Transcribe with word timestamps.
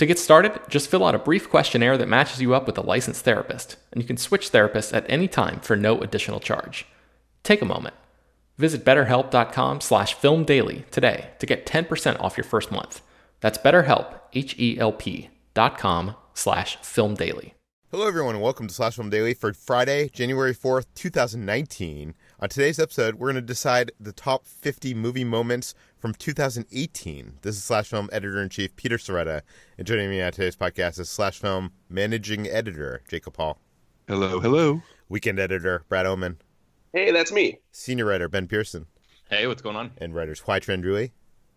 To 0.00 0.06
get 0.06 0.18
started, 0.18 0.58
just 0.70 0.88
fill 0.88 1.04
out 1.04 1.14
a 1.14 1.18
brief 1.18 1.50
questionnaire 1.50 1.98
that 1.98 2.08
matches 2.08 2.40
you 2.40 2.54
up 2.54 2.66
with 2.66 2.78
a 2.78 2.80
licensed 2.80 3.22
therapist, 3.22 3.76
and 3.92 4.00
you 4.00 4.06
can 4.06 4.16
switch 4.16 4.50
therapists 4.50 4.96
at 4.96 5.04
any 5.10 5.28
time 5.28 5.60
for 5.60 5.76
no 5.76 6.00
additional 6.00 6.40
charge. 6.40 6.86
Take 7.42 7.60
a 7.60 7.66
moment. 7.66 7.94
Visit 8.56 8.82
betterhelp.com 8.82 9.82
slash 9.82 10.16
filmdaily 10.16 10.88
today 10.88 11.32
to 11.38 11.44
get 11.44 11.66
10% 11.66 12.18
off 12.18 12.38
your 12.38 12.44
first 12.44 12.72
month. 12.72 13.02
That's 13.40 13.58
betterhelp, 13.58 14.18
H-E-L-P 14.32 15.28
dot 15.52 15.76
com 15.76 16.16
slash 16.32 16.78
filmdaily. 16.78 17.52
Hello, 17.90 18.06
everyone, 18.06 18.36
and 18.36 18.42
welcome 18.42 18.68
to 18.68 18.72
Slash 18.72 18.94
Film 18.94 19.10
Daily 19.10 19.34
for 19.34 19.52
Friday, 19.52 20.08
January 20.10 20.54
4th, 20.54 20.86
2019. 20.94 22.14
On 22.38 22.48
today's 22.48 22.78
episode, 22.78 23.16
we're 23.16 23.32
going 23.32 23.34
to 23.34 23.40
decide 23.42 23.90
the 23.98 24.12
top 24.12 24.46
50 24.46 24.94
movie 24.94 25.24
moments 25.24 25.74
from 26.00 26.14
2018. 26.14 27.34
This 27.42 27.56
is 27.56 27.62
Slash 27.62 27.88
Film 27.88 28.08
Editor 28.10 28.42
in 28.42 28.48
Chief 28.48 28.74
Peter 28.74 28.96
Sciretta, 28.96 29.42
and 29.76 29.86
joining 29.86 30.08
me 30.08 30.22
on 30.22 30.32
today's 30.32 30.56
podcast 30.56 30.98
is 30.98 31.10
Slash 31.10 31.38
Film 31.38 31.72
Managing 31.90 32.48
Editor 32.48 33.02
Jacob 33.08 33.36
Hall. 33.36 33.60
Hello, 34.08 34.40
hello. 34.40 34.82
Weekend 35.10 35.38
Editor 35.38 35.84
Brad 35.88 36.06
Oman. 36.06 36.38
Hey, 36.94 37.12
that's 37.12 37.30
me. 37.30 37.58
Senior 37.70 38.06
Writer 38.06 38.28
Ben 38.28 38.46
Pearson. 38.48 38.86
Hey, 39.28 39.46
what's 39.46 39.60
going 39.62 39.76
on? 39.76 39.92
And 39.98 40.14
writers 40.14 40.40
Hoai 40.40 40.60
Tran 40.60 40.82
Bui. 40.82 41.12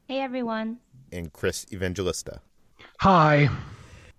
Hey, 0.07 0.19
everyone. 0.19 0.79
And 1.11 1.31
Chris 1.31 1.65
Evangelista. 1.71 2.41
Hi. 2.99 3.49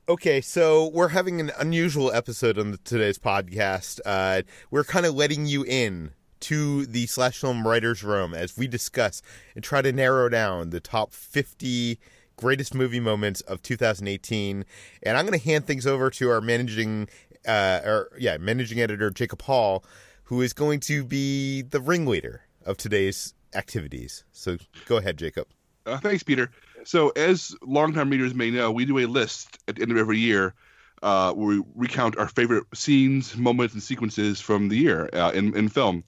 Okay, 0.09 0.41
so 0.41 0.89
we're 0.89 1.09
having 1.09 1.41
an 1.41 1.53
unusual 1.59 2.11
episode 2.11 2.59
on 2.59 2.71
the, 2.71 2.79
today's 2.79 3.19
podcast. 3.19 4.01
Uh, 4.07 4.43
we're 4.71 4.84
kind 4.84 5.05
of 5.05 5.15
letting 5.15 5.47
you 5.47 5.65
in 5.65 6.13
to 6.44 6.87
the 6.87 7.06
slash 7.06 7.38
film 7.41 7.66
writers 7.66 8.03
room 8.03 8.34
as 8.34 8.56
we 8.56 8.66
discuss 8.66 9.22
and 9.55 9.62
try 9.62 9.82
to 9.82 9.93
narrow 9.93 10.28
down 10.28 10.71
the 10.71 10.81
top 10.81 11.12
50 11.12 11.99
greatest 12.37 12.75
movie 12.75 13.00
moments 13.00 13.41
of 13.43 13.62
2018 13.62 14.65
and 15.04 15.16
i'm 15.16 15.25
going 15.25 15.38
to 15.38 15.44
hand 15.44 15.66
things 15.66 15.87
over 15.87 16.10
to 16.10 16.28
our 16.28 16.41
managing 16.41 17.09
uh 17.47 17.81
or 17.84 18.10
yeah 18.19 18.37
managing 18.38 18.81
editor 18.81 19.09
jacob 19.10 19.41
hall 19.43 19.84
who 20.25 20.41
is 20.41 20.53
going 20.53 20.81
to 20.81 21.04
be 21.04 21.62
the 21.62 21.81
ringleader 21.81 22.43
of 22.65 22.77
today's 22.77 23.34
activities. 23.54 24.25
So 24.33 24.56
go 24.87 24.97
ahead 24.97 25.19
jacob. 25.19 25.47
Uh, 25.87 25.99
thanks 25.99 26.22
peter. 26.22 26.50
So 26.84 27.10
as 27.10 27.54
longtime 27.62 28.10
readers 28.10 28.34
may 28.34 28.50
know 28.50 28.71
we 28.71 28.84
do 28.84 28.99
a 28.99 29.06
list 29.06 29.59
at 29.69 29.77
the 29.77 29.83
end 29.83 29.93
of 29.93 29.99
every 29.99 30.19
year 30.19 30.54
uh, 31.03 31.33
where 31.33 31.59
we 31.59 31.62
recount 31.75 32.19
our 32.19 32.28
favorite 32.28 32.65
scenes 32.75 33.37
moments 33.37 33.75
and 33.75 33.83
sequences 33.83 34.41
from 34.41 34.69
the 34.69 34.77
year 34.77 35.09
uh, 35.12 35.31
in, 35.33 35.54
in 35.56 35.69
film 35.69 36.04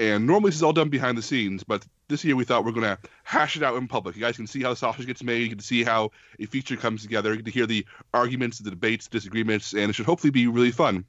and 0.00 0.26
normally 0.26 0.48
this 0.48 0.56
is 0.56 0.62
all 0.62 0.72
done 0.72 0.88
behind 0.88 1.18
the 1.18 1.22
scenes, 1.22 1.62
but 1.62 1.86
this 2.08 2.24
year 2.24 2.34
we 2.34 2.44
thought 2.44 2.64
we 2.64 2.70
are 2.70 2.74
going 2.74 2.96
to 2.96 2.98
hash 3.22 3.58
it 3.58 3.62
out 3.62 3.76
in 3.76 3.86
public. 3.86 4.16
You 4.16 4.22
guys 4.22 4.34
can 4.34 4.46
see 4.46 4.62
how 4.62 4.70
the 4.70 4.76
sausage 4.76 5.06
gets 5.06 5.22
made. 5.22 5.42
You 5.42 5.50
can 5.50 5.58
see 5.58 5.84
how 5.84 6.12
a 6.38 6.46
feature 6.46 6.78
comes 6.78 7.02
together. 7.02 7.32
You 7.32 7.42
get 7.42 7.44
to 7.44 7.50
hear 7.50 7.66
the 7.66 7.84
arguments, 8.14 8.60
the 8.60 8.70
debates, 8.70 9.08
disagreements, 9.08 9.74
and 9.74 9.90
it 9.90 9.92
should 9.92 10.06
hopefully 10.06 10.30
be 10.30 10.46
really 10.46 10.70
fun. 10.70 11.04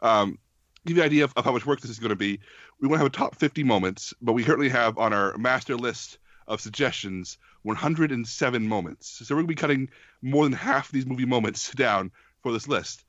Um, 0.00 0.38
give 0.86 0.96
you 0.96 1.02
an 1.02 1.06
idea 1.06 1.24
of, 1.24 1.34
of 1.36 1.44
how 1.44 1.52
much 1.52 1.66
work 1.66 1.80
this 1.80 1.90
is 1.90 1.98
going 1.98 2.08
to 2.08 2.16
be. 2.16 2.40
We 2.80 2.88
want 2.88 3.00
to 3.00 3.04
have 3.04 3.12
a 3.12 3.14
top 3.14 3.36
50 3.36 3.64
moments, 3.64 4.14
but 4.22 4.32
we 4.32 4.44
currently 4.44 4.70
have 4.70 4.96
on 4.96 5.12
our 5.12 5.36
master 5.36 5.76
list 5.76 6.16
of 6.48 6.62
suggestions 6.62 7.36
107 7.64 8.66
moments. 8.66 9.26
So 9.26 9.34
we're 9.34 9.42
going 9.42 9.48
to 9.48 9.54
be 9.54 9.60
cutting 9.60 9.90
more 10.22 10.44
than 10.44 10.54
half 10.54 10.86
of 10.86 10.92
these 10.92 11.04
movie 11.04 11.26
moments 11.26 11.70
down 11.74 12.12
for 12.42 12.50
this 12.50 12.66
list. 12.66 13.04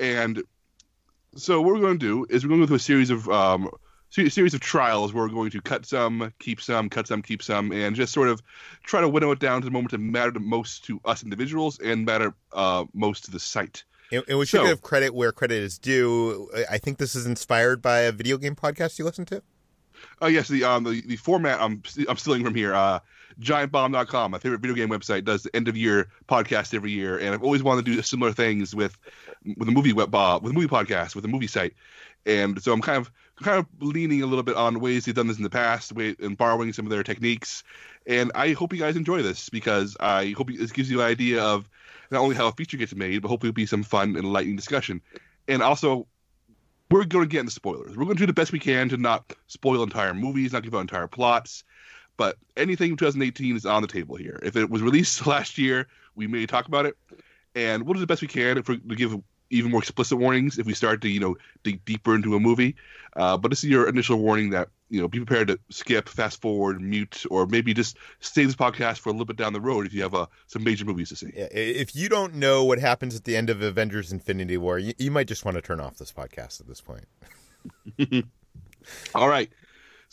And 0.00 0.42
so 1.36 1.62
what 1.62 1.74
we're 1.74 1.80
going 1.80 2.00
to 2.00 2.06
do 2.06 2.26
is 2.28 2.44
we're 2.44 2.48
going 2.48 2.62
to 2.62 2.66
go 2.66 2.70
through 2.70 2.76
a 2.76 2.80
series 2.80 3.10
of 3.10 3.28
um, 3.28 3.70
series 4.12 4.54
of 4.54 4.60
trials 4.60 5.12
where 5.12 5.24
we're 5.24 5.32
going 5.32 5.50
to 5.50 5.60
cut 5.60 5.86
some, 5.86 6.32
keep 6.38 6.60
some, 6.60 6.88
cut 6.90 7.06
some, 7.06 7.22
keep 7.22 7.42
some, 7.42 7.72
and 7.72 7.96
just 7.96 8.12
sort 8.12 8.28
of 8.28 8.42
try 8.84 9.00
to 9.00 9.08
winnow 9.08 9.30
it 9.30 9.38
down 9.38 9.62
to 9.62 9.64
the 9.64 9.70
moment 9.70 9.90
that 9.90 9.98
matter 9.98 10.38
most 10.38 10.84
to 10.84 11.00
us 11.04 11.22
individuals 11.22 11.78
and 11.80 12.04
matter 12.04 12.34
uh, 12.52 12.84
most 12.92 13.24
to 13.24 13.30
the 13.30 13.40
site. 13.40 13.84
And, 14.10 14.22
and 14.28 14.38
we 14.38 14.44
should 14.44 14.60
so, 14.60 14.66
give 14.66 14.82
credit 14.82 15.14
where 15.14 15.32
credit 15.32 15.56
is 15.56 15.78
due. 15.78 16.50
I 16.70 16.76
think 16.76 16.98
this 16.98 17.14
is 17.14 17.24
inspired 17.24 17.80
by 17.80 18.00
a 18.00 18.12
video 18.12 18.36
game 18.36 18.54
podcast 18.54 18.98
you 18.98 19.06
listen 19.06 19.24
to. 19.26 19.42
Oh 20.20 20.26
uh, 20.26 20.28
yes, 20.28 20.48
the 20.48 20.64
um 20.64 20.84
the, 20.84 21.00
the 21.02 21.16
format 21.16 21.60
I'm 21.60 21.82
I'm 22.08 22.16
stealing 22.16 22.44
from 22.44 22.54
here. 22.54 22.74
Uh, 22.74 22.98
GiantBomb.com, 23.40 24.30
my 24.30 24.38
favorite 24.38 24.60
video 24.60 24.74
game 24.74 24.88
website, 24.88 25.24
does 25.24 25.42
the 25.42 25.54
end 25.54 25.68
of 25.68 25.76
year 25.76 26.08
podcast 26.28 26.74
every 26.74 26.92
year, 26.92 27.18
and 27.18 27.34
I've 27.34 27.42
always 27.42 27.62
wanted 27.62 27.84
to 27.86 27.94
do 27.94 28.02
similar 28.02 28.32
things 28.32 28.74
with 28.74 28.96
with 29.56 29.68
a 29.68 29.72
movie 29.72 29.92
web 29.92 30.14
uh, 30.14 30.38
with 30.42 30.52
a 30.52 30.54
movie 30.54 30.68
podcast 30.68 31.14
with 31.14 31.24
a 31.24 31.28
movie 31.28 31.46
site, 31.46 31.74
and 32.26 32.62
so 32.62 32.72
I'm 32.72 32.80
kind 32.80 32.98
of 32.98 33.10
kind 33.42 33.58
of 33.58 33.66
leaning 33.80 34.22
a 34.22 34.26
little 34.26 34.42
bit 34.42 34.56
on 34.56 34.80
ways 34.80 35.04
they've 35.04 35.14
done 35.14 35.26
this 35.26 35.36
in 35.36 35.42
the 35.42 35.50
past 35.50 35.92
and 35.92 36.36
borrowing 36.36 36.72
some 36.72 36.86
of 36.86 36.90
their 36.90 37.02
techniques. 37.02 37.62
And 38.06 38.32
I 38.34 38.52
hope 38.52 38.72
you 38.72 38.78
guys 38.78 38.96
enjoy 38.96 39.22
this 39.22 39.48
because 39.48 39.96
I 40.00 40.34
hope 40.36 40.50
this 40.50 40.72
gives 40.72 40.90
you 40.90 41.00
an 41.00 41.06
idea 41.06 41.42
of 41.42 41.68
not 42.10 42.20
only 42.20 42.36
how 42.36 42.48
a 42.48 42.52
feature 42.52 42.76
gets 42.76 42.94
made, 42.94 43.22
but 43.22 43.28
hopefully 43.28 43.48
it'll 43.48 43.56
be 43.56 43.66
some 43.66 43.82
fun 43.82 44.10
and 44.10 44.18
enlightening 44.18 44.56
discussion. 44.56 45.00
And 45.48 45.62
also, 45.62 46.06
we're 46.90 47.04
going 47.04 47.24
to 47.24 47.28
get 47.28 47.40
into 47.40 47.52
spoilers. 47.52 47.96
We're 47.96 48.04
going 48.04 48.16
to 48.16 48.22
do 48.22 48.26
the 48.26 48.32
best 48.32 48.52
we 48.52 48.58
can 48.58 48.88
to 48.90 48.96
not 48.96 49.32
spoil 49.46 49.82
entire 49.82 50.14
movies, 50.14 50.52
not 50.52 50.62
give 50.62 50.74
out 50.74 50.80
entire 50.80 51.08
plots. 51.08 51.64
But 52.22 52.36
anything 52.56 52.96
2018 52.96 53.56
is 53.56 53.66
on 53.66 53.82
the 53.82 53.88
table 53.88 54.14
here. 54.14 54.38
If 54.44 54.54
it 54.54 54.70
was 54.70 54.80
released 54.80 55.26
last 55.34 55.58
year, 55.58 55.88
we 56.14 56.28
may 56.28 56.46
talk 56.46 56.68
about 56.68 56.86
it. 56.86 56.96
and 57.56 57.82
we'll 57.82 57.94
do 57.94 58.00
the 58.00 58.06
best 58.06 58.22
we 58.22 58.28
can 58.28 58.58
if 58.58 58.68
we 58.68 58.78
to 58.78 58.94
give 58.94 59.20
even 59.50 59.72
more 59.72 59.80
explicit 59.80 60.16
warnings 60.16 60.56
if 60.56 60.64
we 60.64 60.72
start 60.72 61.02
to 61.02 61.08
you 61.08 61.18
know 61.18 61.36
dig 61.64 61.84
deeper 61.84 62.14
into 62.14 62.36
a 62.36 62.40
movie. 62.40 62.76
Uh, 63.16 63.36
but 63.36 63.48
this 63.48 63.64
is 63.64 63.70
your 63.70 63.88
initial 63.88 64.18
warning 64.18 64.50
that 64.50 64.68
you 64.88 65.00
know 65.00 65.08
be 65.08 65.18
prepared 65.18 65.48
to 65.48 65.58
skip, 65.68 66.08
fast 66.08 66.40
forward, 66.40 66.80
mute, 66.80 67.26
or 67.28 67.44
maybe 67.46 67.74
just 67.74 67.96
save 68.20 68.46
this 68.46 68.54
podcast 68.54 68.98
for 68.98 69.08
a 69.08 69.12
little 69.12 69.26
bit 69.26 69.36
down 69.36 69.52
the 69.52 69.60
road 69.60 69.84
if 69.84 69.92
you 69.92 70.02
have 70.02 70.14
uh, 70.14 70.26
some 70.46 70.62
major 70.62 70.84
movies 70.84 71.08
to 71.08 71.16
see. 71.16 71.32
Yeah, 71.34 71.48
if 71.50 71.96
you 71.96 72.08
don't 72.08 72.36
know 72.36 72.62
what 72.62 72.78
happens 72.78 73.16
at 73.16 73.24
the 73.24 73.36
end 73.36 73.50
of 73.50 73.60
Avengers: 73.62 74.12
Infinity 74.12 74.58
War, 74.58 74.78
you, 74.78 74.94
you 74.96 75.10
might 75.10 75.26
just 75.26 75.44
want 75.44 75.56
to 75.56 75.60
turn 75.60 75.80
off 75.80 75.96
this 75.96 76.12
podcast 76.12 76.60
at 76.60 76.68
this 76.68 76.80
point. 76.80 77.06
All 79.16 79.28
right. 79.28 79.50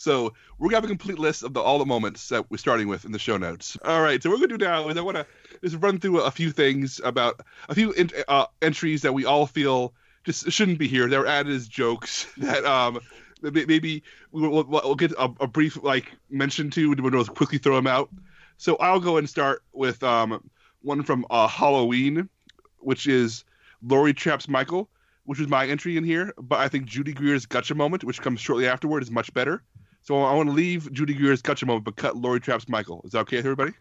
So 0.00 0.32
we're 0.58 0.70
gonna 0.70 0.78
have 0.78 0.84
a 0.84 0.88
complete 0.88 1.18
list 1.18 1.42
of 1.42 1.52
the 1.52 1.60
all 1.60 1.78
the 1.78 1.84
moments 1.84 2.30
that 2.30 2.50
we're 2.50 2.56
starting 2.56 2.88
with 2.88 3.04
in 3.04 3.12
the 3.12 3.18
show 3.18 3.36
notes. 3.36 3.76
All 3.84 4.00
right. 4.00 4.22
So 4.22 4.30
what 4.30 4.40
we're 4.40 4.46
gonna 4.46 4.56
do 4.56 4.64
now 4.64 4.88
is 4.88 4.96
I 4.96 5.02
want 5.02 5.18
to 5.18 5.26
just 5.62 5.76
run 5.76 6.00
through 6.00 6.20
a 6.20 6.30
few 6.30 6.52
things 6.52 7.02
about 7.04 7.42
a 7.68 7.74
few 7.74 7.92
in, 7.92 8.08
uh, 8.26 8.46
entries 8.62 9.02
that 9.02 9.12
we 9.12 9.26
all 9.26 9.44
feel 9.44 9.92
just 10.24 10.50
shouldn't 10.50 10.78
be 10.78 10.88
here. 10.88 11.06
They're 11.06 11.26
added 11.26 11.54
as 11.54 11.68
jokes 11.68 12.26
that 12.38 12.64
um 12.64 13.00
maybe 13.42 14.02
we'll, 14.32 14.64
we'll 14.64 14.94
get 14.94 15.12
a, 15.12 15.30
a, 15.38 15.46
brief 15.46 15.82
like 15.82 16.10
mention 16.30 16.70
to, 16.70 16.94
we'll 16.94 17.24
quickly 17.26 17.58
throw 17.58 17.76
them 17.76 17.86
out. 17.86 18.08
So 18.56 18.76
I'll 18.76 19.00
go 19.00 19.18
and 19.18 19.28
start 19.28 19.62
with 19.74 20.02
um 20.02 20.48
one 20.80 21.02
from 21.02 21.26
uh, 21.28 21.46
Halloween, 21.46 22.30
which 22.78 23.06
is 23.06 23.44
Laurie 23.82 24.14
traps 24.14 24.48
Michael 24.48 24.88
which 25.24 25.38
was 25.38 25.48
my 25.48 25.66
entry 25.66 25.96
in 25.96 26.02
here. 26.02 26.32
But 26.38 26.58
I 26.58 26.68
think 26.68 26.86
Judy 26.86 27.12
Greer's 27.12 27.46
gotcha 27.46 27.74
moment, 27.74 28.02
which 28.02 28.20
comes 28.20 28.40
shortly 28.40 28.66
afterward, 28.66 29.02
is 29.02 29.10
much 29.10 29.32
better. 29.32 29.62
So 30.02 30.22
I 30.22 30.34
want 30.34 30.48
to 30.48 30.54
leave 30.54 30.92
Judy 30.92 31.14
Greer's 31.14 31.42
gotcha 31.42 31.66
moment, 31.66 31.84
but 31.84 31.96
cut 31.96 32.16
Laurie 32.16 32.40
Traps 32.40 32.68
Michael. 32.68 33.02
Is 33.04 33.12
that 33.12 33.20
okay 33.20 33.36
with 33.36 33.46
everybody? 33.46 33.72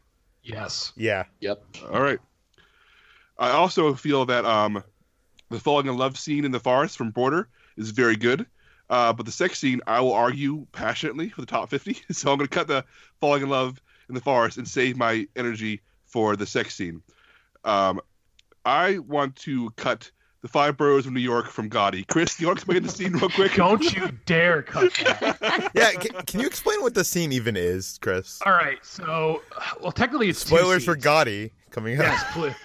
Yes. 0.44 0.92
Yeah. 0.96 1.26
Yep. 1.40 1.64
All 1.92 2.02
right. 2.02 2.20
I 3.38 3.52
also 3.52 3.94
feel 3.94 4.26
that 4.26 4.46
um, 4.46 4.84
the 5.50 5.60
falling 5.60 5.88
in 5.88 5.98
love 5.98 6.18
scene 6.18 6.46
in 6.46 6.52
the 6.52 6.60
forest 6.60 6.98
from 6.98 7.12
Border 7.12 7.48
is 7.78 7.92
very 7.92 8.16
good. 8.16 8.46
Uh, 8.90 9.14
but 9.14 9.26
the 9.26 9.32
sex 9.32 9.60
scene, 9.60 9.82
I 9.88 10.02
will 10.02 10.14
argue 10.14 10.66
passionately 10.72 11.30
for 11.30 11.42
the 11.42 11.48
top 11.48 11.70
50. 11.70 11.98
So 12.12 12.32
I'm 12.32 12.38
going 12.38 12.48
to 12.48 12.54
cut 12.54 12.68
the 12.68 12.84
falling 13.22 13.44
in 13.44 13.50
love 13.50 13.82
in 14.10 14.16
the 14.16 14.22
forest 14.22 14.58
and 14.58 14.68
save 14.68 14.98
my 14.98 15.28
energy 15.36 15.82
for 16.06 16.36
the 16.36 16.46
sex 16.46 16.76
scene. 16.76 17.02
Um, 17.64 18.02
I 18.66 18.98
want 19.00 19.36
to 19.38 19.70
cut 19.72 20.12
the 20.42 20.48
Five 20.48 20.78
Boroughs 20.78 21.06
of 21.06 21.14
New 21.14 21.20
York 21.20 21.48
from 21.48 21.70
Gotti. 21.70 22.08
Chris, 22.08 22.40
you 22.40 22.48
want 22.48 22.60
to 22.60 22.62
explain 22.62 22.84
the 22.84 22.90
scene 22.90 23.14
real 23.14 23.30
quick? 23.30 23.54
Don't 23.56 23.96
you 23.96 24.10
dare 24.26 24.62
cut 24.62 24.94
that. 25.04 25.72
yeah, 25.76 25.92
can, 25.92 26.22
can, 26.26 26.40
you 26.40 26.48
explain 26.48 26.82
what 26.82 26.94
the 26.94 27.04
scene 27.04 27.32
even 27.32 27.58
is, 27.58 27.98
Chris? 28.02 28.40
All 28.46 28.54
right, 28.54 28.78
so 28.84 29.42
well, 29.82 29.92
technically 29.92 30.30
it's 30.30 30.40
spoilers 30.40 30.86
for 30.86 30.96
Gotti 30.96 31.52
coming 31.72 32.00
up. 32.00 32.06
Yes, 32.06 32.24
please. 32.32 32.56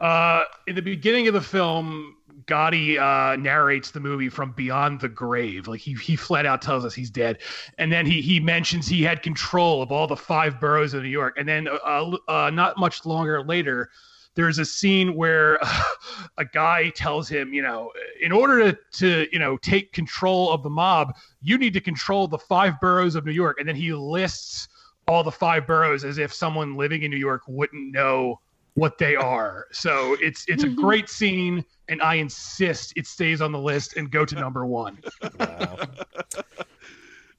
uh, 0.00 0.44
in 0.66 0.74
the 0.74 0.82
beginning 0.82 1.28
of 1.28 1.34
the 1.34 1.40
film, 1.40 2.16
Gotti 2.46 2.98
uh, 2.98 3.36
narrates 3.36 3.90
the 3.90 4.00
movie 4.00 4.28
from 4.28 4.52
beyond 4.52 5.00
the 5.00 5.08
grave. 5.08 5.68
Like 5.68 5.80
he 5.80 5.94
he 5.94 6.16
flat 6.16 6.46
out 6.46 6.62
tells 6.62 6.84
us 6.84 6.94
he's 6.94 7.10
dead, 7.10 7.38
and 7.76 7.92
then 7.92 8.06
he 8.06 8.22
he 8.22 8.40
mentions 8.40 8.86
he 8.86 9.02
had 9.02 9.22
control 9.22 9.82
of 9.82 9.92
all 9.92 10.06
the 10.06 10.16
five 10.16 10.58
boroughs 10.58 10.94
of 10.94 11.02
New 11.02 11.10
York. 11.10 11.36
And 11.36 11.46
then 11.46 11.68
uh, 11.68 12.16
uh, 12.28 12.50
not 12.50 12.78
much 12.78 13.04
longer 13.04 13.42
later, 13.42 13.90
there's 14.38 14.60
a 14.60 14.64
scene 14.64 15.16
where 15.16 15.58
a 16.38 16.44
guy 16.44 16.90
tells 16.90 17.28
him, 17.28 17.52
you 17.52 17.60
know, 17.60 17.90
in 18.22 18.30
order 18.30 18.70
to, 18.70 18.78
to, 18.92 19.26
you 19.32 19.38
know, 19.40 19.56
take 19.56 19.92
control 19.92 20.52
of 20.52 20.62
the 20.62 20.70
mob, 20.70 21.12
you 21.42 21.58
need 21.58 21.72
to 21.72 21.80
control 21.80 22.28
the 22.28 22.38
five 22.38 22.78
boroughs 22.80 23.16
of 23.16 23.26
New 23.26 23.32
York. 23.32 23.58
And 23.58 23.68
then 23.68 23.74
he 23.74 23.92
lists 23.92 24.68
all 25.08 25.24
the 25.24 25.32
five 25.32 25.66
boroughs 25.66 26.04
as 26.04 26.18
if 26.18 26.32
someone 26.32 26.76
living 26.76 27.02
in 27.02 27.10
New 27.10 27.16
York 27.16 27.42
wouldn't 27.48 27.92
know 27.92 28.38
what 28.74 28.96
they 28.96 29.16
are. 29.16 29.66
So 29.72 30.16
it's 30.20 30.44
it's 30.46 30.62
a 30.62 30.68
mm-hmm. 30.68 30.82
great 30.82 31.08
scene, 31.08 31.64
and 31.88 32.00
I 32.00 32.14
insist 32.14 32.92
it 32.94 33.08
stays 33.08 33.40
on 33.40 33.50
the 33.50 33.58
list 33.58 33.96
and 33.96 34.08
go 34.08 34.24
to 34.24 34.34
number 34.40 34.64
one. 34.64 34.98
Wow. 35.40 35.78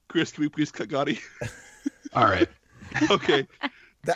Chris, 0.10 0.34
can 0.34 0.42
we 0.42 0.50
please 0.50 0.70
cut 0.70 0.90
Gotti? 0.90 1.22
All 2.14 2.26
right. 2.26 2.50
okay. 3.10 3.48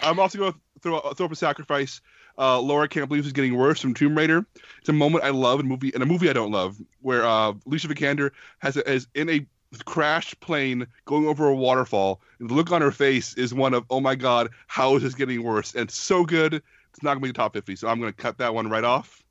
I'm 0.01 0.19
also 0.19 0.37
going 0.37 0.51
to 0.51 0.59
throw, 0.81 0.99
throw 1.13 1.27
up 1.27 1.31
a 1.31 1.35
sacrifice 1.35 2.01
uh, 2.37 2.59
Laura 2.59 2.87
can't 2.87 3.07
believe 3.07 3.25
is 3.25 3.33
getting 3.33 3.55
worse 3.55 3.79
from 3.79 3.93
Tomb 3.93 4.17
Raider. 4.17 4.45
It's 4.79 4.89
a 4.89 4.93
moment 4.93 5.23
I 5.23 5.29
love 5.29 5.59
in 5.59 5.65
a 5.65 5.69
movie 5.69 5.91
in 5.93 6.01
a 6.01 6.05
movie 6.05 6.29
I 6.29 6.33
don't 6.33 6.51
love, 6.51 6.77
where 7.01 7.25
uh, 7.25 7.53
Alicia 7.67 7.87
Vikander 7.87 8.31
has 8.59 8.77
a, 8.77 8.89
is 8.89 9.07
in 9.13 9.29
a 9.29 9.45
crashed 9.85 10.39
plane 10.39 10.85
going 11.05 11.27
over 11.27 11.47
a 11.47 11.55
waterfall, 11.55 12.21
and 12.39 12.49
the 12.49 12.53
look 12.53 12.71
on 12.71 12.81
her 12.81 12.91
face 12.91 13.33
is 13.35 13.53
one 13.53 13.73
of, 13.73 13.85
"Oh 13.89 13.99
my 13.99 14.15
God, 14.15 14.49
how 14.67 14.95
is 14.95 15.03
this 15.03 15.15
getting 15.15 15.43
worse?" 15.43 15.73
And 15.73 15.83
it's 15.83 15.95
so 15.95 16.25
good, 16.25 16.55
it's 16.55 17.03
not 17.03 17.13
gonna 17.13 17.21
be 17.21 17.29
the 17.29 17.33
top 17.33 17.53
50. 17.53 17.75
So 17.75 17.87
I'm 17.87 17.99
gonna 17.99 18.13
cut 18.13 18.37
that 18.39 18.53
one 18.53 18.69
right 18.69 18.83
off. 18.83 19.23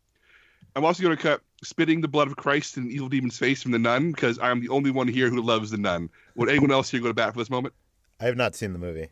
I'm 0.74 0.84
also 0.84 1.02
gonna 1.02 1.16
cut 1.16 1.42
spitting 1.62 2.00
the 2.00 2.08
blood 2.08 2.28
of 2.28 2.36
Christ 2.36 2.76
in 2.76 2.90
Evil 2.90 3.08
Demon's 3.08 3.38
face 3.38 3.62
from 3.62 3.72
the 3.72 3.78
Nun 3.78 4.12
because 4.12 4.38
I'm 4.40 4.60
the 4.60 4.68
only 4.68 4.90
one 4.90 5.08
here 5.08 5.28
who 5.28 5.42
loves 5.42 5.70
the 5.70 5.76
Nun. 5.76 6.08
Would 6.34 6.48
anyone 6.48 6.70
else 6.70 6.90
here 6.90 7.00
go 7.00 7.08
to 7.08 7.14
bat 7.14 7.32
for 7.32 7.38
this 7.38 7.50
moment? 7.50 7.74
I 8.20 8.24
have 8.24 8.36
not 8.36 8.54
seen 8.54 8.72
the 8.72 8.78
movie. 8.78 9.08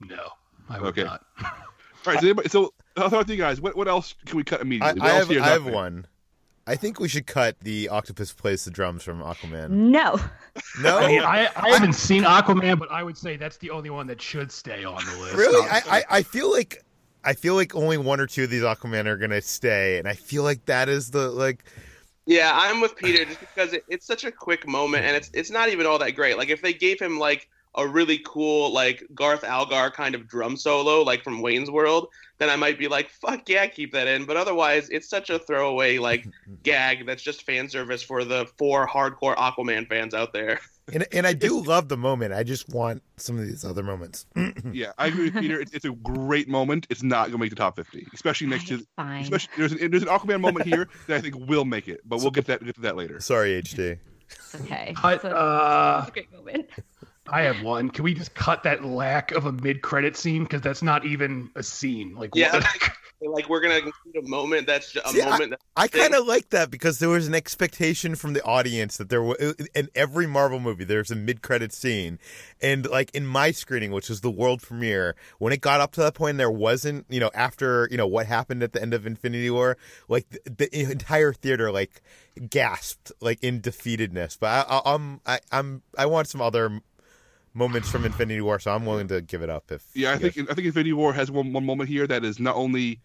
No, 0.00 0.28
I 0.68 0.80
would 0.80 0.88
okay. 0.98 1.04
not. 1.04 1.24
All 1.42 1.50
right, 2.06 2.20
so, 2.20 2.26
anybody, 2.26 2.48
so 2.48 2.72
I'll 2.96 3.08
throw 3.08 3.20
it 3.20 3.26
to 3.26 3.32
you 3.32 3.38
guys. 3.38 3.60
What 3.60 3.76
what 3.76 3.88
else 3.88 4.14
can 4.26 4.36
we 4.36 4.44
cut 4.44 4.60
immediately? 4.60 5.00
I, 5.00 5.06
I 5.06 5.12
have, 5.12 5.30
I 5.30 5.48
have 5.48 5.66
one. 5.66 6.06
I 6.66 6.76
think 6.76 7.00
we 7.00 7.08
should 7.08 7.26
cut 7.26 7.56
the 7.60 7.88
octopus 7.88 8.32
plays 8.32 8.64
the 8.64 8.70
drums 8.70 9.02
from 9.02 9.20
Aquaman. 9.20 9.70
No. 9.70 10.20
No. 10.80 10.98
I, 10.98 11.06
mean, 11.08 11.22
I, 11.22 11.48
I 11.56 11.70
haven't 11.70 11.94
seen 11.94 12.22
Aquaman, 12.22 12.78
but 12.78 12.90
I 12.92 13.02
would 13.02 13.18
say 13.18 13.36
that's 13.36 13.56
the 13.56 13.70
only 13.70 13.90
one 13.90 14.06
that 14.06 14.22
should 14.22 14.52
stay 14.52 14.84
on 14.84 15.04
the 15.04 15.16
list. 15.20 15.36
Really? 15.36 15.68
I, 15.68 15.82
I, 15.90 16.04
I 16.10 16.22
feel 16.22 16.50
like 16.50 16.84
I 17.24 17.34
feel 17.34 17.54
like 17.54 17.74
only 17.74 17.98
one 17.98 18.20
or 18.20 18.26
two 18.26 18.44
of 18.44 18.50
these 18.50 18.62
Aquaman 18.62 19.06
are 19.06 19.16
gonna 19.16 19.42
stay, 19.42 19.98
and 19.98 20.06
I 20.06 20.14
feel 20.14 20.42
like 20.42 20.64
that 20.66 20.88
is 20.88 21.10
the 21.10 21.30
like. 21.30 21.64
Yeah, 22.26 22.52
I'm 22.54 22.80
with 22.80 22.94
Peter 22.96 23.24
just 23.24 23.40
because 23.40 23.72
it, 23.72 23.84
it's 23.88 24.06
such 24.06 24.24
a 24.24 24.30
quick 24.30 24.68
moment, 24.68 25.04
and 25.04 25.16
it's 25.16 25.30
it's 25.34 25.50
not 25.50 25.70
even 25.70 25.86
all 25.86 25.98
that 25.98 26.12
great. 26.12 26.38
Like 26.38 26.50
if 26.50 26.62
they 26.62 26.72
gave 26.72 27.00
him 27.00 27.18
like 27.18 27.48
a 27.74 27.86
really 27.86 28.18
cool 28.26 28.72
like 28.72 29.04
Garth 29.14 29.44
Algar 29.44 29.90
kind 29.90 30.14
of 30.14 30.26
drum 30.26 30.56
solo, 30.56 31.02
like 31.02 31.22
from 31.22 31.40
Wayne's 31.40 31.70
World, 31.70 32.08
then 32.38 32.50
I 32.50 32.56
might 32.56 32.78
be 32.78 32.88
like, 32.88 33.10
fuck 33.10 33.48
yeah, 33.48 33.66
keep 33.66 33.92
that 33.92 34.08
in. 34.08 34.24
But 34.24 34.36
otherwise, 34.36 34.88
it's 34.88 35.08
such 35.08 35.30
a 35.30 35.38
throwaway 35.38 35.98
like 35.98 36.26
gag 36.62 37.06
that's 37.06 37.22
just 37.22 37.44
fan 37.44 37.68
service 37.68 38.02
for 38.02 38.24
the 38.24 38.46
four 38.58 38.88
hardcore 38.88 39.36
Aquaman 39.36 39.86
fans 39.88 40.14
out 40.14 40.32
there. 40.32 40.60
And, 40.92 41.06
and 41.12 41.24
I 41.24 41.34
do 41.34 41.60
love 41.60 41.88
the 41.88 41.96
moment. 41.96 42.32
I 42.32 42.42
just 42.42 42.68
want 42.68 43.00
some 43.16 43.38
of 43.38 43.46
these 43.46 43.64
other 43.64 43.84
moments. 43.84 44.26
yeah, 44.72 44.90
I 44.98 45.06
agree 45.06 45.30
with 45.30 45.40
Peter. 45.40 45.60
It's, 45.60 45.72
it's, 45.72 45.84
a 45.84 45.92
great 45.92 46.48
moment. 46.48 46.88
It's 46.90 47.04
not 47.04 47.26
going 47.26 47.32
to 47.32 47.38
make 47.38 47.50
the 47.50 47.54
top 47.56 47.76
fifty, 47.76 48.08
especially 48.12 48.48
next 48.48 48.66
to. 48.68 48.84
Fine. 48.96 49.22
Especially 49.22 49.52
there's 49.56 49.72
an, 49.72 49.90
there's 49.90 50.02
an 50.02 50.08
Aquaman 50.08 50.40
moment 50.40 50.66
here 50.66 50.88
that 51.06 51.18
I 51.18 51.20
think 51.20 51.36
will 51.48 51.64
make 51.64 51.86
it, 51.86 52.00
but 52.04 52.18
we'll 52.18 52.32
get 52.32 52.46
that 52.46 52.64
get 52.64 52.74
to 52.74 52.80
that 52.80 52.96
later. 52.96 53.20
Sorry, 53.20 53.62
HT. 53.62 53.98
Okay. 54.62 54.94
But, 55.00 55.24
uh, 55.24 56.04
a 56.06 56.10
great 56.10 56.32
moment. 56.32 56.68
I 57.30 57.42
have 57.42 57.62
one. 57.62 57.90
Can 57.90 58.04
we 58.04 58.14
just 58.14 58.34
cut 58.34 58.64
that 58.64 58.84
lack 58.84 59.30
of 59.32 59.46
a 59.46 59.52
mid-credit 59.52 60.16
scene 60.16 60.42
because 60.42 60.60
that's 60.60 60.82
not 60.82 61.06
even 61.06 61.50
a 61.54 61.62
scene? 61.62 62.14
Like, 62.14 62.30
yeah, 62.34 62.52
what? 62.52 62.64
like, 62.64 62.92
like 63.22 63.48
we're 63.48 63.60
gonna 63.60 63.74
include 63.74 64.16
a 64.16 64.28
moment 64.28 64.66
that's 64.66 64.92
just 64.92 65.06
a 65.06 65.10
See, 65.10 65.22
moment. 65.22 65.54
I, 65.76 65.84
I 65.84 65.88
kind 65.88 66.14
of 66.14 66.26
like 66.26 66.50
that 66.50 66.70
because 66.70 66.98
there 66.98 67.08
was 67.08 67.28
an 67.28 67.34
expectation 67.34 68.14
from 68.14 68.32
the 68.32 68.42
audience 68.42 68.96
that 68.96 69.10
there 69.10 69.22
was 69.22 69.36
in 69.74 69.88
every 69.94 70.26
Marvel 70.26 70.58
movie 70.58 70.84
there's 70.84 71.10
a 71.10 71.16
mid-credit 71.16 71.72
scene, 71.72 72.18
and 72.60 72.88
like 72.88 73.14
in 73.14 73.26
my 73.26 73.50
screening, 73.50 73.92
which 73.92 74.08
was 74.08 74.22
the 74.22 74.30
world 74.30 74.62
premiere, 74.62 75.14
when 75.38 75.52
it 75.52 75.60
got 75.60 75.80
up 75.80 75.92
to 75.92 76.00
that 76.00 76.14
point, 76.14 76.38
there 76.38 76.50
wasn't, 76.50 77.06
you 77.08 77.20
know, 77.20 77.30
after 77.34 77.88
you 77.90 77.96
know 77.96 78.06
what 78.06 78.26
happened 78.26 78.62
at 78.62 78.72
the 78.72 78.82
end 78.82 78.94
of 78.94 79.06
Infinity 79.06 79.50
War, 79.50 79.76
like 80.08 80.28
the, 80.30 80.68
the 80.68 80.90
entire 80.90 81.32
theater 81.32 81.70
like 81.70 82.02
gasped 82.48 83.12
like 83.20 83.38
in 83.42 83.60
defeatedness. 83.60 84.38
But 84.38 84.66
I, 84.68 84.78
I, 84.78 84.94
I'm 84.94 85.20
I, 85.26 85.40
I'm 85.52 85.82
I 85.96 86.06
want 86.06 86.28
some 86.28 86.40
other 86.40 86.80
moments 87.54 87.90
from 87.90 88.04
Infinity 88.04 88.40
War, 88.40 88.58
so 88.58 88.72
I'm 88.72 88.86
willing 88.86 89.08
to 89.08 89.20
give 89.20 89.42
it 89.42 89.50
up. 89.50 89.70
If 89.70 89.84
yeah, 89.94 90.12
I 90.12 90.18
think 90.18 90.38
I 90.50 90.54
think 90.54 90.66
Infinity 90.66 90.92
War 90.92 91.12
has 91.12 91.30
one 91.30 91.52
one 91.52 91.64
moment 91.64 91.88
here 91.88 92.06
that 92.06 92.24
is 92.24 92.38
not 92.38 92.56
only 92.56 93.00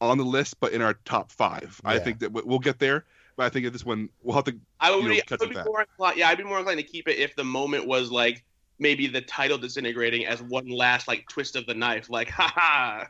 on 0.00 0.18
the 0.18 0.24
list 0.24 0.60
but 0.60 0.72
in 0.72 0.82
our 0.82 0.94
top 1.04 1.32
five. 1.32 1.80
Yeah. 1.84 1.90
I 1.90 1.98
think 1.98 2.20
that 2.20 2.32
we'll 2.32 2.58
get 2.58 2.78
there, 2.78 3.04
but 3.36 3.46
I 3.46 3.48
think 3.48 3.66
at 3.66 3.72
this 3.72 3.84
one 3.84 4.08
we'll 4.22 4.36
have 4.36 4.44
to. 4.44 4.56
I 4.80 4.90
would, 4.90 5.02
you 5.02 5.08
know, 5.08 5.14
be, 5.14 5.22
I 5.30 5.36
would 5.40 5.50
be 5.50 5.62
more 5.64 5.80
inclined. 5.80 6.18
Yeah, 6.18 6.28
I'd 6.28 6.38
be 6.38 6.44
more 6.44 6.58
inclined 6.58 6.78
to 6.78 6.86
keep 6.86 7.08
it 7.08 7.18
if 7.18 7.34
the 7.36 7.44
moment 7.44 7.86
was 7.86 8.10
like 8.10 8.44
maybe 8.78 9.06
the 9.06 9.20
title 9.20 9.58
disintegrating 9.58 10.26
as 10.26 10.40
one 10.42 10.68
last 10.68 11.08
like 11.08 11.28
twist 11.28 11.56
of 11.56 11.66
the 11.66 11.74
knife, 11.74 12.10
like 12.10 12.30
ha 12.30 12.52
ha. 12.54 13.06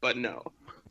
But 0.00 0.16
no. 0.16 0.42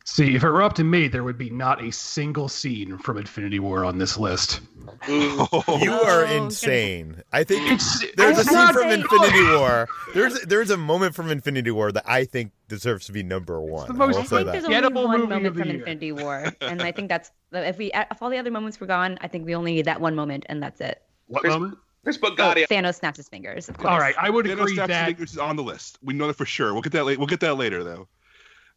See, 0.04 0.34
if 0.34 0.42
it 0.42 0.50
were 0.50 0.62
up 0.62 0.72
to 0.74 0.84
me, 0.84 1.06
there 1.08 1.22
would 1.22 1.38
be 1.38 1.48
not 1.50 1.82
a 1.82 1.92
single 1.92 2.48
scene 2.48 2.98
from 2.98 3.18
Infinity 3.18 3.60
War 3.60 3.84
on 3.84 3.98
this 3.98 4.18
list. 4.18 4.60
you 5.08 5.46
are 5.92 6.24
Oh, 6.26 6.44
insane. 6.44 7.22
I 7.32 7.44
think 7.44 7.70
It's, 7.70 8.04
there's 8.16 8.38
a 8.38 8.44
scene 8.44 8.72
from 8.72 8.90
Infinity 8.90 9.44
War. 9.56 9.88
There's 10.14 10.40
there's 10.42 10.70
a 10.70 10.76
moment 10.76 11.14
from 11.14 11.30
Infinity 11.30 11.70
War 11.70 11.92
that 11.92 12.02
I 12.06 12.24
think 12.24 12.50
deserves 12.68 13.06
to 13.06 13.12
be 13.12 13.22
number 13.22 13.60
one. 13.60 13.86
the 13.86 13.94
most 13.94 14.16
I 14.16 14.20
I 14.20 14.22
think 14.24 14.28
that. 14.46 14.52
there's 14.52 14.64
Forgettable 14.64 15.02
only 15.02 15.20
one 15.20 15.28
moment 15.28 15.56
from 15.56 15.68
year. 15.68 15.78
Infinity 15.78 16.12
War, 16.12 16.52
and 16.60 16.82
I 16.82 16.90
think 16.92 17.08
that's 17.08 17.30
if 17.52 17.78
we 17.78 17.92
if 17.94 18.20
all 18.22 18.28
the 18.30 18.38
other 18.38 18.50
moments 18.50 18.80
were 18.80 18.86
gone, 18.88 19.18
I 19.20 19.28
think 19.28 19.46
we 19.46 19.54
only 19.54 19.72
need 19.74 19.84
that 19.84 20.00
one 20.00 20.14
moment, 20.16 20.44
and 20.48 20.62
that's 20.62 20.80
it. 20.80 21.02
What 21.28 21.42
Chris- 21.42 21.52
moment? 21.54 21.78
Chris 22.04 22.18
Oh, 22.20 22.30
Bugatti. 22.30 22.66
Thanos 22.66 22.96
snaps 22.96 23.18
his 23.18 23.28
fingers. 23.28 23.68
Of 23.68 23.78
course. 23.78 23.88
All 23.92 24.00
right, 24.00 24.16
I 24.20 24.28
would 24.28 24.46
Thanos 24.46 24.52
agree 24.62 24.74
Snaps 24.74 24.88
that 24.88 25.06
Fingers 25.06 25.32
is 25.34 25.38
on 25.38 25.54
the 25.54 25.62
list. 25.62 25.98
We 26.02 26.12
know 26.14 26.26
that 26.26 26.34
for 26.34 26.44
sure. 26.44 26.72
We'll 26.72 26.82
get 26.82 26.90
that 26.92 27.04
later. 27.04 27.18
We'll 27.20 27.28
get 27.28 27.38
that 27.40 27.54
later 27.54 27.84
though. 27.84 28.08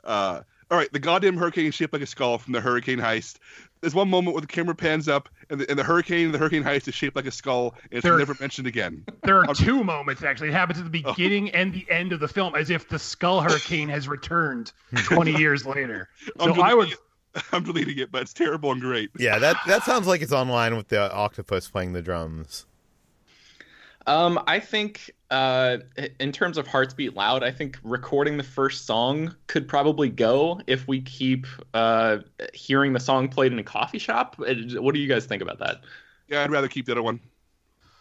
Uh, 0.04 0.42
All 0.72 0.78
right, 0.78 0.92
the 0.92 1.00
goddamn 1.00 1.38
hurricane 1.38 1.68
is 1.68 1.76
shaped 1.76 1.94
like 1.94 2.02
a 2.02 2.08
skull 2.08 2.38
from 2.40 2.54
the 2.54 2.60
hurricane 2.62 2.98
heist. 2.98 3.38
There's 3.82 3.94
one 3.94 4.10
moment 4.10 4.34
where 4.34 4.42
the 4.42 4.48
camera 4.48 4.74
pans 4.74 5.08
up, 5.08 5.30
and 5.52 5.62
the, 5.62 5.70
and 5.70 5.78
the 5.78 5.84
hurricane, 5.84 6.32
the 6.32 6.40
hurricane 6.40 6.64
heist 6.64 6.88
is 6.88 6.96
shaped 6.96 7.16
like 7.16 7.28
a 7.28 7.32
skull, 7.32 7.76
and 7.84 7.94
it's 8.00 8.04
There- 8.04 8.18
never 8.18 8.36
mentioned 8.40 8.66
again. 8.66 9.06
There 9.24 9.48
are 9.48 9.54
two 9.54 9.84
moments 9.84 10.24
actually. 10.24 10.48
It 10.50 10.54
happens 10.54 10.80
at 10.80 10.92
the 10.92 11.04
Oh. 11.06 11.14
beginning 11.14 11.52
and 11.52 11.72
the 11.72 11.86
end 11.90 12.14
of 12.14 12.20
the 12.20 12.28
film, 12.28 12.56
as 12.56 12.72
if 12.72 12.90
the 12.90 12.98
Skull 12.98 13.42
Hurricane 13.42 13.90
has 13.90 14.08
returned 14.08 14.72
20 15.06 15.32
years 15.40 15.68
later. 15.68 16.10
So 16.40 16.52
I 16.52 16.54
deleting 16.72 16.78
would. 16.78 16.92
it. 16.94 17.00
I'm 17.52 17.64
deleting 17.64 18.00
it, 18.00 18.12
but 18.12 18.24
it's 18.24 18.34
terrible 18.34 18.72
and 18.72 18.82
great. 18.82 19.12
Yeah, 19.20 19.38
that 19.40 19.58
that 19.68 19.84
sounds 19.84 20.08
like 20.08 20.22
it's 20.24 20.32
online 20.34 20.76
with 20.78 20.88
the 20.88 21.14
octopus 21.14 21.68
playing 21.70 21.94
the 21.94 22.02
drums. 22.02 22.66
Um, 24.08 24.40
I 24.46 24.60
think 24.60 25.10
uh, 25.32 25.78
in 26.20 26.32
terms 26.32 26.58
of 26.58 26.68
Hearts 26.68 26.94
Beat 26.94 27.16
Loud, 27.16 27.44
I 27.44 27.52
think 27.52 27.80
recording 27.84 28.38
the 28.38 28.44
first 28.44 28.86
song 28.86 29.34
could 29.48 29.68
probably 29.68 30.10
go 30.10 30.62
if 30.68 30.88
we 30.88 31.02
keep 31.02 31.48
uh, 31.74 32.18
hearing 32.54 32.94
the 32.94 33.00
song 33.00 33.28
played 33.30 33.52
in 33.52 33.60
a 33.60 33.64
coffee 33.64 33.98
shop. 34.00 34.36
Uh, 34.40 34.54
What 34.82 34.94
do 34.94 35.00
you 35.02 35.08
guys 35.08 35.26
think 35.26 35.42
about 35.42 35.60
that? 35.60 35.82
Yeah, 36.28 36.44
I'd 36.44 36.52
rather 36.52 36.68
keep 36.68 36.86
the 36.86 36.92
other 36.92 37.04
one. 37.04 37.20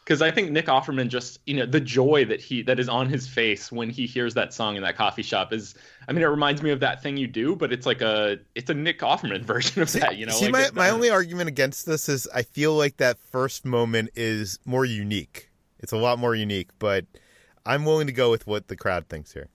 Because 0.04 0.20
I 0.20 0.30
think 0.30 0.50
Nick 0.50 0.66
Offerman 0.66 1.08
just, 1.08 1.40
you 1.46 1.54
know, 1.54 1.64
the 1.64 1.80
joy 1.80 2.26
that 2.26 2.38
he 2.38 2.60
that 2.64 2.78
is 2.78 2.90
on 2.90 3.08
his 3.08 3.26
face 3.26 3.72
when 3.72 3.88
he 3.88 4.06
hears 4.06 4.34
that 4.34 4.52
song 4.52 4.76
in 4.76 4.82
that 4.82 4.96
coffee 4.98 5.22
shop 5.22 5.50
is, 5.50 5.74
I 6.06 6.12
mean, 6.12 6.22
it 6.22 6.26
reminds 6.26 6.60
me 6.62 6.68
of 6.72 6.80
that 6.80 7.02
thing 7.02 7.16
you 7.16 7.26
do, 7.26 7.56
but 7.56 7.72
it's 7.72 7.86
like 7.86 8.02
a, 8.02 8.36
it's 8.54 8.68
a 8.68 8.74
Nick 8.74 8.98
Offerman 8.98 9.42
version 9.46 9.80
of 9.80 9.90
that, 9.92 10.18
you 10.18 10.26
know. 10.26 10.32
See, 10.34 10.44
like 10.44 10.52
my, 10.52 10.62
it- 10.64 10.74
my 10.74 10.90
only 10.90 11.08
argument 11.08 11.48
against 11.48 11.86
this 11.86 12.10
is 12.10 12.28
I 12.34 12.42
feel 12.42 12.74
like 12.74 12.98
that 12.98 13.16
first 13.18 13.64
moment 13.64 14.10
is 14.14 14.58
more 14.66 14.84
unique. 14.84 15.48
It's 15.84 15.92
a 15.92 15.98
lot 15.98 16.18
more 16.18 16.34
unique, 16.34 16.70
but 16.78 17.04
I'm 17.66 17.84
willing 17.84 18.06
to 18.06 18.12
go 18.14 18.30
with 18.30 18.46
what 18.46 18.68
the 18.68 18.74
crowd 18.74 19.06
thinks 19.10 19.34
here. 19.34 19.48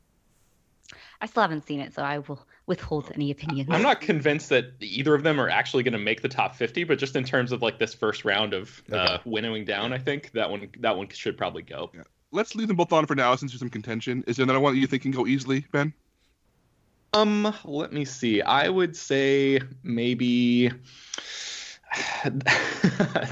I 1.22 1.26
still 1.26 1.42
haven't 1.42 1.66
seen 1.66 1.80
it, 1.80 1.92
so 1.92 2.04
I 2.04 2.20
will 2.20 2.46
withhold 2.68 3.12
any 3.16 3.32
opinions. 3.32 3.68
I'm 3.72 3.82
not 3.82 4.00
convinced 4.00 4.50
that 4.50 4.74
either 4.80 5.16
of 5.16 5.24
them 5.24 5.42
are 5.42 5.50
actually 5.50 5.82
going 5.82 5.94
to 5.94 6.00
make 6.00 6.22
the 6.22 6.30
top 6.30 6.56
50, 6.56 6.84
but 6.84 7.00
just 7.00 7.16
in 7.16 7.24
terms 7.24 7.52
of 7.52 7.64
like 7.64 7.80
this 7.80 7.96
first 7.96 8.26
round 8.26 8.54
of 8.54 8.84
uh, 8.92 9.18
winnowing 9.26 9.66
down, 9.66 9.92
I 9.92 9.98
think 9.98 10.32
that 10.34 10.52
one 10.52 10.70
that 10.82 10.96
one 10.96 11.10
should 11.10 11.36
probably 11.36 11.64
go. 11.64 11.92
Let's 12.32 12.54
leave 12.54 12.68
them 12.68 12.78
both 12.78 12.94
on 12.94 13.08
for 13.08 13.16
now 13.16 13.36
since 13.36 13.52
there's 13.52 13.60
some 13.60 13.72
contention. 13.72 14.24
Is 14.28 14.38
there 14.38 14.44
another 14.44 14.60
one 14.60 14.76
that 14.76 14.80
you 14.80 14.86
think 14.86 15.02
can 15.02 15.12
go 15.12 15.26
easily, 15.26 15.66
Ben? 15.72 15.92
Um, 17.14 17.56
let 17.66 17.92
me 17.92 18.06
see. 18.06 18.44
I 18.44 18.70
would 18.70 18.96
say 18.96 19.62
maybe 19.82 20.72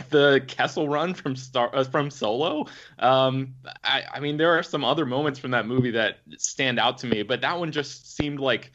the 0.09 0.43
Kessel 0.47 0.89
Run 0.89 1.13
from 1.13 1.35
Star 1.35 1.69
uh, 1.73 1.83
from 1.83 2.09
Solo. 2.09 2.65
Um, 2.99 3.53
I, 3.83 4.03
I 4.15 4.19
mean, 4.19 4.37
there 4.37 4.57
are 4.57 4.63
some 4.63 4.83
other 4.83 5.05
moments 5.05 5.39
from 5.39 5.51
that 5.51 5.67
movie 5.67 5.91
that 5.91 6.19
stand 6.37 6.79
out 6.79 6.97
to 6.99 7.07
me, 7.07 7.23
but 7.23 7.41
that 7.41 7.59
one 7.59 7.71
just 7.71 8.15
seemed 8.15 8.39
like 8.39 8.71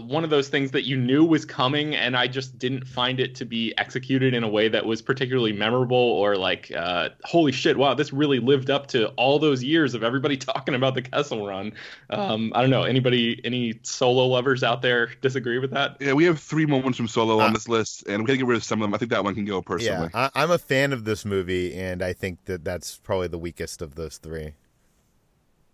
one 0.00 0.24
of 0.24 0.30
those 0.30 0.48
things 0.48 0.70
that 0.72 0.84
you 0.84 0.96
knew 0.96 1.24
was 1.24 1.44
coming, 1.44 1.94
and 1.94 2.16
I 2.16 2.26
just 2.26 2.58
didn't 2.58 2.86
find 2.86 3.20
it 3.20 3.34
to 3.36 3.44
be 3.44 3.76
executed 3.78 4.34
in 4.34 4.44
a 4.44 4.48
way 4.48 4.68
that 4.68 4.84
was 4.84 5.02
particularly 5.02 5.52
memorable 5.52 5.96
or 5.96 6.36
like, 6.36 6.72
uh, 6.76 7.10
holy 7.24 7.52
shit, 7.52 7.76
wow, 7.76 7.94
this 7.94 8.12
really 8.12 8.38
lived 8.38 8.70
up 8.70 8.86
to 8.88 9.08
all 9.10 9.38
those 9.38 9.62
years 9.62 9.94
of 9.94 10.02
everybody 10.02 10.36
talking 10.36 10.74
about 10.74 10.94
the 10.94 11.02
Kessel 11.02 11.46
Run. 11.46 11.72
Um, 12.10 12.52
I 12.54 12.60
don't 12.60 12.70
know. 12.70 12.84
Anybody, 12.84 13.40
any 13.44 13.78
solo 13.82 14.26
lovers 14.26 14.62
out 14.62 14.82
there 14.82 15.10
disagree 15.20 15.58
with 15.58 15.70
that? 15.72 15.96
Yeah, 16.00 16.12
we 16.12 16.24
have 16.24 16.38
three 16.38 16.66
moments 16.66 16.96
from 16.96 17.08
Solo 17.08 17.40
Uh, 17.40 17.46
on 17.46 17.52
this 17.52 17.68
list, 17.68 18.06
and 18.06 18.22
we 18.22 18.26
gotta 18.26 18.38
get 18.38 18.46
rid 18.46 18.56
of 18.56 18.64
some 18.64 18.80
of 18.80 18.86
them. 18.86 18.94
I 18.94 18.98
think 18.98 19.10
that 19.10 19.24
one 19.24 19.34
can 19.34 19.44
go 19.44 19.62
personally. 19.62 20.10
Yeah, 20.14 20.30
I, 20.34 20.42
I'm 20.42 20.50
a 20.50 20.58
fan 20.58 20.92
of 20.92 21.04
this 21.04 21.24
movie, 21.24 21.74
and 21.74 22.02
I 22.02 22.12
think 22.12 22.44
that 22.46 22.64
that's 22.64 22.96
probably 22.96 23.28
the 23.28 23.38
weakest 23.38 23.82
of 23.82 23.94
those 23.94 24.18
three. 24.18 24.54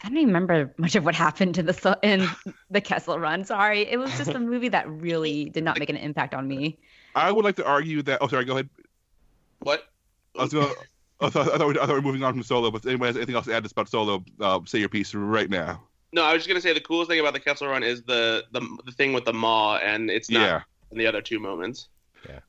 I 0.02 0.08
don't 0.08 0.16
even 0.16 0.28
remember 0.28 0.72
much 0.78 0.94
of 0.96 1.04
what 1.04 1.14
happened 1.14 1.54
to 1.56 1.62
the 1.62 1.98
in 2.02 2.26
the 2.70 2.80
Kessel 2.80 3.18
Run. 3.18 3.44
Sorry, 3.44 3.82
it 3.82 3.98
was 3.98 4.16
just 4.16 4.30
a 4.30 4.38
movie 4.40 4.68
that 4.70 4.88
really 4.88 5.50
did 5.50 5.62
not 5.64 5.78
make 5.78 5.90
an 5.90 5.96
impact 5.96 6.34
on 6.34 6.48
me. 6.48 6.78
I 7.14 7.30
would 7.30 7.44
like 7.44 7.56
to 7.56 7.66
argue 7.66 8.00
that. 8.02 8.18
Oh, 8.20 8.28
sorry. 8.28 8.44
Go 8.44 8.54
ahead. 8.54 8.68
What? 9.60 9.84
I 10.38 10.42
was 10.42 10.52
gonna. 10.52 10.72
I 11.20 11.28
thought, 11.28 11.52
I, 11.52 11.58
thought 11.58 11.68
we, 11.68 11.74
I 11.74 11.80
thought 11.80 11.88
we 11.88 11.94
were 11.96 12.02
moving 12.02 12.22
on 12.22 12.32
from 12.32 12.42
Solo, 12.42 12.70
but 12.70 12.78
if 12.82 12.86
anybody 12.86 13.08
has 13.08 13.16
anything 13.16 13.34
else 13.34 13.44
to 13.44 13.54
add 13.54 13.70
about 13.70 13.90
Solo, 13.90 14.24
uh, 14.40 14.60
say 14.64 14.78
your 14.78 14.88
piece 14.88 15.14
right 15.14 15.50
now. 15.50 15.82
No, 16.12 16.22
I 16.22 16.32
was 16.32 16.40
just 16.40 16.48
gonna 16.48 16.62
say 16.62 16.72
the 16.72 16.80
coolest 16.80 17.10
thing 17.10 17.20
about 17.20 17.34
the 17.34 17.40
Kessel 17.40 17.68
Run 17.68 17.82
is 17.82 18.02
the 18.02 18.44
the, 18.52 18.60
the 18.86 18.92
thing 18.92 19.12
with 19.12 19.26
the 19.26 19.32
maw, 19.34 19.76
and 19.76 20.10
it's 20.10 20.30
not 20.30 20.40
Yeah. 20.40 20.62
in 20.92 20.98
the 20.98 21.06
other 21.06 21.20
two 21.20 21.38
moments. 21.38 21.88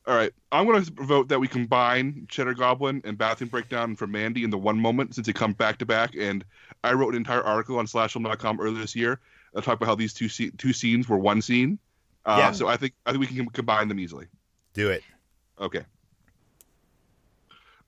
All 0.06 0.14
right. 0.14 0.32
I'm 0.50 0.66
going 0.66 0.84
to 0.84 0.92
vote 1.04 1.28
that 1.28 1.38
we 1.40 1.48
combine 1.48 2.26
Cheddar 2.28 2.54
Goblin 2.54 3.00
and 3.04 3.16
Bathroom 3.16 3.48
Breakdown 3.50 3.96
for 3.96 4.06
Mandy 4.06 4.44
in 4.44 4.50
the 4.50 4.58
one 4.58 4.78
moment 4.78 5.14
since 5.14 5.26
they 5.26 5.32
come 5.32 5.52
back 5.52 5.78
to 5.78 5.86
back. 5.86 6.14
And 6.16 6.44
I 6.84 6.92
wrote 6.92 7.10
an 7.10 7.16
entire 7.18 7.42
article 7.42 7.78
on 7.78 7.86
slashfilm.com 7.86 8.60
earlier 8.60 8.80
this 8.80 8.94
year. 8.96 9.20
I 9.56 9.60
talked 9.60 9.80
about 9.82 9.86
how 9.86 9.94
these 9.94 10.14
two 10.14 10.28
se- 10.28 10.52
two 10.58 10.72
scenes 10.72 11.08
were 11.08 11.18
one 11.18 11.42
scene. 11.42 11.78
Uh, 12.24 12.36
Yeah. 12.38 12.52
So 12.52 12.68
I 12.68 12.76
think 12.76 12.94
I 13.06 13.10
think 13.12 13.20
we 13.20 13.26
can 13.26 13.48
combine 13.50 13.88
them 13.88 13.98
easily. 14.00 14.26
Do 14.74 14.90
it. 14.90 15.02
Okay. 15.60 15.84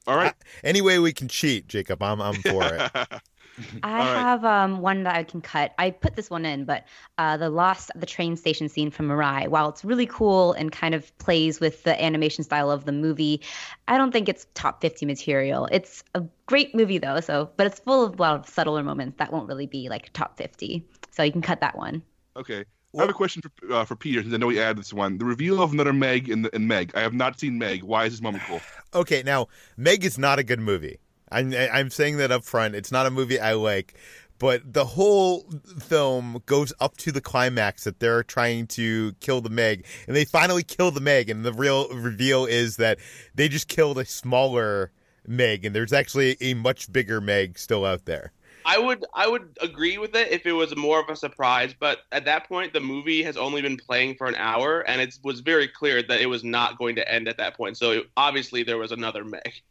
All 0.06 0.16
right. 0.16 0.34
Any 0.62 0.82
way 0.82 0.98
we 0.98 1.12
can 1.12 1.28
cheat, 1.28 1.66
Jacob, 1.66 2.02
I'm 2.02 2.20
I'm 2.20 2.34
for 2.34 2.64
it. 2.64 2.90
I 3.82 3.90
All 3.92 3.98
right. 3.98 4.20
have 4.20 4.44
um, 4.44 4.80
one 4.80 5.04
that 5.04 5.14
I 5.14 5.22
can 5.22 5.40
cut. 5.40 5.74
I 5.78 5.90
put 5.90 6.16
this 6.16 6.30
one 6.30 6.44
in, 6.44 6.64
but 6.64 6.84
uh, 7.18 7.36
the 7.36 7.50
lost 7.50 7.90
at 7.94 8.00
the 8.00 8.06
train 8.06 8.36
station 8.36 8.68
scene 8.68 8.90
from 8.90 9.08
Mirai, 9.08 9.48
while 9.48 9.68
it's 9.68 9.84
really 9.84 10.06
cool 10.06 10.52
and 10.52 10.72
kind 10.72 10.94
of 10.94 11.16
plays 11.18 11.60
with 11.60 11.82
the 11.84 12.02
animation 12.02 12.44
style 12.44 12.70
of 12.70 12.84
the 12.84 12.92
movie, 12.92 13.40
I 13.88 13.98
don't 13.98 14.12
think 14.12 14.28
it's 14.28 14.46
top 14.54 14.80
50 14.80 15.06
material. 15.06 15.68
It's 15.70 16.02
a 16.14 16.24
great 16.46 16.74
movie 16.74 16.98
though, 16.98 17.20
so 17.20 17.50
but 17.56 17.66
it's 17.66 17.80
full 17.80 18.04
of 18.04 18.18
a 18.18 18.22
lot 18.22 18.40
of 18.40 18.48
subtler 18.48 18.82
moments 18.82 19.18
that 19.18 19.32
won't 19.32 19.48
really 19.48 19.66
be 19.66 19.88
like 19.88 20.12
top 20.12 20.36
50. 20.36 20.84
So 21.10 21.22
you 21.22 21.32
can 21.32 21.42
cut 21.42 21.60
that 21.60 21.76
one. 21.76 22.02
Okay. 22.36 22.64
I 22.96 23.00
have 23.00 23.10
a 23.10 23.14
question 23.14 23.42
for 23.42 23.72
uh, 23.72 23.84
for 23.84 23.96
Peter 23.96 24.22
since 24.22 24.32
I 24.32 24.36
know 24.36 24.48
he 24.48 24.60
added 24.60 24.78
this 24.78 24.92
one. 24.92 25.18
The 25.18 25.24
reveal 25.24 25.60
of 25.60 25.72
another 25.72 25.92
Meg 25.92 26.28
in, 26.28 26.42
the, 26.42 26.54
in 26.54 26.68
Meg. 26.68 26.92
I 26.94 27.00
have 27.00 27.12
not 27.12 27.40
seen 27.40 27.58
Meg. 27.58 27.82
Why 27.82 28.04
is 28.04 28.12
this 28.12 28.22
moment 28.22 28.44
cool? 28.46 28.60
Okay, 28.94 29.24
now 29.24 29.48
Meg 29.76 30.04
is 30.04 30.18
not 30.18 30.38
a 30.38 30.44
good 30.44 30.60
movie. 30.60 31.00
I'm 31.30 31.54
I'm 31.54 31.90
saying 31.90 32.18
that 32.18 32.30
up 32.30 32.44
front. 32.44 32.74
It's 32.74 32.92
not 32.92 33.06
a 33.06 33.10
movie 33.10 33.40
I 33.40 33.54
like, 33.54 33.94
but 34.38 34.72
the 34.72 34.84
whole 34.84 35.48
film 35.80 36.42
goes 36.46 36.72
up 36.80 36.96
to 36.98 37.12
the 37.12 37.20
climax 37.20 37.84
that 37.84 38.00
they're 38.00 38.22
trying 38.22 38.66
to 38.68 39.12
kill 39.20 39.40
the 39.40 39.50
Meg, 39.50 39.86
and 40.06 40.16
they 40.16 40.24
finally 40.24 40.62
kill 40.62 40.90
the 40.90 41.00
Meg, 41.00 41.30
and 41.30 41.44
the 41.44 41.52
real 41.52 41.88
reveal 41.88 42.44
is 42.44 42.76
that 42.76 42.98
they 43.34 43.48
just 43.48 43.68
killed 43.68 43.98
a 43.98 44.04
smaller 44.04 44.92
Meg, 45.26 45.64
and 45.64 45.74
there's 45.74 45.92
actually 45.92 46.36
a 46.40 46.54
much 46.54 46.92
bigger 46.92 47.20
Meg 47.20 47.58
still 47.58 47.84
out 47.84 48.04
there. 48.04 48.32
I 48.66 48.78
would 48.78 49.04
I 49.14 49.28
would 49.28 49.56
agree 49.60 49.98
with 49.98 50.16
it 50.16 50.30
if 50.32 50.46
it 50.46 50.52
was 50.52 50.74
more 50.74 50.98
of 51.00 51.08
a 51.08 51.16
surprise, 51.16 51.74
but 51.78 51.98
at 52.12 52.24
that 52.24 52.48
point 52.48 52.72
the 52.72 52.80
movie 52.80 53.22
has 53.22 53.36
only 53.36 53.60
been 53.60 53.76
playing 53.76 54.16
for 54.16 54.26
an 54.26 54.36
hour, 54.36 54.80
and 54.80 55.00
it 55.00 55.18
was 55.22 55.40
very 55.40 55.68
clear 55.68 56.02
that 56.02 56.20
it 56.20 56.26
was 56.26 56.44
not 56.44 56.78
going 56.78 56.96
to 56.96 57.12
end 57.12 57.28
at 57.28 57.36
that 57.36 57.56
point. 57.56 57.76
So 57.76 58.02
obviously 58.16 58.62
there 58.62 58.78
was 58.78 58.90
another 58.90 59.24
Meg. 59.24 59.62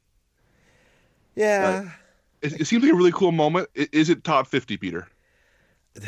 Yeah. 1.36 1.90
It, 2.42 2.62
it 2.62 2.66
seems 2.66 2.84
like 2.84 2.92
a 2.92 2.96
really 2.96 3.12
cool 3.12 3.32
moment. 3.32 3.70
Is 3.74 4.10
it 4.10 4.24
top 4.24 4.48
50, 4.48 4.78
Peter? 4.78 5.08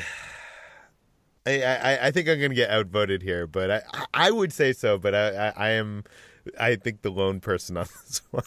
I, 1.47 1.61
I, 1.61 2.07
I 2.07 2.11
think 2.11 2.27
I'm 2.27 2.41
gonna 2.41 2.55
get 2.55 2.71
outvoted 2.71 3.21
here, 3.21 3.45
but 3.45 3.69
I, 3.69 3.81
I 4.15 4.31
would 4.31 4.51
say 4.51 4.73
so. 4.73 4.97
But 4.97 5.13
I, 5.13 5.27
I, 5.29 5.53
I 5.55 5.69
am, 5.71 6.03
I 6.59 6.75
think 6.75 7.03
the 7.03 7.11
lone 7.11 7.39
person 7.39 7.77
on 7.77 7.85
this 8.07 8.21
one. 8.31 8.43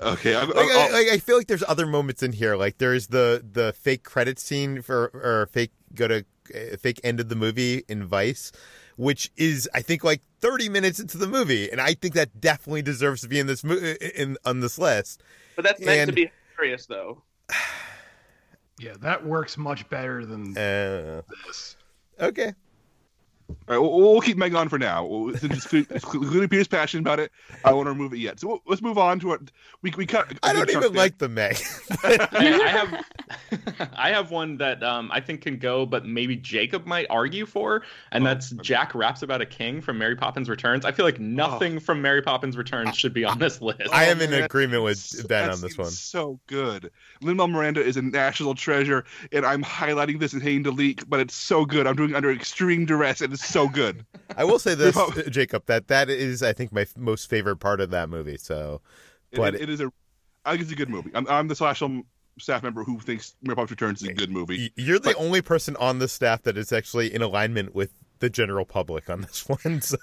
Okay. 0.00 0.34
I, 0.34 0.44
like, 0.44 0.56
I, 0.56 0.86
I, 0.88 0.90
like, 0.90 1.08
I 1.08 1.18
feel 1.18 1.36
like 1.36 1.48
there's 1.48 1.64
other 1.66 1.86
moments 1.86 2.22
in 2.22 2.32
here. 2.32 2.56
Like 2.56 2.78
there's 2.78 3.08
the 3.08 3.44
the 3.52 3.72
fake 3.72 4.04
credit 4.04 4.38
scene 4.38 4.82
for 4.82 5.10
or 5.12 5.48
fake 5.52 5.72
go 5.94 6.08
to 6.08 6.24
uh, 6.54 6.76
fake 6.78 7.00
end 7.04 7.20
of 7.20 7.28
the 7.28 7.36
movie 7.36 7.84
in 7.88 8.04
Vice, 8.04 8.52
which 8.96 9.30
is 9.36 9.68
I 9.74 9.82
think 9.82 10.04
like 10.04 10.22
30 10.40 10.68
minutes 10.68 11.00
into 11.00 11.18
the 11.18 11.26
movie, 11.26 11.70
and 11.70 11.80
I 11.80 11.94
think 11.94 12.14
that 12.14 12.40
definitely 12.40 12.82
deserves 12.82 13.20
to 13.22 13.28
be 13.28 13.38
in 13.38 13.46
this 13.46 13.62
mo- 13.64 13.74
in 14.14 14.36
on 14.44 14.60
this 14.60 14.78
list. 14.78 15.22
But 15.60 15.68
that's 15.76 15.80
meant 15.84 16.00
And- 16.00 16.08
to 16.08 16.14
be 16.14 16.30
hilarious, 16.56 16.86
though. 16.86 17.22
Yeah, 18.78 18.94
that 19.00 19.22
works 19.26 19.58
much 19.58 19.86
better 19.90 20.24
than 20.24 20.56
Uh, 20.56 21.20
this. 21.46 21.76
okay, 22.18 22.54
All 23.68 23.74
right, 23.76 23.78
we'll, 23.78 23.96
we'll 24.12 24.20
keep 24.20 24.36
Meg 24.36 24.54
on 24.54 24.68
for 24.68 24.78
now. 24.78 25.04
We'll- 25.06 25.36
Since 25.36 25.72
it's 25.72 26.04
clearly 26.04 26.48
Peter's 26.48 26.68
passionate 26.68 27.00
about 27.02 27.20
it, 27.20 27.30
I 27.64 27.68
don't 27.68 27.76
want 27.78 27.86
to 27.86 27.92
remove 27.92 28.12
it 28.12 28.18
yet. 28.18 28.40
So 28.40 28.48
we'll- 28.48 28.62
let's 28.66 28.82
move 28.82 28.98
on 28.98 29.20
to 29.20 29.28
what 29.28 29.40
we 29.82 29.92
we 29.96 30.06
cut. 30.06 30.30
a 30.32 30.36
I 30.42 30.52
good 30.52 30.68
don't 30.68 30.70
even 30.70 30.92
there. 30.94 31.02
like 31.02 31.18
the 31.18 31.28
Meg. 31.28 31.58
I, 32.02 32.28
I 32.32 32.44
have 32.68 33.04
I 33.94 34.10
have 34.10 34.30
one 34.30 34.56
that 34.58 34.82
um, 34.82 35.10
I 35.12 35.20
think 35.20 35.42
can 35.42 35.58
go, 35.58 35.86
but 35.86 36.04
maybe 36.04 36.36
Jacob 36.36 36.86
might 36.86 37.06
argue 37.10 37.46
for, 37.46 37.82
and 38.12 38.24
Oh, 38.24 38.26
that's 38.28 38.52
okay. 38.52 38.62
Jack 38.62 38.94
raps 38.94 39.22
about 39.22 39.40
a 39.40 39.46
king 39.46 39.80
from 39.80 39.98
Mary 39.98 40.16
Poppins 40.16 40.48
Returns. 40.48 40.84
I 40.84 40.92
feel 40.92 41.04
like 41.04 41.20
nothing 41.20 41.78
from 41.80 42.02
Mary 42.02 42.22
Poppins 42.22 42.56
Returns 42.56 42.96
should 42.96 43.12
be 43.14 43.24
on 43.24 43.38
this 43.38 43.60
list. 43.60 43.80
I 43.92 44.08
Oh, 44.08 44.10
am 44.10 44.20
in 44.20 44.32
agreement 44.34 44.82
with 44.82 45.10
that's- 45.10 45.26
Ben 45.26 45.46
that 45.48 45.54
on 45.54 45.60
this 45.60 45.76
one. 45.78 45.90
So 45.90 46.38
good. 46.46 46.90
Lin 47.22 47.36
Manuel 47.36 47.48
Miranda 47.48 47.82
is 47.82 47.96
a 47.96 48.02
national 48.02 48.54
treasure, 48.54 49.04
and 49.32 49.44
I'm 49.46 49.62
highlighting 49.62 50.18
this 50.20 50.32
and 50.32 50.42
hating 50.42 50.62
delete, 50.64 51.08
but 51.08 51.20
it's 51.20 51.34
so 51.34 51.64
good. 51.64 51.86
I'm 51.86 51.96
doing 51.96 52.10
it 52.10 52.16
under 52.16 52.30
extreme 52.32 52.86
duress, 52.86 53.20
and 53.20 53.32
it's 53.32 53.39
so 53.44 53.68
good. 53.68 54.04
I 54.36 54.44
will 54.44 54.58
say 54.58 54.74
this, 54.74 54.96
Jacob, 55.30 55.66
that 55.66 55.88
that 55.88 56.08
is 56.10 56.42
I 56.42 56.52
think 56.52 56.72
my 56.72 56.82
f- 56.82 56.96
most 56.96 57.28
favorite 57.28 57.56
part 57.56 57.80
of 57.80 57.90
that 57.90 58.08
movie. 58.08 58.36
So, 58.36 58.80
But- 59.32 59.54
it- 59.54 59.62
it 59.62 59.68
is 59.70 59.80
a, 59.80 59.90
I 60.44 60.52
think 60.52 60.62
it's 60.62 60.72
a 60.72 60.76
good 60.76 60.88
movie. 60.88 61.10
I'm, 61.14 61.26
I'm 61.28 61.48
the 61.48 61.54
slash 61.56 61.78
film 61.80 62.04
staff 62.38 62.62
member 62.62 62.82
who 62.84 62.98
thinks 63.00 63.34
Mary 63.42 63.54
Poppins 63.56 63.70
Returns 63.72 64.02
is 64.02 64.08
a 64.08 64.14
good 64.14 64.30
movie. 64.30 64.72
you're 64.76 64.98
the 64.98 65.10
But- 65.10 65.16
only 65.18 65.42
person 65.42 65.76
on 65.76 65.98
the 65.98 66.08
staff 66.08 66.42
that 66.44 66.56
is 66.56 66.72
actually 66.72 67.12
in 67.12 67.22
alignment 67.22 67.74
with 67.74 67.90
the 68.20 68.30
general 68.30 68.64
public 68.64 69.08
on 69.10 69.22
this 69.22 69.46
one. 69.64 69.80
So 69.82 69.96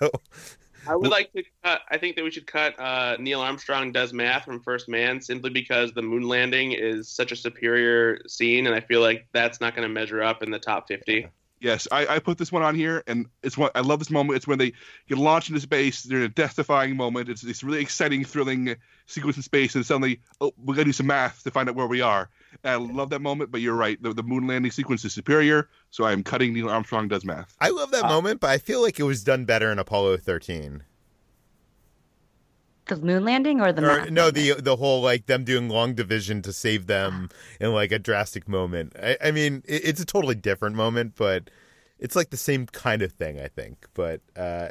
I 0.88 0.96
would 0.96 1.10
like 1.12 1.34
to 1.34 1.44
cut. 1.64 1.82
I 1.90 1.98
think 1.98 2.16
that 2.16 2.24
we 2.24 2.32
should 2.32 2.48
cut 2.48 2.80
uh, 2.80 3.18
Neil 3.20 3.42
Armstrong 3.42 3.92
does 3.92 4.14
math 4.14 4.46
from 4.46 4.62
First 4.62 4.88
Man 4.88 5.20
simply 5.20 5.50
because 5.50 5.92
the 5.92 6.02
moon 6.02 6.24
landing 6.28 6.72
is 6.72 7.10
such 7.10 7.32
a 7.34 7.36
superior 7.36 8.22
scene, 8.28 8.68
and 8.68 8.76
I 8.76 8.80
feel 8.80 9.02
like 9.02 9.28
that's 9.34 9.60
not 9.60 9.76
going 9.76 9.86
to 9.88 9.94
measure 9.94 10.24
up 10.24 10.44
in 10.44 10.50
the 10.52 10.60
top 10.60 10.88
fifty. 10.88 11.28
Yes, 11.60 11.88
I, 11.92 12.06
I 12.08 12.20
put 12.20 12.38
this 12.38 12.52
one 12.52 12.62
on 12.62 12.76
here, 12.76 13.04
and 13.08 13.26
it's 13.42 13.58
what 13.58 13.72
I 13.76 13.80
love 13.82 13.98
this 13.98 14.12
moment. 14.12 14.38
It's 14.38 14.46
when 14.48 14.60
they 14.60 14.74
get 15.10 15.18
launched 15.18 15.50
into 15.50 15.60
space. 15.62 16.04
They're 16.04 16.20
in 16.20 16.24
a 16.26 16.30
death-defying 16.30 16.96
moment. 16.96 17.30
It's 17.30 17.42
this 17.42 17.64
really 17.64 17.82
exciting, 17.82 18.24
thrilling 18.26 18.76
sequence 19.08 19.38
in 19.38 19.44
space, 19.44 19.74
and 19.74 19.84
suddenly, 19.86 20.22
oh, 20.40 20.54
we 20.64 20.76
got 20.76 20.82
to 20.82 20.86
do 20.86 20.92
some 20.94 21.08
math 21.08 21.42
to 21.44 21.52
find 21.52 21.68
out 21.68 21.76
where 21.76 21.88
we 21.88 22.02
are. 22.02 22.30
And 22.64 22.72
I 22.72 22.76
love 22.76 23.10
that 23.10 23.22
moment, 23.22 23.52
but 23.52 23.62
you're 23.62 23.76
right. 23.76 24.02
The, 24.02 24.14
the 24.14 24.22
moon 24.24 24.46
landing 24.46 24.72
sequence 24.72 25.04
is 25.04 25.14
superior, 25.14 25.68
so 25.90 26.04
I 26.04 26.12
am 26.12 26.24
cutting 26.24 26.54
Neil 26.54 26.70
Armstrong 26.70 27.08
does 27.08 27.26
math. 27.26 27.56
I 27.60 27.70
love 27.70 27.90
that 27.92 28.06
Uh, 28.06 28.10
moment, 28.10 28.40
but 28.40 28.52
I 28.52 28.60
feel 28.60 28.82
like 28.84 29.00
it 29.00 29.04
was 29.04 29.24
done 29.24 29.46
better 29.46 29.72
in 29.72 29.80
Apollo 29.80 30.18
13. 30.18 30.84
The 32.88 32.96
moon 32.98 33.26
landing 33.26 33.62
or 33.62 33.72
the 33.74 33.82
Or, 33.84 34.10
no, 34.10 34.24
landing? 34.26 34.56
the 34.56 34.62
the 34.62 34.76
whole 34.76 35.02
like 35.02 35.26
them 35.26 35.44
doing 35.44 35.70
long 35.70 35.94
division 35.94 36.42
to 36.44 36.54
save 36.54 36.88
them 36.88 37.30
in 37.60 37.74
like 37.74 37.92
a 37.92 38.00
drastic 38.00 38.48
moment. 38.48 38.94
I, 39.02 39.18
I 39.24 39.32
mean, 39.32 39.64
it, 39.66 39.82
it's 39.86 40.02
a 40.02 40.06
totally 40.06 40.36
different 40.36 40.76
moment, 40.76 41.14
but 41.16 41.50
it's 42.00 42.16
like 42.16 42.30
the 42.30 42.38
same 42.38 42.66
kind 42.68 43.02
of 43.02 43.12
thing, 43.12 43.40
I 43.40 43.48
think. 43.48 43.88
But 43.94 44.22
uh, 44.36 44.70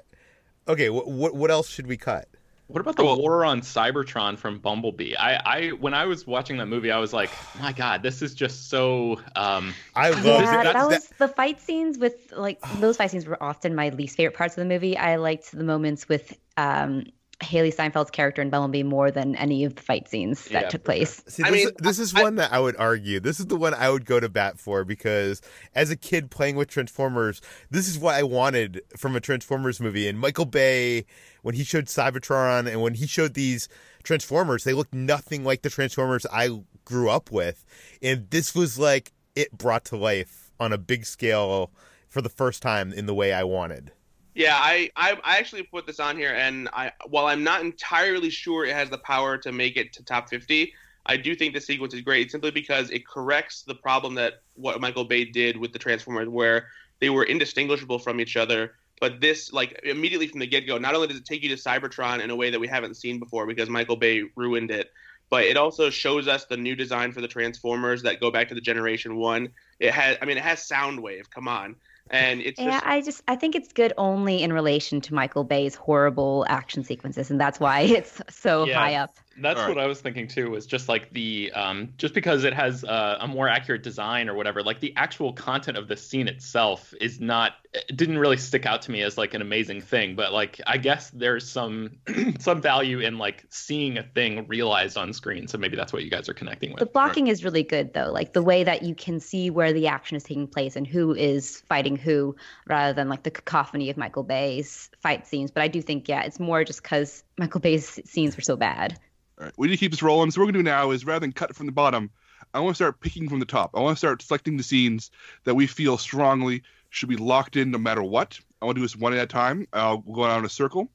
okay, 0.69 0.91
what 0.91 1.07
what 1.09 1.35
what 1.35 1.51
else 1.51 1.69
should 1.69 1.87
we 1.87 1.97
cut? 1.97 2.29
What 2.69 2.81
about 2.81 2.97
the 2.97 3.05
Well- 3.05 3.19
war 3.21 3.45
on 3.45 3.61
Cybertron 3.61 4.37
from 4.37 4.59
Bumblebee? 4.59 5.15
I, 5.17 5.37
I 5.37 5.69
when 5.69 5.95
I 5.95 6.05
was 6.07 6.27
watching 6.27 6.57
that 6.57 6.67
movie, 6.67 6.91
I 6.91 6.99
was 6.99 7.13
like, 7.13 7.31
my 7.61 7.71
God, 7.73 8.03
this 8.03 8.23
is 8.23 8.35
just 8.35 8.69
so. 8.71 9.21
Um, 9.37 9.73
I 9.95 10.11
love 10.11 10.25
yeah, 10.25 10.63
that's- 10.65 10.73
that 10.75 10.89
was 10.89 11.07
the 11.19 11.29
fight 11.29 11.61
scenes 11.61 11.97
with 11.97 12.33
like 12.33 12.59
those 12.81 12.97
fight 12.97 13.13
scenes 13.13 13.25
were 13.27 13.41
often 13.41 13.77
my 13.77 13.91
least 13.91 14.17
favorite 14.17 14.37
parts 14.37 14.57
of 14.57 14.63
the 14.63 14.69
movie. 14.69 14.97
I 14.97 15.15
liked 15.15 15.53
the 15.53 15.63
moments 15.63 16.09
with 16.09 16.37
um 16.57 17.05
Hailee 17.41 17.75
Steinfeld's 17.75 18.11
character 18.11 18.41
in 18.41 18.49
Bumblebee 18.49 18.83
more 18.83 19.11
than 19.11 19.37
any 19.37 19.65
of 19.65 19.75
the 19.75 19.83
fight 19.83 20.09
scenes 20.09 20.45
that 20.47 20.53
Yeah, 20.53 20.61
took 20.69 20.85
for 20.85 20.93
sure. 20.93 20.97
place. 20.97 21.23
See, 21.29 21.43
I 21.43 21.51
this, 21.51 21.59
mean, 21.59 21.67
is, 21.69 21.73
this 21.79 21.99
is 21.99 22.15
I- 22.15 22.23
one 22.23 22.37
that 22.37 22.53
I 22.53 22.59
would 22.59 22.77
argue. 22.77 23.21
This 23.21 23.39
is 23.41 23.47
the 23.47 23.57
one 23.57 23.75
I 23.75 23.91
would 23.91 24.07
go 24.07 24.19
to 24.21 24.29
bat 24.29 24.59
for 24.59 24.85
because 24.85 25.43
as 25.75 25.91
a 25.91 25.97
kid 25.97 26.31
playing 26.31 26.57
with 26.57 26.69
Transformers, 26.69 27.43
this 27.71 27.89
is 27.89 27.99
what 27.99 28.15
I 28.15 28.23
wanted 28.23 28.81
from 28.97 29.15
a 29.17 29.21
Transformers 29.21 29.81
movie. 29.81 30.09
And 30.09 30.19
Michael 30.19 30.47
Bay, 30.47 31.05
when 31.43 31.55
he 31.55 31.63
showed 31.63 31.87
Cybertron 31.87 32.67
and 32.71 32.81
when 32.81 32.95
he 32.95 33.07
showed 33.07 33.35
these 33.35 33.69
Transformers, 34.03 34.65
they 34.65 34.73
looked 34.73 34.95
nothing 34.95 35.45
like 35.45 35.61
the 35.63 35.71
Transformers 35.71 36.25
I 36.33 36.63
grew 36.87 37.11
up 37.11 37.31
with. 37.31 37.67
And 38.01 38.31
this 38.31 38.55
was 38.55 38.79
like 38.79 39.13
it 39.35 39.53
brought 39.59 39.85
to 39.87 39.97
life 39.99 40.51
on 40.59 40.73
a 40.73 40.79
big 40.79 41.05
scale 41.05 41.71
for 42.09 42.23
the 42.23 42.31
first 42.31 42.63
time 42.63 42.95
in 42.95 43.05
the 43.05 43.15
way 43.15 43.35
I 43.35 43.45
wanted. 43.45 43.93
Yeah, 44.37 44.55
I, 44.55 44.91
I 44.97 45.19
I 45.25 45.39
actually 45.39 45.63
put 45.63 45.87
this 45.87 45.99
on 45.99 46.19
here, 46.19 46.35
and 46.35 46.69
I 46.75 46.93
while 47.09 47.25
I'm 47.25 47.43
not 47.43 47.63
entirely 47.63 48.29
sure 48.29 48.67
it 48.67 48.75
has 48.75 48.91
the 48.91 48.99
power 48.99 49.39
to 49.39 49.51
make 49.51 49.79
it 49.79 49.95
to 49.95 50.05
top 50.05 50.29
50, 50.29 50.75
I 51.07 51.17
do 51.17 51.35
think 51.35 51.55
the 51.55 51.61
sequence 51.61 51.95
is 51.95 52.03
great 52.03 52.31
simply 52.31 52.51
because 52.51 52.91
it 52.91 53.07
corrects 53.07 53.63
the 53.63 53.75
problem 53.75 54.15
that 54.17 54.43
what 54.55 54.79
Michael 54.79 55.07
Bay 55.07 55.25
did 55.25 55.57
with 55.57 55.73
the 55.73 55.79
Transformers, 55.79 56.29
where 56.29 56.67
they 57.01 57.09
were 57.09 57.25
indistinguishable 57.25 57.99
from 57.99 58.21
each 58.21 58.37
other. 58.37 58.75
But 59.01 59.23
this, 59.23 59.55
like 59.55 59.81
immediately 59.85 60.27
from 60.27 60.41
the 60.41 60.47
get 60.47 60.67
go, 60.67 60.77
not 60.77 60.95
only 60.95 61.07
does 61.09 61.17
it 61.17 61.25
take 61.25 61.43
you 61.43 61.49
to 61.49 61.57
Cybertron 61.57 62.23
in 62.23 62.29
a 62.29 62.37
way 62.37 62.51
that 62.51 62.61
we 62.61 62.69
haven't 62.69 62.97
seen 62.97 63.19
before 63.19 63.47
because 63.47 63.71
Michael 63.71 63.97
Bay 63.97 64.23
ruined 64.37 64.71
it, 64.71 64.93
but 65.31 65.45
it 65.45 65.57
also 65.57 65.89
shows 65.89 66.29
us 66.29 66.45
the 66.45 66.59
new 66.59 66.77
design 66.77 67.13
for 67.13 67.23
the 67.23 67.29
Transformers 67.29 68.03
that 68.03 68.21
go 68.21 68.31
back 68.31 68.49
to 68.49 68.55
the 68.55 68.61
Generation 68.61 69.17
One. 69.17 69.49
It 69.81 69.93
has, 69.93 70.19
I 70.21 70.27
mean, 70.27 70.37
it 70.37 70.43
has 70.43 70.61
Soundwave. 70.61 71.31
Come 71.31 71.49
on, 71.49 71.77
and 72.11 72.41
it's 72.41 72.59
Yeah, 72.59 72.81
just 72.81 72.85
I 72.85 73.03
just 73.03 73.23
I 73.29 73.37
think 73.37 73.55
it's 73.55 73.73
good 73.73 73.93
only 73.99 74.43
in 74.43 74.53
relation 74.53 75.01
to 75.03 75.15
Michael 75.15 75.45
Bay's 75.45 75.75
horrible 75.75 76.47
action 76.49 76.85
sequences, 76.85 77.31
and 77.31 77.41
that's 77.41 77.61
why 77.61 77.81
it's 77.83 78.21
so 78.31 78.67
Yeah. 78.67 78.75
high 78.75 78.95
up. 78.95 79.19
That's 79.39 79.61
All 79.61 79.67
right. 79.67 79.77
what 79.77 79.85
I 79.85 79.87
was 79.87 80.01
thinking 80.01 80.29
too. 80.29 80.51
Was 80.51 80.67
just 80.67 80.89
like 80.89 81.13
the 81.13 81.53
um, 81.53 81.93
just 81.99 82.15
because 82.15 82.45
it 82.45 82.55
has 82.55 82.85
uh, 82.85 83.19
a 83.21 83.29
more 83.29 83.49
accurate 83.49 83.83
design 83.83 84.29
or 84.29 84.35
whatever. 84.35 84.63
Like 84.63 84.81
the 84.81 84.95
actual 84.97 85.33
content 85.33 85.77
of 85.77 85.89
the 85.89 85.97
scene 85.97 86.29
itself 86.29 86.95
is 87.01 87.21
not. 87.21 87.55
It 87.75 87.97
didn't 87.97 88.19
really 88.19 88.39
stick 88.39 88.65
out 88.65 88.83
to 88.83 88.91
me 88.91 89.03
as 89.03 89.19
like 89.19 89.35
an 89.35 89.43
amazing 89.43 89.83
thing. 89.83 90.17
But 90.17 90.33
like 90.33 90.61
I 90.67 90.79
guess 90.79 91.11
there's 91.11 91.49
some 91.49 91.99
some 92.39 92.63
value 92.63 93.01
in 93.01 93.19
like 93.19 93.45
seeing 93.51 93.99
a 93.99 94.03
thing 94.03 94.47
realized 94.49 94.97
on 94.97 95.13
screen. 95.13 95.49
So 95.49 95.59
maybe 95.59 95.77
that's 95.77 95.93
what 95.93 96.03
you 96.03 96.11
guys 96.11 96.29
are 96.29 96.35
connecting 96.35 96.71
with. 96.71 96.81
The 96.81 96.87
blocking 96.87 97.27
is 97.27 97.45
really 97.45 97.63
good 97.63 97.93
though, 97.93 98.11
like 98.11 98.33
the 98.33 98.43
way 98.43 98.65
that 98.65 98.83
you 98.83 98.95
can 98.95 99.21
see 99.21 99.51
where 99.51 99.73
the 99.73 99.89
action 99.89 100.17
is 100.17 100.23
taking 100.23 100.47
place 100.47 100.77
and 100.77 100.87
who 100.87 101.15
is 101.15 101.61
fighting 101.69 101.97
who, 101.97 102.37
rather 102.67 102.93
than 102.93 103.09
like 103.09 103.23
the 103.23 103.31
cacophony 103.31 103.91
of 103.91 103.97
Michael 103.97 104.23
Bay's 104.23 104.91
fight 105.01 105.27
scenes. 105.27 105.51
But 105.51 105.63
I 105.63 105.69
do 105.69 105.83
think 105.83 106.09
yeah, 106.09 106.23
it's 106.23 106.41
more 106.41 106.65
just 106.65 106.83
because 106.83 107.23
Michael 107.39 107.61
Bay's 107.61 108.01
scenes 108.09 108.37
were 108.37 108.43
so 108.43 108.57
bad. 108.57 108.99
All 109.39 109.45
right, 109.45 109.55
we 109.57 109.69
need 109.69 109.75
to 109.75 109.81
keep 109.81 109.93
this 109.93 110.03
rolling. 110.03 110.31
So 110.31 110.41
what 110.41 110.47
we're 110.47 110.53
gonna 110.53 110.65
do 110.65 110.71
now 110.71 110.91
is 110.93 111.05
rather 111.05 111.21
than 111.21 111.33
cut 111.33 111.55
from 111.55 111.67
the 111.67 111.73
bottom, 111.73 112.11
I 112.55 112.61
want 112.61 112.77
to 112.77 112.77
start 112.77 113.01
picking 113.01 113.29
from 113.29 113.41
the 113.41 113.47
top. 113.47 113.73
I 113.75 113.81
want 113.81 113.97
to 113.97 113.99
start 113.99 114.23
selecting 114.23 114.57
the 114.57 114.63
scenes 114.63 115.11
that 115.45 115.55
we 115.55 115.67
feel 115.67 115.99
strongly 115.99 116.63
should 116.91 117.09
be 117.09 117.17
locked 117.17 117.57
in 117.57 117.71
no 117.71 117.79
matter 117.79 118.03
what. 118.03 118.39
I 118.61 118.65
want 118.65 118.77
to 118.77 118.81
do 118.81 118.85
this 118.85 118.97
one 118.97 119.13
at 119.13 119.19
a 119.19 119.27
time. 119.27 119.67
Uh, 119.73 119.99
we'll 120.05 120.17
go 120.17 120.27
down 120.27 120.39
in 120.39 120.45
a 120.47 120.51
circle. 120.51 120.89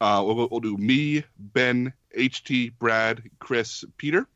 Uh, 0.00 0.22
we'll, 0.24 0.48
we'll 0.50 0.60
do 0.60 0.76
me, 0.76 1.24
Ben, 1.38 1.92
HT, 2.16 2.74
Brad, 2.78 3.28
Chris, 3.38 3.84
Peter. 3.96 4.26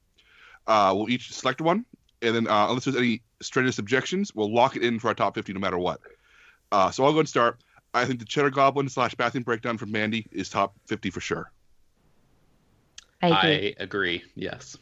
Uh, 0.66 0.92
we'll 0.96 1.08
each 1.08 1.32
select 1.32 1.60
one, 1.60 1.84
and 2.22 2.34
then 2.34 2.48
uh, 2.48 2.66
unless 2.68 2.84
there's 2.84 2.96
any 2.96 3.22
strenuous 3.40 3.78
objections, 3.78 4.34
we'll 4.34 4.52
lock 4.52 4.76
it 4.76 4.82
in 4.82 4.98
for 4.98 5.08
our 5.08 5.14
top 5.14 5.34
50 5.34 5.52
no 5.52 5.60
matter 5.60 5.78
what. 5.78 6.00
Uh, 6.72 6.90
so 6.90 7.04
I'll 7.04 7.12
go 7.12 7.20
and 7.20 7.28
start. 7.28 7.60
I 7.92 8.04
think 8.04 8.18
the 8.18 8.24
Cheddar 8.24 8.50
Goblin 8.50 8.88
slash 8.88 9.14
Bathroom 9.14 9.44
Breakdown 9.44 9.78
from 9.78 9.92
Mandy 9.92 10.26
is 10.32 10.48
top 10.48 10.74
50 10.86 11.10
for 11.10 11.20
sure. 11.20 11.52
I 13.32 13.38
agree. 13.38 13.74
I 13.78 13.82
agree. 13.82 14.24
Yes. 14.34 14.76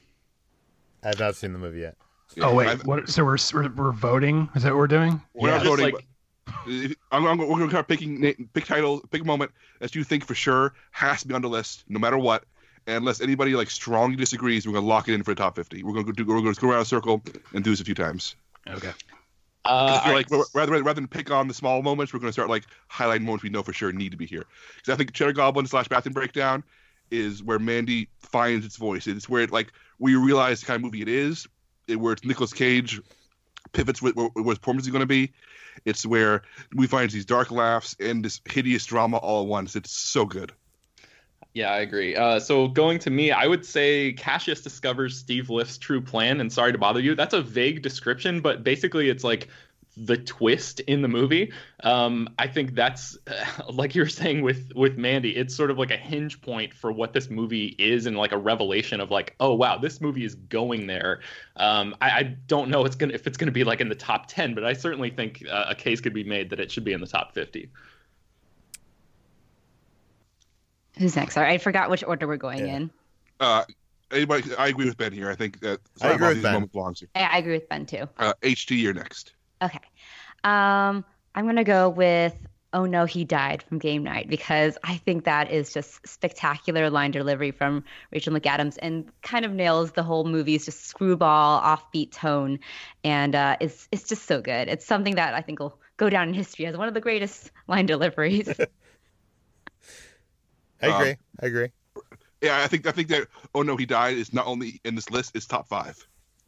I 1.03 1.09
have 1.09 1.19
not 1.21 1.35
seen 1.37 1.53
the 1.53 1.59
movie 1.59 1.81
yet. 1.81 1.97
Oh 2.41 2.55
wait, 2.55 2.85
what? 2.87 3.09
So 3.09 3.25
we're, 3.25 3.37
we're 3.53 3.69
we're 3.75 3.93
voting? 3.93 4.49
Is 4.55 4.63
that 4.63 4.71
what 4.71 4.79
we're 4.79 4.87
doing? 4.87 5.21
We're 5.35 5.51
Yeah. 5.51 5.57
not 5.59 5.67
voting. 5.67 5.95
like 5.95 6.07
I'm, 7.11 7.27
I'm, 7.27 7.39
we're 7.39 7.47
going 7.47 7.65
to 7.65 7.71
start 7.71 7.89
picking 7.89 8.35
pick 8.55 8.65
titles, 8.65 9.03
pick 9.11 9.23
a 9.23 9.25
moment 9.25 9.51
that 9.81 9.95
you 9.95 10.05
think 10.05 10.25
for 10.25 10.35
sure 10.35 10.75
has 10.93 11.23
to 11.23 11.29
be 11.29 11.35
on 11.35 11.43
the 11.43 11.49
list, 11.49 11.85
no 11.89 11.99
matter 11.99 12.19
what. 12.19 12.45
And 12.87 12.97
unless 12.97 13.21
anybody 13.21 13.55
like 13.55 13.71
strongly 13.71 14.17
disagrees, 14.17 14.67
we're 14.67 14.73
going 14.73 14.85
to 14.85 14.89
lock 14.89 15.09
it 15.09 15.15
in 15.15 15.23
for 15.23 15.33
the 15.33 15.39
top 15.41 15.55
50. 15.57 15.83
We're 15.83 15.93
going 15.93 16.07
to 16.07 16.13
do. 16.13 16.25
We're 16.25 16.41
going 16.41 16.55
to 16.55 16.61
go 16.61 16.71
around 16.71 16.83
a 16.83 16.85
circle 16.85 17.23
and 17.53 17.63
do 17.63 17.71
this 17.71 17.81
a 17.81 17.85
few 17.85 17.95
times. 17.95 18.35
Okay. 18.69 18.93
uh, 19.65 20.01
I 20.03 20.13
like 20.13 20.31
rather, 20.31 20.45
rather 20.55 20.73
rather 20.73 20.95
than 20.95 21.07
pick 21.07 21.31
on 21.31 21.49
the 21.49 21.55
small 21.55 21.83
moments, 21.83 22.13
we're 22.13 22.19
going 22.21 22.29
to 22.31 22.33
start 22.33 22.49
like 22.49 22.65
highlighting 22.91 23.23
moments 23.23 23.45
we 23.45 23.51
know 23.51 23.63
for 23.63 23.73
sure 23.73 23.93
need 23.93 24.11
to 24.11 24.17
be 24.17 24.27
here. 24.27 24.45
Because 24.77 24.95
I 24.95 24.97
think 24.97 25.13
Cheddar 25.13 25.33
Goblin 25.33 25.67
slash 25.67 25.87
Bathroom 25.89 26.13
Breakdown 26.15 26.65
is 27.13 27.43
where 27.43 27.59
Mandy 27.59 28.09
finds 28.19 28.67
its 28.67 28.77
voice. 28.77 29.07
It's 29.07 29.29
where 29.29 29.43
it 29.43 29.53
like 29.53 29.73
we 29.99 30.17
realize 30.17 30.61
the 30.61 30.67
kind 30.67 30.77
of 30.77 30.83
movie 30.83 31.03
it 31.03 31.09
is. 31.09 31.47
It, 31.89 31.97
where 31.97 32.13
it's 32.13 32.25
Nicolas 32.25 32.53
Cage 32.53 33.01
pivots 33.73 34.01
with 34.01 34.17
where, 34.17 34.31
his 34.35 34.59
performance 34.59 34.87
is 34.87 34.93
going 34.93 35.01
to 35.01 35.07
be. 35.07 35.33
It's 35.85 36.07
where 36.07 36.43
we 36.75 36.87
find 36.87 37.11
these 37.11 37.25
dark 37.25 37.51
laughs 37.51 37.97
and 37.99 38.25
this 38.25 38.41
hideous 38.49 38.85
drama 38.85 39.17
all 39.17 39.43
at 39.43 39.49
once. 39.49 39.75
It's 39.75 39.91
so 39.91 40.25
good. 40.25 40.53
Yeah, 41.55 41.71
I 41.71 41.81
agree. 41.81 42.17
Uh, 42.17 42.41
so 42.41 42.69
going 42.69 42.99
to 43.01 43.11
me, 43.11 43.31
I 43.31 43.47
would 43.47 43.67
say 43.67 44.13
Cassius 44.15 44.63
discovers 44.63 45.19
Steve 45.19 45.51
Lift's 45.51 45.77
true 45.77 46.01
plan. 46.01 46.41
And 46.41 46.51
sorry 46.51 46.73
to 46.73 46.79
bother 46.79 47.01
you, 47.01 47.15
that's 47.15 47.35
a 47.35 47.43
vague 47.43 47.83
description, 47.83 48.41
but 48.41 48.65
basically 48.65 49.11
it's 49.11 49.25
like 49.25 49.49
the 49.97 50.17
twist 50.17 50.81
in 50.81 51.03
the 51.03 51.09
movie. 51.09 51.53
Um, 51.83 52.29
I 52.39 52.47
think 52.47 52.75
that's 52.75 53.19
like 53.71 53.95
you 53.95 54.03
were 54.03 54.09
saying 54.09 54.43
with 54.43 54.73
with 54.75 54.97
Mandy. 54.97 55.37
It's 55.37 55.55
sort 55.55 55.71
of 55.71 55.79
like 55.79 55.91
a 55.91 55.97
hinge 55.97 56.41
point 56.41 56.73
for 56.73 56.91
what 56.91 57.13
this 57.13 57.29
movie 57.29 57.75
is, 57.79 58.07
and 58.07 58.17
like 58.17 58.33
a 58.33 58.39
revelation 58.39 59.01
of 59.01 59.11
like, 59.11 59.35
oh 59.39 59.55
wow, 59.55 59.77
this 59.79 60.01
movie 60.01 60.25
is 60.25 60.35
going 60.35 60.87
there. 60.87 61.21
Um, 61.57 61.95
I, 62.01 62.11
I 62.11 62.23
don't 62.47 62.71
know 62.71 62.85
it's 62.87 62.97
gonna 62.97 63.13
if 63.13 63.27
it's 63.27 63.37
gonna 63.37 63.53
be 63.53 63.65
like 63.65 63.81
in 63.83 63.89
the 63.89 63.95
top 63.95 64.27
ten, 64.29 64.55
but 64.55 64.65
I 64.65 64.73
certainly 64.73 65.11
think 65.11 65.45
uh, 65.51 65.67
a 65.69 65.75
case 65.75 66.01
could 66.01 66.15
be 66.15 66.25
made 66.25 66.51
that 66.51 66.61
it 66.61 66.71
should 66.73 66.85
be 66.85 66.93
in 66.95 67.01
the 67.01 67.07
top 67.07 67.35
fifty. 67.35 67.69
Who's 70.99 71.17
next? 71.17 71.35
Sorry, 71.35 71.53
I 71.53 71.59
forgot 71.59 71.91
which 71.91 72.05
order 72.05 72.27
we're 72.27 72.37
going 72.37 72.67
Yeah. 72.67 72.77
in. 72.77 72.91
Uh, 73.41 73.65
anybody? 74.11 74.55
I 74.57 74.69
agree 74.69 74.85
with 74.85 74.97
Ben 74.97 75.13
here. 75.13 75.31
I 75.31 75.35
think 75.35 75.61
that 75.61 75.81
I 76.01 76.13
agree 76.13 76.29
with 76.29 76.43
Ben. 76.43 76.53
moments 76.53 76.73
belongs 76.73 77.01
here. 77.01 77.09
I, 77.15 77.25
I 77.25 77.39
agree 77.39 77.55
with 77.55 77.69
Ben 77.69 77.87
too. 77.87 78.09
Uh, 78.19 78.35
HT, 78.43 78.79
you're 78.81 78.93
next. 78.95 79.35
Okay. 79.63 79.79
Um, 80.45 81.05
I'm 81.35 81.47
gonna 81.47 81.65
go 81.65 81.89
with 81.89 82.35
"Oh 82.73 82.85
No, 82.85 83.05
He 83.05 83.25
Died" 83.25 83.63
from 83.63 83.79
Game 83.79 84.03
Night 84.03 84.29
because 84.29 84.77
I 84.85 84.97
think 84.97 85.25
that 85.25 85.51
is 85.51 85.73
just 85.73 86.07
spectacular 86.07 86.91
line 86.91 87.13
delivery 87.13 87.53
from 87.53 87.85
Rachel 88.13 88.35
McAdams 88.35 88.77
and 88.83 89.11
kind 89.23 89.45
of 89.45 89.53
nails 89.53 89.93
the 89.93 90.03
whole 90.03 90.25
movie's 90.25 90.65
just 90.65 90.87
screwball, 90.87 91.63
offbeat 91.63 92.13
tone, 92.13 92.59
and 93.05 93.35
uh, 93.35 93.57
it's 93.61 93.89
it's 93.93 94.09
just 94.09 94.25
so 94.25 94.41
good. 94.41 94.69
It's 94.69 94.87
something 94.87 95.15
that 95.15 95.35
I 95.35 95.43
think 95.43 95.61
will 95.61 95.79
go 95.97 96.11
down 96.11 96.29
in 96.29 96.35
history 96.35 96.67
as 96.67 96.77
one 96.77 96.89
of 96.89 96.95
the 96.95 97.01
greatest 97.01 97.51
line 97.69 97.87
deliveries. 97.87 98.49
I 100.83 100.87
Um, 100.87 100.89
agree. 100.89 101.17
I 101.41 101.47
agree. 101.47 101.69
Yeah, 102.41 102.63
I 102.63 102.67
think 102.67 102.87
I 102.87 102.93
think 102.93 103.09
that. 103.09 103.29
Oh 103.55 103.63
no, 103.63 103.77
he 103.77 103.87
died 103.87 104.17
is 104.17 104.33
not 104.33 104.47
only 104.47 104.81
in 104.85 104.97
this 104.97 105.11
list; 105.11 105.37
it's 105.37 105.47
top 105.47 105.69
five, 105.69 105.97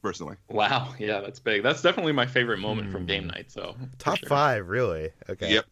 personally. 0.05 0.37
Wow, 0.51 0.95
yeah, 0.99 1.21
that's 1.21 1.41
big. 1.41 1.63
That's 1.63 1.81
definitely 1.81 2.13
my 2.13 2.27
favorite 2.27 2.59
moment 2.59 2.93
from 2.93 3.03
Hmm. 3.03 3.07
game 3.09 3.27
night. 3.27 3.51
So 3.51 3.75
Top 3.99 4.19
sure. 4.19 4.29
five, 4.29 4.69
really? 4.69 5.11
Okay. 5.31 5.55
Yep. 5.55 5.65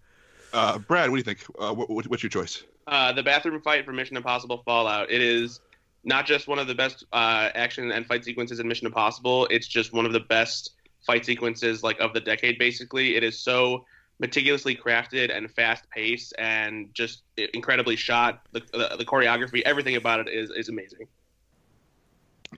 Uh, 0.55 0.79
Brad, 0.79 1.11
what 1.11 1.17
do 1.17 1.19
you 1.19 1.23
think? 1.23 1.45
Uh, 1.59 1.75
what, 1.75 1.89
what's 2.09 2.23
your 2.23 2.31
choice? 2.31 2.65
Uh, 2.87 3.13
the 3.13 3.23
bathroom 3.23 3.61
fight 3.61 3.85
for 3.85 3.93
Mission 3.93 4.17
Impossible 4.17 4.63
Fallout. 4.65 5.11
It 5.11 5.21
is 5.21 5.61
not 6.03 6.27
just 6.27 6.49
one 6.49 6.59
of 6.59 6.67
the 6.67 6.75
best 6.75 7.05
uh, 7.13 7.51
action 7.55 7.93
and 7.93 8.07
fight 8.07 8.25
sequences 8.25 8.59
in 8.59 8.67
Mission 8.67 8.87
Impossible. 8.87 9.47
It's 9.51 9.69
just 9.69 9.93
one 9.93 10.07
of 10.07 10.13
the 10.13 10.21
best 10.21 10.71
fight 11.07 11.25
sequences 11.27 11.83
like 11.83 12.01
of 12.01 12.15
the 12.15 12.21
decade. 12.21 12.59
Basically, 12.59 13.17
it 13.17 13.23
is 13.23 13.39
so 13.39 13.85
meticulously 14.19 14.75
crafted 14.75 15.37
and 15.37 15.51
fast 15.51 15.85
paced 15.91 16.35
and 16.39 16.89
just 16.95 17.23
incredibly 17.53 17.97
shot. 17.97 18.41
The, 18.53 18.61
the, 18.73 18.97
the 18.99 19.05
choreography, 19.05 19.61
everything 19.63 19.97
about 19.97 20.21
it 20.21 20.29
is 20.29 20.51
is 20.51 20.69
amazing. 20.71 21.07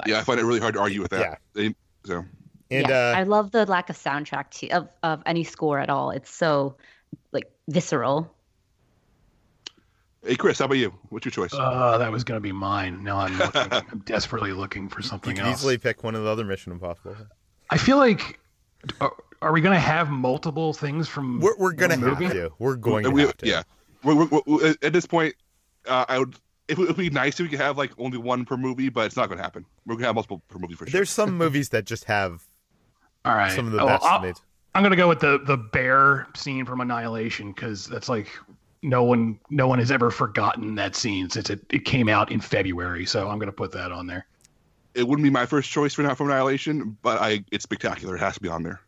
Yeah, 0.06 0.18
I 0.18 0.22
find 0.22 0.40
it 0.40 0.44
really 0.44 0.60
hard 0.60 0.74
to 0.74 0.80
argue 0.80 1.00
with 1.00 1.10
that. 1.10 1.40
Yeah. 1.56 1.68
So. 2.04 2.24
And 2.70 2.88
yeah, 2.88 3.10
uh, 3.10 3.14
I 3.16 3.22
love 3.24 3.50
the 3.50 3.66
lack 3.66 3.90
of 3.90 3.96
soundtrack 3.96 4.50
to, 4.58 4.68
of 4.70 4.88
of 5.02 5.22
any 5.26 5.44
score 5.44 5.78
at 5.78 5.90
all. 5.90 6.10
It's 6.10 6.30
so 6.30 6.76
like 7.32 7.50
visceral. 7.68 8.34
Hey 10.24 10.36
Chris, 10.36 10.58
how 10.58 10.64
about 10.64 10.78
you? 10.78 10.94
What's 11.10 11.26
your 11.26 11.32
choice? 11.32 11.52
Uh, 11.52 11.98
that 11.98 12.10
was 12.10 12.24
going 12.24 12.36
to 12.36 12.42
be 12.42 12.52
mine. 12.52 13.04
Now 13.04 13.18
I'm, 13.18 13.36
looking, 13.36 13.60
I'm 13.70 14.02
desperately 14.06 14.52
looking 14.52 14.88
for 14.88 15.02
something 15.02 15.36
you 15.36 15.42
else. 15.42 15.60
Easily 15.60 15.76
pick 15.76 16.02
one 16.02 16.14
of 16.14 16.24
the 16.24 16.30
other 16.30 16.44
Mission 16.44 16.72
Impossible. 16.72 17.14
I 17.68 17.76
feel 17.76 17.98
like 17.98 18.40
are, 19.00 19.12
are 19.42 19.52
we 19.52 19.60
going 19.60 19.74
to 19.74 19.80
have 19.80 20.10
multiple 20.10 20.72
things 20.72 21.08
from? 21.08 21.40
We're, 21.40 21.56
we're 21.56 21.72
going 21.72 21.90
to 21.90 22.08
have 22.08 22.18
to. 22.18 22.52
We're 22.58 22.76
going 22.76 23.12
we, 23.12 23.22
to 23.22 23.26
have 23.28 23.36
to. 23.38 23.46
Yeah. 23.46 23.62
We're, 24.02 24.26
we're, 24.46 24.74
at 24.82 24.92
this 24.92 25.06
point, 25.06 25.34
uh, 25.86 26.04
I 26.08 26.18
would. 26.18 26.36
It 26.66 26.78
would 26.78 26.96
be 26.96 27.10
nice 27.10 27.38
if 27.38 27.44
we 27.44 27.48
could 27.48 27.60
have 27.60 27.76
like 27.76 27.92
only 27.98 28.18
one 28.18 28.44
per 28.44 28.56
movie, 28.56 28.88
but 28.88 29.06
it's 29.06 29.16
not 29.16 29.28
going 29.28 29.36
to 29.38 29.42
happen. 29.42 29.66
We're 29.86 29.94
going 29.94 30.02
to 30.02 30.06
have 30.06 30.14
multiple 30.14 30.42
per 30.48 30.58
movie 30.58 30.74
for 30.74 30.86
sure. 30.86 30.92
There's 30.92 31.10
some 31.10 31.36
movies 31.36 31.70
that 31.70 31.84
just 31.84 32.04
have. 32.04 32.44
All 33.24 33.34
right. 33.34 33.52
Some 33.52 33.66
of 33.66 33.72
the 33.72 33.82
oh, 33.82 33.86
best 33.86 34.22
made. 34.22 34.34
I'm 34.74 34.82
going 34.82 34.90
to 34.90 34.96
go 34.96 35.08
with 35.08 35.20
the 35.20 35.38
the 35.44 35.56
bear 35.56 36.26
scene 36.34 36.64
from 36.64 36.80
Annihilation 36.80 37.52
because 37.52 37.86
that's 37.86 38.08
like 38.08 38.28
no 38.82 39.02
one 39.02 39.38
no 39.50 39.68
one 39.68 39.78
has 39.78 39.90
ever 39.90 40.10
forgotten 40.10 40.74
that 40.74 40.96
scene 40.96 41.30
since 41.30 41.48
it, 41.50 41.60
it 41.70 41.84
came 41.84 42.08
out 42.08 42.32
in 42.32 42.40
February. 42.40 43.06
So 43.06 43.28
I'm 43.28 43.38
going 43.38 43.46
to 43.46 43.52
put 43.52 43.72
that 43.72 43.92
on 43.92 44.06
there. 44.06 44.26
It 44.94 45.06
wouldn't 45.06 45.24
be 45.24 45.30
my 45.30 45.46
first 45.46 45.70
choice 45.70 45.94
for 45.94 46.02
not 46.02 46.16
from 46.16 46.28
Annihilation, 46.28 46.96
but 47.02 47.20
I 47.20 47.44
it's 47.52 47.64
spectacular. 47.64 48.16
It 48.16 48.20
has 48.20 48.34
to 48.34 48.40
be 48.40 48.48
on 48.48 48.62
there. 48.62 48.80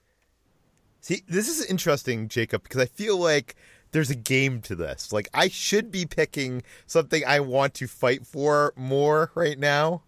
See, 1.01 1.23
this 1.29 1.49
is 1.49 1.65
interesting, 1.65 2.29
Jacob, 2.29 2.65
because 2.65 2.81
I 2.81 2.87
feel 2.87 3.17
like 3.17 3.55
there's 3.97 4.11
a 4.11 4.15
game 4.15 4.61
to 4.61 4.75
this. 4.75 5.11
Like 5.11 5.27
I 5.33 5.49
should 5.49 5.91
be 5.91 6.05
picking 6.05 6.63
something 6.87 7.23
I 7.27 7.41
want 7.41 7.73
to 7.75 7.87
fight 7.87 8.27
for 8.27 8.75
more 8.77 9.33
right 9.35 9.59
now, 9.59 10.03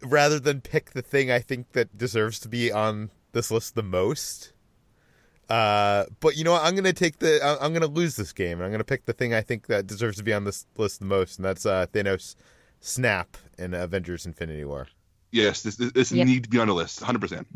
rather 0.00 0.40
than 0.40 0.62
pick 0.62 0.92
the 0.92 1.02
thing 1.02 1.30
I 1.30 1.38
think 1.40 1.72
that 1.72 1.98
deserves 1.98 2.40
to 2.40 2.48
be 2.48 2.72
on 2.72 3.10
this 3.32 3.50
list 3.50 3.74
the 3.74 3.82
most. 3.82 4.54
Uh, 5.50 6.06
but 6.20 6.34
you 6.34 6.44
know 6.44 6.52
what? 6.52 6.64
I'm 6.64 6.74
gonna 6.74 6.94
take 6.94 7.18
the. 7.18 7.58
I'm 7.60 7.74
gonna 7.74 7.86
lose 7.86 8.16
this 8.16 8.32
game, 8.32 8.52
and 8.52 8.64
I'm 8.64 8.70
gonna 8.72 8.84
pick 8.84 9.04
the 9.04 9.12
thing 9.12 9.34
I 9.34 9.42
think 9.42 9.66
that 9.66 9.86
deserves 9.86 10.16
to 10.16 10.22
be 10.22 10.32
on 10.32 10.44
this 10.44 10.64
list 10.78 11.00
the 11.00 11.04
most, 11.04 11.36
and 11.38 11.44
that's 11.44 11.66
uh, 11.66 11.84
Thanos 11.92 12.36
snap 12.80 13.36
in 13.58 13.74
Avengers: 13.74 14.24
Infinity 14.24 14.64
War. 14.64 14.88
Yes, 15.30 15.62
this 15.62 15.76
this 15.76 16.10
yep. 16.10 16.26
need 16.26 16.44
to 16.44 16.48
be 16.48 16.58
on 16.58 16.68
the 16.68 16.74
list, 16.74 17.02
100. 17.02 17.20
percent 17.20 17.46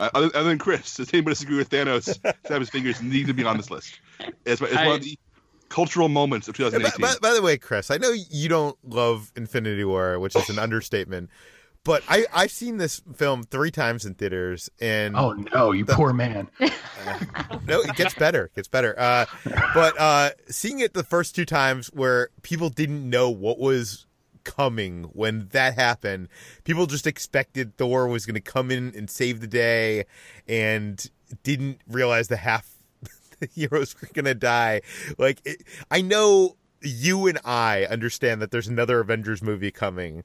uh, 0.00 0.10
other, 0.14 0.30
other 0.34 0.48
than 0.48 0.58
Chris, 0.58 0.96
does 0.96 1.12
anybody 1.12 1.34
disagree 1.34 1.56
with 1.56 1.70
Thanos? 1.70 2.04
snap 2.46 2.60
his 2.60 2.70
fingers 2.70 3.02
need 3.02 3.26
to 3.26 3.34
be 3.34 3.44
on 3.44 3.56
this 3.56 3.70
list. 3.70 4.00
It's, 4.44 4.60
it's 4.60 4.74
I, 4.74 4.86
one 4.86 4.96
of 4.96 5.02
the 5.02 5.18
cultural 5.68 6.08
moments 6.08 6.48
of 6.48 6.56
2018. 6.56 7.00
By, 7.00 7.14
by, 7.14 7.18
by, 7.20 7.34
the 7.34 7.42
way, 7.42 7.58
Chris, 7.58 7.90
I 7.90 7.98
know 7.98 8.10
you 8.10 8.48
don't 8.48 8.76
love 8.82 9.30
Infinity 9.36 9.84
War, 9.84 10.18
which 10.18 10.34
is 10.34 10.48
an 10.48 10.58
understatement. 10.58 11.30
But 11.82 12.02
I 12.08 12.26
I've 12.34 12.50
seen 12.50 12.76
this 12.76 13.00
film 13.16 13.44
three 13.44 13.70
times 13.70 14.04
in 14.04 14.12
theaters, 14.12 14.68
and 14.82 15.16
oh 15.16 15.32
no, 15.32 15.72
you 15.72 15.86
the, 15.86 15.94
poor 15.94 16.12
man. 16.12 16.46
Uh, 16.60 16.68
no, 17.66 17.80
it 17.80 17.96
gets 17.96 18.14
better, 18.14 18.46
it 18.46 18.54
gets 18.54 18.68
better. 18.68 18.94
Uh, 18.98 19.24
but 19.72 19.98
uh, 19.98 20.30
seeing 20.50 20.80
it 20.80 20.92
the 20.92 21.02
first 21.02 21.34
two 21.34 21.46
times 21.46 21.86
where 21.88 22.28
people 22.42 22.68
didn't 22.68 23.08
know 23.08 23.30
what 23.30 23.58
was 23.58 24.04
coming 24.56 25.04
when 25.12 25.48
that 25.52 25.74
happened, 25.74 26.28
people 26.64 26.86
just 26.86 27.06
expected 27.06 27.76
Thor 27.76 28.08
was 28.08 28.26
going 28.26 28.34
to 28.34 28.40
come 28.40 28.70
in 28.70 28.92
and 28.96 29.08
save 29.08 29.40
the 29.40 29.46
day, 29.46 30.04
and 30.48 31.04
didn't 31.42 31.80
realize 31.88 32.28
the 32.28 32.36
half 32.36 32.70
the 33.40 33.46
heroes 33.46 33.94
were 34.00 34.08
going 34.12 34.24
to 34.24 34.34
die. 34.34 34.82
Like 35.18 35.40
it, 35.44 35.62
I 35.90 36.00
know 36.00 36.56
you 36.82 37.26
and 37.26 37.38
I 37.44 37.84
understand 37.90 38.40
that 38.40 38.50
there's 38.50 38.68
another 38.68 39.00
Avengers 39.00 39.42
movie 39.42 39.70
coming, 39.70 40.24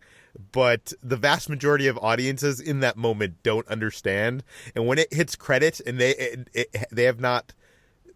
but 0.51 0.93
the 1.03 1.17
vast 1.17 1.49
majority 1.49 1.87
of 1.87 1.97
audiences 1.99 2.59
in 2.59 2.79
that 2.79 2.97
moment 2.97 3.43
don't 3.43 3.67
understand. 3.67 4.43
And 4.73 4.87
when 4.87 4.97
it 4.97 5.13
hits 5.13 5.35
credits 5.35 5.79
and 5.79 5.99
they 5.99 6.11
it, 6.11 6.49
it, 6.53 6.85
they 6.91 7.03
have 7.03 7.19
not 7.19 7.53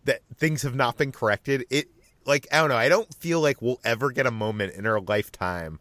that 0.06 0.22
things 0.36 0.62
have 0.64 0.76
not 0.76 0.98
been 0.98 1.12
corrected, 1.12 1.66
it 1.70 1.90
like 2.26 2.48
I 2.52 2.60
don't 2.60 2.70
know. 2.70 2.78
I 2.78 2.90
don't 2.90 3.14
feel 3.16 3.42
like 3.42 3.62
we'll 3.62 3.82
ever 3.84 4.12
get 4.12 4.26
a 4.26 4.32
moment 4.32 4.74
in 4.74 4.86
our 4.86 5.02
lifetime 5.02 5.80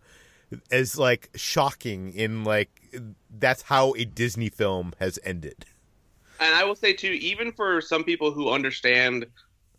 as 0.70 0.98
like 0.98 1.30
shocking 1.34 2.12
in 2.12 2.44
like 2.44 2.70
that's 3.38 3.62
how 3.62 3.94
a 3.96 4.04
Disney 4.04 4.48
film 4.48 4.94
has 4.98 5.18
ended. 5.24 5.66
And 6.40 6.54
I 6.54 6.64
will 6.64 6.76
say 6.76 6.92
too, 6.92 7.12
even 7.12 7.52
for 7.52 7.80
some 7.80 8.04
people 8.04 8.30
who 8.30 8.50
understand 8.50 9.26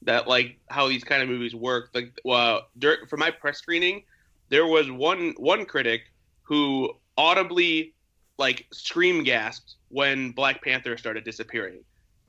that 0.03 0.27
like 0.27 0.57
how 0.67 0.87
these 0.87 1.03
kind 1.03 1.21
of 1.21 1.29
movies 1.29 1.55
work. 1.55 1.89
Like, 1.93 2.19
well, 2.23 2.67
during, 2.77 3.05
for 3.07 3.17
my 3.17 3.31
press 3.31 3.57
screening, 3.57 4.03
there 4.49 4.65
was 4.65 4.89
one 4.91 5.33
one 5.37 5.65
critic 5.65 6.11
who 6.43 6.93
audibly 7.17 7.93
like 8.37 8.67
scream 8.71 9.23
gasped 9.23 9.75
when 9.89 10.31
Black 10.31 10.63
Panther 10.63 10.97
started 10.97 11.23
disappearing. 11.23 11.79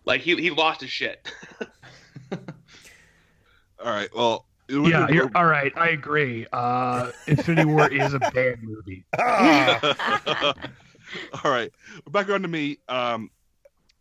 Like 0.04 0.20
he 0.20 0.36
he 0.36 0.50
lost 0.50 0.80
his 0.80 0.90
shit. 0.90 1.30
all 2.32 2.38
right. 3.84 4.08
Well. 4.14 4.46
Yeah, 4.70 5.08
you're 5.08 5.30
all 5.34 5.46
right. 5.46 5.72
I 5.76 5.90
agree. 5.90 6.46
Uh, 6.52 7.10
Infinity 7.26 7.66
War 7.66 7.90
is 7.90 8.14
a 8.14 8.18
bad 8.34 8.62
movie. 8.62 9.04
all 11.44 11.50
right. 11.50 11.72
Back 12.10 12.28
on 12.30 12.42
to 12.42 12.48
me. 12.48 12.78
Um, 12.88 13.30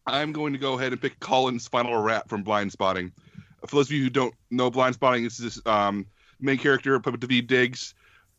I'm 0.06 0.32
going 0.32 0.54
to 0.54 0.60
go 0.60 0.78
ahead 0.78 0.92
and 0.92 1.02
pick 1.02 1.20
Collin's 1.20 1.68
final 1.68 1.98
rap 1.98 2.30
from 2.30 2.44
Blindspotting. 2.44 3.12
for 3.68 3.76
those 3.76 3.88
of 3.88 3.92
you 3.92 4.04
who 4.04 4.10
don't 4.10 4.34
know 4.50 4.72
Blindspotting, 4.72 5.24
this 5.24 5.40
is 5.40 5.62
um, 5.66 6.06
main 6.40 6.58
character, 6.58 7.00
played 7.00 7.20
Daveed 7.20 7.48
Diggs, 7.48 7.94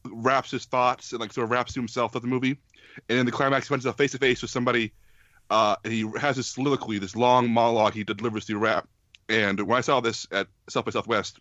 raps 0.05 0.51
his 0.51 0.65
thoughts 0.65 1.13
and 1.13 1.21
like 1.21 1.33
sort 1.33 1.45
of 1.45 1.51
raps 1.51 1.75
to 1.75 1.81
himself 1.81 2.17
at 2.17 2.23
the 2.23 2.29
movie. 2.29 2.59
And 3.09 3.19
in 3.19 3.27
the 3.27 3.33
climax, 3.33 3.67
he 3.67 3.69
finds 3.69 3.85
himself 3.85 3.99
face 3.99 4.13
to 4.13 4.19
face 4.19 4.43
with 4.43 4.51
somebody. 4.51 4.93
Uh, 5.51 5.77
and 5.85 5.93
he 5.93 6.11
has 6.19 6.37
this 6.37 6.47
soliloquy, 6.49 6.99
this 6.99 7.17
long 7.17 7.51
monologue 7.51 7.95
he 7.95 8.05
delivers 8.05 8.45
through 8.45 8.59
rap. 8.59 8.89
And 9.29 9.61
when 9.61 9.79
I 9.79 9.81
saw 9.81 10.01
this 10.01 10.27
at 10.33 10.49
South 10.69 10.85
by 10.85 10.91
Southwest, 10.91 11.41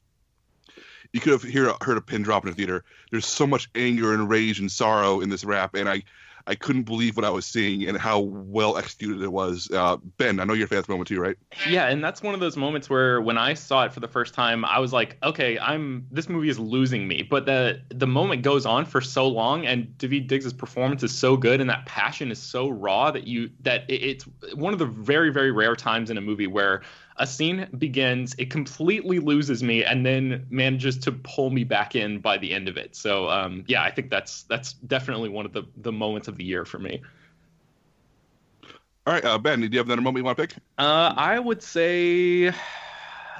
you 1.13 1.19
could 1.19 1.33
have 1.33 1.43
hear, 1.43 1.73
heard 1.81 1.97
a 1.97 2.01
pin 2.01 2.21
drop 2.21 2.43
in 2.45 2.51
the 2.51 2.55
theater. 2.55 2.83
There's 3.11 3.25
so 3.25 3.47
much 3.47 3.69
anger 3.75 4.13
and 4.13 4.29
rage 4.29 4.59
and 4.59 4.71
sorrow 4.71 5.21
in 5.21 5.29
this 5.29 5.43
rap, 5.43 5.75
and 5.75 5.89
I 5.89 6.03
I 6.49 6.55
couldn't 6.55 6.83
believe 6.83 7.15
what 7.15 7.25
I 7.25 7.29
was 7.29 7.45
seeing 7.45 7.87
and 7.87 7.95
how 7.95 8.21
well 8.21 8.75
executed 8.75 9.21
it 9.21 9.31
was. 9.31 9.69
Uh, 9.71 9.97
ben, 10.17 10.39
I 10.39 10.45
know 10.45 10.53
you're 10.53 10.65
a 10.65 10.67
fan 10.67 10.79
of 10.79 10.85
this 10.85 10.89
moment 10.89 11.07
too, 11.07 11.21
right? 11.21 11.37
Yeah, 11.69 11.87
and 11.87 12.03
that's 12.03 12.23
one 12.23 12.33
of 12.33 12.39
those 12.39 12.57
moments 12.57 12.89
where 12.89 13.21
when 13.21 13.37
I 13.37 13.53
saw 13.53 13.85
it 13.85 13.93
for 13.93 13.99
the 13.99 14.07
first 14.07 14.33
time, 14.33 14.65
I 14.65 14.79
was 14.79 14.91
like, 14.91 15.17
okay, 15.21 15.59
I'm 15.59 16.07
this 16.09 16.27
movie 16.27 16.49
is 16.49 16.57
losing 16.57 17.07
me. 17.07 17.21
But 17.21 17.45
the 17.45 17.81
the 17.89 18.07
moment 18.07 18.41
goes 18.41 18.65
on 18.65 18.85
for 18.85 18.99
so 18.99 19.27
long, 19.27 19.67
and 19.67 19.93
Daveed 19.99 20.27
Diggs' 20.27 20.51
performance 20.51 21.03
is 21.03 21.15
so 21.15 21.37
good, 21.37 21.61
and 21.61 21.69
that 21.69 21.85
passion 21.85 22.31
is 22.31 22.39
so 22.39 22.67
raw 22.67 23.11
that 23.11 23.27
you 23.27 23.51
that 23.61 23.87
it, 23.87 24.01
it's 24.01 24.23
one 24.55 24.73
of 24.73 24.79
the 24.79 24.87
very 24.87 25.31
very 25.31 25.51
rare 25.51 25.75
times 25.75 26.09
in 26.09 26.17
a 26.17 26.21
movie 26.21 26.47
where 26.47 26.81
a 27.19 27.27
scene 27.27 27.67
begins, 27.77 28.33
it 28.37 28.49
completely 28.49 29.19
loses 29.19 29.61
me, 29.61 29.83
and 29.83 30.05
then 30.05 30.47
manages 30.49 30.97
to 30.99 31.11
pull 31.11 31.49
me 31.49 31.63
back 31.63 31.95
in 31.95 32.19
by 32.19 32.37
the 32.37 32.53
end 32.53 32.67
of 32.67 32.77
it. 32.77 32.95
So 32.95 33.29
um, 33.29 33.65
yeah, 33.67 33.83
I 33.83 33.91
think 33.91 34.09
that's 34.09 34.43
that's 34.43 34.73
definitely 34.73 35.29
one 35.29 35.45
of 35.45 35.53
the 35.53 35.63
the 35.77 35.91
moments 35.91 36.27
of 36.27 36.37
the 36.37 36.43
year 36.43 36.65
for 36.65 36.79
me. 36.79 37.01
All 39.05 39.13
right, 39.13 39.25
uh, 39.25 39.37
Ben, 39.37 39.59
do 39.59 39.67
you 39.67 39.77
have 39.77 39.87
another 39.87 40.01
moment 40.01 40.21
you 40.21 40.25
want 40.25 40.37
to 40.37 40.47
pick? 40.47 40.55
Uh, 40.77 41.13
I 41.15 41.39
would 41.39 41.61
say 41.61 42.53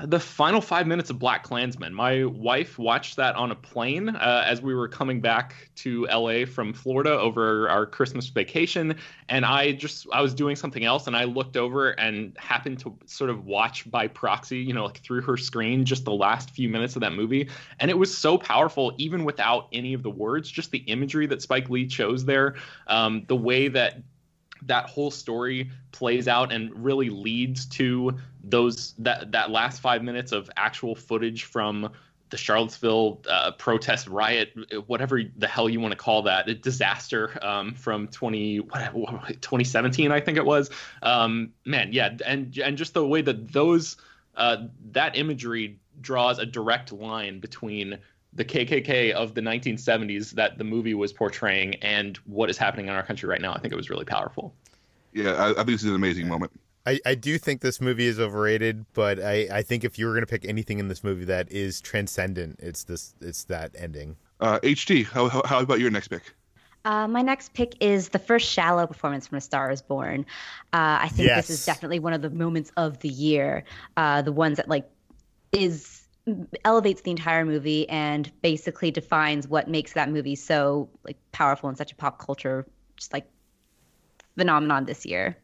the 0.05 0.19
final 0.19 0.61
five 0.61 0.87
minutes 0.87 1.09
of 1.09 1.17
BlacKkKlansman. 1.17 1.91
My 1.91 2.25
wife 2.25 2.79
watched 2.79 3.17
that 3.17 3.35
on 3.35 3.51
a 3.51 3.55
plane 3.55 4.09
uh, 4.09 4.43
as 4.45 4.61
we 4.61 4.73
were 4.73 4.87
coming 4.87 5.19
back 5.19 5.55
to 5.77 6.05
LA 6.05 6.45
from 6.45 6.73
Florida 6.73 7.11
over 7.11 7.67
our 7.69 7.85
Christmas 7.85 8.27
vacation, 8.27 8.95
and 9.27 9.45
I 9.45 9.73
just 9.73 10.07
I 10.13 10.21
was 10.21 10.33
doing 10.33 10.55
something 10.55 10.85
else, 10.85 11.07
and 11.07 11.15
I 11.15 11.25
looked 11.25 11.57
over 11.57 11.91
and 11.91 12.37
happened 12.37 12.79
to 12.79 12.97
sort 13.05 13.29
of 13.29 13.45
watch 13.45 13.89
by 13.91 14.07
proxy, 14.07 14.59
you 14.59 14.73
know, 14.73 14.85
like 14.85 14.99
through 14.99 15.21
her 15.21 15.37
screen, 15.37 15.83
just 15.83 16.05
the 16.05 16.13
last 16.13 16.49
few 16.51 16.69
minutes 16.69 16.95
of 16.95 17.01
that 17.01 17.13
movie, 17.13 17.49
and 17.79 17.91
it 17.91 17.97
was 17.97 18.15
so 18.15 18.37
powerful, 18.37 18.93
even 18.97 19.25
without 19.25 19.67
any 19.73 19.93
of 19.93 20.03
the 20.03 20.11
words, 20.11 20.49
just 20.49 20.71
the 20.71 20.79
imagery 20.79 21.27
that 21.27 21.41
Spike 21.41 21.69
Lee 21.69 21.87
chose 21.87 22.23
there, 22.25 22.55
um, 22.87 23.25
the 23.27 23.35
way 23.35 23.67
that 23.67 24.01
that 24.63 24.89
whole 24.89 25.11
story 25.11 25.69
plays 25.91 26.27
out 26.27 26.51
and 26.51 26.71
really 26.83 27.09
leads 27.09 27.65
to 27.65 28.17
those 28.49 28.93
that 28.99 29.31
that 29.31 29.51
last 29.51 29.81
five 29.81 30.03
minutes 30.03 30.31
of 30.31 30.49
actual 30.57 30.95
footage 30.95 31.43
from 31.43 31.91
the 32.29 32.37
Charlottesville 32.37 33.21
uh, 33.27 33.51
protest 33.51 34.07
riot, 34.07 34.53
whatever 34.87 35.21
the 35.37 35.47
hell 35.47 35.69
you 35.69 35.79
want 35.79 35.91
to 35.91 35.97
call 35.97 36.23
that, 36.23 36.61
disaster 36.61 37.37
um, 37.41 37.73
from 37.73 38.07
20, 38.07 38.59
what, 38.59 39.27
2017, 39.41 40.11
I 40.11 40.19
think 40.19 40.37
it 40.37 40.45
was. 40.45 40.69
Um, 41.01 41.53
man, 41.65 41.91
yeah, 41.91 42.15
and 42.25 42.55
and 42.57 42.77
just 42.77 42.93
the 42.93 43.05
way 43.05 43.21
that 43.21 43.51
those 43.51 43.97
uh, 44.35 44.57
that 44.91 45.17
imagery 45.17 45.79
draws 46.01 46.39
a 46.39 46.45
direct 46.45 46.91
line 46.91 47.39
between 47.39 47.97
the 48.33 48.45
KKK 48.45 49.11
of 49.11 49.33
the 49.33 49.41
1970s 49.41 50.31
that 50.31 50.57
the 50.57 50.63
movie 50.63 50.93
was 50.93 51.11
portraying 51.11 51.75
and 51.75 52.17
what 52.25 52.49
is 52.49 52.57
happening 52.57 52.87
in 52.87 52.93
our 52.93 53.03
country 53.03 53.27
right 53.27 53.41
now. 53.41 53.53
I 53.53 53.59
think 53.59 53.73
it 53.73 53.77
was 53.77 53.89
really 53.89 54.05
powerful. 54.05 54.53
Yeah, 55.13 55.31
I, 55.31 55.49
I 55.49 55.53
think 55.55 55.67
this 55.67 55.83
is 55.83 55.89
an 55.89 55.95
amazing 55.95 56.27
moment. 56.27 56.51
I, 56.85 56.99
I 57.05 57.15
do 57.15 57.37
think 57.37 57.61
this 57.61 57.79
movie 57.81 58.07
is 58.07 58.19
overrated, 58.19 58.85
but 58.93 59.19
I, 59.19 59.47
I 59.51 59.61
think 59.61 59.83
if 59.83 59.99
you 59.99 60.05
were 60.07 60.13
going 60.13 60.25
to 60.25 60.27
pick 60.27 60.45
anything 60.45 60.79
in 60.79 60.87
this 60.87 61.03
movie 61.03 61.25
that 61.25 61.51
is 61.51 61.81
transcendent, 61.81 62.59
it's 62.59 62.83
this 62.83 63.13
it's 63.21 63.43
that 63.45 63.71
ending. 63.77 64.17
Uh, 64.39 64.59
HT, 64.63 65.03
how, 65.03 65.27
how, 65.29 65.41
how 65.45 65.59
about 65.59 65.79
your 65.79 65.91
next 65.91 66.07
pick? 66.07 66.33
Uh, 66.85 67.07
my 67.07 67.21
next 67.21 67.53
pick 67.53 67.75
is 67.81 68.09
the 68.09 68.19
first 68.19 68.49
shallow 68.49 68.87
performance 68.87 69.27
from 69.27 69.37
A 69.37 69.41
Star 69.41 69.69
Is 69.69 69.81
Born. 69.81 70.21
Uh, 70.73 70.97
I 71.01 71.09
think 71.09 71.27
Yes. 71.27 71.47
this 71.47 71.49
is 71.49 71.65
definitely 71.65 71.99
one 71.99 72.13
of 72.13 72.21
the 72.21 72.29
moments 72.29 72.71
of 72.77 72.99
the 72.99 73.09
year. 73.09 73.65
Uh, 73.97 74.21
the 74.21 74.31
ones 74.31 74.57
that 74.57 74.69
like 74.69 74.89
is 75.51 76.07
elevates 76.63 77.01
the 77.01 77.11
entire 77.11 77.43
movie 77.43 77.89
and 77.89 78.31
basically 78.41 78.91
defines 78.91 79.47
what 79.47 79.67
makes 79.67 79.93
that 79.93 80.09
movie 80.09 80.35
so 80.35 80.89
like 81.03 81.17
powerful 81.31 81.69
and 81.69 81.77
such 81.77 81.91
a 81.91 81.95
pop 81.95 82.19
culture 82.19 82.67
just 82.95 83.11
like 83.13 83.27
phenomenon 84.37 84.85
this 84.85 85.05
year. 85.05 85.37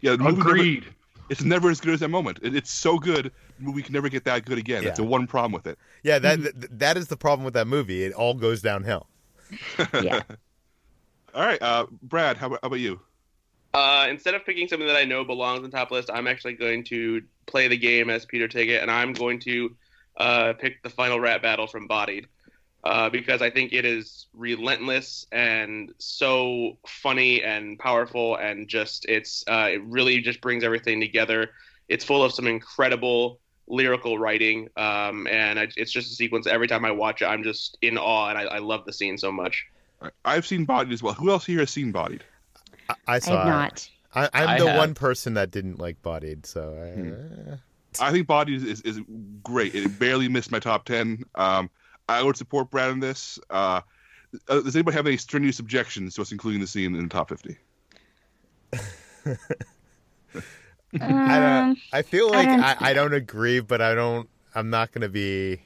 Yeah, 0.00 0.12
the 0.12 0.18
movie 0.18 0.36
never- 0.38 0.50
Agreed. 0.50 0.84
it's 1.28 1.42
never 1.42 1.70
as 1.70 1.80
good 1.80 1.94
as 1.94 2.00
that 2.00 2.08
moment. 2.08 2.38
It, 2.42 2.54
it's 2.54 2.70
so 2.70 2.98
good, 2.98 3.32
the 3.58 3.64
movie 3.64 3.82
can 3.82 3.92
never 3.92 4.08
get 4.08 4.24
that 4.24 4.44
good 4.44 4.58
again. 4.58 4.84
That's 4.84 4.98
the 4.98 5.04
one 5.04 5.26
problem 5.26 5.52
with 5.52 5.66
it. 5.66 5.78
Yeah, 6.02 6.18
that 6.18 6.40
th- 6.40 6.54
that 6.70 6.96
is 6.96 7.08
the 7.08 7.16
problem 7.16 7.44
with 7.44 7.54
that 7.54 7.66
movie. 7.66 8.04
It 8.04 8.12
all 8.12 8.34
goes 8.34 8.62
downhill. 8.62 9.06
Yeah. 10.02 10.22
All 11.34 11.44
right, 11.46 11.60
uh, 11.62 11.86
Brad, 12.02 12.36
how 12.36 12.46
about, 12.48 12.58
how 12.62 12.66
about 12.68 12.80
you? 12.80 13.00
Uh, 13.72 14.06
instead 14.10 14.34
of 14.34 14.44
picking 14.44 14.66
something 14.66 14.86
that 14.88 14.96
I 14.96 15.04
know 15.04 15.22
belongs 15.24 15.62
on 15.62 15.70
top 15.70 15.92
list, 15.92 16.10
I'm 16.12 16.26
actually 16.26 16.54
going 16.54 16.82
to 16.84 17.22
play 17.46 17.68
the 17.68 17.76
game 17.76 18.10
as 18.10 18.26
Peter 18.26 18.48
Tiggett, 18.48 18.82
and 18.82 18.90
I'm 18.90 19.12
going 19.12 19.38
to 19.40 19.76
uh, 20.16 20.52
pick 20.54 20.82
the 20.82 20.90
final 20.90 21.20
rap 21.20 21.42
battle 21.42 21.68
from 21.68 21.86
Bodied 21.86 22.26
uh, 22.84 23.10
because 23.10 23.42
I 23.42 23.50
think 23.50 23.72
it 23.72 23.84
is 23.84 24.26
relentless 24.34 25.26
and 25.32 25.92
so 25.98 26.78
funny 26.86 27.42
and 27.42 27.78
powerful, 27.78 28.36
and 28.36 28.68
just 28.68 29.06
it's 29.08 29.44
uh, 29.48 29.68
it 29.72 29.82
really 29.84 30.20
just 30.20 30.40
brings 30.40 30.64
everything 30.64 31.00
together. 31.00 31.50
It's 31.88 32.04
full 32.04 32.22
of 32.22 32.32
some 32.32 32.46
incredible 32.46 33.40
lyrical 33.68 34.18
writing, 34.18 34.68
um, 34.76 35.26
and 35.28 35.58
I, 35.58 35.68
it's 35.76 35.92
just 35.92 36.10
a 36.10 36.14
sequence. 36.14 36.46
Every 36.46 36.66
time 36.68 36.84
I 36.84 36.90
watch 36.90 37.22
it, 37.22 37.26
I'm 37.26 37.42
just 37.42 37.76
in 37.82 37.98
awe, 37.98 38.28
and 38.30 38.38
I, 38.38 38.42
I 38.42 38.58
love 38.58 38.84
the 38.84 38.92
scene 38.92 39.18
so 39.18 39.30
much. 39.30 39.66
I've 40.24 40.46
seen 40.46 40.64
Bodied 40.64 40.92
as 40.92 41.02
well. 41.02 41.14
Who 41.14 41.30
else 41.30 41.44
here 41.44 41.58
has 41.60 41.70
seen 41.70 41.92
Bodied? 41.92 42.24
I, 42.88 42.94
I 43.06 43.14
I 43.14 43.18
saw. 43.18 43.36
have 43.38 43.46
not. 43.46 43.90
I, 44.14 44.28
I'm 44.32 44.48
I 44.48 44.58
the 44.58 44.66
have. 44.68 44.78
one 44.78 44.94
person 44.94 45.34
that 45.34 45.50
didn't 45.50 45.78
like 45.78 46.00
Bodied, 46.02 46.46
so 46.46 47.58
I, 48.00 48.06
I 48.08 48.10
think 48.10 48.26
Bodied 48.26 48.62
is, 48.62 48.80
is, 48.80 48.80
is 48.82 49.00
great. 49.42 49.74
It 49.74 49.98
barely 49.98 50.28
missed 50.28 50.50
my 50.50 50.58
top 50.58 50.84
10. 50.84 51.24
Um, 51.34 51.70
I 52.10 52.22
would 52.22 52.36
support 52.36 52.70
Brad 52.70 52.90
on 52.90 53.00
this. 53.00 53.38
Uh, 53.48 53.80
uh, 54.48 54.60
does 54.60 54.76
anybody 54.76 54.96
have 54.96 55.06
any 55.06 55.16
strenuous 55.16 55.58
objections 55.58 56.14
to 56.14 56.22
us 56.22 56.32
including 56.32 56.60
the 56.60 56.66
scene 56.66 56.94
in 56.94 57.02
the 57.02 57.08
top 57.08 57.28
50? 57.28 57.56
I, 61.00 61.60
Um, 61.60 61.76
I 61.92 62.02
feel 62.02 62.26
I 62.32 62.36
like 62.36 62.48
don't 62.48 62.60
I, 62.60 62.76
I 62.80 62.92
don't 62.92 63.14
agree, 63.14 63.60
but 63.60 63.80
I 63.80 63.94
don't. 63.94 64.28
I'm 64.54 64.70
not 64.70 64.90
gonna 64.92 65.08
be. 65.08 65.60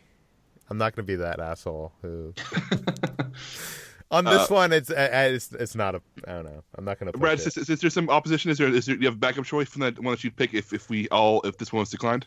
I'm 0.69 0.77
not 0.77 0.95
gonna 0.95 1.07
be 1.07 1.17
that 1.17 1.41
asshole 1.41 1.93
who. 2.03 2.35
On 4.11 4.25
this 4.25 4.51
one, 4.51 4.73
it's 4.73 4.91
uh, 4.91 5.09
it's 5.33 5.51
it's 5.53 5.75
not 5.75 5.95
a. 5.95 6.03
I 6.29 6.33
don't 6.33 6.45
know. 6.45 6.63
I'm 6.77 6.85
not 6.85 6.99
gonna. 6.99 7.13
Brad, 7.13 7.41
it. 7.41 7.47
is, 7.47 7.71
is 7.71 7.81
there 7.81 7.91
some 7.91 8.11
opposition? 8.11 8.51
Is 8.51 8.59
there, 8.59 8.69
is 8.69 8.87
there 8.87 8.97
do 8.97 9.01
you 9.01 9.09
have 9.09 9.15
a 9.15 9.19
backup 9.19 9.45
choice 9.45 9.69
from 9.69 9.81
that 9.81 9.99
one 9.99 10.13
that 10.13 10.23
you'd 10.23 10.37
pick 10.37 10.53
if, 10.53 10.73
if 10.73 10.91
we 10.91 11.09
all 11.09 11.41
if 11.43 11.57
this 11.57 11.73
one 11.73 11.81
was 11.81 11.91
declined? 11.91 12.27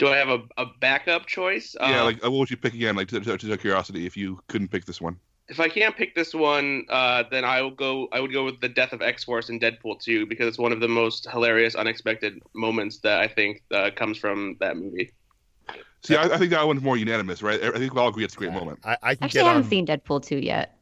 Do 0.00 0.08
I 0.08 0.16
have 0.16 0.28
a, 0.30 0.42
a 0.58 0.66
backup 0.80 1.26
choice? 1.26 1.76
yeah, 1.84 2.02
Um, 2.02 2.04
like 2.04 2.22
what 2.22 2.32
would 2.32 2.50
you 2.50 2.56
pick 2.56 2.74
again? 2.74 2.96
Like 2.96 3.08
to, 3.08 3.20
to, 3.20 3.38
to 3.38 3.56
curiosity, 3.58 4.06
if 4.06 4.16
you 4.16 4.40
couldn't 4.48 4.68
pick 4.68 4.84
this 4.84 5.00
one. 5.00 5.20
if 5.48 5.58
I 5.60 5.68
can't 5.68 5.96
pick 5.96 6.14
this 6.14 6.32
one, 6.34 6.86
uh, 6.88 7.24
then 7.30 7.44
I 7.44 7.60
will 7.62 7.72
go. 7.72 8.08
I 8.12 8.20
would 8.20 8.32
go 8.32 8.44
with 8.44 8.60
the 8.60 8.68
death 8.68 8.92
of 8.92 9.02
X 9.02 9.24
Force 9.24 9.48
in 9.50 9.58
Deadpool 9.60 10.00
2 10.00 10.26
because 10.26 10.46
it's 10.48 10.58
one 10.58 10.72
of 10.72 10.80
the 10.80 10.88
most 10.88 11.28
hilarious, 11.30 11.74
unexpected 11.74 12.40
moments 12.54 12.98
that 13.00 13.20
I 13.20 13.28
think 13.28 13.62
uh, 13.72 13.90
comes 13.96 14.16
from 14.18 14.56
that 14.60 14.76
movie. 14.76 15.12
See, 16.02 16.16
I, 16.16 16.24
I 16.24 16.38
think 16.38 16.50
that 16.50 16.66
one's 16.66 16.82
more 16.82 16.96
unanimous, 16.96 17.42
right? 17.42 17.62
I 17.62 17.72
think 17.78 17.94
we 17.94 18.00
all 18.00 18.08
agree 18.08 18.24
it's 18.24 18.34
a 18.34 18.38
great 18.38 18.52
moment. 18.52 18.80
I, 18.84 18.96
I 19.02 19.14
can 19.14 19.24
actually, 19.24 19.30
get 19.30 19.44
I 19.44 19.48
haven't 19.48 19.64
on. 19.64 19.64
seen 19.64 19.86
Deadpool 19.86 20.24
2 20.24 20.38
yet. 20.38 20.78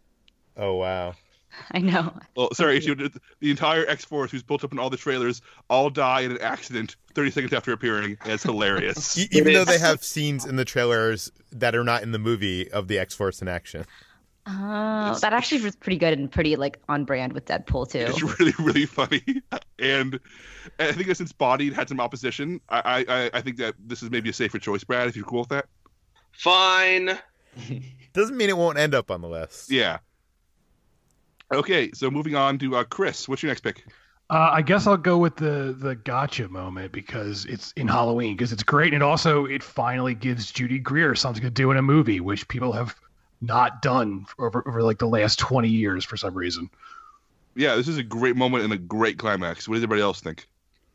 Oh 0.57 0.75
wow. 0.77 1.15
I 1.73 1.79
know. 1.81 2.13
Well, 2.37 2.51
sorry, 2.53 2.77
issue 2.77 2.95
the 2.95 3.51
entire 3.51 3.87
X 3.87 4.05
Force 4.05 4.31
who's 4.31 4.43
built 4.43 4.65
up 4.65 4.73
in 4.73 4.79
all 4.79 4.91
the 4.91 4.97
trailers 4.97 5.43
all 5.69 5.91
die 5.91 6.23
in 6.23 6.33
an 6.33 6.41
accident 6.41 6.97
30 7.15 7.31
seconds 7.31 7.53
after 7.53 7.73
appearing. 7.73 8.17
And 8.23 8.33
it's 8.33 8.43
hilarious. 8.43 9.19
Even 9.33 9.53
though 9.53 9.65
they 9.65 9.79
have 9.79 10.03
scenes 10.03 10.45
in 10.45 10.57
the 10.57 10.65
trailers 10.65 11.31
that 11.53 11.75
are 11.75 11.85
not 11.85 12.03
in 12.03 12.13
the 12.13 12.19
movie 12.19 12.71
of 12.71 12.89
the 12.89 12.99
X 12.99 13.15
Force 13.15 13.43
in 13.43 13.49
action. 13.49 13.85
Oh, 14.51 15.19
that 15.21 15.35
actually 15.35 15.61
was 15.61 15.77
pretty 15.77 15.99
good 15.99 16.19
and 16.19 16.33
pretty 16.33 16.57
like 16.57 16.79
on 16.89 17.05
brand 17.05 17.35
with 17.35 17.45
Deadpool 17.45 17.91
too. 17.91 17.99
It's 17.99 18.23
really, 18.23 18.55
really 18.59 18.87
funny. 18.87 19.23
And 19.81 20.19
I 20.81 20.91
think 20.91 21.07
that 21.07 21.17
since 21.17 21.31
Bodied 21.31 21.73
had 21.73 21.89
some 21.89 22.01
opposition, 22.01 22.61
I, 22.69 23.05
I, 23.09 23.31
I 23.33 23.41
think 23.41 23.59
that 23.59 23.77
this 23.79 24.03
is 24.03 24.11
maybe 24.11 24.29
a 24.29 24.33
safer 24.33 24.59
choice, 24.59 24.83
Brad, 24.83 25.07
if 25.07 25.15
you're 25.15 25.25
cool 25.25 25.39
with 25.39 25.51
that. 25.51 25.67
Fine. 26.33 27.17
Doesn't 28.13 28.37
mean 28.37 28.49
it 28.49 28.57
won't 28.57 28.77
end 28.77 28.97
up 28.97 29.13
on 29.13 29.21
the 29.21 29.29
list. 29.29 29.71
Yeah. 29.71 29.99
Okay, 31.53 31.91
so 31.93 32.11
moving 32.11 32.35
on 32.35 32.59
to 32.59 32.77
uh, 32.77 32.85
Chris. 32.85 33.29
What's 33.29 33.43
your 33.43 33.51
next 33.51 33.63
pick? 33.63 33.85
Uh, 34.31 34.51
I 34.53 34.63
guess 34.63 34.87
I'll 34.87 34.99
go 34.99 35.17
with 35.17 35.37
the 35.37 35.75
the 35.79 35.95
gotcha 35.95 36.49
moment 36.49 36.93
because 36.93 37.47
it's 37.47 37.73
in 37.73 37.89
Halloween 37.89 38.37
because 38.37 38.53
it's 38.53 38.63
great 38.63 38.93
and 38.93 39.03
also 39.03 39.47
it 39.47 39.63
finally 39.63 40.15
gives 40.15 40.53
Judy 40.53 40.79
Greer 40.79 41.15
something 41.15 41.43
to 41.43 41.51
do 41.51 41.71
in 41.71 41.79
a 41.79 41.83
movie 41.83 42.21
which 42.21 42.47
people 42.47 42.73
have 42.73 42.95
not 43.41 43.81
done 43.81 44.27
over, 44.39 44.63
over 44.69 44.83
like 44.83 44.99
the 44.99 45.09
last 45.09 45.39
twenty 45.39 45.71
years 45.71 46.05
for 46.05 46.19
some 46.19 46.35
reason. 46.35 46.69
Yeah, 47.55 47.77
this 47.77 47.89
is 47.89 47.97
a 47.97 48.03
great 48.03 48.37
moment 48.37 48.65
and 48.65 48.73
a 48.73 48.79
great 48.79 49.19
climax. 49.19 49.67
What 49.67 49.77
does 49.77 49.83
everybody 49.83 50.03
else 50.03 50.21
think? 50.21 50.47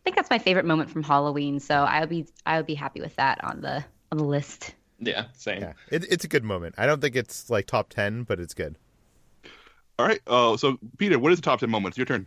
I 0.02 0.04
think 0.04 0.16
that's 0.16 0.30
my 0.30 0.38
favorite 0.38 0.66
moment 0.66 0.92
from 0.92 1.02
Halloween, 1.02 1.60
so 1.60 1.76
I'll 1.76 2.06
be 2.06 2.28
I'll 2.46 2.62
be 2.62 2.76
happy 2.76 3.02
with 3.02 3.16
that 3.16 3.44
on 3.44 3.62
the 3.62 3.84
on 4.12 4.20
the 4.20 4.26
list. 4.26 4.76
Yeah, 5.00 5.26
same. 5.34 5.62
Yeah, 5.62 5.74
it, 5.90 6.06
it's 6.12 6.24
a 6.24 6.28
good 6.28 6.44
moment. 6.44 6.76
I 6.78 6.86
don't 6.86 7.02
think 7.02 7.16
it's 7.16 7.50
like 7.50 7.66
top 7.66 7.90
ten, 7.90 8.24
but 8.24 8.40
it's 8.40 8.54
good. 8.54 8.78
All 10.00 10.08
right. 10.08 10.20
Uh, 10.28 10.58
so, 10.58 10.78
Peter, 10.98 11.20
what 11.20 11.32
is 11.32 11.38
the 11.40 11.44
top 11.44 11.60
10 11.60 11.70
moments? 11.70 11.98
Your 11.98 12.06
turn. 12.06 12.26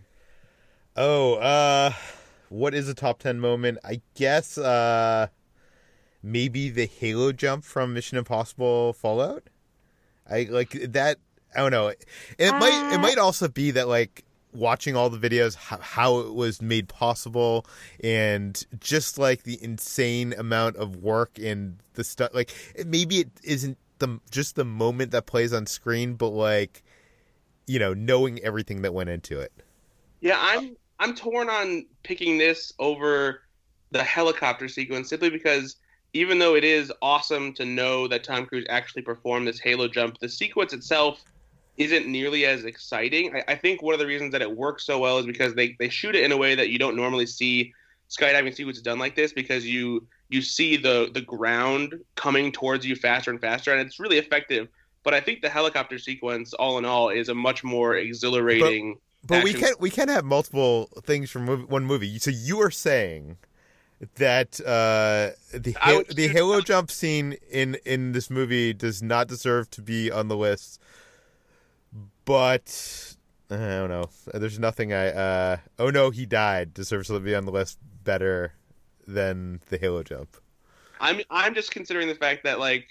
Oh, 0.96 1.34
uh, 1.34 1.92
what 2.48 2.74
is 2.74 2.88
a 2.88 2.94
top 2.94 3.18
ten 3.18 3.38
moment? 3.38 3.78
I 3.84 4.00
guess 4.14 4.56
uh, 4.56 5.28
maybe 6.22 6.70
the 6.70 6.86
Halo 6.86 7.32
jump 7.32 7.64
from 7.64 7.92
Mission 7.92 8.16
Impossible 8.16 8.94
Fallout. 8.94 9.44
I 10.30 10.46
like 10.50 10.70
that. 10.70 11.18
I 11.54 11.58
don't 11.60 11.70
know. 11.70 11.88
It 11.88 12.00
might. 12.38 12.92
It 12.92 12.96
Uh, 12.96 12.98
might 12.98 13.18
also 13.18 13.48
be 13.48 13.72
that 13.72 13.88
like 13.88 14.24
watching 14.52 14.96
all 14.96 15.10
the 15.10 15.18
videos 15.18 15.54
how, 15.54 15.76
how 15.78 16.18
it 16.20 16.32
was 16.32 16.62
made 16.62 16.88
possible 16.88 17.66
and 18.02 18.64
just 18.80 19.18
like 19.18 19.42
the 19.42 19.62
insane 19.62 20.32
amount 20.38 20.76
of 20.76 20.96
work 20.96 21.38
and 21.38 21.76
the 21.92 22.02
stuff 22.02 22.30
like 22.32 22.54
maybe 22.86 23.18
it 23.18 23.28
isn't 23.42 23.76
the 23.98 24.18
just 24.30 24.56
the 24.56 24.64
moment 24.64 25.10
that 25.10 25.26
plays 25.26 25.52
on 25.52 25.66
screen 25.66 26.14
but 26.14 26.30
like 26.30 26.82
you 27.66 27.78
know 27.78 27.94
knowing 27.94 28.38
everything 28.40 28.82
that 28.82 28.92
went 28.94 29.10
into 29.10 29.40
it 29.40 29.52
Yeah, 30.20 30.38
I'm 30.40 30.76
I'm 30.98 31.14
torn 31.14 31.48
on 31.48 31.86
picking 32.02 32.38
this 32.38 32.72
over 32.78 33.42
the 33.90 34.02
helicopter 34.02 34.68
sequence 34.68 35.08
simply 35.08 35.30
because 35.30 35.76
even 36.12 36.38
though 36.38 36.54
it 36.54 36.64
is 36.64 36.92
awesome 37.02 37.52
to 37.54 37.64
know 37.64 38.08
that 38.08 38.24
Tom 38.24 38.46
Cruise 38.46 38.66
actually 38.70 39.02
performed 39.02 39.46
this 39.46 39.60
Halo 39.60 39.86
jump, 39.86 40.18
the 40.18 40.28
sequence 40.28 40.72
itself 40.72 41.22
isn't 41.76 42.06
nearly 42.06 42.46
as 42.46 42.64
exciting. 42.64 43.36
I, 43.36 43.52
I 43.52 43.54
think 43.54 43.82
one 43.82 43.92
of 43.92 44.00
the 44.00 44.06
reasons 44.06 44.32
that 44.32 44.40
it 44.40 44.56
works 44.56 44.86
so 44.86 44.98
well 44.98 45.18
is 45.18 45.26
because 45.26 45.54
they, 45.54 45.76
they 45.78 45.90
shoot 45.90 46.16
it 46.16 46.24
in 46.24 46.32
a 46.32 46.36
way 46.36 46.54
that 46.54 46.70
you 46.70 46.78
don't 46.78 46.96
normally 46.96 47.26
see 47.26 47.74
skydiving 48.08 48.54
sequences 48.54 48.82
done 48.82 48.98
like 48.98 49.14
this 49.14 49.32
because 49.32 49.66
you 49.66 50.06
you 50.28 50.40
see 50.40 50.76
the 50.76 51.10
the 51.12 51.20
ground 51.20 51.94
coming 52.14 52.50
towards 52.50 52.86
you 52.86 52.96
faster 52.96 53.30
and 53.30 53.40
faster 53.40 53.72
and 53.72 53.80
it's 53.86 54.00
really 54.00 54.18
effective. 54.18 54.68
But 55.06 55.14
I 55.14 55.20
think 55.20 55.40
the 55.40 55.48
helicopter 55.48 56.00
sequence, 56.00 56.52
all 56.52 56.78
in 56.78 56.84
all, 56.84 57.10
is 57.10 57.28
a 57.28 57.34
much 57.34 57.62
more 57.62 57.94
exhilarating. 57.94 58.98
But 59.24 59.44
we 59.44 59.54
can't 59.54 59.80
we 59.80 59.88
can't 59.88 60.10
have 60.10 60.24
multiple 60.24 60.90
things 61.04 61.30
from 61.30 61.46
mov- 61.46 61.68
one 61.68 61.84
movie. 61.84 62.18
So 62.18 62.32
you 62.32 62.60
are 62.60 62.72
saying 62.72 63.36
that 64.16 64.60
uh, 64.62 65.30
the 65.56 65.76
ha- 65.80 65.98
would 65.98 66.08
the 66.08 66.26
Halo 66.26 66.60
jump 66.60 66.90
scene 66.90 67.36
in 67.48 67.76
in 67.86 68.14
this 68.14 68.30
movie 68.30 68.72
does 68.72 69.00
not 69.00 69.28
deserve 69.28 69.70
to 69.70 69.80
be 69.80 70.10
on 70.10 70.26
the 70.26 70.36
list. 70.36 70.82
But 72.24 73.14
I 73.48 73.54
don't 73.58 73.90
know. 73.90 74.10
There's 74.34 74.58
nothing 74.58 74.92
I. 74.92 75.10
Uh, 75.10 75.56
oh 75.78 75.90
no, 75.90 76.10
he 76.10 76.26
died. 76.26 76.74
Deserves 76.74 77.06
to 77.06 77.20
be 77.20 77.36
on 77.36 77.44
the 77.44 77.52
list 77.52 77.78
better 78.02 78.54
than 79.06 79.60
the 79.68 79.78
Halo 79.78 80.02
jump. 80.02 80.36
I'm 81.00 81.20
I'm 81.30 81.54
just 81.54 81.70
considering 81.70 82.08
the 82.08 82.16
fact 82.16 82.42
that 82.42 82.58
like 82.58 82.88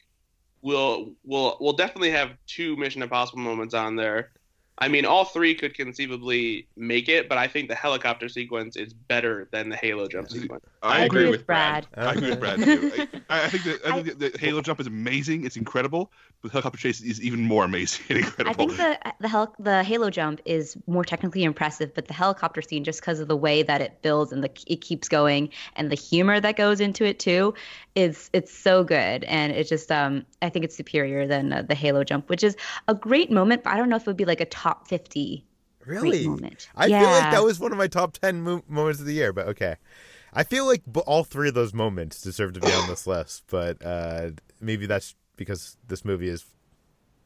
we'll 0.66 1.14
we'll 1.24 1.56
we'll 1.62 1.74
definitely 1.74 2.10
have 2.10 2.32
two 2.48 2.76
Mission 2.76 3.04
Impossible 3.04 3.40
moments 3.40 3.74
on 3.74 3.96
there. 3.96 4.32
I 4.78 4.90
mean, 4.90 5.06
all 5.06 5.24
three 5.24 5.56
could 5.56 5.74
conceivably 5.74 6.68
make 6.76 7.08
it, 7.08 7.30
but 7.30 7.38
I 7.38 7.48
think 7.48 7.70
the 7.70 7.76
helicopter 7.76 8.28
sequence 8.28 8.76
is 8.76 8.92
better 8.92 9.48
than 9.52 9.70
the 9.70 9.78
Halo 9.78 10.08
jump 10.08 10.30
sequence. 10.30 10.66
I 10.86 11.06
agree 11.06 11.30
with 11.30 11.46
Brad. 11.46 11.88
I 11.96 12.14
agree 12.14 12.30
with 12.30 12.40
Brad 12.40 12.62
too. 12.64 12.92
I, 13.30 13.46
I 13.46 13.50
think 13.50 13.64
that 13.64 13.86
I 13.86 14.02
think 14.02 14.20
the 14.20 14.38
Halo 14.40 14.62
jump 14.62 14.80
is 14.80 14.88
amazing. 14.88 15.46
It's 15.46 15.58
incredible, 15.58 16.12
but 16.42 16.50
the 16.50 16.54
helicopter 16.54 16.78
chase 16.78 17.02
is 17.02 17.22
even 17.22 17.42
more 17.42 17.66
amazing 17.66 18.06
and 18.10 18.20
incredible. 18.20 18.52
I 18.52 18.54
think 18.54 18.78
the 18.78 19.00
the 19.20 19.28
hel- 19.28 19.56
the 19.60 19.84
Halo 19.84 20.10
jump 20.10 20.42
is 20.46 20.78
more 20.88 21.04
technically 21.04 21.44
impressive, 21.44 21.94
but 21.94 22.08
the 22.08 22.14
helicopter 22.14 22.62
scene, 22.62 22.84
just 22.84 23.02
because 23.02 23.20
of 23.20 23.28
the 23.28 23.36
way 23.36 23.64
that 23.64 23.82
it 23.82 24.02
builds 24.02 24.32
and 24.32 24.44
the 24.44 24.52
it 24.68 24.82
keeps 24.82 25.08
going, 25.08 25.50
and 25.76 25.92
the 25.92 25.96
humor 25.96 26.40
that 26.40 26.56
goes 26.56 26.80
into 26.80 27.04
it 27.06 27.20
too, 27.20 27.54
is 27.96 28.30
it's 28.34 28.54
so 28.54 28.84
good, 28.84 29.24
and 29.26 29.52
it 29.54 29.68
just 29.68 29.92
um 29.92 30.26
I 30.42 30.50
think 30.50 30.66
it's 30.66 30.76
superior 30.76 31.26
than 31.28 31.52
uh, 31.52 31.62
the 31.64 31.76
Halo 31.76 32.04
jump, 32.04 32.30
which 32.30 32.44
is 32.44 32.56
a 32.88 32.94
great 32.94 33.32
moment, 33.32 33.64
but 33.64 33.74
I 33.74 33.78
don't 33.78 33.90
know 33.90 33.96
if 33.96 34.04
it 34.04 34.08
would 34.08 34.18
be 34.18 34.26
like 34.26 34.42
a 34.42 34.46
top 34.46 34.88
fifty. 34.88 35.46
Really? 35.86 36.28
moment. 36.28 36.68
I 36.76 36.88
feel 36.90 37.12
like 37.12 37.30
that 37.30 37.44
was 37.44 37.60
one 37.60 37.72
of 37.72 37.78
my 37.78 37.86
top 37.86 38.14
10 38.14 38.42
mo- 38.42 38.64
moments 38.68 39.00
of 39.00 39.06
the 39.06 39.14
year, 39.14 39.32
but 39.32 39.48
okay. 39.50 39.76
I 40.36 40.44
feel 40.44 40.66
like 40.66 40.84
all 41.08 41.24
three 41.24 41.48
of 41.48 41.54
those 41.54 41.74
moments 41.74 42.22
deserve 42.22 42.54
to 42.54 42.60
be 42.60 42.72
on 42.72 42.90
this 42.90 43.08
list, 43.08 43.44
but 43.50 43.84
uh, 43.84 44.32
maybe 44.60 44.86
that's 44.86 45.16
because 45.38 45.78
this 45.88 46.04
movie 46.04 46.28
is 46.28 46.46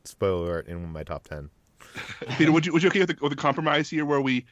spoiler 0.04 0.44
alert 0.44 0.68
in 0.68 0.92
my 0.92 1.04
top 1.04 1.28
10. 1.28 1.50
Peter, 2.38 2.52
would 2.52 2.66
you 2.66 2.74
would 2.74 2.84
you 2.84 2.90
okay 2.90 3.00
with 3.00 3.10
the, 3.10 3.18
with 3.22 3.32
the 3.32 3.38
compromise 3.38 3.90
here 3.90 4.06
where 4.06 4.22
we 4.22 4.46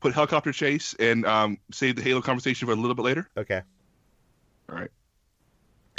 put 0.00 0.12
helicopter 0.12 0.52
chase 0.52 0.94
and 0.98 1.24
um, 1.24 1.58
save 1.70 1.96
the 1.96 2.02
Halo 2.02 2.20
conversation 2.20 2.66
for 2.66 2.72
a 2.72 2.76
little 2.76 2.94
bit 2.94 3.04
later? 3.04 3.28
Okay. 3.36 3.62
All 4.68 4.76
right. 4.76 4.90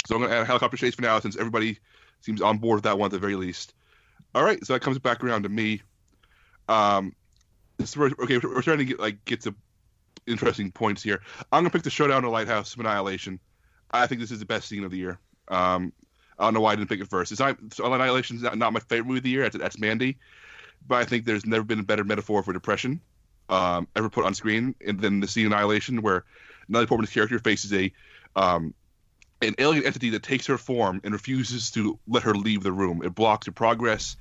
So 0.06 0.16
I'm 0.16 0.20
going 0.20 0.32
to 0.32 0.38
add 0.38 0.46
helicopter 0.46 0.76
chase 0.76 0.94
for 0.94 1.02
now 1.02 1.18
since 1.20 1.36
everybody 1.36 1.78
seems 2.20 2.42
on 2.42 2.58
board 2.58 2.78
with 2.78 2.84
that 2.84 2.98
one 2.98 3.06
at 3.06 3.12
the 3.12 3.18
very 3.18 3.36
least. 3.36 3.74
All 4.34 4.44
right, 4.44 4.64
so 4.64 4.72
that 4.72 4.80
comes 4.80 4.98
back 4.98 5.22
around 5.22 5.42
to 5.42 5.48
me. 5.48 5.82
Um, 6.68 7.14
this, 7.76 7.96
okay, 7.96 8.38
we're, 8.38 8.54
we're 8.54 8.62
trying 8.62 8.78
to 8.78 8.84
get 8.84 8.98
like 8.98 9.24
get 9.24 9.42
to 9.42 9.54
interesting 10.26 10.70
points 10.70 11.02
here. 11.02 11.22
I'm 11.50 11.64
to 11.64 11.70
pick 11.70 11.82
the 11.82 11.90
showdown 11.90 12.24
in 12.24 12.30
lighthouse 12.30 12.74
of 12.74 12.80
Annihilation. 12.80 13.38
I 13.90 14.06
think 14.06 14.20
this 14.20 14.30
is 14.30 14.38
the 14.38 14.46
best 14.46 14.68
scene 14.68 14.84
of 14.84 14.90
the 14.90 14.96
year. 14.96 15.18
Um, 15.48 15.92
I 16.38 16.44
don't 16.44 16.54
know 16.54 16.60
why 16.60 16.72
I 16.72 16.76
didn't 16.76 16.88
pick 16.88 17.00
it 17.00 17.08
first. 17.08 17.30
It's 17.30 17.40
not 17.40 17.58
so 17.72 17.92
Annihilation 17.92 18.36
is 18.36 18.42
not, 18.42 18.56
not 18.56 18.72
my 18.72 18.80
favorite 18.80 19.06
movie 19.06 19.18
of 19.18 19.24
the 19.24 19.30
year. 19.30 19.42
That's, 19.42 19.58
that's 19.58 19.78
Mandy, 19.78 20.18
but 20.86 20.96
I 20.96 21.04
think 21.04 21.24
there's 21.24 21.46
never 21.46 21.64
been 21.64 21.80
a 21.80 21.84
better 21.84 22.04
metaphor 22.04 22.42
for 22.42 22.52
depression 22.52 23.00
um, 23.48 23.86
ever 23.94 24.08
put 24.08 24.24
on 24.24 24.34
screen 24.34 24.74
than 24.80 25.20
the 25.20 25.28
scene 25.28 25.46
Annihilation 25.46 26.02
where 26.02 26.24
Natalie 26.68 26.86
Portman's 26.86 27.12
character 27.12 27.38
faces 27.38 27.72
a 27.72 27.92
um, 28.34 28.74
an 29.42 29.54
alien 29.58 29.84
entity 29.84 30.10
that 30.10 30.22
takes 30.22 30.46
her 30.46 30.56
form 30.56 31.00
and 31.04 31.12
refuses 31.12 31.70
to 31.72 31.98
let 32.06 32.22
her 32.22 32.34
leave 32.34 32.62
the 32.62 32.72
room. 32.72 33.02
It 33.04 33.14
blocks 33.14 33.46
her 33.46 33.52
progress. 33.52 34.16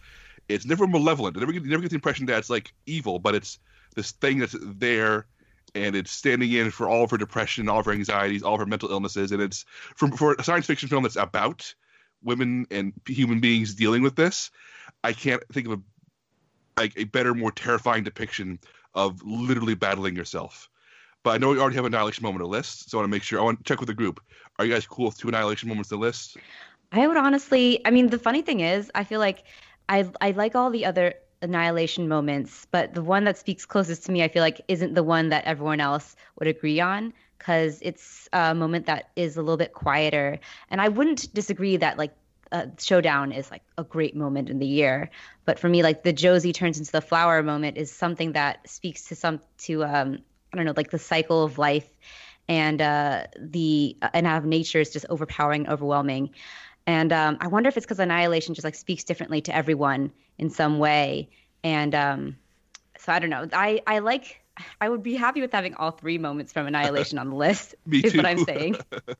It's 0.49 0.65
never 0.65 0.87
malevolent. 0.87 1.35
You 1.35 1.41
never 1.41 1.51
get, 1.53 1.63
you 1.63 1.69
never 1.69 1.81
get 1.83 1.89
the 1.89 1.95
impression 1.95 2.25
that 2.25 2.39
it's 2.39 2.49
like 2.49 2.73
evil, 2.85 3.19
but 3.19 3.35
it's 3.35 3.59
this 3.95 4.11
thing 4.11 4.39
that's 4.39 4.55
there 4.59 5.27
and 5.75 5.95
it's 5.95 6.11
standing 6.11 6.51
in 6.51 6.71
for 6.71 6.87
all 6.87 7.03
of 7.03 7.11
her 7.11 7.17
depression, 7.17 7.69
all 7.69 7.79
of 7.79 7.85
her 7.85 7.91
anxieties, 7.91 8.43
all 8.43 8.53
of 8.53 8.59
her 8.59 8.65
mental 8.65 8.91
illnesses. 8.91 9.31
And 9.31 9.41
it's 9.41 9.65
from 9.95 10.11
for 10.11 10.35
a 10.37 10.43
science 10.43 10.65
fiction 10.65 10.89
film 10.89 11.03
that's 11.03 11.15
about 11.15 11.73
women 12.23 12.65
and 12.71 12.93
human 13.07 13.39
beings 13.39 13.73
dealing 13.73 14.03
with 14.03 14.15
this. 14.15 14.51
I 15.03 15.13
can't 15.13 15.43
think 15.51 15.67
of 15.67 15.73
a 15.73 15.81
like 16.77 16.93
a 16.97 17.03
better, 17.03 17.33
more 17.33 17.51
terrifying 17.51 18.03
depiction 18.03 18.59
of 18.93 19.21
literally 19.23 19.75
battling 19.75 20.15
yourself. 20.15 20.69
But 21.23 21.31
I 21.31 21.37
know 21.37 21.49
we 21.49 21.59
already 21.59 21.75
have 21.75 21.85
an 21.85 21.93
annihilation 21.93 22.23
moment 22.23 22.41
on 22.41 22.49
the 22.49 22.57
list, 22.57 22.89
so 22.89 22.97
I 22.97 23.01
want 23.01 23.11
to 23.11 23.15
make 23.15 23.23
sure. 23.23 23.39
I 23.39 23.43
want 23.43 23.59
to 23.59 23.63
check 23.63 23.79
with 23.79 23.87
the 23.87 23.93
group. 23.93 24.19
Are 24.57 24.65
you 24.65 24.73
guys 24.73 24.87
cool 24.87 25.05
with 25.05 25.17
two 25.17 25.27
annihilation 25.27 25.69
moments 25.69 25.91
on 25.91 25.99
the 25.99 26.05
list? 26.05 26.37
I 26.91 27.07
would 27.07 27.17
honestly, 27.17 27.85
I 27.85 27.91
mean, 27.91 28.09
the 28.09 28.17
funny 28.17 28.41
thing 28.41 28.61
is, 28.61 28.91
I 28.95 29.03
feel 29.03 29.19
like 29.19 29.43
I 29.87 30.09
I 30.19 30.31
like 30.31 30.55
all 30.55 30.71
the 30.71 30.85
other 30.85 31.13
annihilation 31.41 32.07
moments, 32.07 32.67
but 32.71 32.93
the 32.93 33.03
one 33.03 33.23
that 33.25 33.37
speaks 33.37 33.65
closest 33.65 34.05
to 34.05 34.11
me, 34.11 34.23
I 34.23 34.27
feel 34.27 34.41
like, 34.43 34.61
isn't 34.67 34.93
the 34.93 35.03
one 35.03 35.29
that 35.29 35.45
everyone 35.45 35.79
else 35.79 36.15
would 36.39 36.47
agree 36.47 36.79
on 36.79 37.13
because 37.37 37.79
it's 37.81 38.29
a 38.33 38.53
moment 38.53 38.85
that 38.85 39.09
is 39.15 39.35
a 39.37 39.41
little 39.41 39.57
bit 39.57 39.73
quieter. 39.73 40.39
And 40.69 40.79
I 40.79 40.89
wouldn't 40.89 41.33
disagree 41.33 41.77
that 41.77 41.97
like 41.97 42.13
uh, 42.51 42.67
showdown 42.77 43.31
is 43.31 43.49
like 43.49 43.63
a 43.77 43.83
great 43.83 44.15
moment 44.15 44.49
in 44.49 44.59
the 44.59 44.65
year, 44.67 45.09
but 45.45 45.57
for 45.57 45.69
me, 45.69 45.83
like 45.83 46.03
the 46.03 46.13
Josie 46.13 46.53
turns 46.53 46.77
into 46.77 46.91
the 46.91 47.01
flower 47.01 47.41
moment 47.41 47.77
is 47.77 47.91
something 47.91 48.33
that 48.33 48.69
speaks 48.69 49.07
to 49.07 49.15
some 49.15 49.39
to 49.59 49.83
um 49.83 50.19
I 50.53 50.57
don't 50.57 50.65
know 50.65 50.73
like 50.75 50.91
the 50.91 50.99
cycle 50.99 51.43
of 51.43 51.57
life 51.57 51.87
and 52.47 52.81
uh, 52.81 53.27
the 53.39 53.97
and 54.13 54.27
how 54.27 54.39
nature 54.39 54.79
is 54.79 54.91
just 54.91 55.05
overpowering, 55.09 55.69
overwhelming. 55.69 56.31
And 56.87 57.13
um, 57.13 57.37
I 57.39 57.47
wonder 57.47 57.69
if 57.69 57.77
it's 57.77 57.85
because 57.85 57.99
annihilation 57.99 58.53
just 58.55 58.65
like 58.65 58.75
speaks 58.75 59.03
differently 59.03 59.41
to 59.41 59.55
everyone 59.55 60.11
in 60.37 60.49
some 60.49 60.79
way. 60.79 61.29
And 61.63 61.93
um, 61.93 62.35
so 62.97 63.11
I 63.13 63.19
don't 63.19 63.29
know. 63.29 63.47
I 63.53 63.81
I 63.85 63.99
like. 63.99 64.37
I 64.81 64.89
would 64.89 65.01
be 65.01 65.15
happy 65.15 65.41
with 65.41 65.51
having 65.53 65.73
all 65.75 65.91
three 65.91 66.17
moments 66.17 66.51
from 66.51 66.67
Annihilation 66.67 67.17
on 67.17 67.29
the 67.29 67.35
list. 67.35 67.73
Me 67.85 67.99
is 67.99 68.13
what. 68.15 68.25
I'm 68.25 68.43
saying. 68.43 68.75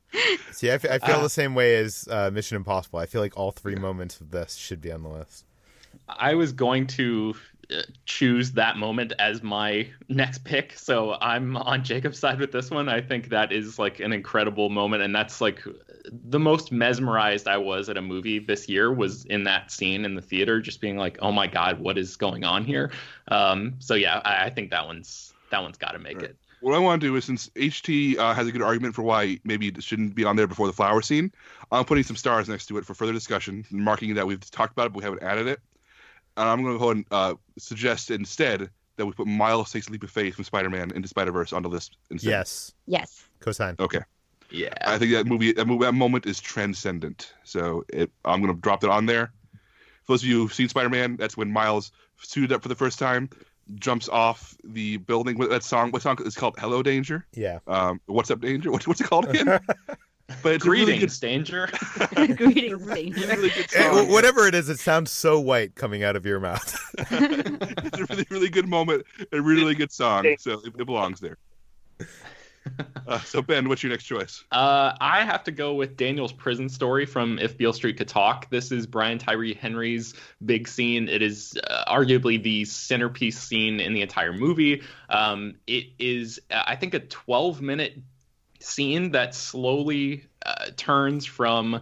See, 0.51 0.69
I, 0.69 0.73
f- 0.73 0.85
I 0.85 0.99
feel 0.99 1.15
Uh, 1.15 1.23
the 1.23 1.29
same 1.29 1.55
way 1.55 1.77
as 1.77 2.07
uh, 2.11 2.29
Mission 2.31 2.57
Impossible. 2.57 2.99
I 2.99 3.05
feel 3.05 3.21
like 3.21 3.37
all 3.37 3.51
three 3.51 3.75
moments 3.75 4.19
of 4.19 4.31
this 4.31 4.55
should 4.55 4.81
be 4.81 4.91
on 4.91 5.03
the 5.03 5.09
list. 5.09 5.45
I 6.09 6.35
was 6.35 6.51
going 6.51 6.85
to 6.87 7.33
choose 8.05 8.51
that 8.53 8.77
moment 8.77 9.13
as 9.19 9.43
my 9.43 9.87
next 10.09 10.43
pick, 10.43 10.77
so 10.77 11.13
I'm 11.21 11.55
on 11.57 11.83
Jacob's 11.83 12.19
side 12.19 12.39
with 12.39 12.51
this 12.51 12.69
one. 12.71 12.89
I 12.89 13.01
think 13.01 13.29
that 13.29 13.51
is 13.51 13.79
like 13.79 13.99
an 13.99 14.13
incredible 14.13 14.69
moment, 14.69 15.03
and 15.03 15.13
that's 15.15 15.41
like 15.41 15.61
the 16.11 16.39
most 16.39 16.71
mesmerized 16.71 17.47
I 17.47 17.57
was 17.57 17.89
at 17.89 17.97
a 17.97 18.01
movie 18.01 18.39
this 18.39 18.67
year 18.69 18.91
was 18.93 19.25
in 19.25 19.43
that 19.45 19.71
scene 19.71 20.05
in 20.05 20.15
the 20.15 20.21
theater, 20.21 20.61
just 20.61 20.81
being 20.81 20.97
like, 20.97 21.17
"Oh 21.21 21.31
my 21.31 21.47
god, 21.47 21.79
what 21.79 21.97
is 21.97 22.17
going 22.17 22.43
on 22.43 22.63
here?" 22.65 22.91
Um, 23.29 23.75
so 23.79 23.95
yeah, 23.95 24.21
I, 24.23 24.45
I 24.45 24.49
think 24.49 24.71
that 24.71 24.85
one's 24.85 25.33
that 25.49 25.61
one's 25.61 25.77
got 25.77 25.91
to 25.91 25.99
make 25.99 26.17
Right. 26.17 26.29
it. 26.29 26.35
What 26.59 26.75
I 26.75 26.79
want 26.79 27.01
to 27.01 27.07
do 27.07 27.15
is, 27.15 27.25
since 27.25 27.49
HT 27.55 28.17
uh, 28.17 28.33
has 28.35 28.47
a 28.47 28.51
good 28.51 28.61
argument 28.61 28.93
for 28.93 29.01
why 29.01 29.39
maybe 29.43 29.67
it 29.69 29.83
shouldn't 29.83 30.13
be 30.13 30.23
on 30.25 30.35
there 30.35 30.45
before 30.47 30.67
the 30.67 30.73
flower 30.73 31.01
scene, 31.01 31.31
I'm 31.71 31.85
putting 31.85 32.03
some 32.03 32.15
stars 32.15 32.47
next 32.49 32.67
to 32.67 32.77
it 32.77 32.85
for 32.85 32.93
further 32.93 33.13
discussion, 33.13 33.65
marking 33.71 34.13
that 34.15 34.27
we've 34.27 34.39
talked 34.51 34.73
about 34.73 34.87
it, 34.87 34.93
but 34.93 34.99
we 34.99 35.03
haven't 35.03 35.23
added 35.23 35.47
it. 35.47 35.59
And 36.37 36.47
I'm 36.47 36.63
going 36.63 36.75
to 36.75 36.79
go 36.79 36.85
ahead 36.85 36.97
and 36.97 37.05
uh, 37.11 37.35
suggest 37.57 38.11
instead 38.11 38.69
that 38.97 39.05
we 39.05 39.11
put 39.13 39.27
Miles 39.27 39.71
Takes 39.71 39.87
a 39.87 39.91
Leap 39.91 40.03
of 40.03 40.11
Faith 40.11 40.35
from 40.35 40.43
Spider-Man 40.43 40.91
into 40.91 41.07
Spider-Verse 41.07 41.53
on 41.53 41.63
the 41.63 41.69
list 41.69 41.97
instead. 42.09 42.29
Yes. 42.29 42.73
Yes. 42.85 43.23
Cosign. 43.41 43.79
Okay. 43.79 43.99
Yeah, 44.51 44.73
I 44.81 44.97
think 44.97 45.13
that 45.13 45.25
movie, 45.25 45.53
that, 45.53 45.65
movie, 45.65 45.85
that 45.85 45.93
moment 45.93 46.25
is 46.25 46.39
transcendent. 46.41 47.33
So 47.43 47.85
it, 47.87 48.11
I'm 48.25 48.41
going 48.41 48.53
to 48.53 48.59
drop 48.59 48.81
that 48.81 48.89
on 48.89 49.05
there. 49.05 49.31
For 50.03 50.13
those 50.13 50.23
of 50.23 50.29
you 50.29 50.41
who've 50.41 50.53
seen 50.53 50.67
Spider-Man, 50.67 51.15
that's 51.15 51.37
when 51.37 51.51
Miles 51.51 51.91
suited 52.17 52.51
up 52.51 52.61
for 52.61 52.67
the 52.67 52.75
first 52.75 52.99
time, 52.99 53.29
jumps 53.75 54.09
off 54.09 54.55
the 54.63 54.97
building. 54.97 55.37
What 55.37 55.49
that 55.51 55.63
song? 55.63 55.91
What 55.91 56.01
song 56.01 56.17
is 56.25 56.35
called? 56.35 56.55
Hello, 56.57 56.83
Danger. 56.83 57.25
Yeah. 57.33 57.59
Um, 57.67 58.01
what's 58.07 58.29
up, 58.29 58.41
Danger? 58.41 58.71
What, 58.71 58.85
what's 58.87 58.99
it 58.99 59.05
called 59.05 59.29
again? 59.29 59.59
but 60.41 60.53
it's 60.53 60.65
a 60.65 60.69
really 60.69 60.85
greetings, 60.93 61.19
danger. 61.19 61.69
Greetings, 62.15 62.35
good, 62.35 62.53
danger. 62.53 62.77
really 62.77 63.49
good 63.49 63.69
song. 63.69 64.05
wh- 64.05 64.09
whatever 64.09 64.47
it 64.47 64.55
is, 64.55 64.69
it 64.69 64.79
sounds 64.79 65.11
so 65.11 65.39
white 65.39 65.75
coming 65.75 66.03
out 66.03 66.15
of 66.15 66.25
your 66.25 66.39
mouth. 66.39 66.77
it's 66.97 67.99
a 67.99 68.05
really, 68.05 68.25
really 68.29 68.49
good 68.49 68.67
moment. 68.67 69.05
A 69.31 69.41
really, 69.41 69.61
really 69.61 69.75
good 69.75 69.91
song. 69.91 70.35
So 70.39 70.59
it, 70.59 70.73
it 70.79 70.85
belongs 70.85 71.19
there. 71.19 71.37
Uh, 73.07 73.19
so 73.21 73.41
Ben, 73.41 73.67
what's 73.67 73.81
your 73.83 73.89
next 73.89 74.03
choice? 74.03 74.43
Uh, 74.51 74.93
I 75.01 75.23
have 75.25 75.43
to 75.45 75.51
go 75.51 75.73
with 75.73 75.97
Daniel's 75.97 76.31
prison 76.31 76.69
story 76.69 77.05
from 77.05 77.39
If 77.39 77.57
Beale 77.57 77.73
Street 77.73 77.97
Could 77.97 78.07
Talk. 78.07 78.49
This 78.49 78.71
is 78.71 78.85
Brian 78.85 79.17
Tyree 79.17 79.53
Henry's 79.53 80.13
big 80.45 80.67
scene. 80.67 81.09
It 81.09 81.21
is 81.21 81.57
uh, 81.67 81.91
arguably 81.91 82.41
the 82.41 82.65
centerpiece 82.65 83.39
scene 83.39 83.79
in 83.79 83.93
the 83.93 84.01
entire 84.01 84.33
movie. 84.33 84.83
Um, 85.09 85.55
it 85.67 85.87
is, 85.97 86.39
uh, 86.51 86.63
I 86.67 86.75
think, 86.75 86.93
a 86.93 86.99
12 86.99 87.61
minute 87.61 87.97
scene 88.61 89.11
that 89.11 89.35
slowly 89.35 90.25
uh, 90.45 90.67
turns 90.77 91.25
from 91.25 91.81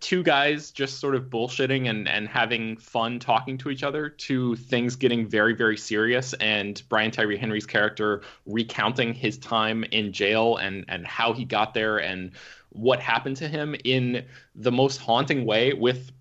two 0.00 0.22
guys 0.22 0.70
just 0.70 1.00
sort 1.00 1.14
of 1.14 1.24
bullshitting 1.24 1.88
and, 1.88 2.06
and 2.08 2.28
having 2.28 2.76
fun 2.76 3.18
talking 3.18 3.56
to 3.58 3.70
each 3.70 3.82
other 3.82 4.08
to 4.08 4.54
things 4.56 4.94
getting 4.94 5.26
very, 5.26 5.54
very 5.54 5.76
serious. 5.76 6.32
And 6.34 6.80
Brian 6.88 7.10
Tyree 7.10 7.38
Henry's 7.38 7.66
character 7.66 8.22
recounting 8.44 9.14
his 9.14 9.38
time 9.38 9.84
in 9.84 10.12
jail 10.12 10.56
and, 10.58 10.84
and 10.88 11.06
how 11.06 11.32
he 11.32 11.44
got 11.44 11.74
there 11.74 11.98
and 11.98 12.32
what 12.70 13.00
happened 13.00 13.36
to 13.38 13.48
him 13.48 13.74
in 13.84 14.24
the 14.54 14.72
most 14.72 14.98
haunting 14.98 15.46
way 15.46 15.72
with 15.72 16.12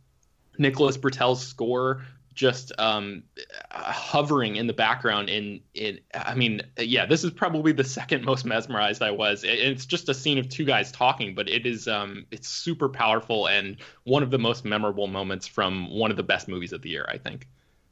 Nicholas 0.57 0.97
Britell's 0.97 1.45
score 1.45 2.05
just 2.36 2.71
um, 2.77 3.23
hovering 3.71 4.57
in 4.57 4.67
the 4.67 4.73
background 4.73 5.29
in 5.29 5.61
in 5.73 5.99
I 6.13 6.36
mean 6.36 6.61
yeah 6.77 7.05
this 7.05 7.23
is 7.23 7.31
probably 7.31 7.71
the 7.71 7.83
second 7.83 8.25
most 8.25 8.45
mesmerized 8.45 9.01
I 9.01 9.11
was. 9.11 9.43
It- 9.43 9.59
it's 9.59 9.86
just 9.86 10.09
a 10.09 10.13
scene 10.13 10.38
of 10.38 10.49
two 10.49 10.65
guys 10.65 10.91
talking 10.91 11.33
but 11.33 11.49
it 11.49 11.65
is 11.65 11.88
um 11.88 12.25
it's 12.31 12.47
super 12.47 12.89
powerful 12.89 13.47
and 13.47 13.77
one 14.03 14.21
of 14.21 14.31
the 14.31 14.38
most 14.38 14.65
memorable 14.65 15.07
moments 15.07 15.47
from 15.47 15.89
one 15.89 16.11
of 16.11 16.17
the 16.17 16.23
best 16.23 16.47
movies 16.47 16.73
of 16.73 16.81
the 16.81 16.89
year 16.89 17.05
I 17.09 17.17
think. 17.17 17.47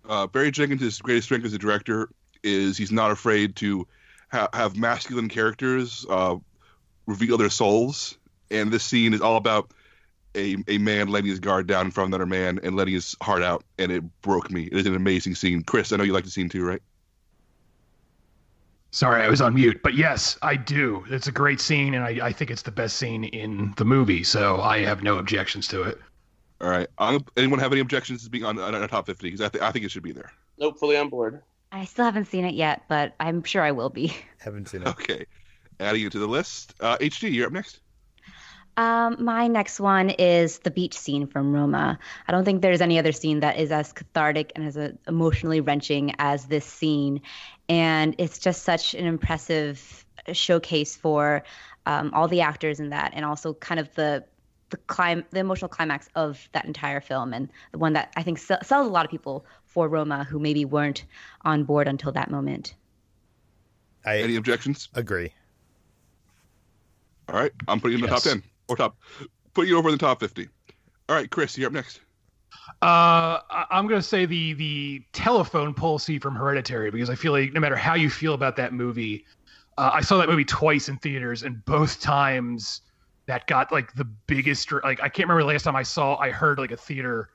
Uh, 0.07 0.27
Barry 0.27 0.51
Jenkins' 0.51 1.01
greatest 1.01 1.25
strength 1.25 1.45
as 1.45 1.53
a 1.53 1.57
director 1.57 2.09
is 2.43 2.77
he's 2.77 2.91
not 2.91 3.09
afraid 3.11 3.55
to 3.57 3.87
ha- 4.31 4.49
have 4.53 4.75
masculine 4.75 5.29
characters 5.29 6.05
uh, 6.09 6.35
reveal 7.07 7.37
their 7.37 7.49
souls. 7.49 8.17
And 8.51 8.71
this 8.71 8.83
scene 8.83 9.13
is 9.13 9.21
all 9.21 9.37
about 9.37 9.71
a 10.35 10.57
a 10.67 10.77
man 10.77 11.07
letting 11.07 11.29
his 11.29 11.39
guard 11.39 11.67
down 11.67 11.85
in 11.85 11.91
front 11.91 12.07
of 12.07 12.13
another 12.13 12.25
man 12.25 12.59
and 12.63 12.75
letting 12.75 12.93
his 12.93 13.15
heart 13.21 13.43
out, 13.43 13.63
and 13.77 13.91
it 13.91 14.03
broke 14.21 14.51
me. 14.51 14.65
It 14.65 14.77
is 14.77 14.85
an 14.85 14.95
amazing 14.95 15.35
scene. 15.35 15.63
Chris, 15.63 15.91
I 15.91 15.97
know 15.97 16.03
you 16.03 16.13
like 16.13 16.25
the 16.25 16.31
scene 16.31 16.49
too, 16.49 16.65
right? 16.65 16.81
Sorry, 18.91 19.23
I 19.23 19.27
was 19.27 19.41
on 19.41 19.55
mute. 19.55 19.81
But 19.81 19.95
yes, 19.95 20.37
I 20.43 20.55
do. 20.55 21.03
It's 21.09 21.27
a 21.27 21.31
great 21.31 21.59
scene, 21.59 21.95
and 21.95 22.03
I, 22.03 22.27
I 22.27 22.31
think 22.31 22.51
it's 22.51 22.61
the 22.61 22.71
best 22.71 22.97
scene 22.97 23.23
in 23.23 23.73
the 23.77 23.85
movie. 23.85 24.23
So 24.23 24.61
I 24.61 24.83
have 24.83 25.01
no 25.01 25.17
objections 25.17 25.67
to 25.69 25.81
it. 25.81 25.99
All 26.61 26.69
right. 26.69 26.87
Um, 26.99 27.25
anyone 27.35 27.57
have 27.59 27.71
any 27.71 27.81
objections 27.81 28.23
to 28.23 28.29
being 28.29 28.45
on, 28.45 28.59
on 28.59 28.75
a 28.75 28.87
top 28.87 29.07
fifty? 29.07 29.27
Because 29.27 29.41
I, 29.41 29.49
th- 29.49 29.63
I 29.63 29.71
think 29.71 29.83
it 29.85 29.91
should 29.91 30.03
be 30.03 30.11
there. 30.11 30.31
Nope, 30.59 30.77
fully 30.79 30.95
on 30.95 31.09
board. 31.09 31.41
I 31.71 31.85
still 31.85 32.05
haven't 32.05 32.25
seen 32.25 32.45
it 32.45 32.53
yet, 32.53 32.83
but 32.87 33.15
I'm 33.19 33.43
sure 33.43 33.63
I 33.63 33.71
will 33.71 33.89
be. 33.89 34.15
Haven't 34.39 34.69
seen 34.69 34.83
it. 34.83 34.87
Okay. 34.89 35.25
Adding 35.79 36.05
it 36.05 36.11
to 36.11 36.19
the 36.19 36.27
list. 36.27 36.75
Uh, 36.79 36.97
HT, 36.99 37.33
you're 37.33 37.47
up 37.47 37.51
next. 37.51 37.79
Um, 38.75 39.17
my 39.23 39.47
next 39.47 39.79
one 39.79 40.09
is 40.09 40.59
the 40.59 40.71
beach 40.71 40.97
scene 40.97 41.27
from 41.27 41.53
Roma. 41.53 41.99
I 42.27 42.31
don't 42.31 42.43
think 42.43 42.61
there's 42.61 42.81
any 42.81 42.97
other 42.97 43.11
scene 43.11 43.41
that 43.41 43.57
is 43.59 43.71
as 43.71 43.93
cathartic 43.93 44.51
and 44.55 44.65
as 44.65 44.75
uh, 44.75 44.93
emotionally 45.07 45.61
wrenching 45.61 46.15
as 46.17 46.45
this 46.45 46.65
scene, 46.65 47.21
and 47.69 48.15
it's 48.17 48.39
just 48.39 48.63
such 48.63 48.95
an 48.95 49.05
impressive 49.05 50.05
showcase 50.31 50.95
for 50.95 51.43
um, 51.85 52.11
all 52.15 52.27
the 52.27 52.41
actors 52.41 52.79
in 52.79 52.89
that, 52.89 53.11
and 53.13 53.25
also 53.25 53.53
kind 53.53 53.79
of 53.79 53.93
the 53.93 54.23
the 54.71 54.77
clim- 54.77 55.25
the 55.29 55.39
emotional 55.39 55.69
climax 55.69 56.09
of 56.15 56.49
that 56.53 56.65
entire 56.65 56.99
film, 56.99 57.31
and 57.31 57.49
the 57.73 57.77
one 57.77 57.93
that 57.93 58.11
I 58.17 58.23
think 58.23 58.39
sells 58.39 58.71
a 58.71 58.81
lot 58.81 59.05
of 59.05 59.11
people 59.11 59.45
for 59.65 59.87
Roma 59.87 60.23
who 60.23 60.39
maybe 60.39 60.65
weren't 60.65 61.05
on 61.43 61.63
board 61.63 61.87
until 61.87 62.11
that 62.13 62.31
moment. 62.31 62.73
I 64.03 64.17
Any 64.21 64.35
objections? 64.35 64.89
agree. 64.95 65.31
All 67.29 67.35
right. 67.39 67.51
I'm 67.67 67.79
putting 67.79 67.99
you 67.99 68.03
in 68.03 68.09
the 68.09 68.13
Yes. 68.13 68.23
top 68.23 68.31
ten 68.33 68.43
or 68.67 68.75
top. 68.75 68.97
Put 69.53 69.67
you 69.67 69.77
over 69.77 69.89
in 69.89 69.93
the 69.93 69.99
top 69.99 70.19
fifty. 70.19 70.47
All 71.09 71.15
right, 71.15 71.29
Chris, 71.29 71.57
you're 71.57 71.67
up 71.67 71.73
next. 71.73 72.01
Uh, 72.81 73.39
I- 73.49 73.65
I'm 73.71 73.87
gonna 73.87 74.01
say 74.01 74.25
the 74.25 74.53
the 74.53 75.03
telephone 75.13 75.73
pole 75.73 75.99
scene 75.99 76.19
from 76.19 76.35
Hereditary 76.35 76.91
because 76.91 77.09
I 77.09 77.15
feel 77.15 77.31
like 77.31 77.53
no 77.53 77.59
matter 77.59 77.75
how 77.75 77.93
you 77.95 78.09
feel 78.09 78.33
about 78.33 78.55
that 78.57 78.73
movie, 78.73 79.25
uh, 79.77 79.91
I 79.93 80.01
saw 80.01 80.17
that 80.17 80.29
movie 80.29 80.45
twice 80.45 80.89
in 80.89 80.97
theaters, 80.97 81.43
and 81.43 81.63
both 81.65 81.99
times 82.01 82.81
that 83.25 83.47
got 83.47 83.71
like 83.71 83.93
the 83.95 84.05
biggest. 84.05 84.71
Like 84.71 84.99
I 85.01 85.09
can't 85.09 85.27
remember 85.29 85.41
the 85.43 85.47
last 85.53 85.63
time 85.63 85.75
I 85.75 85.83
saw 85.83 86.15
I 86.17 86.29
heard 86.31 86.57
like 86.59 86.71
a 86.71 86.77
theater 86.77 87.29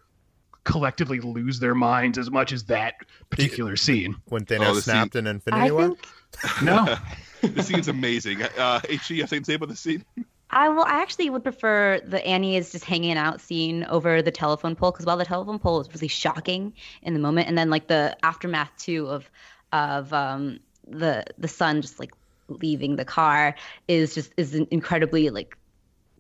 collectively 0.65 1.19
lose 1.21 1.59
their 1.59 1.75
minds 1.75 2.19
as 2.19 2.31
much 2.31 2.53
as 2.53 2.65
that 2.65 2.95
particular 3.31 3.75
scene. 3.77 4.15
When 4.27 4.45
Thanos 4.45 4.75
the 4.75 4.83
snapped 4.83 5.17
in 5.17 5.27
Infinity 5.27 5.69
I 5.69 5.71
War. 5.73 5.83
think 5.89 6.63
No, 6.63 6.97
the 7.41 7.63
scene's 7.63 7.89
amazing. 7.89 8.43
Uh, 8.43 8.81
HT, 8.81 9.11
you 9.17 9.23
have 9.23 9.31
something 9.31 9.43
to 9.45 9.51
say 9.51 9.55
about 9.55 9.69
the 9.71 9.77
scene? 9.77 10.05
I 10.51 10.69
will. 10.71 10.85
I 10.85 11.03
actually 11.03 11.29
would 11.31 11.43
prefer 11.43 12.01
the 12.01 12.25
Annie 12.27 12.57
is 12.57 12.73
just 12.73 12.85
hanging 12.85 13.19
out 13.19 13.41
scene 13.41 13.85
over 13.85 14.23
the 14.23 14.31
telephone 14.31 14.75
pole 14.77 14.93
because 14.93 15.05
while 15.05 15.19
the 15.19 15.25
telephone 15.25 15.59
pole 15.59 15.81
is 15.81 15.89
really 15.95 16.09
shocking 16.09 16.73
in 17.03 17.13
the 17.13 17.21
moment, 17.21 17.49
and 17.49 17.59
then 17.59 17.69
like 17.69 17.89
the 17.89 18.17
aftermath 18.23 18.71
too 18.79 19.07
of 19.09 19.31
of 19.73 20.13
um, 20.13 20.61
the 20.87 21.25
the 21.37 21.49
son 21.49 21.83
just 21.83 21.99
like 21.99 22.13
leaving 22.49 22.97
the 22.97 23.05
car 23.05 23.55
is 23.89 24.15
just 24.15 24.33
is 24.39 24.55
incredibly 24.55 25.29
like 25.29 25.57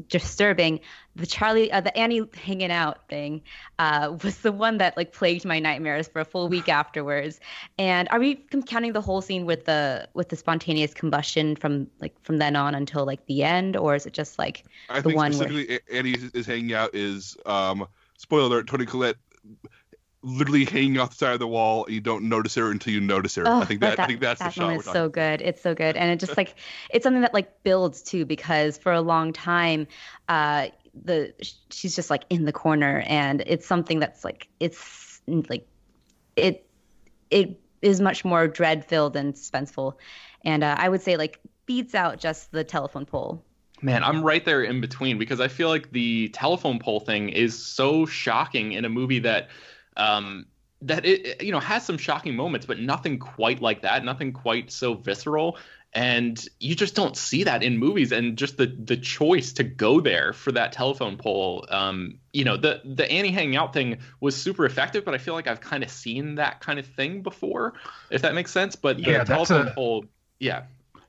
disturbing. 0.08 0.80
The 1.16 1.26
Charlie, 1.26 1.72
uh, 1.72 1.80
the 1.80 1.96
Annie 1.96 2.22
hanging 2.34 2.70
out 2.70 3.08
thing, 3.08 3.42
uh, 3.78 4.16
was 4.22 4.38
the 4.38 4.52
one 4.52 4.78
that 4.78 4.96
like 4.96 5.12
plagued 5.12 5.44
my 5.44 5.58
nightmares 5.58 6.06
for 6.08 6.20
a 6.20 6.24
full 6.24 6.48
week 6.48 6.68
afterwards. 6.68 7.40
And 7.78 8.08
are 8.10 8.18
we 8.20 8.36
counting 8.66 8.92
the 8.92 9.00
whole 9.00 9.20
scene 9.20 9.44
with 9.46 9.64
the 9.64 10.08
with 10.14 10.28
the 10.28 10.36
spontaneous 10.36 10.94
combustion 10.94 11.56
from 11.56 11.88
like 12.00 12.14
from 12.22 12.38
then 12.38 12.54
on 12.56 12.74
until 12.74 13.04
like 13.04 13.26
the 13.26 13.42
end, 13.42 13.76
or 13.76 13.94
is 13.94 14.06
it 14.06 14.12
just 14.12 14.38
like 14.38 14.64
I 14.88 15.00
The 15.00 15.10
one 15.10 15.32
where- 15.32 15.48
specifically 15.48 15.80
A- 15.88 15.96
Annie 15.96 16.12
is, 16.12 16.24
is 16.32 16.46
hanging 16.46 16.72
out 16.74 16.94
is 16.94 17.36
um 17.46 17.86
spoiler 18.16 18.46
alert, 18.46 18.66
Toni 18.68 18.86
Collette 18.86 19.16
literally 20.22 20.64
hanging 20.64 20.98
off 20.98 21.10
the 21.10 21.16
side 21.16 21.32
of 21.32 21.38
the 21.38 21.46
wall 21.46 21.84
and 21.84 21.94
you 21.94 22.00
don't 22.00 22.28
notice 22.28 22.54
her 22.56 22.70
until 22.70 22.92
you 22.92 23.00
notice 23.00 23.34
her. 23.36 23.46
I 23.46 23.64
think 23.64 23.80
but 23.80 23.96
that, 23.96 24.00
I 24.00 24.06
think 24.06 24.20
that's 24.20 24.40
the 24.40 24.46
that 24.46 24.52
shot 24.52 24.64
one 24.64 24.74
we're 24.74 24.80
is 24.80 24.86
so 24.86 25.08
good. 25.08 25.40
It's 25.40 25.62
so 25.62 25.74
good, 25.74 25.96
and 25.96 26.10
it 26.10 26.18
just 26.18 26.36
like 26.36 26.56
it's 26.90 27.02
something 27.02 27.22
that 27.22 27.34
like 27.34 27.62
builds 27.62 28.02
too 28.02 28.24
because 28.24 28.78
for 28.78 28.92
a 28.92 29.00
long 29.00 29.32
time, 29.32 29.86
uh, 30.28 30.68
the 31.04 31.32
she's 31.70 31.94
just 31.94 32.10
like 32.10 32.24
in 32.30 32.44
the 32.44 32.52
corner, 32.52 33.04
and 33.06 33.42
it's 33.46 33.66
something 33.66 34.00
that's 34.00 34.24
like 34.24 34.48
it's 34.60 35.20
like 35.26 35.66
it 36.36 36.66
it 37.30 37.60
is 37.80 38.00
much 38.00 38.24
more 38.24 38.48
dread 38.48 38.84
filled 38.84 39.16
and 39.16 39.34
suspenseful, 39.34 39.94
and 40.44 40.64
uh, 40.64 40.74
I 40.78 40.88
would 40.88 41.02
say 41.02 41.16
like 41.16 41.40
beats 41.66 41.94
out 41.94 42.18
just 42.18 42.50
the 42.50 42.64
telephone 42.64 43.06
pole. 43.06 43.44
Man, 43.80 44.02
I'm 44.02 44.24
right 44.24 44.44
there 44.44 44.64
in 44.64 44.80
between 44.80 45.18
because 45.18 45.40
I 45.40 45.46
feel 45.46 45.68
like 45.68 45.92
the 45.92 46.30
telephone 46.30 46.80
pole 46.80 46.98
thing 46.98 47.28
is 47.28 47.56
so 47.56 48.06
shocking 48.06 48.72
in 48.72 48.84
a 48.84 48.88
movie 48.88 49.20
that 49.20 49.50
um 49.98 50.46
that 50.82 51.04
it 51.04 51.42
you 51.42 51.52
know 51.52 51.60
has 51.60 51.84
some 51.84 51.98
shocking 51.98 52.36
moments 52.36 52.66
but 52.66 52.78
nothing 52.78 53.18
quite 53.18 53.60
like 53.60 53.82
that, 53.82 54.04
nothing 54.04 54.32
quite 54.32 54.70
so 54.70 54.94
visceral. 54.94 55.58
And 55.94 56.44
you 56.60 56.74
just 56.74 56.94
don't 56.94 57.16
see 57.16 57.44
that 57.44 57.62
in 57.62 57.78
movies. 57.78 58.12
And 58.12 58.36
just 58.36 58.58
the 58.58 58.66
the 58.66 58.96
choice 58.96 59.52
to 59.54 59.64
go 59.64 60.00
there 60.00 60.32
for 60.34 60.52
that 60.52 60.72
telephone 60.72 61.16
pole 61.16 61.66
um 61.70 62.18
you 62.32 62.44
know 62.44 62.56
the 62.56 62.82
the 62.84 63.10
Annie 63.10 63.30
hanging 63.32 63.56
out 63.56 63.72
thing 63.72 63.98
was 64.20 64.36
super 64.36 64.66
effective 64.66 65.04
but 65.04 65.14
I 65.14 65.18
feel 65.18 65.34
like 65.34 65.46
I've 65.46 65.60
kind 65.60 65.82
of 65.82 65.90
seen 65.90 66.36
that 66.36 66.60
kind 66.60 66.78
of 66.78 66.86
thing 66.86 67.22
before 67.22 67.74
if 68.10 68.22
that 68.22 68.34
makes 68.34 68.50
sense. 68.52 68.76
But 68.76 68.96
the 68.98 69.02
Yeah, 69.04 69.24
telephone 69.24 69.66
a- 69.68 69.74
pole 69.74 70.04
yeah 70.38 70.64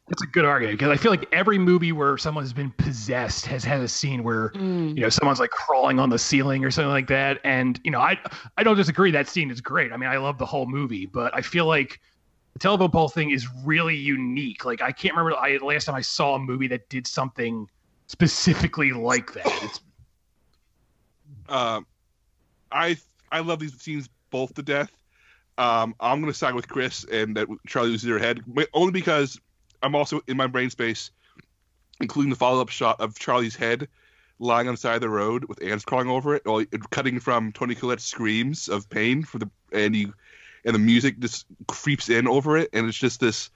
That's 0.10 0.24
a 0.24 0.28
good 0.28 0.46
argument 0.46 0.80
because 0.80 0.92
I 0.92 0.98
feel 0.98 1.12
like 1.12 1.28
every 1.32 1.60
movie 1.60 1.92
where 1.92 2.18
someone 2.18 2.44
has 2.44 2.52
been 2.52 2.72
possessed 2.72 3.46
has 3.46 3.64
had 3.64 3.80
a 3.82 3.88
scene 3.88 4.24
where 4.24 4.50
Mm. 4.50 4.96
you 4.96 5.02
know 5.02 5.10
someone's 5.10 5.40
like 5.40 5.52
crawling 5.52 6.00
on 6.00 6.10
the 6.10 6.18
ceiling 6.18 6.66
or 6.66 6.72
something 6.72 6.90
like 6.90 7.08
that. 7.08 7.40
And 7.44 7.80
you 7.84 7.92
know, 7.92 8.00
I 8.02 8.18
I 8.58 8.64
don't 8.64 8.76
disagree. 8.76 9.12
That 9.12 9.28
scene 9.28 9.52
is 9.52 9.62
great. 9.62 9.92
I 9.92 9.98
mean, 9.98 10.10
I 10.10 10.18
love 10.18 10.38
the 10.40 10.46
whole 10.48 10.66
movie, 10.66 11.06
but 11.06 11.34
I 11.36 11.42
feel 11.42 11.66
like 11.68 12.00
the 12.54 12.60
telephone 12.60 12.90
pole 12.90 13.08
thing 13.08 13.30
is 13.30 13.48
really 13.64 13.96
unique. 13.96 14.66
Like 14.66 14.82
I 14.82 14.92
can't 14.92 15.16
remember 15.16 15.38
I 15.38 15.58
last 15.58 15.86
time 15.86 15.96
I 15.96 16.02
saw 16.02 16.36
a 16.36 16.40
movie 16.40 16.68
that 16.70 16.90
did 16.90 17.06
something 17.06 17.70
specifically 18.08 18.92
like 18.92 19.34
that. 19.34 19.46
It's 19.64 19.80
Um, 21.48 21.86
I 22.72 22.98
I 23.32 23.42
love 23.42 23.60
these 23.60 23.80
scenes 23.80 24.10
both 24.32 24.54
to 24.56 24.64
death. 24.64 24.92
Um, 25.60 25.94
I'm 26.00 26.20
gonna 26.20 26.34
side 26.34 26.56
with 26.56 26.68
Chris 26.68 27.06
and 27.12 27.36
that 27.38 27.48
Charlie 27.68 27.90
loses 27.92 28.10
her 28.10 28.18
head, 28.20 28.42
only 28.74 28.92
because 28.92 29.40
I'm 29.82 29.96
also 29.96 30.22
in 30.28 30.38
my 30.38 30.48
brain 30.48 30.70
space, 30.70 31.12
including 32.00 32.30
the 32.30 32.36
follow 32.36 32.62
up 32.62 32.70
shot 32.70 33.00
of 33.00 33.18
Charlie's 33.18 33.56
head 33.56 33.88
lying 34.40 34.68
on 34.68 34.74
the 34.74 34.80
side 34.80 34.96
of 34.96 35.02
the 35.02 35.10
road 35.10 35.46
with 35.46 35.62
ants 35.62 35.84
crawling 35.84 36.10
over 36.10 36.36
it, 36.36 36.44
or 36.46 36.66
cutting 36.92 37.20
from 37.20 37.52
Toni 37.52 37.76
Collette's 37.76 38.06
screams 38.06 38.70
of 38.70 38.90
pain 38.90 39.24
for 39.24 39.38
the 39.38 39.50
and 39.72 39.96
you 39.96 40.14
and 40.66 40.76
the 40.76 40.80
music 40.80 41.20
just 41.20 41.46
creeps 41.68 42.10
in 42.10 42.28
over 42.28 42.58
it, 42.58 42.70
and 42.74 42.88
it's 42.88 42.98
just 42.98 43.20
this 43.20 43.50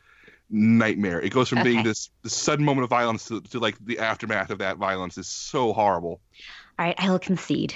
nightmare. 0.49 1.19
It 1.21 1.29
goes 1.33 1.49
from 1.49 1.63
being 1.63 1.83
this, 1.83 2.09
this 2.21 2.33
sudden 2.33 2.63
moment 2.63 2.83
of 2.83 2.89
violence 2.89 3.25
to, 3.25 3.41
to 3.41 3.59
like 3.59 3.75
the 3.85 3.99
aftermath 3.99 4.51
of 4.51 4.59
that 4.59 4.77
violence 4.77 5.17
is 5.17 5.27
so 5.27 5.73
horrible. 5.73 6.21
All 6.79 6.85
right, 6.85 6.95
I 6.97 7.09
will 7.09 7.19
concede. 7.19 7.73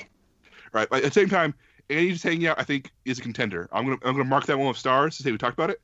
All 0.73 0.81
right, 0.81 0.89
But 0.89 1.03
at 1.03 1.13
the 1.13 1.19
same 1.19 1.29
time, 1.29 1.53
Annie 1.89 2.11
just 2.11 2.23
hanging 2.23 2.47
out, 2.47 2.59
I 2.59 2.63
think, 2.63 2.91
is 3.05 3.19
a 3.19 3.21
contender. 3.21 3.69
I'm 3.71 3.85
gonna 3.85 3.97
I'm 4.03 4.13
gonna 4.13 4.25
mark 4.25 4.45
that 4.45 4.57
one 4.57 4.67
with 4.67 4.77
stars 4.77 5.17
to 5.17 5.23
say 5.23 5.31
we 5.31 5.37
talked 5.37 5.57
about 5.57 5.69
it, 5.69 5.81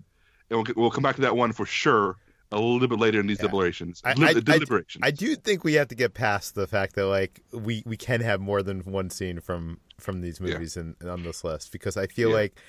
and 0.49 0.61
we'll 0.61 0.74
we'll 0.76 0.91
come 0.91 1.03
back 1.03 1.16
to 1.16 1.22
that 1.22 1.36
one 1.36 1.51
for 1.51 1.66
sure 1.66 2.18
a 2.54 2.60
little 2.60 2.88
bit 2.88 2.99
later 2.99 3.20
in 3.20 3.28
these 3.28 3.38
Yeah. 3.39 3.47
deliberations. 3.47 4.01
I- 4.04 4.12
I- 4.12 4.28
I- 4.30 4.34
deliberations. 4.34 5.01
I 5.04 5.12
do 5.12 5.36
think 5.36 5.64
we 5.64 5.74
have 5.74 5.88
to 5.89 5.95
get 5.95 6.14
past 6.14 6.56
the 6.56 6.68
fact 6.68 6.95
that 6.95 7.06
like 7.08 7.41
we 7.51 7.84
we 7.86 7.97
can 7.97 8.22
have 8.22 8.39
more 8.41 8.62
than 8.64 8.82
one 8.82 9.10
scene 9.10 9.39
from 9.39 9.80
from 9.99 10.22
these 10.22 10.39
Yeah. 10.39 10.54
movies 10.54 10.78
in, 10.78 10.95
on 11.08 11.24
this 11.24 11.43
list 11.43 11.72
because 11.72 11.97
I 11.97 12.08
feel 12.08 12.30
Yeah. 12.30 12.36
like 12.36 12.60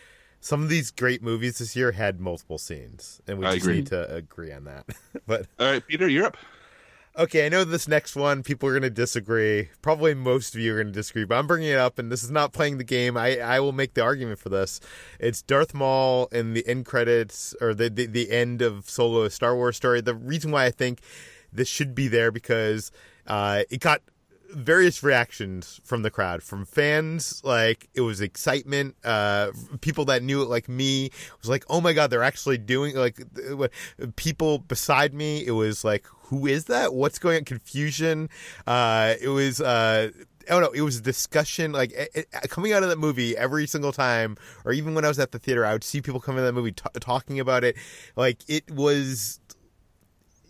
some 0.40 0.62
of 0.62 0.68
these 0.68 0.90
great 0.90 1.22
movies 1.22 1.58
this 1.58 1.74
year 1.74 1.92
had 1.92 2.20
multiple 2.20 2.58
scenes 2.58 3.20
and 3.26 3.38
we 3.38 3.46
I 3.46 3.54
just 3.54 3.64
agree. 3.64 3.76
need 3.76 3.86
to 3.88 4.14
agree 4.14 4.52
on 4.52 4.64
that. 4.64 4.84
but 5.26 5.46
All 5.58 5.70
right, 5.70 5.86
Peter, 5.86 6.06
you're 6.08 6.26
up. 6.26 6.36
Okay, 7.16 7.46
I 7.46 7.48
know 7.48 7.64
this 7.64 7.88
next 7.88 8.16
one 8.16 8.42
people 8.42 8.68
are 8.68 8.72
going 8.72 8.82
to 8.82 8.90
disagree. 8.90 9.68
Probably 9.82 10.14
most 10.14 10.54
of 10.54 10.60
you 10.60 10.72
are 10.72 10.76
going 10.76 10.88
to 10.88 10.92
disagree, 10.92 11.24
but 11.24 11.36
I'm 11.36 11.46
bringing 11.46 11.70
it 11.70 11.78
up 11.78 11.98
and 11.98 12.10
this 12.10 12.22
is 12.22 12.30
not 12.30 12.52
playing 12.52 12.78
the 12.78 12.84
game. 12.84 13.16
I 13.16 13.38
I 13.38 13.60
will 13.60 13.72
make 13.72 13.94
the 13.94 14.02
argument 14.02 14.38
for 14.38 14.48
this. 14.48 14.80
It's 15.18 15.42
Darth 15.42 15.74
Maul 15.74 16.28
in 16.32 16.54
the 16.54 16.66
end 16.66 16.86
credits 16.86 17.54
or 17.60 17.74
the 17.74 17.88
the, 17.88 18.06
the 18.06 18.30
end 18.30 18.62
of 18.62 18.88
Solo 18.88 19.28
Star 19.28 19.54
Wars 19.54 19.76
story. 19.76 20.00
The 20.00 20.14
reason 20.14 20.50
why 20.50 20.66
I 20.66 20.70
think 20.70 21.00
this 21.52 21.68
should 21.68 21.94
be 21.94 22.08
there 22.08 22.30
because 22.30 22.90
uh, 23.26 23.62
it 23.70 23.80
got 23.80 24.02
various 24.52 25.02
reactions 25.02 25.80
from 25.84 26.02
the 26.02 26.10
crowd 26.10 26.42
from 26.42 26.64
fans 26.64 27.40
like 27.44 27.88
it 27.94 28.02
was 28.02 28.20
excitement 28.20 28.94
uh 29.04 29.50
people 29.80 30.04
that 30.04 30.22
knew 30.22 30.42
it 30.42 30.48
like 30.48 30.68
me 30.68 31.10
was 31.40 31.48
like 31.48 31.64
oh 31.68 31.80
my 31.80 31.92
god 31.92 32.08
they're 32.10 32.22
actually 32.22 32.58
doing 32.58 32.94
like 32.94 33.20
people 34.16 34.58
beside 34.58 35.12
me 35.14 35.44
it 35.44 35.52
was 35.52 35.84
like 35.84 36.06
who 36.28 36.46
is 36.46 36.66
that 36.66 36.94
what's 36.94 37.18
going 37.18 37.38
on 37.38 37.44
confusion 37.44 38.28
uh 38.66 39.14
it 39.20 39.28
was 39.28 39.60
uh 39.60 40.10
don't 40.46 40.60
know. 40.60 40.72
It 40.72 40.82
was 40.82 40.98
a 40.98 41.00
discussion 41.00 41.72
like 41.72 41.92
it, 41.92 42.10
it- 42.14 42.50
coming 42.50 42.74
out 42.74 42.82
of 42.82 42.90
that 42.90 42.98
movie 42.98 43.34
every 43.34 43.66
single 43.66 43.92
time, 43.92 44.36
or 44.66 44.72
even 44.72 44.94
when 44.94 45.02
I 45.02 45.08
was 45.08 45.18
at 45.18 45.32
the 45.32 45.38
theater, 45.38 45.64
I 45.64 45.72
would 45.72 45.82
see 45.82 46.02
people 46.02 46.20
coming 46.20 46.40
of 46.40 46.44
that 46.44 46.52
movie 46.52 46.72
t- 46.72 46.84
talking 47.00 47.40
about 47.40 47.64
it. 47.64 47.76
Like 48.14 48.38
it 48.46 48.70
was 48.70 49.40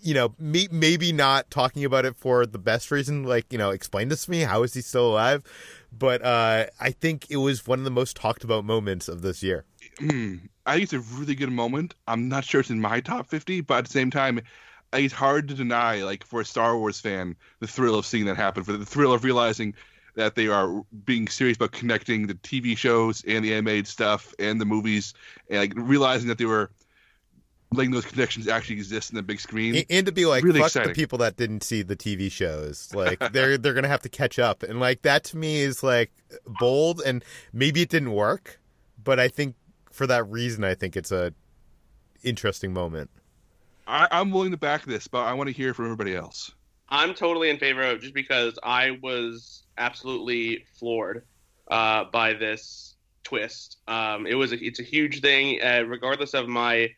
you 0.04 0.12
know, 0.12 0.34
may, 0.38 0.68
maybe 0.70 1.12
not 1.12 1.50
talking 1.50 1.84
about 1.84 2.04
it 2.04 2.14
for 2.14 2.44
the 2.44 2.58
best 2.58 2.90
reason. 2.90 3.24
Like, 3.24 3.50
you 3.50 3.58
know, 3.58 3.70
explain 3.70 4.08
this 4.08 4.26
to 4.26 4.30
me. 4.30 4.40
How 4.40 4.62
is 4.62 4.74
he 4.74 4.82
still 4.82 5.08
alive? 5.08 5.42
But 5.90 6.22
uh, 6.22 6.66
I 6.78 6.90
think 6.90 7.30
it 7.30 7.38
was 7.38 7.66
one 7.66 7.78
of 7.78 7.84
the 7.84 7.90
most 7.90 8.14
talked 8.14 8.44
about 8.44 8.64
moments 8.64 9.08
of 9.08 9.22
this 9.22 9.42
year. 9.42 9.64
Hmm. 9.98 10.36
I 10.66 10.74
think 10.74 10.84
it's 10.84 10.92
a 10.92 11.00
really 11.18 11.34
good 11.34 11.50
moment. 11.50 11.94
I'm 12.06 12.28
not 12.28 12.44
sure 12.44 12.60
it's 12.60 12.70
in 12.70 12.80
my 12.80 13.00
top 13.00 13.28
50, 13.28 13.62
but 13.62 13.78
at 13.78 13.84
the 13.86 13.90
same 13.90 14.10
time, 14.10 14.40
it's 14.92 15.14
hard 15.14 15.48
to 15.48 15.54
deny, 15.54 16.02
like 16.02 16.24
for 16.24 16.40
a 16.40 16.44
Star 16.44 16.76
Wars 16.78 17.00
fan, 17.00 17.36
the 17.60 17.66
thrill 17.66 17.96
of 17.96 18.06
seeing 18.06 18.26
that 18.26 18.36
happen, 18.36 18.62
for 18.62 18.72
the 18.72 18.86
thrill 18.86 19.12
of 19.12 19.24
realizing 19.24 19.74
that 20.14 20.34
they 20.36 20.48
are 20.48 20.82
being 21.04 21.28
serious 21.28 21.56
about 21.56 21.72
connecting 21.72 22.26
the 22.26 22.34
TV 22.34 22.76
shows 22.76 23.24
and 23.26 23.44
the 23.44 23.52
animated 23.52 23.88
stuff 23.88 24.32
and 24.38 24.60
the 24.60 24.64
movies, 24.64 25.14
and 25.48 25.58
like 25.58 25.72
realizing 25.76 26.28
that 26.28 26.38
they 26.38 26.44
were 26.44 26.70
letting 27.74 27.90
those 27.92 28.04
connections 28.04 28.48
actually 28.48 28.76
exist 28.76 29.10
in 29.10 29.16
the 29.16 29.22
big 29.22 29.40
screen. 29.40 29.76
And, 29.76 29.86
and 29.90 30.06
to 30.06 30.12
be 30.12 30.26
like, 30.26 30.44
Really 30.44 30.60
fuck 30.60 30.68
exciting. 30.68 30.88
the 30.90 30.94
people 30.94 31.18
that 31.18 31.36
didn't 31.36 31.62
see 31.62 31.82
the 31.82 31.96
TV 31.96 32.30
shows. 32.30 32.92
Like 32.94 33.18
they're 33.32 33.58
they're 33.58 33.74
gonna 33.74 33.88
have 33.88 34.02
to 34.02 34.08
catch 34.08 34.38
up, 34.38 34.62
and 34.62 34.80
like 34.80 35.02
that 35.02 35.24
to 35.24 35.36
me 35.36 35.60
is 35.60 35.82
like 35.82 36.10
bold, 36.58 37.02
and 37.04 37.24
maybe 37.52 37.82
it 37.82 37.88
didn't 37.88 38.12
work, 38.12 38.60
but 39.02 39.20
I 39.20 39.28
think 39.28 39.56
for 39.90 40.06
that 40.06 40.28
reason, 40.28 40.64
I 40.64 40.74
think 40.74 40.96
it's 40.96 41.12
a 41.12 41.32
interesting 42.22 42.72
moment. 42.72 43.10
I, 43.86 44.08
I'm 44.10 44.30
willing 44.30 44.50
to 44.50 44.56
back 44.56 44.84
this, 44.84 45.06
but 45.06 45.22
I 45.24 45.34
want 45.34 45.48
to 45.48 45.52
hear 45.52 45.74
from 45.74 45.84
everybody 45.86 46.16
else. 46.16 46.50
I'm 46.88 47.14
totally 47.14 47.50
in 47.50 47.58
favor 47.58 47.82
of 47.82 48.00
just 48.00 48.14
because 48.14 48.58
I 48.62 48.98
was 49.02 49.64
absolutely 49.78 50.64
floored 50.78 51.24
uh, 51.70 52.04
by 52.04 52.34
this 52.34 52.96
twist. 53.24 53.78
Um, 53.88 54.26
it 54.26 54.34
was 54.34 54.52
a, 54.52 54.64
it's 54.64 54.80
a 54.80 54.84
huge 54.84 55.20
thing, 55.20 55.60
uh, 55.62 55.84
regardless 55.86 56.34
of 56.34 56.48
my 56.48 56.90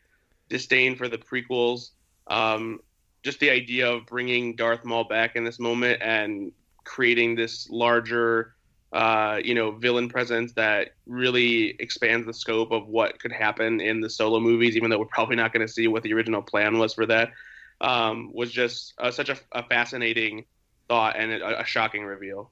disdain 0.49 0.97
for 0.97 1.09
the 1.09 1.19
prequels. 1.19 1.91
Um, 2.27 2.81
just 3.23 3.41
the 3.41 3.51
idea 3.51 3.91
of 3.91 4.07
bringing 4.07 4.55
Darth 4.57 4.85
Maul 4.85 5.05
back 5.05 5.37
in 5.37 5.45
this 5.45 5.59
moment 5.59 6.01
and 6.03 6.53
creating 6.85 7.35
this 7.35 7.69
larger, 7.69 8.55
uh, 8.93 9.41
you 9.43 9.55
know, 9.55 9.73
villain 9.73 10.09
presence 10.09 10.53
that 10.53 10.91
really 11.07 11.77
expands 11.81 12.27
the 12.27 12.35
scope 12.35 12.71
of 12.71 12.87
what 12.87 13.19
could 13.19 13.33
happen 13.33 13.81
in 13.81 14.01
the 14.01 14.09
solo 14.09 14.39
movies, 14.39 14.77
even 14.77 14.91
though 14.91 14.99
we're 14.99 15.07
probably 15.07 15.37
not 15.37 15.53
going 15.53 15.67
to 15.67 15.73
see 15.73 15.89
what 15.89 16.03
the 16.03 16.13
original 16.13 16.43
plan 16.43 16.79
was 16.79 16.95
for 16.95 17.07
that 17.07 17.33
um, 17.81 18.31
was 18.33 18.51
just 18.51 18.95
uh, 18.99 19.11
such 19.11 19.29
a, 19.29 19.37
a 19.53 19.63
fascinating 19.65 20.45
thought 20.89 21.17
and 21.19 21.33
a, 21.33 21.61
a 21.61 21.65
shocking 21.65 22.05
reveal. 22.05 22.51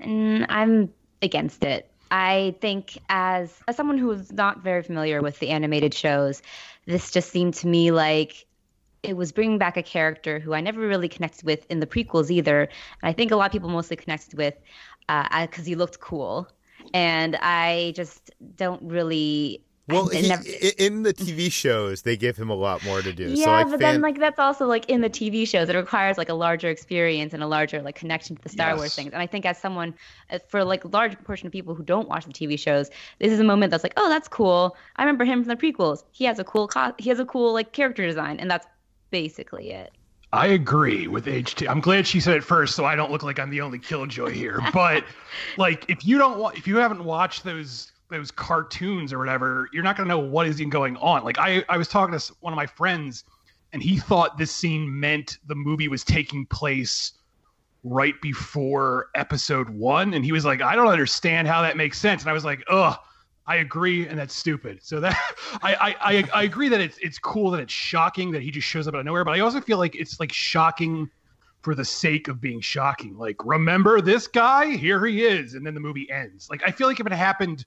And 0.00 0.46
I'm 0.48 0.92
against 1.22 1.64
it. 1.64 1.90
I 2.10 2.54
think 2.60 2.98
as 3.08 3.52
as 3.68 3.76
someone 3.76 3.98
who 3.98 4.10
is 4.12 4.32
not 4.32 4.62
very 4.62 4.82
familiar 4.82 5.20
with 5.20 5.38
the 5.38 5.50
animated 5.50 5.94
shows, 5.94 6.42
this 6.86 7.10
just 7.10 7.30
seemed 7.30 7.54
to 7.54 7.66
me 7.66 7.90
like 7.90 8.46
it 9.02 9.16
was 9.16 9.32
bringing 9.32 9.58
back 9.58 9.76
a 9.76 9.82
character 9.82 10.38
who 10.38 10.54
I 10.54 10.60
never 10.60 10.80
really 10.80 11.08
connected 11.08 11.44
with 11.44 11.66
in 11.70 11.80
the 11.80 11.86
prequels 11.86 12.30
either. 12.30 12.62
And 12.62 12.70
I 13.02 13.12
think 13.12 13.30
a 13.30 13.36
lot 13.36 13.46
of 13.46 13.52
people 13.52 13.68
mostly 13.68 13.96
connected 13.96 14.34
with 14.34 14.54
uh, 15.08 15.46
because 15.46 15.66
he 15.66 15.74
looked 15.74 16.00
cool, 16.00 16.48
and 16.94 17.36
I 17.36 17.92
just 17.96 18.30
don't 18.56 18.82
really. 18.82 19.62
Well, 19.88 20.08
he, 20.08 20.28
never- 20.28 20.42
in 20.78 21.04
the 21.04 21.14
TV 21.14 21.50
shows, 21.52 22.02
they 22.02 22.16
give 22.16 22.36
him 22.36 22.50
a 22.50 22.54
lot 22.54 22.84
more 22.84 23.02
to 23.02 23.12
do. 23.12 23.28
yeah, 23.30 23.44
so, 23.44 23.50
like, 23.52 23.64
but 23.66 23.70
fan- 23.70 23.78
then 23.78 24.00
like 24.00 24.18
that's 24.18 24.38
also 24.40 24.66
like 24.66 24.88
in 24.90 25.00
the 25.00 25.08
TV 25.10 25.46
shows, 25.46 25.68
it 25.68 25.76
requires 25.76 26.18
like 26.18 26.28
a 26.28 26.34
larger 26.34 26.68
experience 26.70 27.32
and 27.32 27.42
a 27.42 27.46
larger 27.46 27.80
like 27.82 27.94
connection 27.94 28.34
to 28.36 28.42
the 28.42 28.48
Star 28.48 28.74
Wars 28.74 28.94
things. 28.96 29.12
And 29.12 29.22
I 29.22 29.26
think 29.28 29.46
as 29.46 29.58
someone, 29.58 29.94
uh, 30.30 30.40
for 30.48 30.64
like 30.64 30.84
a 30.84 30.88
large 30.88 31.16
portion 31.22 31.46
of 31.46 31.52
people 31.52 31.74
who 31.76 31.84
don't 31.84 32.08
watch 32.08 32.24
the 32.24 32.32
TV 32.32 32.58
shows, 32.58 32.90
this 33.20 33.30
is 33.30 33.38
a 33.38 33.44
moment 33.44 33.70
that's 33.70 33.84
like, 33.84 33.94
oh, 33.96 34.08
that's 34.08 34.26
cool. 34.26 34.76
I 34.96 35.02
remember 35.02 35.24
him 35.24 35.44
from 35.44 35.48
the 35.48 35.56
prequels. 35.56 36.02
He 36.10 36.24
has 36.24 36.38
a 36.40 36.44
cool 36.44 36.66
co- 36.66 36.94
he 36.98 37.08
has 37.10 37.20
a 37.20 37.24
cool 37.24 37.52
like 37.52 37.72
character 37.72 38.04
design, 38.06 38.40
and 38.40 38.50
that's 38.50 38.66
basically 39.10 39.70
it. 39.70 39.92
I 40.32 40.48
agree 40.48 41.06
with 41.06 41.26
HT. 41.26 41.68
I'm 41.68 41.80
glad 41.80 42.06
she 42.06 42.18
said 42.18 42.36
it 42.36 42.44
first, 42.44 42.74
so 42.74 42.84
I 42.84 42.96
don't 42.96 43.12
look 43.12 43.22
like 43.22 43.38
I'm 43.38 43.50
the 43.50 43.60
only 43.60 43.78
killjoy 43.78 44.30
here. 44.30 44.60
But 44.74 45.04
like, 45.56 45.84
if 45.88 46.04
you 46.04 46.18
don't 46.18 46.38
wa- 46.38 46.52
if 46.56 46.66
you 46.66 46.76
haven't 46.78 47.04
watched 47.04 47.44
those 47.44 47.92
those 48.10 48.30
cartoons 48.30 49.12
or 49.12 49.18
whatever, 49.18 49.68
you're 49.72 49.82
not 49.82 49.96
gonna 49.96 50.08
know 50.08 50.18
what 50.18 50.46
is 50.46 50.60
going 50.60 50.96
on. 50.98 51.24
Like, 51.24 51.38
I 51.38 51.64
I 51.68 51.76
was 51.76 51.88
talking 51.88 52.18
to 52.18 52.34
one 52.40 52.52
of 52.52 52.56
my 52.56 52.66
friends, 52.66 53.24
and 53.72 53.82
he 53.82 53.98
thought 53.98 54.38
this 54.38 54.54
scene 54.54 54.98
meant 54.98 55.38
the 55.46 55.54
movie 55.54 55.88
was 55.88 56.04
taking 56.04 56.46
place 56.46 57.12
right 57.84 58.14
before 58.20 59.08
episode 59.14 59.68
one, 59.68 60.14
and 60.14 60.24
he 60.24 60.32
was 60.32 60.44
like, 60.44 60.62
I 60.62 60.74
don't 60.74 60.88
understand 60.88 61.48
how 61.48 61.62
that 61.62 61.76
makes 61.76 61.98
sense. 61.98 62.22
And 62.22 62.30
I 62.30 62.32
was 62.32 62.44
like, 62.44 62.62
ugh. 62.68 62.98
I 63.48 63.58
agree, 63.58 64.08
and 64.08 64.18
that's 64.18 64.34
stupid. 64.34 64.80
So 64.82 64.98
that 64.98 65.16
I, 65.62 65.74
I, 65.74 65.96
I, 66.00 66.28
I 66.34 66.42
agree 66.42 66.68
that 66.68 66.80
it's 66.80 66.98
it's 66.98 67.16
cool 67.16 67.52
that 67.52 67.60
it's 67.60 67.72
shocking 67.72 68.32
that 68.32 68.42
he 68.42 68.50
just 68.50 68.66
shows 68.66 68.88
up 68.88 68.94
out 68.94 69.00
of 69.00 69.06
nowhere, 69.06 69.24
but 69.24 69.36
I 69.36 69.40
also 69.40 69.60
feel 69.60 69.78
like 69.78 69.94
it's 69.94 70.18
like 70.18 70.32
shocking 70.32 71.08
for 71.62 71.74
the 71.74 71.84
sake 71.84 72.28
of 72.28 72.40
being 72.40 72.60
shocking. 72.60 73.16
Like, 73.16 73.44
remember 73.44 74.00
this 74.00 74.26
guy? 74.28 74.76
Here 74.76 75.04
he 75.06 75.24
is, 75.24 75.54
and 75.54 75.66
then 75.66 75.74
the 75.74 75.80
movie 75.80 76.10
ends. 76.10 76.48
Like, 76.50 76.62
I 76.66 76.70
feel 76.70 76.86
like 76.86 77.00
if 77.00 77.06
it 77.06 77.12
happened 77.12 77.64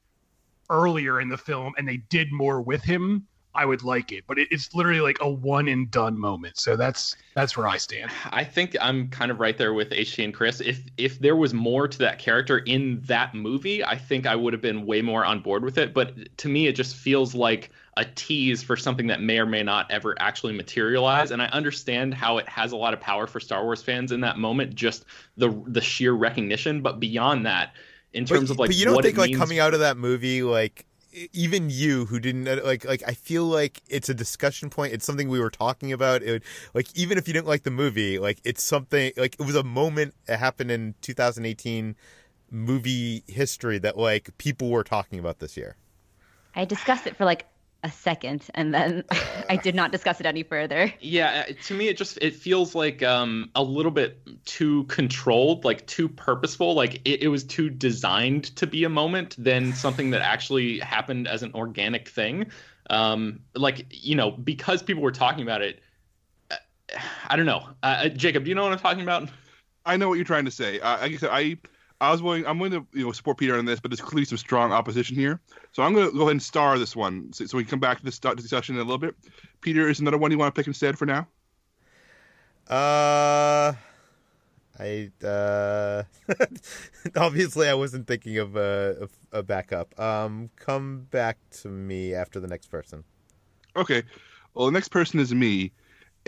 earlier 0.69 1.19
in 1.21 1.29
the 1.29 1.37
film 1.37 1.73
and 1.77 1.87
they 1.87 1.97
did 1.97 2.31
more 2.31 2.61
with 2.61 2.83
him, 2.83 3.27
I 3.55 3.65
would 3.65 3.83
like 3.83 4.11
it. 4.11 4.25
But 4.27 4.37
it, 4.37 4.47
it's 4.51 4.73
literally 4.75 5.01
like 5.01 5.17
a 5.21 5.29
one 5.29 5.67
and 5.67 5.89
done 5.89 6.17
moment. 6.17 6.57
So 6.57 6.75
that's 6.75 7.15
that's 7.33 7.57
where 7.57 7.67
I 7.67 7.77
stand. 7.77 8.11
I 8.31 8.43
think 8.43 8.77
I'm 8.79 9.09
kind 9.09 9.31
of 9.31 9.39
right 9.39 9.57
there 9.57 9.73
with 9.73 9.89
HT 9.89 10.23
and 10.23 10.33
Chris. 10.33 10.61
If 10.61 10.83
if 10.97 11.19
there 11.19 11.35
was 11.35 11.53
more 11.53 11.87
to 11.87 11.97
that 11.99 12.19
character 12.19 12.59
in 12.59 13.01
that 13.01 13.33
movie, 13.33 13.83
I 13.83 13.97
think 13.97 14.27
I 14.27 14.35
would 14.35 14.53
have 14.53 14.61
been 14.61 14.85
way 14.85 15.01
more 15.01 15.25
on 15.25 15.41
board 15.41 15.63
with 15.63 15.77
it. 15.77 15.93
But 15.93 16.37
to 16.37 16.49
me, 16.49 16.67
it 16.67 16.73
just 16.73 16.95
feels 16.95 17.33
like 17.33 17.71
a 17.97 18.05
tease 18.05 18.63
for 18.63 18.77
something 18.77 19.07
that 19.07 19.21
may 19.21 19.39
or 19.39 19.45
may 19.45 19.63
not 19.63 19.89
ever 19.91 20.15
actually 20.19 20.53
materialize. 20.53 21.31
And 21.31 21.41
I 21.41 21.47
understand 21.47 22.13
how 22.13 22.37
it 22.37 22.47
has 22.47 22.71
a 22.71 22.77
lot 22.77 22.93
of 22.93 23.01
power 23.01 23.27
for 23.27 23.39
Star 23.39 23.63
Wars 23.63 23.81
fans 23.81 24.11
in 24.11 24.21
that 24.21 24.37
moment, 24.37 24.75
just 24.75 25.05
the 25.37 25.49
the 25.67 25.81
sheer 25.81 26.13
recognition. 26.13 26.81
But 26.81 26.99
beyond 26.99 27.45
that, 27.47 27.73
in 28.13 28.25
but, 28.25 28.35
terms 28.35 28.49
of 28.49 28.59
like 28.59 28.69
but 28.69 28.75
you 28.75 28.85
don't 28.85 28.95
what 28.95 29.05
think 29.05 29.17
like 29.17 29.29
means 29.31 29.39
coming 29.39 29.59
out 29.59 29.73
of 29.73 29.81
that 29.81 29.97
movie, 29.97 30.43
like 30.43 30.85
even 31.33 31.69
you 31.69 32.05
who 32.05 32.19
didn't 32.19 32.47
uh, 32.47 32.59
like 32.63 32.85
like 32.85 33.03
I 33.07 33.13
feel 33.13 33.45
like 33.45 33.81
it's 33.87 34.09
a 34.09 34.13
discussion 34.13 34.69
point. 34.69 34.93
It's 34.93 35.05
something 35.05 35.29
we 35.29 35.39
were 35.39 35.49
talking 35.49 35.91
about. 35.91 36.21
It 36.21 36.31
would, 36.31 36.43
like 36.73 36.87
even 36.95 37.17
if 37.17 37.27
you 37.27 37.33
didn't 37.33 37.47
like 37.47 37.63
the 37.63 37.71
movie, 37.71 38.19
like 38.19 38.39
it's 38.43 38.63
something 38.63 39.11
like 39.17 39.35
it 39.39 39.43
was 39.43 39.55
a 39.55 39.63
moment 39.63 40.15
that 40.25 40.39
happened 40.39 40.71
in 40.71 40.95
2018 41.01 41.95
movie 42.51 43.23
history 43.27 43.77
that 43.79 43.97
like 43.97 44.35
people 44.37 44.69
were 44.69 44.83
talking 44.83 45.19
about 45.19 45.39
this 45.39 45.57
year. 45.57 45.75
I 46.55 46.65
discussed 46.65 47.07
it 47.07 47.15
for 47.15 47.25
like 47.25 47.45
a 47.83 47.91
second, 47.91 48.45
and 48.55 48.73
then 48.73 49.03
I 49.49 49.57
did 49.57 49.75
not 49.75 49.91
discuss 49.91 50.19
it 50.19 50.25
any 50.25 50.43
further. 50.43 50.93
Yeah, 50.99 51.45
uh, 51.49 51.53
to 51.63 51.73
me 51.73 51.87
it 51.87 51.97
just 51.97 52.17
it 52.21 52.35
feels 52.35 52.75
like 52.75 53.01
um 53.03 53.49
a 53.55 53.63
little 53.63 53.91
bit 53.91 54.45
too 54.45 54.83
controlled, 54.85 55.65
like 55.65 55.85
too 55.87 56.09
purposeful, 56.09 56.73
like 56.73 57.01
it, 57.05 57.23
it 57.23 57.27
was 57.29 57.43
too 57.43 57.69
designed 57.69 58.55
to 58.57 58.67
be 58.67 58.83
a 58.83 58.89
moment 58.89 59.35
than 59.37 59.73
something 59.73 60.09
that 60.11 60.21
actually 60.21 60.79
happened 60.79 61.27
as 61.27 61.43
an 61.43 61.51
organic 61.53 62.09
thing. 62.09 62.51
Um 62.89 63.41
like, 63.55 63.85
you 63.89 64.15
know, 64.15 64.31
because 64.31 64.83
people 64.83 65.03
were 65.03 65.11
talking 65.11 65.43
about 65.43 65.61
it 65.61 65.81
uh, 66.51 66.55
I 67.27 67.35
don't 67.35 67.45
know. 67.45 67.69
Uh, 67.83 67.85
uh, 68.05 68.09
Jacob, 68.09 68.43
do 68.43 68.49
you 68.49 68.55
know 68.55 68.63
what 68.63 68.73
I'm 68.73 68.79
talking 68.79 69.03
about? 69.03 69.29
I 69.85 69.97
know 69.97 70.09
what 70.09 70.15
you're 70.15 70.25
trying 70.25 70.45
to 70.45 70.51
say. 70.51 70.79
Uh, 70.79 70.99
like 70.99 71.13
I 71.13 71.17
said, 71.17 71.29
I 71.31 71.57
I 72.01 72.11
was 72.11 72.21
willing. 72.21 72.45
I'm 72.45 72.57
going 72.59 72.71
to 72.71 72.85
you 72.93 73.05
know 73.05 73.11
support 73.11 73.37
Peter 73.37 73.57
on 73.57 73.65
this, 73.65 73.79
but 73.79 73.91
there's 73.91 74.01
clearly 74.01 74.25
some 74.25 74.37
strong 74.37 74.71
opposition 74.71 75.15
here. 75.15 75.39
So 75.71 75.83
I'm 75.83 75.93
going 75.93 76.09
to 76.09 76.13
go 76.13 76.21
ahead 76.21 76.31
and 76.31 76.41
star 76.41 76.79
this 76.79 76.95
one, 76.95 77.33
so, 77.33 77.45
so 77.45 77.57
we 77.57 77.63
can 77.63 77.71
come 77.71 77.79
back 77.79 77.99
to 77.99 78.05
this 78.05 78.19
discussion 78.19 78.75
in 78.75 78.81
a 78.81 78.83
little 78.83 78.97
bit. 78.97 79.15
Peter, 79.61 79.89
is 79.89 79.99
another 79.99 80.17
one 80.17 80.31
you 80.31 80.37
want 80.37 80.53
to 80.53 80.59
pick 80.59 80.67
instead 80.67 80.97
for 80.97 81.05
now? 81.05 81.27
Uh, 82.69 83.73
I 84.79 85.11
uh, 85.25 86.03
obviously 87.17 87.67
I 87.67 87.73
wasn't 87.73 88.07
thinking 88.07 88.37
of 88.37 88.55
a, 88.55 89.09
a 89.31 89.43
backup. 89.43 89.99
Um, 89.99 90.49
come 90.55 91.07
back 91.11 91.37
to 91.61 91.67
me 91.67 92.13
after 92.13 92.39
the 92.39 92.47
next 92.47 92.67
person. 92.67 93.03
Okay. 93.75 94.03
Well, 94.53 94.67
the 94.67 94.71
next 94.71 94.89
person 94.89 95.19
is 95.19 95.33
me, 95.33 95.71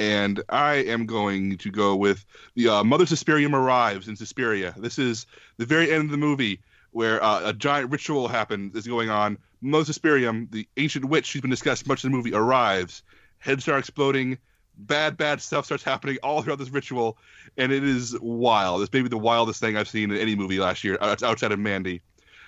and 0.02 0.42
I 0.50 0.78
am 0.78 1.06
going 1.06 1.60
to 1.60 1.70
go 1.70 1.96
with 1.96 2.26
the 2.56 2.70
uh, 2.70 2.84
Mother 2.84 3.06
Suspirium 3.06 3.54
arrives 3.54 4.08
in 4.08 4.16
Suspiria. 4.16 4.74
This 4.76 4.98
is 4.98 5.28
the 5.58 5.66
very 5.68 5.92
end 5.92 6.06
of 6.06 6.10
the 6.10 6.18
movie 6.18 6.60
where 6.90 7.24
uh, 7.24 7.50
a 7.50 7.54
giant 7.54 7.92
ritual 7.92 8.28
happens 8.28 8.76
is 8.76 8.88
going 8.88 9.12
on. 9.12 9.38
Mother 9.62 9.94
Suspirium, 9.94 10.50
the 10.50 10.68
ancient 10.76 11.06
witch 11.06 11.28
she's 11.28 11.42
been 11.42 11.52
discussed 11.52 11.88
much 11.88 12.04
in 12.04 12.10
the 12.10 12.18
movie, 12.18 12.34
arrives. 12.34 13.04
Heads 13.38 13.62
start 13.62 13.78
exploding. 13.78 14.40
Bad, 14.76 15.18
bad 15.18 15.40
stuff 15.40 15.66
starts 15.66 15.84
happening 15.84 16.18
all 16.24 16.42
throughout 16.42 16.58
this 16.58 16.72
ritual, 16.72 17.20
and 17.56 17.72
it 17.72 17.84
is 17.84 18.18
wild. 18.20 18.82
It's 18.82 18.92
maybe 18.92 19.08
the 19.08 19.20
wildest 19.20 19.60
thing 19.60 19.78
I've 19.78 19.88
seen 19.88 20.10
in 20.10 20.18
any 20.18 20.36
movie 20.36 20.58
last 20.58 20.84
year, 20.84 20.98
outside 21.00 21.52
of 21.52 21.60
Mandy. 21.60 22.02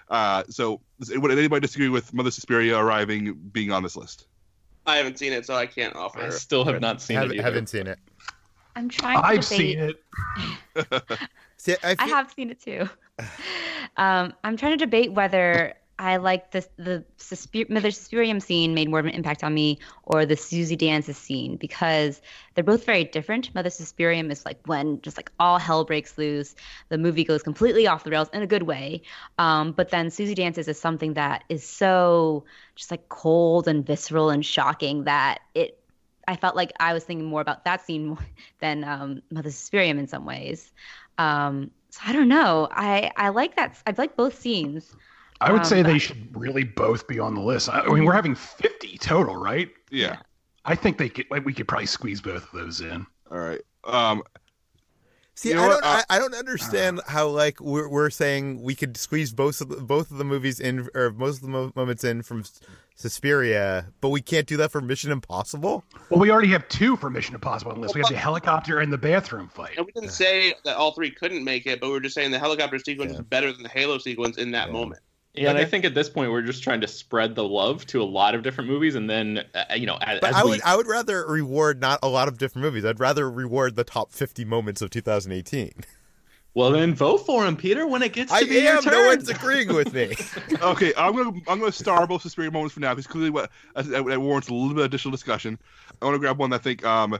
Uh, 0.09 0.43
so, 0.49 0.81
would 1.07 1.31
anybody 1.31 1.61
disagree 1.61 1.89
with 1.89 2.15
Mother 2.15 2.31
Suspiria 2.31 2.79
arriving 2.79 3.35
being 3.51 3.71
on 3.71 3.83
this 3.83 3.95
list? 3.95 4.25
I 4.85 4.97
haven't 4.97 5.17
seen 5.17 5.33
it, 5.33 5.45
so 5.45 5.55
I 5.55 5.65
can't 5.65 5.95
offer. 5.95 6.21
I 6.21 6.29
still 6.29 6.65
have 6.65 6.81
not 6.81 7.01
seen 7.01 7.17
Have, 7.17 7.31
it 7.31 7.35
either. 7.35 7.43
haven't 7.43 7.67
seen 7.69 7.87
it. 7.87 7.99
I'm 8.75 8.89
trying 8.89 9.21
to 9.21 9.27
I've 9.27 9.35
debate. 9.35 9.43
seen 9.45 9.79
it. 9.79 10.03
See, 11.57 11.75
I, 11.83 11.95
I 11.99 12.07
have 12.07 12.31
seen 12.31 12.49
it 12.49 12.61
too. 12.61 12.89
Um, 13.95 14.33
I'm 14.43 14.57
trying 14.57 14.71
to 14.71 14.83
debate 14.83 15.11
whether 15.11 15.75
I 16.03 16.17
like 16.17 16.51
the 16.51 16.67
the 16.75 17.05
Suspir- 17.17 17.69
Mother 17.69 17.87
Suspirium 17.87 18.41
scene 18.41 18.73
made 18.73 18.89
more 18.89 18.99
of 18.99 19.05
an 19.05 19.13
impact 19.13 19.41
on 19.41 19.53
me, 19.53 19.79
or 20.03 20.25
the 20.25 20.35
Susie 20.35 20.75
dances 20.75 21.17
scene 21.17 21.55
because 21.55 22.21
they're 22.53 22.63
both 22.63 22.85
very 22.85 23.05
different. 23.05 23.55
Mother 23.55 23.69
Suspirium 23.69 24.29
is 24.29 24.45
like 24.45 24.59
when 24.65 25.01
just 25.01 25.15
like 25.15 25.31
all 25.39 25.57
hell 25.57 25.85
breaks 25.85 26.17
loose, 26.17 26.55
the 26.89 26.97
movie 26.97 27.23
goes 27.23 27.41
completely 27.41 27.87
off 27.87 28.03
the 28.03 28.11
rails 28.11 28.29
in 28.33 28.41
a 28.41 28.47
good 28.47 28.63
way. 28.63 29.01
Um, 29.37 29.71
but 29.71 29.89
then 29.89 30.09
Susie 30.09 30.35
dances 30.35 30.67
is 30.67 30.77
something 30.77 31.13
that 31.13 31.45
is 31.47 31.63
so 31.63 32.43
just 32.75 32.91
like 32.91 33.07
cold 33.07 33.69
and 33.69 33.85
visceral 33.85 34.29
and 34.29 34.45
shocking 34.45 35.05
that 35.05 35.39
it. 35.55 35.79
I 36.27 36.37
felt 36.37 36.55
like 36.55 36.71
I 36.79 36.93
was 36.93 37.03
thinking 37.03 37.27
more 37.27 37.41
about 37.41 37.65
that 37.65 37.85
scene 37.85 38.17
than 38.59 38.83
um, 38.83 39.21
Mother 39.31 39.49
Suspirium 39.49 39.99
in 39.99 40.07
some 40.07 40.25
ways. 40.25 40.71
Um, 41.17 41.71
so 41.91 42.01
I 42.05 42.11
don't 42.11 42.27
know. 42.27 42.67
I 42.71 43.11
I 43.15 43.29
like 43.29 43.55
that. 43.55 43.81
I 43.87 43.93
like 43.97 44.17
both 44.17 44.37
scenes. 44.37 44.93
I 45.43 45.51
would 45.51 45.61
Um, 45.61 45.65
say 45.65 45.81
they 45.81 45.99
should 45.99 46.35
really 46.35 46.63
both 46.63 47.07
be 47.07 47.19
on 47.19 47.35
the 47.35 47.41
list. 47.41 47.69
I, 47.69 47.81
I 47.81 47.87
mean, 47.93 48.05
we're 48.05 48.13
having 48.13 48.35
50 48.35 48.97
total, 48.99 49.35
right? 49.35 49.69
Yeah. 49.91 50.17
I 50.65 50.75
think 50.75 50.97
they 50.97 51.09
could. 51.09 51.25
Like, 51.29 51.43
we 51.45 51.53
could 51.53 51.67
probably 51.67 51.85
squeeze 51.87 52.21
both 52.21 52.43
of 52.43 52.51
those 52.53 52.79
in. 52.81 53.05
All 53.29 53.39
right. 53.39 53.61
Um, 53.83 54.23
See, 55.35 55.49
You 55.49 55.55
know 55.55 55.63
I 55.63 55.67
don't, 55.69 55.83
I, 55.83 56.03
I 56.11 56.19
don't 56.19 56.35
understand 56.35 57.01
how 57.07 57.27
like 57.27 57.59
we're, 57.59 57.89
we're 57.89 58.11
saying 58.11 58.61
we 58.61 58.75
could 58.75 58.95
squeeze 58.95 59.33
both 59.33 59.61
of 59.61 59.69
the, 59.69 59.77
both 59.77 60.11
of 60.11 60.17
the 60.19 60.23
movies 60.23 60.59
in 60.59 60.87
or 60.93 61.09
most 61.09 61.37
of 61.37 61.41
the 61.41 61.47
mo- 61.49 61.71
moments 61.75 62.03
in 62.03 62.21
from 62.21 62.43
Suspiria, 62.95 63.87
but 63.99 64.09
we 64.09 64.21
can't 64.21 64.45
do 64.45 64.57
that 64.57 64.71
for 64.71 64.79
Mission 64.79 65.11
Impossible. 65.11 65.83
Well, 66.11 66.19
we 66.19 66.29
already 66.29 66.49
have 66.49 66.67
two 66.69 66.95
for 66.97 67.09
Mission 67.09 67.33
Impossible 67.33 67.71
on 67.71 67.77
the 67.79 67.81
list. 67.81 67.95
We 67.95 68.01
have 68.01 68.09
the 68.09 68.15
helicopter 68.17 68.79
and 68.79 68.93
the 68.93 68.97
bathroom 68.99 69.49
fight. 69.49 69.73
And 69.77 69.85
we 69.87 69.91
didn't 69.91 70.11
say 70.11 70.53
that 70.65 70.77
all 70.77 70.91
three 70.91 71.09
couldn't 71.09 71.43
make 71.43 71.65
it, 71.65 71.81
but 71.81 71.89
we 71.89 71.97
are 71.97 71.99
just 71.99 72.13
saying 72.13 72.29
the 72.29 72.37
helicopter 72.39 72.77
sequence 72.77 73.13
Yeah. 73.13 73.19
is 73.19 73.25
better 73.25 73.51
than 73.51 73.63
the 73.63 73.69
Halo 73.69 73.97
sequence 73.97 74.37
in 74.37 74.51
that 74.51 74.67
Yeah. 74.67 74.73
moment. 74.73 75.01
Yeah, 75.35 75.49
and 75.49 75.57
I 75.57 75.65
think 75.65 75.83
at 75.83 75.95
this 75.95 76.09
point 76.09 76.31
we're 76.31 76.43
just 76.43 76.61
trying 76.61 76.81
to 76.81 76.87
spread 76.87 77.33
the 77.33 77.43
love 77.43 77.87
to 77.87 78.01
a 78.01 78.05
lot 78.05 78.35
of 78.35 78.43
different 78.43 78.69
movies, 78.69 78.93
and 78.93 79.09
then 79.09 79.43
uh, 79.55 79.73
you 79.75 79.87
know, 79.87 79.97
as, 79.99 80.19
But 80.19 80.29
as 80.29 80.35
I 80.35 80.43
we 80.43 80.51
would 80.51 80.61
I 80.61 80.75
would 80.75 80.85
rather 80.85 81.25
reward 81.25 81.81
not 81.81 81.99
a 82.03 82.07
lot 82.07 82.27
of 82.27 82.37
different 82.37 82.63
movies. 82.63 82.85
I'd 82.85 82.99
rather 82.99 83.29
reward 83.31 83.75
the 83.75 83.83
top 83.83 84.11
50 84.11 84.45
moments 84.45 84.83
of 84.83 84.91
2018. 84.91 85.73
well 86.53 86.69
then 86.69 86.93
vote 86.93 87.25
for 87.25 87.47
him, 87.47 87.57
Peter, 87.57 87.87
when 87.87 88.03
it 88.03 88.13
gets 88.13 88.31
to 88.31 88.37
I 88.37 88.43
be 88.43 88.59
your 88.59 88.77
am. 88.77 88.83
turn. 88.83 88.93
No 88.93 89.07
one's 89.07 89.27
agreeing 89.27 89.73
with 89.73 89.91
me. 89.91 90.15
okay, 90.61 90.93
I'm 90.95 91.15
gonna 91.15 91.39
I'm 91.47 91.59
gonna 91.59 91.71
star 91.71 92.05
both 92.05 92.21
Suspiria 92.21 92.51
moments 92.51 92.75
for 92.75 92.81
now 92.81 92.93
because 92.93 93.07
clearly 93.07 93.31
what 93.31 93.49
that, 93.75 94.05
that 94.05 94.21
warrants 94.21 94.49
a 94.49 94.53
little 94.53 94.69
bit 94.69 94.81
of 94.81 94.85
additional 94.85 95.11
discussion. 95.13 95.57
I 95.99 96.05
want 96.05 96.13
to 96.13 96.19
grab 96.19 96.37
one 96.37 96.51
that 96.51 96.61
I 96.61 96.63
think 96.63 96.85
um. 96.85 97.17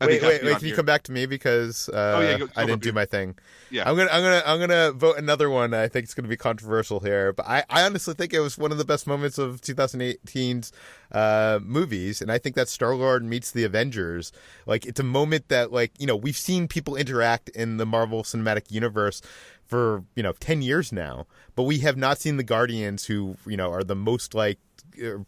I 0.00 0.06
wait, 0.06 0.22
wait, 0.22 0.42
wait. 0.42 0.58
Can 0.58 0.66
you 0.68 0.74
come 0.74 0.86
back 0.86 1.02
to 1.04 1.12
me 1.12 1.26
because 1.26 1.88
uh, 1.90 2.14
Oh, 2.16 2.20
yeah, 2.20 2.38
go- 2.38 2.48
I 2.56 2.64
didn't 2.64 2.82
do 2.82 2.92
my 2.92 3.04
thing. 3.04 3.36
Yeah. 3.70 3.88
I'm 3.88 3.96
gonna, 3.96 4.10
I'm 4.10 4.22
gonna, 4.22 4.42
I'm 4.46 4.60
gonna 4.60 4.92
vote 4.92 5.18
another 5.18 5.50
one. 5.50 5.74
I 5.74 5.88
think 5.88 6.04
it's 6.04 6.14
gonna 6.14 6.28
be 6.28 6.36
controversial 6.36 7.00
here, 7.00 7.32
but 7.32 7.46
I, 7.46 7.64
I 7.68 7.82
honestly 7.84 8.14
think 8.14 8.32
it 8.32 8.40
was 8.40 8.56
one 8.56 8.72
of 8.72 8.78
the 8.78 8.84
best 8.84 9.06
moments 9.06 9.36
of 9.38 9.60
2018's 9.60 10.72
uh, 11.12 11.58
movies, 11.62 12.22
and 12.22 12.30
I 12.32 12.38
think 12.38 12.56
that 12.56 12.68
Star 12.68 12.94
Lord 12.94 13.24
meets 13.24 13.50
the 13.50 13.64
Avengers. 13.64 14.32
Like, 14.66 14.86
it's 14.86 15.00
a 15.00 15.04
moment 15.04 15.48
that, 15.48 15.72
like, 15.72 15.92
you 15.98 16.06
know, 16.06 16.16
we've 16.16 16.36
seen 16.36 16.68
people 16.68 16.96
interact 16.96 17.48
in 17.50 17.76
the 17.76 17.86
Marvel 17.86 18.22
Cinematic 18.22 18.70
Universe 18.70 19.20
for 19.66 20.02
you 20.16 20.22
know 20.22 20.32
10 20.40 20.62
years 20.62 20.92
now, 20.92 21.26
but 21.54 21.62
we 21.62 21.78
have 21.78 21.96
not 21.96 22.18
seen 22.18 22.36
the 22.38 22.42
Guardians, 22.42 23.04
who 23.06 23.36
you 23.46 23.56
know 23.56 23.70
are 23.70 23.84
the 23.84 23.94
most 23.94 24.34
like 24.34 24.58
uh, 24.58 24.69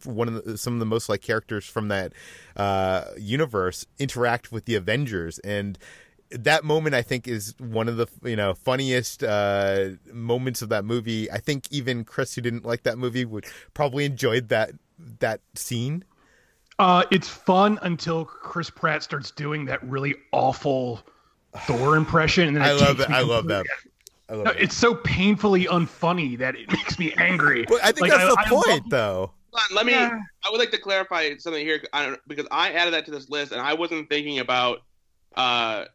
one 0.05 0.27
of 0.27 0.45
the, 0.45 0.57
some 0.57 0.73
of 0.73 0.79
the 0.79 0.85
most 0.85 1.09
like 1.09 1.21
characters 1.21 1.65
from 1.65 1.87
that 1.89 2.13
uh, 2.55 3.05
universe 3.17 3.85
interact 3.99 4.51
with 4.51 4.65
the 4.65 4.75
Avengers, 4.75 5.39
and 5.39 5.77
that 6.31 6.63
moment 6.63 6.95
I 6.95 7.01
think 7.03 7.27
is 7.27 7.53
one 7.59 7.87
of 7.87 7.97
the 7.97 8.07
you 8.23 8.35
know 8.35 8.53
funniest 8.53 9.23
uh, 9.23 9.89
moments 10.11 10.61
of 10.61 10.69
that 10.69 10.85
movie. 10.85 11.29
I 11.31 11.37
think 11.39 11.65
even 11.71 12.03
Chris, 12.05 12.35
who 12.35 12.41
didn't 12.41 12.65
like 12.65 12.83
that 12.83 12.97
movie, 12.97 13.25
would 13.25 13.45
probably 13.73 14.05
enjoyed 14.05 14.49
that 14.49 14.71
that 15.19 15.41
scene. 15.55 16.03
Uh, 16.79 17.03
it's 17.11 17.27
fun 17.27 17.77
until 17.83 18.25
Chris 18.25 18.69
Pratt 18.69 19.03
starts 19.03 19.29
doing 19.31 19.65
that 19.65 19.83
really 19.83 20.15
awful 20.31 21.01
Thor 21.67 21.95
impression, 21.97 22.47
and 22.47 22.57
then 22.57 22.63
I 22.63 22.71
love 22.73 22.99
it. 22.99 23.09
I 23.09 23.21
love 23.21 23.47
that. 23.47 23.65
I 24.29 24.33
love 24.33 24.45
No, 24.45 24.51
it. 24.51 24.57
it's 24.61 24.75
so 24.75 24.95
painfully 24.95 25.65
unfunny 25.65 26.35
that 26.39 26.55
it 26.55 26.67
makes 26.73 26.97
me 26.97 27.13
angry. 27.17 27.65
But 27.67 27.83
I 27.83 27.87
think 27.91 28.01
Like, 28.01 28.11
that's 28.11 28.23
I- 28.23 28.27
the 28.27 28.49
I 28.49 28.49
love- 28.55 28.63
point, 28.65 28.89
though. 28.89 29.31
Hold 29.53 29.69
on, 29.69 29.75
let 29.75 29.85
me. 29.85 29.93
Yeah. 29.93 30.19
I 30.45 30.51
would 30.51 30.57
like 30.57 30.71
to 30.71 30.77
clarify 30.77 31.35
something 31.37 31.65
here 31.65 31.81
I 31.93 32.05
don't, 32.05 32.19
because 32.27 32.47
I 32.51 32.71
added 32.71 32.93
that 32.93 33.05
to 33.05 33.11
this 33.11 33.29
list, 33.29 33.51
and 33.51 33.61
I 33.61 33.73
wasn't 33.73 34.09
thinking 34.09 34.39
about 34.39 34.83
uh, 35.35 35.85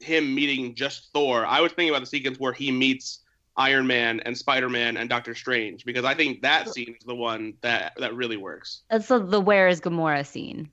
him 0.00 0.34
meeting 0.34 0.74
just 0.74 1.12
Thor. 1.12 1.44
I 1.44 1.60
was 1.60 1.72
thinking 1.72 1.90
about 1.90 2.00
the 2.00 2.06
sequence 2.06 2.38
where 2.38 2.52
he 2.52 2.70
meets 2.70 3.20
Iron 3.56 3.86
Man 3.86 4.20
and 4.20 4.36
Spider 4.36 4.68
Man 4.68 4.96
and 4.96 5.08
Doctor 5.08 5.34
Strange 5.34 5.84
because 5.84 6.04
I 6.04 6.14
think 6.14 6.42
that 6.42 6.68
scene 6.68 6.96
is 6.98 7.04
the 7.06 7.14
one 7.14 7.54
that 7.60 7.92
that 7.98 8.14
really 8.14 8.36
works. 8.36 8.82
That's 8.90 9.08
the, 9.08 9.18
the 9.20 9.40
Where 9.40 9.68
is 9.68 9.80
Gamora 9.80 10.26
scene, 10.26 10.70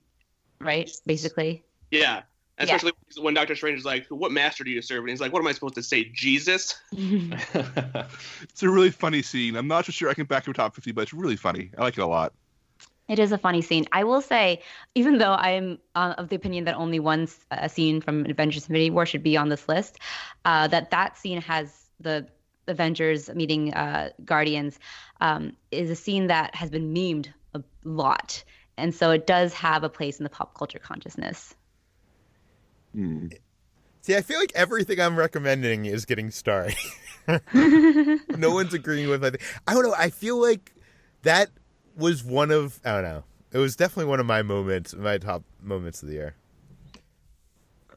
right? 0.58 0.90
Basically. 1.06 1.62
Yeah. 1.90 2.22
Yeah. 2.58 2.64
Especially 2.64 2.92
when 3.20 3.34
Doctor 3.34 3.56
Strange 3.56 3.78
is 3.78 3.84
like, 3.84 4.06
"What 4.08 4.30
master 4.30 4.62
do 4.62 4.70
you 4.70 4.82
serve?" 4.82 5.00
and 5.00 5.10
he's 5.10 5.20
like, 5.20 5.32
"What 5.32 5.40
am 5.40 5.46
I 5.46 5.52
supposed 5.52 5.74
to 5.74 5.82
say, 5.82 6.04
Jesus?" 6.04 6.74
It's 8.42 8.62
a 8.62 8.68
really 8.68 8.90
funny 8.90 9.22
scene. 9.22 9.56
I'm 9.56 9.68
not 9.68 9.86
so 9.86 9.92
sure 9.92 10.10
I 10.10 10.14
can 10.14 10.26
back 10.26 10.46
your 10.46 10.54
top 10.54 10.74
50, 10.74 10.92
but 10.92 11.02
it's 11.02 11.14
really 11.14 11.36
funny. 11.36 11.70
I 11.78 11.82
like 11.82 11.96
it 11.96 12.02
a 12.02 12.06
lot. 12.06 12.34
It 13.08 13.18
is 13.18 13.32
a 13.32 13.38
funny 13.38 13.62
scene. 13.62 13.84
I 13.92 14.04
will 14.04 14.20
say, 14.20 14.62
even 14.94 15.18
though 15.18 15.32
I'm 15.32 15.78
uh, 15.94 16.14
of 16.18 16.28
the 16.28 16.36
opinion 16.36 16.64
that 16.64 16.76
only 16.76 17.00
one 17.00 17.22
s- 17.22 17.44
a 17.50 17.68
scene 17.68 18.00
from 18.00 18.26
Avengers: 18.26 18.64
Infinity 18.64 18.90
War 18.90 19.06
should 19.06 19.22
be 19.22 19.36
on 19.36 19.48
this 19.48 19.68
list, 19.68 19.98
uh, 20.44 20.68
that 20.68 20.90
that 20.90 21.16
scene 21.16 21.40
has 21.40 21.86
the 22.00 22.26
Avengers 22.68 23.28
meeting 23.34 23.74
uh, 23.74 24.10
Guardians 24.24 24.78
um, 25.20 25.56
is 25.70 25.90
a 25.90 25.96
scene 25.96 26.28
that 26.28 26.54
has 26.54 26.70
been 26.70 26.94
memed 26.94 27.26
a 27.54 27.62
lot, 27.84 28.44
and 28.76 28.94
so 28.94 29.10
it 29.10 29.26
does 29.26 29.52
have 29.52 29.82
a 29.84 29.88
place 29.88 30.18
in 30.18 30.24
the 30.24 30.30
pop 30.30 30.56
culture 30.56 30.78
consciousness. 30.78 31.54
Hmm. 32.94 33.28
See, 34.02 34.16
I 34.16 34.20
feel 34.20 34.38
like 34.40 34.52
everything 34.54 35.00
I'm 35.00 35.16
recommending 35.16 35.84
is 35.86 36.04
getting 36.04 36.30
starry. 36.30 36.74
no 37.54 38.50
one's 38.50 38.74
agreeing 38.74 39.08
with 39.08 39.22
my 39.22 39.30
thing. 39.30 39.40
I 39.66 39.74
don't 39.74 39.84
know. 39.84 39.94
I 39.96 40.10
feel 40.10 40.40
like 40.40 40.72
that 41.22 41.50
was 41.96 42.24
one 42.24 42.50
of 42.50 42.80
I 42.84 42.92
don't 42.94 43.04
know. 43.04 43.24
It 43.52 43.58
was 43.58 43.76
definitely 43.76 44.06
one 44.10 44.18
of 44.20 44.26
my 44.26 44.42
moments, 44.42 44.94
my 44.94 45.18
top 45.18 45.44
moments 45.62 46.02
of 46.02 46.08
the 46.08 46.14
year. 46.14 46.34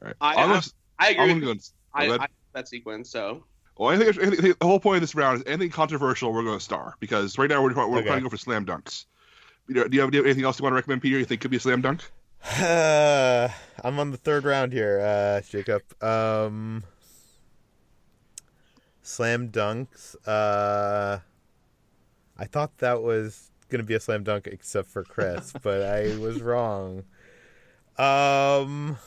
All 0.00 0.06
right. 0.08 0.14
I- 0.20 0.34
I'm 0.34 0.50
I- 0.50 0.52
gonna- 0.54 0.62
I 0.98 1.10
agree. 1.10 1.22
I'm 1.30 1.34
with 1.36 1.44
going 1.44 1.60
I, 1.94 2.06
to. 2.06 2.22
I, 2.22 2.26
that 2.54 2.68
sequence. 2.68 3.10
So 3.10 3.44
Well, 3.76 3.90
I 3.90 3.98
think, 3.98 4.16
I 4.18 4.30
think 4.30 4.58
the 4.58 4.66
whole 4.66 4.80
point 4.80 4.96
of 4.96 5.00
this 5.02 5.14
round 5.14 5.38
is 5.38 5.44
anything 5.46 5.70
controversial 5.70 6.32
we're 6.32 6.42
going 6.44 6.58
to 6.58 6.64
star 6.64 6.94
because 7.00 7.36
right 7.36 7.50
now 7.50 7.62
we're, 7.62 7.74
we're 7.74 7.98
Okay. 7.98 8.06
trying 8.06 8.18
to 8.18 8.22
go 8.22 8.28
for 8.30 8.36
slam 8.38 8.64
dunks. 8.64 9.04
Peter, 9.66 9.88
do 9.88 9.96
you, 9.96 10.00
have, 10.02 10.10
do 10.12 10.16
you 10.16 10.22
have 10.22 10.26
anything 10.26 10.44
else 10.44 10.58
you 10.58 10.62
want 10.62 10.72
to 10.72 10.76
recommend, 10.76 11.02
Peter? 11.02 11.18
You 11.18 11.24
think 11.26 11.40
could 11.42 11.50
be 11.50 11.56
a 11.58 11.60
slam 11.60 11.82
dunk? 11.82 12.00
Uh, 12.44 13.48
I'm 13.84 13.98
on 13.98 14.10
the 14.10 14.16
third 14.16 14.44
round 14.44 14.72
here, 14.72 15.00
uh, 15.00 15.40
Jacob. 15.42 15.82
Um, 16.02 16.84
slam 19.02 19.48
dunks. 19.48 20.16
Uh, 20.26 21.18
I 22.38 22.44
thought 22.44 22.78
that 22.78 23.02
was 23.02 23.50
gonna 23.68 23.84
be 23.84 23.94
a 23.94 24.00
slam 24.00 24.24
dunk, 24.24 24.46
except 24.46 24.88
for 24.88 25.04
Chris, 25.04 25.52
but 25.62 25.82
I 25.82 26.16
was 26.18 26.42
wrong. 26.42 27.04
Um, 27.98 28.98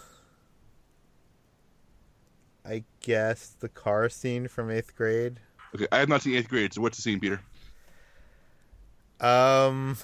I 2.66 2.84
guess 3.02 3.56
the 3.60 3.70
car 3.70 4.10
scene 4.10 4.48
from 4.48 4.72
eighth 4.72 4.96
grade. 4.96 5.40
Okay, 5.76 5.88
I 5.92 6.00
have 6.00 6.10
not 6.10 6.22
seen 6.24 6.36
eighth 6.36 6.50
grade, 6.50 6.74
so 6.74 6.82
what's 6.82 6.98
the 6.98 7.02
scene, 7.04 7.20
Peter? 7.20 7.42
Um, 9.20 9.98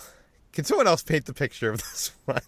can 0.55 0.63
someone 0.65 0.87
else 0.87 1.03
paint 1.03 1.25
the 1.25 1.33
picture 1.33 1.69
of 1.69 1.77
this 1.81 2.11
one? 2.25 2.41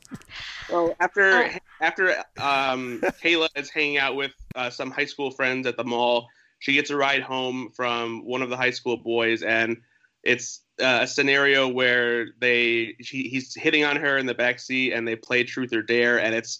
Well, 0.72 0.95
after 0.99 1.43
Oh. 1.43 1.49
after 1.82 2.10
um, 2.39 3.01
Kayla 3.24 3.49
is 3.55 3.70
hanging 3.70 3.97
out 3.99 4.16
with 4.16 4.32
uh, 4.55 4.70
some 4.72 4.89
high 4.89 5.05
school 5.05 5.30
friends 5.30 5.68
at 5.68 5.78
the 5.78 5.84
mall, 5.84 6.28
she 6.60 6.74
gets 6.74 6.89
a 6.89 6.95
ride 6.97 7.22
home 7.22 7.70
from 7.76 8.26
one 8.26 8.41
of 8.41 8.49
the 8.49 8.58
high 8.58 8.72
school 8.72 8.97
boys, 8.97 9.43
and 9.43 9.78
it's 10.24 10.62
uh, 10.82 10.99
a 11.01 11.08
scenario 11.08 11.68
where 11.68 12.28
they 12.39 12.95
she, 13.01 13.24
he's 13.30 13.53
hitting 13.53 13.84
on 13.84 13.95
her 13.97 14.18
in 14.18 14.26
the 14.26 14.34
back 14.34 14.60
seat, 14.60 14.93
and 14.93 15.08
they 15.08 15.16
play 15.16 15.43
truth 15.43 15.72
or 15.74 15.82
dare, 15.84 16.20
and 16.20 16.34
it's 16.34 16.60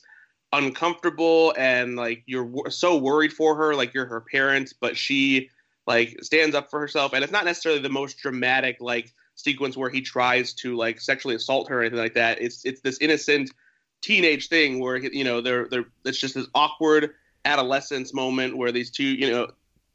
uncomfortable, 0.54 1.54
and 1.58 1.96
like 1.96 2.24
you're 2.26 2.46
wor- 2.46 2.70
so 2.70 2.98
worried 2.98 3.34
for 3.34 3.56
her, 3.56 3.74
like 3.76 3.94
you're 3.94 4.06
her 4.06 4.22
parent, 4.22 4.74
but 4.80 4.96
she 4.98 5.50
like 5.86 6.18
stands 6.22 6.56
up 6.56 6.70
for 6.70 6.80
herself, 6.80 7.14
and 7.14 7.24
it's 7.24 7.34
not 7.34 7.46
necessarily 7.46 7.82
the 7.82 7.90
most 7.90 8.18
dramatic 8.18 8.78
like 8.80 9.14
sequence 9.38 9.78
where 9.78 9.90
he 9.90 10.02
tries 10.02 10.52
to 10.52 10.76
like 10.76 11.00
sexually 11.00 11.36
assault 11.36 11.70
her 11.70 11.80
or 11.80 11.82
anything 11.82 12.00
like 12.00 12.16
that. 12.16 12.42
It's 12.42 12.66
it's 12.66 12.82
this 12.82 12.98
innocent 13.00 13.52
teenage 14.02 14.50
thing 14.50 14.80
where 14.80 14.98
you 14.98 15.24
know 15.24 15.40
they're 15.42 15.68
they're 15.70 15.86
it's 16.04 16.20
just 16.20 16.36
this 16.36 16.48
awkward 16.54 17.12
adolescence 17.46 18.14
moment 18.14 18.58
where 18.58 18.72
these 18.72 18.92
two 18.92 19.06
you 19.06 19.32
know 19.32 19.48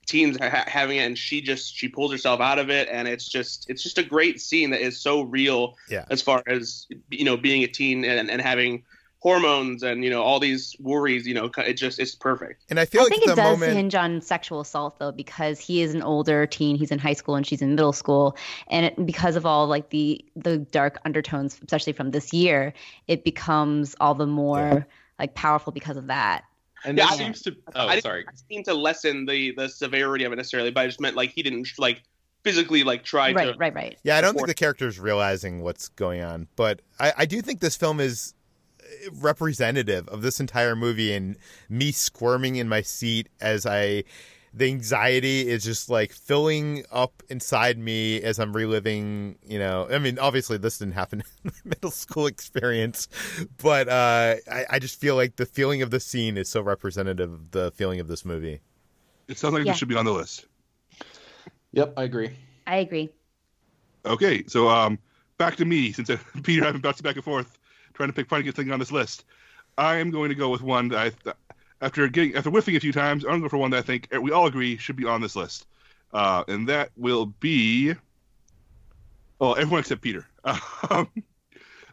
teens 0.07 0.36
are 0.38 0.51
ha- 0.51 0.64
having 0.66 0.97
it 0.97 1.03
and 1.03 1.16
she 1.16 1.40
just 1.40 1.76
she 1.76 1.86
pulls 1.88 2.11
herself 2.11 2.40
out 2.40 2.59
of 2.59 2.70
it 2.70 2.88
and 2.90 3.07
it's 3.07 3.28
just 3.28 3.68
it's 3.68 3.82
just 3.82 3.99
a 3.99 4.03
great 4.03 4.40
scene 4.40 4.70
that 4.70 4.80
is 4.80 4.99
so 4.99 5.22
real 5.22 5.76
Yeah. 5.88 6.05
as 6.11 6.20
far 6.22 6.43
as 6.47 6.88
you 7.11 7.24
know 7.24 7.36
being 7.36 7.62
a 7.62 7.68
teen 7.68 8.05
and, 8.05 8.30
and 8.30 8.40
having 8.40 8.84
hormones 9.22 9.84
and 9.84 10.02
you 10.02 10.10
know 10.10 10.20
all 10.20 10.40
these 10.40 10.74
worries. 10.80 11.26
You 11.26 11.34
know, 11.34 11.48
it 11.58 11.74
just 11.74 11.98
it's 12.00 12.14
perfect. 12.14 12.64
And 12.68 12.80
I 12.80 12.84
feel 12.84 13.02
I 13.02 13.04
like 13.04 13.12
think 13.12 13.24
the 13.26 13.32
it 13.32 13.36
does 13.36 13.58
moment. 13.60 13.72
hinge 13.76 13.94
on 13.94 14.20
sexual 14.20 14.60
assault 14.60 14.98
though, 14.98 15.12
because 15.12 15.60
he 15.60 15.80
is 15.80 15.94
an 15.94 16.02
older 16.02 16.44
teen. 16.46 16.74
He's 16.76 16.90
in 16.90 16.98
high 16.98 17.12
school 17.12 17.36
and 17.36 17.46
she's 17.46 17.62
in 17.62 17.70
middle 17.76 17.92
school, 17.92 18.36
and 18.68 18.86
it, 18.86 19.06
because 19.06 19.36
of 19.36 19.46
all 19.46 19.66
like 19.68 19.90
the 19.90 20.24
the 20.34 20.58
dark 20.58 20.98
undertones, 21.04 21.54
especially 21.62 21.92
from 21.92 22.10
this 22.10 22.32
year, 22.32 22.74
it 23.06 23.22
becomes 23.24 23.94
all 24.00 24.14
the 24.14 24.26
more 24.26 24.86
like 25.18 25.34
powerful 25.34 25.72
because 25.72 25.96
of 25.96 26.08
that. 26.08 26.42
And 26.84 26.98
Yeah, 26.98 27.06
that 27.06 27.16
seems 27.16 27.42
to. 27.42 27.56
I 27.76 27.84
Oh, 27.84 27.88
didn't 27.90 28.02
sorry. 28.02 28.24
seem 28.50 28.64
to 28.64 28.74
lessen 28.74 29.24
the 29.26 29.52
the 29.56 29.68
severity 29.68 30.24
of 30.24 30.32
it 30.32 30.36
necessarily, 30.36 30.72
but 30.72 30.80
I 30.80 30.86
just 30.88 31.00
meant 31.00 31.14
like 31.14 31.30
he 31.30 31.44
didn't 31.44 31.68
like 31.78 32.02
physically 32.42 32.82
like 32.82 33.04
try 33.04 33.30
Right, 33.32 33.52
to. 33.52 33.56
right, 33.56 33.72
right. 33.72 33.96
Yeah, 34.02 34.16
I 34.16 34.20
don't 34.20 34.32
think 34.34 34.42
Or- 34.44 34.46
the 34.48 34.54
character's 34.54 34.98
realizing 34.98 35.62
what's 35.62 35.90
going 35.90 36.22
on, 36.22 36.48
but 36.56 36.82
I, 36.98 37.12
I 37.18 37.24
do 37.26 37.40
think 37.40 37.60
this 37.60 37.76
film 37.76 38.00
is 38.00 38.34
representative 39.20 40.09
of 40.09 40.22
this 40.22 40.40
entire 40.40 40.74
movie 40.76 41.12
and 41.12 41.36
me 41.68 41.93
squirming 41.93 42.57
in 42.57 42.68
my 42.68 42.82
seat 42.82 43.28
as 43.40 43.66
I. 43.66 44.05
The 44.55 44.66
anxiety 44.66 45.49
is 45.49 45.64
just 45.64 45.88
like 45.88 46.12
filling 46.12 46.84
up 46.93 47.22
inside 47.30 47.78
me 47.78 48.20
as 48.20 48.38
I'm 48.38 48.53
reliving, 48.55 49.38
you 49.47 49.59
know. 49.59 49.88
I 49.90 49.99
mean, 49.99 50.18
obviously, 50.18 50.59
this 50.59 50.76
didn't 50.76 50.93
happen 50.93 51.22
in 51.45 51.51
my 51.51 51.53
middle 51.64 51.90
school 51.90 52.26
experience, 52.26 53.09
but 53.62 53.88
uh, 53.88 54.34
I, 54.53 54.66
I 54.68 54.78
just 54.78 55.01
feel 55.01 55.16
like 55.16 55.36
the 55.36 55.47
feeling 55.47 55.80
of 55.80 55.90
the 55.90 56.01
scene 56.01 56.36
is 56.36 56.51
so 56.51 56.61
representative 56.61 57.32
of 57.32 57.51
the 57.53 57.70
feeling 57.70 57.99
of 57.99 58.09
this 58.09 58.26
movie. 58.26 58.61
It 59.26 59.38
sounds 59.38 59.55
like 59.55 59.64
Yeah. 59.64 59.72
this 59.72 59.78
should 59.78 59.88
be 59.88 59.97
on 59.97 60.05
the 60.05 60.12
list. 60.12 60.45
Yep, 61.72 61.95
I 61.97 62.03
agree. 62.03 62.36
I 62.66 62.76
agree. 62.76 63.11
Okay, 64.05 64.45
so 64.49 64.68
um, 64.68 64.99
back 65.38 65.57
to 65.57 65.64
me 65.64 65.93
since 65.93 66.11
uh, 66.11 66.18
Peter 66.43 66.62
I 66.62 66.66
have 66.66 66.74
been 66.74 66.82
bouncing 66.82 67.05
back 67.05 67.16
and 67.16 67.24
forth 67.24 67.59
trying 67.95 68.09
to 68.09 68.12
pick 68.12 68.28
to 68.28 68.43
get 68.43 68.55
things 68.55 68.70
on 68.70 68.78
this 68.78 68.93
list. 68.93 69.24
I 69.78 69.97
am 69.97 70.11
going 70.11 70.28
to 70.28 70.34
go 70.34 70.51
with 70.51 70.62
one 70.62 70.88
that 70.88 71.14
I, 71.26 71.32
after 71.80 72.07
getting 72.09 72.36
after 72.36 72.51
whiffing 72.51 72.76
a 72.76 72.80
few 72.80 72.93
times, 72.93 73.24
I'm 73.24 73.30
going 73.30 73.40
to 73.40 73.45
go 73.47 73.49
for 73.51 73.59
one 73.59 73.70
that 73.72 73.78
I 73.78 73.82
think 73.82 74.09
we 74.20 74.30
all 74.30 74.47
agree 74.47 74.76
should 74.76 74.97
be 74.97 75.07
on 75.07 75.20
this 75.20 75.36
list, 75.36 75.66
uh, 76.12 76.45
and 76.49 76.68
that 76.68 76.90
will 76.97 77.26
be, 77.26 77.95
well, 79.38 79.57
everyone 79.57 79.80
except 79.80 80.03
Peter. 80.03 80.26
Um, 80.90 81.09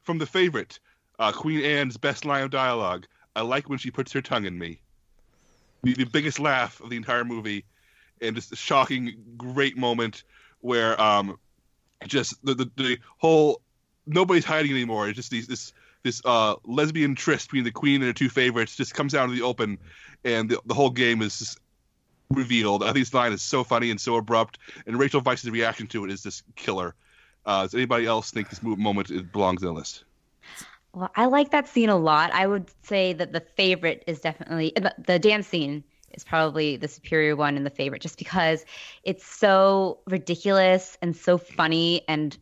from 0.02 0.18
the 0.18 0.26
favorite, 0.26 0.80
uh, 1.20 1.32
Queen 1.32 1.64
Anne's 1.64 1.98
best 1.98 2.26
line 2.26 2.44
of 2.44 2.50
dialogue. 2.50 3.06
I 3.36 3.42
like 3.42 3.70
when 3.70 3.78
she 3.78 3.92
puts 3.92 4.12
her 4.14 4.22
tongue 4.22 4.46
in 4.46 4.58
me. 4.58 4.82
The, 5.84 5.94
the 5.94 6.06
biggest 6.06 6.40
laugh 6.40 6.82
of 6.82 6.90
the 6.90 6.98
entire 6.98 7.24
movie, 7.24 7.66
and 8.20 8.36
just 8.36 8.52
a 8.52 8.56
shocking, 8.56 9.14
great 9.38 9.78
moment 9.78 10.24
where 10.62 11.00
um, 11.00 11.38
just 12.08 12.44
the, 12.44 12.56
the 12.56 12.72
the 12.76 12.98
whole 13.18 13.62
nobody's 14.08 14.46
hiding 14.46 14.72
anymore. 14.72 15.08
It's 15.08 15.16
just 15.16 15.32
these 15.32 15.48
this 15.48 15.74
this 16.04 16.22
uh 16.26 16.56
lesbian 16.64 17.16
tryst 17.16 17.48
between 17.48 17.64
the 17.64 17.72
queen 17.72 17.96
and 17.96 18.06
her 18.06 18.14
two 18.14 18.30
favorites 18.30 18.76
just 18.76 18.94
comes 18.94 19.14
out 19.16 19.30
in 19.30 19.36
the 19.36 19.42
open, 19.42 19.78
and 20.24 20.50
the, 20.50 20.60
the 20.66 20.74
whole 20.74 20.90
game 20.90 21.22
is 21.22 21.58
revealed. 22.30 22.84
I 22.84 22.88
think 22.88 23.06
this 23.06 23.14
line 23.14 23.34
is 23.34 23.42
so 23.42 23.64
funny 23.64 23.92
and 23.92 24.00
so 24.00 24.16
abrupt, 24.16 24.60
and 24.86 24.98
Rachel 24.98 25.22
Weisz's 25.22 25.50
reaction 25.50 25.88
to 25.88 26.06
it 26.06 26.12
is 26.12 26.24
just 26.24 26.44
killer. 26.56 26.96
Uh, 27.46 27.64
does 27.64 27.74
anybody 27.74 28.06
else 28.06 28.32
think 28.32 28.50
this 28.50 28.62
moment 28.62 29.32
belongs 29.32 29.62
in 29.62 29.68
the 29.68 29.74
list? 29.74 30.04
Well, 30.94 31.12
I 31.16 31.26
like 31.26 31.52
that 31.52 31.68
scene 31.68 31.90
a 31.90 31.98
lot. 31.98 32.32
I 32.34 32.48
would 32.48 32.70
say 32.84 33.14
that 33.14 33.32
the 33.32 33.42
favorite 33.42 34.04
is 34.08 34.20
definitely 34.20 34.74
the, 34.76 34.94
the 34.98 35.20
dance 35.20 35.48
scene 35.48 35.84
is 36.12 36.24
probably 36.24 36.78
the 36.78 36.88
superior 36.88 37.36
one 37.36 37.56
and 37.56 37.66
the 37.66 37.72
favorite 37.72 38.02
just 38.02 38.18
because 38.18 38.66
it's 39.04 39.26
so 39.26 40.00
ridiculous 40.08 40.98
and 41.02 41.16
so 41.16 41.38
funny 41.38 42.02
and 42.08 42.38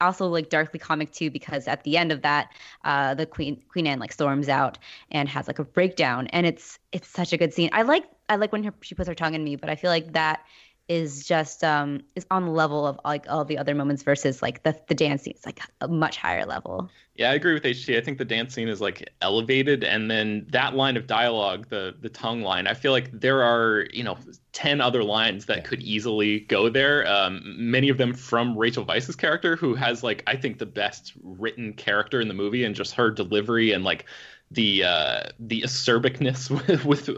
also 0.00 0.26
like 0.26 0.50
darkly 0.50 0.78
comic 0.78 1.12
too 1.12 1.30
because 1.30 1.66
at 1.68 1.82
the 1.84 1.96
end 1.96 2.12
of 2.12 2.22
that 2.22 2.50
uh 2.84 3.14
the 3.14 3.26
queen 3.26 3.62
queen 3.68 3.86
anne 3.86 3.98
like 3.98 4.12
storms 4.12 4.48
out 4.48 4.78
and 5.10 5.28
has 5.28 5.46
like 5.46 5.58
a 5.58 5.64
breakdown. 5.64 6.26
And 6.28 6.46
it's 6.46 6.78
it's 6.92 7.08
such 7.08 7.32
a 7.32 7.36
good 7.36 7.52
scene. 7.52 7.70
I 7.72 7.82
like 7.82 8.04
i 8.28 8.36
like 8.36 8.52
when 8.52 8.64
her, 8.64 8.74
she 8.80 8.94
puts 8.94 9.08
her 9.08 9.14
tongue 9.14 9.34
in 9.34 9.44
me 9.44 9.56
but 9.56 9.70
i 9.70 9.76
feel 9.76 9.90
like 9.90 10.12
that 10.12 10.40
is 10.88 11.26
just 11.26 11.64
um 11.64 12.00
is 12.14 12.26
on 12.30 12.44
the 12.44 12.50
level 12.50 12.86
of 12.86 13.00
like 13.04 13.26
all 13.28 13.44
the 13.44 13.58
other 13.58 13.74
moments 13.74 14.02
versus 14.02 14.42
like 14.42 14.62
the 14.62 14.78
the 14.88 14.94
dance 14.94 15.22
scene. 15.22 15.34
It's 15.36 15.46
like 15.46 15.60
a 15.80 15.88
much 15.88 16.16
higher 16.16 16.46
level. 16.46 16.90
Yeah, 17.14 17.30
I 17.30 17.34
agree 17.34 17.54
with 17.54 17.62
HT. 17.62 17.96
I 17.96 18.02
think 18.02 18.18
the 18.18 18.26
dance 18.26 18.52
scene 18.54 18.68
is 18.68 18.80
like 18.82 19.08
elevated, 19.22 19.82
and 19.84 20.10
then 20.10 20.46
that 20.50 20.74
line 20.74 20.98
of 20.98 21.06
dialogue, 21.06 21.68
the 21.70 21.94
the 21.98 22.10
tongue 22.10 22.42
line. 22.42 22.66
I 22.66 22.74
feel 22.74 22.92
like 22.92 23.10
there 23.18 23.42
are 23.42 23.86
you 23.92 24.04
know 24.04 24.18
ten 24.52 24.80
other 24.82 25.02
lines 25.02 25.46
that 25.46 25.62
Yeah. 25.62 25.62
could 25.62 25.80
easily 25.82 26.40
go 26.40 26.68
there. 26.68 27.06
Um, 27.06 27.40
many 27.56 27.88
of 27.88 27.96
them 27.96 28.12
from 28.12 28.56
Rachel 28.56 28.84
Weisz's 28.84 29.16
character, 29.16 29.56
who 29.56 29.74
has 29.74 30.02
like 30.02 30.22
I 30.26 30.36
think 30.36 30.58
the 30.58 30.66
best 30.66 31.14
written 31.22 31.72
character 31.72 32.20
in 32.20 32.28
the 32.28 32.34
movie, 32.34 32.64
and 32.64 32.74
just 32.74 32.92
her 32.94 33.10
delivery 33.10 33.72
and 33.72 33.82
like 33.82 34.04
the 34.50 34.84
uh 34.84 35.22
the 35.40 35.62
acerbicness 35.62 36.50
with, 36.68 36.84
with 36.84 37.10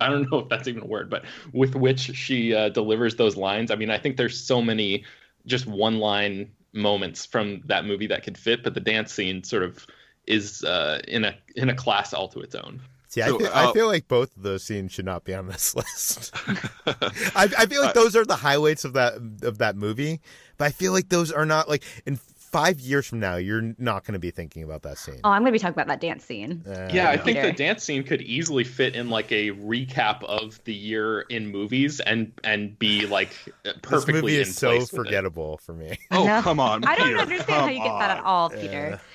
I 0.00 0.08
don't 0.08 0.30
know 0.30 0.38
if 0.40 0.48
that's 0.48 0.68
even 0.68 0.82
a 0.82 0.86
word, 0.86 1.10
but 1.10 1.24
with 1.52 1.74
which 1.74 2.00
she 2.16 2.54
uh, 2.54 2.68
delivers 2.68 3.16
those 3.16 3.36
lines. 3.36 3.70
I 3.70 3.76
mean, 3.76 3.90
I 3.90 3.98
think 3.98 4.16
there's 4.16 4.38
so 4.40 4.62
many 4.62 5.04
just 5.46 5.66
one 5.66 5.98
line 5.98 6.50
moments 6.72 7.26
from 7.26 7.62
that 7.66 7.84
movie 7.84 8.06
that 8.08 8.22
could 8.22 8.38
fit, 8.38 8.62
but 8.62 8.74
the 8.74 8.80
dance 8.80 9.12
scene 9.12 9.42
sort 9.42 9.62
of 9.62 9.86
is 10.26 10.62
uh, 10.64 11.00
in 11.08 11.24
a 11.24 11.34
in 11.56 11.68
a 11.68 11.74
class 11.74 12.12
all 12.14 12.28
to 12.28 12.40
its 12.40 12.54
own. 12.54 12.80
See, 13.08 13.22
So, 13.22 13.36
I, 13.36 13.38
feel, 13.38 13.46
uh, 13.46 13.70
I 13.70 13.72
feel 13.72 13.86
like 13.86 14.06
both 14.06 14.36
of 14.36 14.42
those 14.42 14.62
scenes 14.62 14.92
should 14.92 15.06
not 15.06 15.24
be 15.24 15.34
on 15.34 15.46
this 15.46 15.74
list. 15.74 16.30
I, 16.86 17.48
I 17.58 17.66
feel 17.66 17.82
like 17.82 17.94
those 17.94 18.14
are 18.14 18.24
the 18.24 18.36
highlights 18.36 18.84
of 18.84 18.92
that 18.92 19.14
of 19.42 19.58
that 19.58 19.76
movie, 19.76 20.20
but 20.58 20.66
I 20.66 20.70
feel 20.70 20.92
like 20.92 21.08
those 21.08 21.32
are 21.32 21.46
not 21.46 21.68
like 21.68 21.82
in 22.06 22.20
five 22.50 22.80
years 22.80 23.06
from 23.06 23.20
now, 23.20 23.36
you're 23.36 23.74
not 23.78 24.04
going 24.04 24.14
to 24.14 24.18
be 24.18 24.30
thinking 24.30 24.62
about 24.62 24.82
that 24.82 24.98
scene. 24.98 25.20
Oh, 25.24 25.30
I'm 25.30 25.42
gonna 25.42 25.52
be 25.52 25.58
talking 25.58 25.74
about 25.74 25.86
that 25.88 26.00
dance 26.00 26.24
scene. 26.24 26.62
Uh, 26.66 26.90
Yeah, 26.92 27.10
I 27.10 27.14
yeah. 27.14 27.22
think 27.22 27.40
the 27.42 27.52
dance 27.52 27.84
scene 27.84 28.02
could 28.02 28.22
easily 28.22 28.64
fit 28.64 28.94
in 28.96 29.08
like 29.10 29.30
a 29.32 29.50
recap 29.52 30.22
of 30.24 30.62
the 30.64 30.74
year 30.74 31.20
in 31.22 31.48
movies 31.48 32.00
and 32.00 32.32
and 32.44 32.78
be 32.78 33.06
like 33.06 33.30
this 33.64 33.74
perfectly 33.82 34.22
movie 34.22 34.36
in 34.36 34.42
is 34.42 34.56
so 34.56 34.70
place 34.70 34.92
with 34.92 35.00
it. 35.00 35.04
forgettable 35.04 35.58
for 35.58 35.74
me. 35.74 35.98
Oh, 36.10 36.24
No. 36.24 36.42
come 36.42 36.60
on. 36.60 36.84
I 36.84 36.94
don't 36.96 37.08
Peter, 37.08 37.18
understand 37.20 37.60
how 37.62 37.68
you 37.68 37.82
get 37.82 37.98
that 37.98 38.18
at 38.18 38.24
all, 38.24 38.50
Peter. 38.50 39.00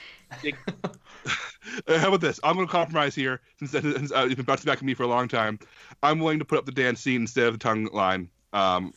Uh, 1.87 1.97
how 1.97 2.09
about 2.09 2.21
this? 2.21 2.39
I'm 2.43 2.55
going 2.55 2.67
to 2.67 2.71
compromise 2.71 3.15
here 3.15 3.39
since, 3.57 3.71
since 3.71 4.11
uh, 4.11 4.25
you've 4.27 4.35
been 4.35 4.45
bouncing 4.45 4.65
back 4.69 4.77
at 4.79 4.83
me 4.83 4.93
for 4.93 5.03
a 5.03 5.07
long 5.07 5.27
time. 5.27 5.57
I'm 6.03 6.19
willing 6.19 6.39
to 6.39 6.45
put 6.45 6.57
up 6.59 6.65
the 6.65 6.71
dance 6.73 6.99
scene 6.99 7.21
instead 7.21 7.45
of 7.47 7.53
the 7.53 7.57
tongue 7.59 7.85
line. 7.93 8.29
Um, 8.51 8.93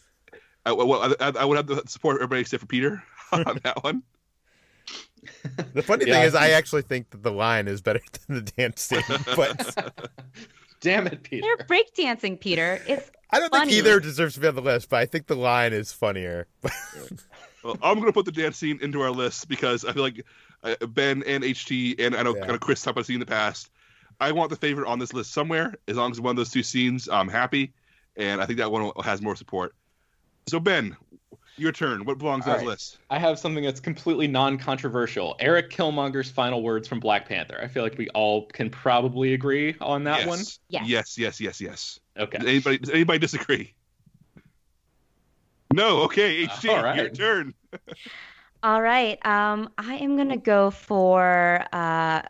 I, 0.66 0.72
well, 0.72 1.14
I, 1.20 1.32
I 1.38 1.44
would 1.44 1.56
have 1.56 1.68
the 1.68 1.82
support 1.86 2.16
of 2.16 2.22
everybody 2.22 2.40
except 2.42 2.60
for 2.60 2.66
Peter 2.66 3.02
on 3.32 3.60
that 3.62 3.82
one. 3.84 4.02
The 5.74 5.82
funny 5.82 6.06
Yeah, 6.06 6.14
thing 6.14 6.22
is, 6.24 6.34
I 6.34 6.50
actually 6.50 6.82
think 6.82 7.10
that 7.10 7.22
the 7.22 7.32
line 7.32 7.68
is 7.68 7.82
better 7.82 8.00
than 8.28 8.44
the 8.44 8.52
dance 8.52 8.82
scene, 8.82 9.02
but 9.36 9.76
Damn 10.80 11.06
it, 11.06 11.22
Peter. 11.22 11.46
They're 11.46 11.66
breakdancing, 11.66 12.40
Peter. 12.40 12.78
It's 12.86 13.10
I 13.30 13.40
don't 13.40 13.50
Funny. 13.50 13.72
think 13.72 13.78
either 13.86 13.98
deserves 14.00 14.34
to 14.34 14.40
be 14.40 14.46
on 14.46 14.54
the 14.54 14.62
list. 14.62 14.88
But 14.88 14.96
I 15.00 15.06
think 15.06 15.26
the 15.26 15.34
line 15.36 15.72
is 15.72 15.92
funnier. 15.92 16.46
Well, 17.64 17.76
I'm 17.82 17.94
going 17.94 18.06
to 18.06 18.12
put 18.12 18.26
the 18.26 18.30
dance 18.32 18.56
scene 18.58 18.78
into 18.80 19.00
our 19.00 19.10
list 19.10 19.48
because 19.48 19.84
I 19.84 19.92
feel 19.92 20.04
like 20.04 20.24
uh, 20.62 20.76
Ben 20.86 21.24
and 21.26 21.42
HT 21.42 21.98
and 21.98 22.14
I 22.14 22.22
know 22.22 22.34
Yeah. 22.36 22.42
kind 22.42 22.52
of 22.52 22.60
Chris 22.60 22.80
talked 22.80 22.92
about 22.92 23.00
the 23.00 23.06
scene 23.06 23.14
in 23.16 23.20
the 23.20 23.26
past. 23.26 23.70
I 24.20 24.30
want 24.30 24.50
the 24.50 24.56
favorite 24.56 24.86
on 24.88 25.00
this 25.00 25.12
list 25.12 25.32
somewhere. 25.32 25.74
As 25.88 25.96
long 25.96 26.12
as 26.12 26.20
one 26.20 26.30
of 26.30 26.36
those 26.36 26.50
two 26.50 26.62
scenes, 26.62 27.08
I'm 27.08 27.26
happy, 27.28 27.72
and 28.16 28.40
I 28.40 28.46
think 28.46 28.60
that 28.60 28.70
one 28.70 28.92
has 29.02 29.20
more 29.20 29.34
support. 29.34 29.74
So 30.48 30.60
Ben, 30.60 30.96
your 31.56 31.72
turn. 31.72 32.04
What 32.04 32.18
belongs 32.18 32.44
on 32.44 32.50
All 32.50 32.56
this 32.56 32.62
right. 32.62 32.70
list? 32.70 32.98
I 33.10 33.18
have 33.18 33.38
something 33.38 33.64
that's 33.64 33.80
completely 33.80 34.26
non-controversial. 34.26 35.36
Eric 35.40 35.70
Killmonger's 35.70 36.30
final 36.30 36.62
words 36.62 36.86
from 36.86 37.00
Black 37.00 37.28
Panther. 37.28 37.58
I 37.62 37.68
feel 37.68 37.82
like 37.82 37.98
we 37.98 38.08
all 38.10 38.46
can 38.46 38.70
probably 38.70 39.34
agree 39.34 39.74
on 39.80 40.04
that 40.04 40.20
yes. 40.20 40.28
one. 40.28 40.38
Yes. 40.68 40.84
Yes, 40.86 41.18
yes, 41.18 41.40
yes, 41.40 41.60
yes. 41.60 42.00
Okay. 42.18 42.38
Does 42.38 42.48
anybody 42.48 42.78
does 42.78 42.90
anybody 42.90 43.18
disagree? 43.18 43.74
No. 45.72 46.02
Okay, 46.02 46.46
HT, 46.46 46.70
All 46.70 46.82
right. 46.82 46.96
your 46.96 47.08
turn. 47.10 47.54
all 48.62 48.80
right. 48.80 49.24
Um, 49.26 49.70
I 49.78 49.96
am 49.96 50.16
gonna 50.16 50.36
go 50.36 50.70
for 50.70 51.64
uh, 51.72 52.22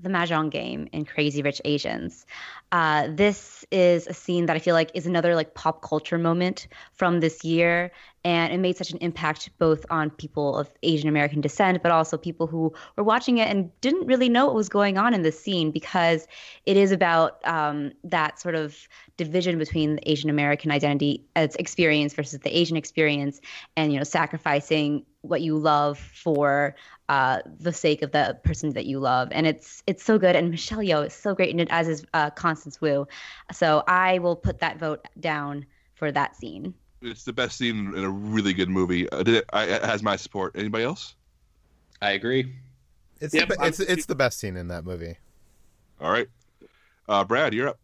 the 0.00 0.08
mahjong 0.08 0.50
game 0.50 0.88
in 0.92 1.04
Crazy 1.04 1.42
Rich 1.42 1.60
Asians. 1.64 2.26
Uh, 2.70 3.08
this 3.10 3.64
is 3.70 4.06
a 4.06 4.14
scene 4.14 4.46
that 4.46 4.56
I 4.56 4.58
feel 4.58 4.74
like 4.74 4.90
is 4.94 5.06
another 5.06 5.34
like 5.34 5.54
pop 5.54 5.82
culture 5.82 6.18
moment 6.18 6.68
from 6.92 7.20
this 7.20 7.44
year, 7.44 7.90
and 8.28 8.52
it 8.52 8.58
made 8.58 8.76
such 8.76 8.90
an 8.90 8.98
impact 8.98 9.48
both 9.58 9.86
on 9.88 10.10
people 10.10 10.58
of 10.58 10.68
Asian 10.82 11.08
American 11.08 11.40
descent, 11.40 11.82
but 11.82 11.90
also 11.90 12.18
people 12.18 12.46
who 12.46 12.74
were 12.94 13.02
watching 13.02 13.38
it 13.38 13.48
and 13.48 13.70
didn't 13.80 14.06
really 14.06 14.28
know 14.28 14.44
what 14.44 14.54
was 14.54 14.68
going 14.68 14.98
on 14.98 15.14
in 15.14 15.22
the 15.22 15.32
scene 15.32 15.70
because 15.70 16.28
it 16.66 16.76
is 16.76 16.92
about 16.92 17.40
um, 17.46 17.90
that 18.04 18.38
sort 18.38 18.54
of 18.54 18.76
division 19.16 19.56
between 19.56 19.96
the 19.96 20.10
Asian 20.10 20.28
American 20.28 20.70
identity 20.70 21.24
as 21.36 21.56
experience 21.56 22.12
versus 22.12 22.38
the 22.40 22.54
Asian 22.54 22.76
experience, 22.76 23.40
and 23.78 23.94
you 23.94 23.98
know 23.98 24.04
sacrificing 24.04 25.06
what 25.22 25.40
you 25.40 25.56
love 25.56 25.98
for 25.98 26.76
uh, 27.08 27.40
the 27.58 27.72
sake 27.72 28.02
of 28.02 28.12
the 28.12 28.38
person 28.44 28.74
that 28.74 28.84
you 28.84 28.98
love, 28.98 29.28
and 29.32 29.46
it's 29.46 29.82
it's 29.86 30.04
so 30.04 30.18
good. 30.18 30.36
And 30.36 30.50
Michelle 30.50 30.80
Yeoh 30.80 31.06
is 31.06 31.14
so 31.14 31.34
great 31.34 31.48
in 31.48 31.60
it, 31.60 31.68
as 31.70 31.88
is 31.88 32.04
uh, 32.12 32.28
Constance 32.28 32.78
Wu. 32.78 33.08
So 33.52 33.82
I 33.88 34.18
will 34.18 34.36
put 34.36 34.58
that 34.58 34.78
vote 34.78 35.08
down 35.18 35.64
for 35.94 36.12
that 36.12 36.36
scene. 36.36 36.74
It's 37.00 37.24
the 37.24 37.32
best 37.32 37.58
scene 37.58 37.94
in 37.94 38.04
a 38.04 38.10
really 38.10 38.52
good 38.52 38.68
movie. 38.68 39.08
Uh, 39.10 39.22
did 39.22 39.36
it, 39.36 39.44
I, 39.52 39.64
it 39.64 39.84
has 39.84 40.02
my 40.02 40.16
support. 40.16 40.56
Anybody 40.56 40.84
else? 40.84 41.14
I 42.00 42.12
agree. 42.12 42.54
It's 43.20 43.34
Yep, 43.34 43.48
the, 43.48 43.56
it's 43.62 43.80
it's 43.80 44.06
the 44.06 44.14
best 44.14 44.38
scene 44.38 44.56
in 44.56 44.68
that 44.68 44.84
movie. 44.84 45.16
All 46.00 46.10
right, 46.10 46.28
uh, 47.08 47.24
Brad, 47.24 47.52
you're 47.54 47.68
up. 47.68 47.78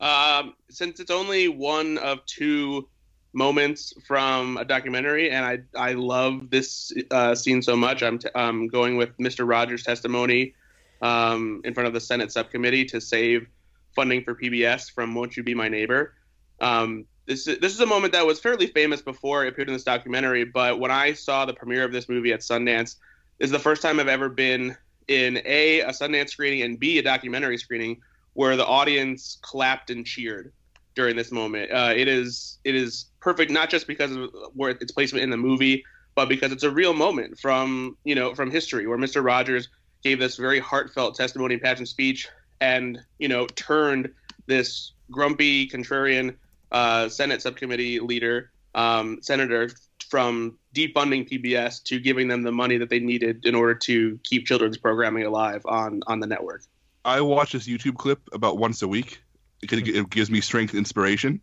Um, 0.00 0.54
since 0.68 1.00
it's 1.00 1.10
only 1.10 1.48
one 1.48 1.98
of 1.98 2.24
two 2.26 2.88
moments 3.32 3.92
from 4.06 4.56
a 4.56 4.64
documentary, 4.64 5.30
and 5.30 5.44
I 5.44 5.58
I 5.76 5.92
love 5.92 6.50
this 6.50 6.92
uh, 7.10 7.34
scene 7.34 7.62
so 7.62 7.76
much, 7.76 8.02
I'm 8.02 8.18
t- 8.18 8.28
um, 8.34 8.66
going 8.66 8.96
with 8.96 9.16
Mr. 9.18 9.48
Rogers' 9.48 9.84
testimony 9.84 10.54
um, 11.00 11.60
in 11.64 11.74
front 11.74 11.86
of 11.86 11.94
the 11.94 12.00
Senate 12.00 12.32
subcommittee 12.32 12.84
to 12.86 13.00
save 13.00 13.46
funding 13.94 14.24
for 14.24 14.34
PBS 14.34 14.90
from 14.92 15.14
"Won't 15.14 15.36
You 15.36 15.42
Be 15.42 15.54
My 15.54 15.68
Neighbor." 15.68 16.14
Um, 16.60 17.06
this 17.26 17.46
is, 17.46 17.58
this 17.58 17.72
is 17.72 17.80
a 17.80 17.86
moment 17.86 18.12
that 18.12 18.24
was 18.24 18.38
fairly 18.38 18.68
famous 18.68 19.02
before 19.02 19.44
it 19.44 19.48
appeared 19.48 19.68
in 19.68 19.74
this 19.74 19.84
documentary, 19.84 20.44
but 20.44 20.78
when 20.78 20.90
I 20.90 21.12
saw 21.12 21.44
the 21.44 21.54
premiere 21.54 21.84
of 21.84 21.92
this 21.92 22.08
movie 22.08 22.32
at 22.32 22.40
Sundance, 22.40 22.96
this 23.38 23.46
is 23.46 23.50
the 23.50 23.58
first 23.58 23.82
time 23.82 23.98
I've 23.98 24.08
ever 24.08 24.28
been 24.28 24.76
in 25.08 25.40
a 25.44 25.80
a 25.80 25.90
Sundance 25.90 26.30
screening 26.30 26.62
and 26.62 26.78
b 26.78 26.98
a 26.98 27.02
documentary 27.02 27.58
screening 27.58 28.00
where 28.34 28.56
the 28.56 28.66
audience 28.66 29.38
clapped 29.42 29.90
and 29.90 30.04
cheered 30.04 30.52
during 30.94 31.16
this 31.16 31.30
moment. 31.30 31.70
Uh, 31.70 31.92
it 31.94 32.08
is 32.08 32.58
it 32.64 32.74
is 32.74 33.06
perfect 33.20 33.50
not 33.50 33.70
just 33.70 33.86
because 33.86 34.12
of 34.12 34.30
where 34.54 34.70
its 34.70 34.92
placement 34.92 35.22
in 35.22 35.30
the 35.30 35.36
movie, 35.36 35.84
but 36.14 36.28
because 36.28 36.52
it's 36.52 36.64
a 36.64 36.70
real 36.70 36.94
moment 36.94 37.38
from 37.38 37.96
you 38.04 38.14
know 38.14 38.34
from 38.34 38.50
history 38.50 38.86
where 38.86 38.98
Mr. 38.98 39.24
Rogers 39.24 39.68
gave 40.02 40.18
this 40.18 40.36
very 40.36 40.58
heartfelt 40.58 41.14
testimony 41.14 41.54
and 41.54 41.62
passion 41.62 41.86
speech, 41.86 42.28
and 42.60 42.98
you 43.18 43.28
know 43.28 43.46
turned 43.48 44.12
this 44.46 44.92
grumpy 45.10 45.68
contrarian 45.68 46.34
uh, 46.72 47.08
Senate 47.08 47.42
subcommittee 47.42 48.00
leader 48.00 48.50
um, 48.74 49.18
senator 49.22 49.70
from 50.08 50.58
defunding 50.74 51.28
PBS 51.28 51.82
to 51.84 51.98
giving 51.98 52.28
them 52.28 52.42
the 52.42 52.52
money 52.52 52.78
that 52.78 52.90
they 52.90 53.00
needed 53.00 53.44
in 53.44 53.54
order 53.54 53.74
to 53.74 54.20
keep 54.22 54.46
children's 54.46 54.76
programming 54.76 55.24
alive 55.24 55.62
on 55.64 56.02
on 56.06 56.20
the 56.20 56.26
network. 56.26 56.62
I 57.04 57.20
watch 57.20 57.52
this 57.52 57.66
YouTube 57.66 57.96
clip 57.96 58.20
about 58.32 58.58
once 58.58 58.82
a 58.82 58.88
week 58.88 59.22
because 59.60 59.80
it, 59.80 59.88
it 59.88 60.10
gives 60.10 60.30
me 60.30 60.40
strength 60.40 60.70
and 60.70 60.78
inspiration. 60.78 61.40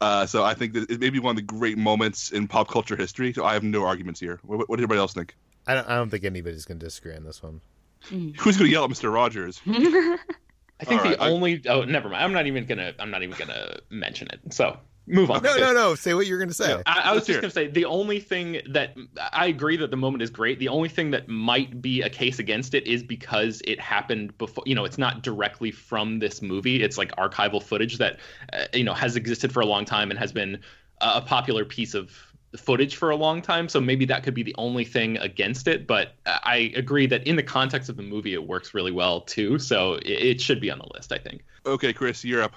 Uh, 0.00 0.26
so 0.26 0.44
I 0.44 0.54
think 0.54 0.74
that 0.74 0.90
it 0.90 1.00
may 1.00 1.10
be 1.10 1.18
one 1.18 1.30
of 1.30 1.36
the 1.36 1.42
great 1.42 1.76
moments 1.76 2.30
in 2.30 2.46
pop 2.46 2.68
culture 2.68 2.94
history. 2.94 3.32
So 3.32 3.44
I 3.44 3.54
have 3.54 3.64
no 3.64 3.84
arguments 3.84 4.20
here. 4.20 4.38
What, 4.44 4.68
what 4.68 4.76
does 4.76 4.84
everybody 4.84 5.00
else 5.00 5.12
think? 5.12 5.34
I 5.66 5.74
don't 5.74 5.88
I 5.88 5.96
don't 5.96 6.08
think 6.08 6.24
anybody's 6.24 6.64
going 6.64 6.78
to 6.78 6.86
disagree 6.86 7.14
on 7.14 7.24
this 7.24 7.42
one. 7.42 7.60
Who's 8.08 8.56
going 8.56 8.68
to 8.68 8.68
yell 8.68 8.84
at 8.84 8.90
Mr. 8.90 9.12
Rogers? 9.12 9.60
I 10.80 10.84
think 10.84 11.00
All 11.02 11.08
right, 11.08 11.18
the 11.18 11.24
I- 11.24 11.30
only 11.30 11.62
oh 11.68 11.84
never 11.84 12.08
mind. 12.08 12.22
I'm 12.22 12.32
not 12.32 12.46
even 12.46 12.66
gonna 12.66 12.94
I'm 12.98 13.10
not 13.10 13.22
even 13.22 13.36
gonna 13.36 13.78
mention 13.90 14.28
it. 14.28 14.52
So 14.52 14.78
move 15.08 15.30
on. 15.30 15.42
No, 15.42 15.56
no, 15.56 15.72
no. 15.72 15.94
Say 15.94 16.14
what 16.14 16.26
you're 16.26 16.38
going 16.38 16.48
to 16.48 16.54
say. 16.54 16.68
Yeah. 16.68 16.82
I, 16.86 17.00
I 17.00 17.12
was 17.12 17.20
Let's 17.20 17.26
hear 17.26 17.40
just 17.40 17.56
gonna 17.56 17.66
say 17.66 17.72
the 17.72 17.86
only 17.86 18.20
thing 18.20 18.60
that 18.70 18.96
I 19.32 19.46
agree 19.46 19.76
that 19.78 19.90
the 19.90 19.96
moment 19.96 20.22
is 20.22 20.30
great. 20.30 20.58
The 20.58 20.68
only 20.68 20.88
thing 20.88 21.10
that 21.12 21.28
might 21.28 21.80
be 21.82 22.02
a 22.02 22.10
case 22.10 22.38
against 22.38 22.74
it 22.74 22.86
is 22.86 23.02
because 23.02 23.62
it 23.64 23.80
happened 23.80 24.36
before. 24.38 24.62
You 24.66 24.74
know, 24.74 24.84
it's 24.84 24.98
not 24.98 25.22
directly 25.22 25.70
from 25.70 26.18
this 26.18 26.42
movie. 26.42 26.82
It's 26.82 26.98
like 26.98 27.14
archival 27.16 27.62
footage 27.62 27.98
that 27.98 28.18
uh, 28.52 28.66
you 28.72 28.84
know 28.84 28.94
has 28.94 29.16
existed 29.16 29.52
for 29.52 29.60
a 29.60 29.66
long 29.66 29.84
time 29.84 30.10
and 30.10 30.18
has 30.18 30.32
been 30.32 30.60
a 31.00 31.08
a 31.16 31.20
popular 31.20 31.64
piece 31.64 31.94
of 31.94 32.10
footage 32.56 32.96
for 32.96 33.10
a 33.10 33.16
long 33.16 33.42
time. 33.42 33.68
So 33.68 33.80
maybe 33.80 34.04
that 34.06 34.22
could 34.22 34.34
be 34.34 34.42
the 34.42 34.54
only 34.58 34.84
thing 34.84 35.18
against 35.18 35.68
it. 35.68 35.86
But 35.86 36.14
I 36.26 36.72
agree 36.76 37.06
that 37.06 37.26
in 37.26 37.36
the 37.36 37.42
context 37.42 37.88
of 37.88 37.96
the 37.96 38.02
movie, 38.02 38.32
it 38.34 38.46
works 38.46 38.72
really 38.74 38.92
well 38.92 39.20
too. 39.20 39.58
So 39.58 39.94
it, 39.94 40.06
it 40.06 40.40
should 40.40 40.60
be 40.60 40.70
on 40.70 40.78
the 40.78 40.88
list. 40.94 41.12
I 41.12 41.18
think. 41.18 41.44
Okay, 41.66 41.92
Chris, 41.92 42.24
you're 42.24 42.42
up. 42.42 42.52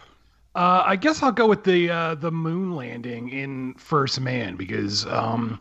Uh, 0.53 0.83
I 0.85 0.95
guess 0.97 1.23
I'll 1.23 1.31
go 1.31 1.47
with 1.47 1.63
the 1.63 1.89
uh, 1.89 2.15
the 2.15 2.31
moon 2.31 2.75
landing 2.75 3.29
in 3.29 3.73
First 3.75 4.19
Man 4.21 4.55
because 4.57 5.05
um, 5.07 5.59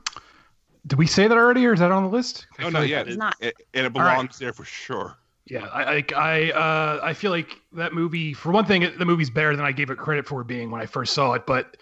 did 0.87 0.99
we 0.99 1.07
say 1.07 1.28
that 1.28 1.37
already, 1.37 1.64
or 1.66 1.72
is 1.72 1.81
that 1.81 1.91
on 1.93 2.03
the 2.05 2.09
list? 2.09 2.47
I 2.59 2.62
No, 2.62 2.66
feel 2.66 2.72
not 2.72 2.81
like- 2.81 2.91
yet. 2.91 3.09
It's 3.09 3.16
not. 3.16 3.37
A- 3.41 3.53
And 3.74 3.87
it 3.87 3.97
All 3.97 4.03
right. 4.03 4.12
belongs 4.14 4.39
there 4.39 4.53
for 4.53 4.64
sure. 4.64 5.16
Yeah, 5.47 5.66
I 5.72 5.97
I 5.97 6.05
I, 6.16 6.51
uh, 6.53 7.01
I 7.03 7.12
feel 7.14 7.31
like 7.33 7.61
that 7.72 7.93
movie. 7.93 8.33
For 8.35 8.53
one 8.53 8.64
thing, 8.66 8.89
the 8.99 9.05
movie's 9.05 9.31
better 9.31 9.55
than 9.57 9.64
I 9.64 9.72
gave 9.72 9.91
it 9.91 9.99
credit 9.99 10.26
for 10.26 10.45
being 10.45 10.70
when 10.70 10.81
I 10.81 10.87
first 10.87 11.12
saw 11.14 11.33
it. 11.35 11.45
But 11.47 11.76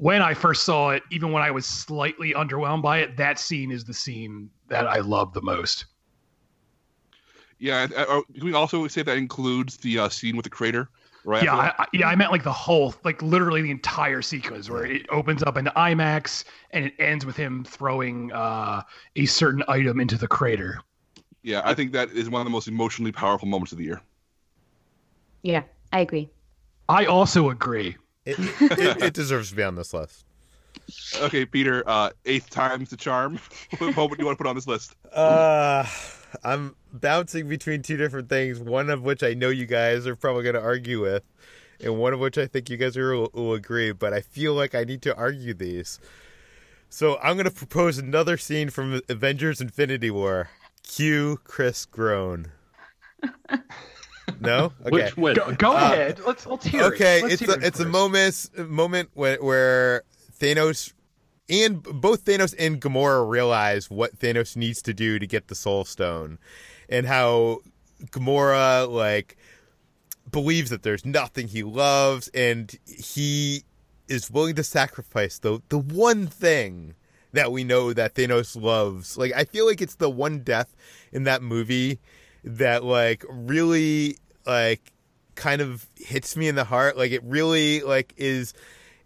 when 0.00 0.22
I 0.22 0.32
first 0.32 0.62
saw 0.62 0.90
it, 0.90 1.02
even 1.10 1.30
when 1.30 1.42
I 1.42 1.50
was 1.50 1.66
slightly 1.66 2.32
underwhelmed 2.32 2.80
by 2.80 3.00
it, 3.00 3.18
that 3.18 3.38
scene 3.38 3.70
is 3.70 3.84
the 3.84 3.92
scene 3.92 4.48
that 4.68 4.86
I 4.86 5.00
love 5.00 5.34
the 5.34 5.42
most. 5.42 5.84
Yeah, 7.58 7.82
and, 7.82 7.92
can 7.92 8.24
we 8.42 8.54
also 8.54 8.88
say 8.88 9.02
that 9.02 9.18
includes 9.18 9.76
the 9.76 9.98
uh, 9.98 10.08
scene 10.08 10.36
with 10.36 10.44
the 10.44 10.50
crater? 10.50 10.88
Right. 11.22 11.44
Yeah, 11.44 11.54
I. 11.54 11.74
I, 11.78 11.86
yeah, 11.92 12.08
I 12.08 12.16
meant 12.16 12.32
like 12.32 12.44
the 12.44 12.52
whole, 12.52 12.94
like 13.04 13.20
literally 13.20 13.60
the 13.60 13.70
entire 13.70 14.22
sequence 14.22 14.70
where 14.70 14.86
it 14.86 15.04
opens 15.10 15.42
up 15.42 15.58
in 15.58 15.66
IMAX 15.66 16.44
and 16.70 16.86
it 16.86 16.94
ends 16.98 17.26
with 17.26 17.36
him 17.36 17.62
throwing 17.62 18.32
uh, 18.32 18.80
a 19.16 19.26
certain 19.26 19.62
item 19.68 20.00
into 20.00 20.16
the 20.16 20.26
crater. 20.26 20.80
yeah. 21.42 21.60
I 21.62 21.74
think 21.74 21.92
that 21.92 22.08
is 22.12 22.30
one 22.30 22.40
of 22.40 22.46
the 22.46 22.50
most 22.50 22.68
emotionally 22.68 23.12
powerful 23.12 23.46
moments 23.46 23.72
of 23.72 23.76
the 23.76 23.84
year. 23.84 24.00
yeah, 25.42 25.64
I 25.92 26.00
agree. 26.00 26.30
I 26.88 27.04
also 27.04 27.50
agree. 27.50 27.98
It, 28.30 28.78
it, 28.78 29.02
it 29.02 29.14
deserves 29.14 29.50
to 29.50 29.56
be 29.56 29.62
on 29.62 29.74
this 29.74 29.92
list. 29.94 30.24
Okay, 31.20 31.44
Peter. 31.44 31.82
Uh, 31.86 32.10
eighth 32.26 32.50
time's 32.50 32.90
the 32.90 32.96
charm. 32.96 33.38
what 33.78 33.96
moment 33.96 34.18
do 34.18 34.22
you 34.22 34.26
want 34.26 34.38
to 34.38 34.44
put 34.44 34.48
on 34.48 34.54
this 34.54 34.66
list? 34.66 34.96
Uh, 35.12 35.84
I'm 36.44 36.76
bouncing 36.92 37.48
between 37.48 37.82
two 37.82 37.96
different 37.96 38.28
things. 38.28 38.58
One 38.58 38.90
of 38.90 39.02
which 39.02 39.22
I 39.22 39.34
know 39.34 39.48
you 39.48 39.66
guys 39.66 40.06
are 40.06 40.16
probably 40.16 40.44
going 40.44 40.54
to 40.54 40.62
argue 40.62 41.00
with, 41.00 41.22
and 41.80 41.98
one 41.98 42.12
of 42.12 42.20
which 42.20 42.38
I 42.38 42.46
think 42.46 42.70
you 42.70 42.76
guys 42.76 42.96
will, 42.96 43.30
will 43.32 43.54
agree. 43.54 43.92
But 43.92 44.12
I 44.12 44.20
feel 44.20 44.54
like 44.54 44.74
I 44.74 44.84
need 44.84 45.02
to 45.02 45.16
argue 45.16 45.54
these. 45.54 46.00
So 46.88 47.18
I'm 47.22 47.36
going 47.36 47.44
to 47.44 47.52
propose 47.52 47.98
another 47.98 48.36
scene 48.36 48.70
from 48.70 49.00
Avengers: 49.08 49.60
Infinity 49.60 50.10
War. 50.10 50.50
Cue 50.82 51.38
Chris 51.44 51.84
groan. 51.84 52.50
No. 54.40 54.72
Okay. 54.82 54.90
Which 54.90 55.16
would 55.16 55.36
Go, 55.36 55.52
go 55.52 55.72
Uh, 55.72 55.74
ahead. 55.92 56.20
Let's 56.26 56.46
let's 56.46 56.66
hear 56.66 56.82
it. 56.82 56.94
okay, 56.94 57.22
Let's 57.22 57.34
it's 57.34 57.42
hear 57.42 57.50
a 57.50 57.58
it 57.58 57.64
it's 57.64 57.80
a 57.80 57.86
moment 57.86 58.50
moment 58.56 59.10
where, 59.14 59.36
where 59.42 60.02
Thanos 60.38 60.92
and 61.48 61.82
both 61.82 62.24
Thanos 62.24 62.54
and 62.58 62.80
Gamora 62.80 63.28
realize 63.28 63.90
what 63.90 64.18
Thanos 64.18 64.56
needs 64.56 64.80
to 64.82 64.94
do 64.94 65.18
to 65.18 65.26
get 65.26 65.48
the 65.48 65.54
Soul 65.54 65.84
Stone, 65.84 66.38
and 66.88 67.06
how 67.06 67.58
Gamora 68.06 68.88
like 68.90 69.36
believes 70.30 70.70
that 70.70 70.82
there's 70.82 71.04
nothing 71.04 71.48
he 71.48 71.62
loves, 71.62 72.28
and 72.28 72.74
he 72.86 73.64
is 74.08 74.30
willing 74.30 74.54
to 74.56 74.64
sacrifice 74.64 75.38
the 75.38 75.60
the 75.68 75.78
one 75.78 76.26
thing 76.26 76.94
that 77.32 77.52
we 77.52 77.62
know 77.62 77.92
that 77.92 78.14
Thanos 78.14 78.60
loves. 78.60 79.16
Like 79.18 79.32
I 79.34 79.44
feel 79.44 79.66
like 79.66 79.80
it's 79.80 79.96
the 79.96 80.10
one 80.10 80.40
death 80.40 80.74
in 81.12 81.24
that 81.24 81.42
movie 81.42 81.98
that 82.42 82.84
like 82.84 83.24
really 83.28 84.16
like 84.50 84.92
kind 85.36 85.60
of 85.60 85.86
hits 85.96 86.36
me 86.36 86.48
in 86.48 86.56
the 86.56 86.64
heart. 86.64 86.96
Like 86.96 87.12
it 87.12 87.22
really 87.22 87.82
like 87.82 88.12
is 88.16 88.52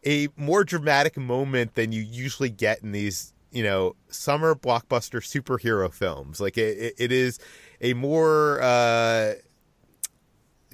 a 0.04 0.28
more 0.36 0.64
dramatic 0.64 1.18
moment 1.18 1.74
than 1.74 1.92
you 1.92 2.00
usually 2.00 2.48
get 2.48 2.82
in 2.82 2.92
these, 2.92 3.34
you 3.52 3.62
know, 3.62 3.94
summer 4.08 4.54
blockbuster 4.54 5.20
superhero 5.20 5.92
films. 5.92 6.40
Like 6.40 6.56
it, 6.56 6.94
it, 6.96 7.12
is 7.12 7.38
a 7.82 7.92
more 7.92 8.60
uh, 8.62 9.34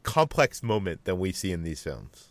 complex 0.04 0.62
moment 0.62 1.04
than 1.04 1.18
we 1.18 1.32
see 1.32 1.50
in 1.50 1.64
these 1.64 1.82
films. 1.82 2.28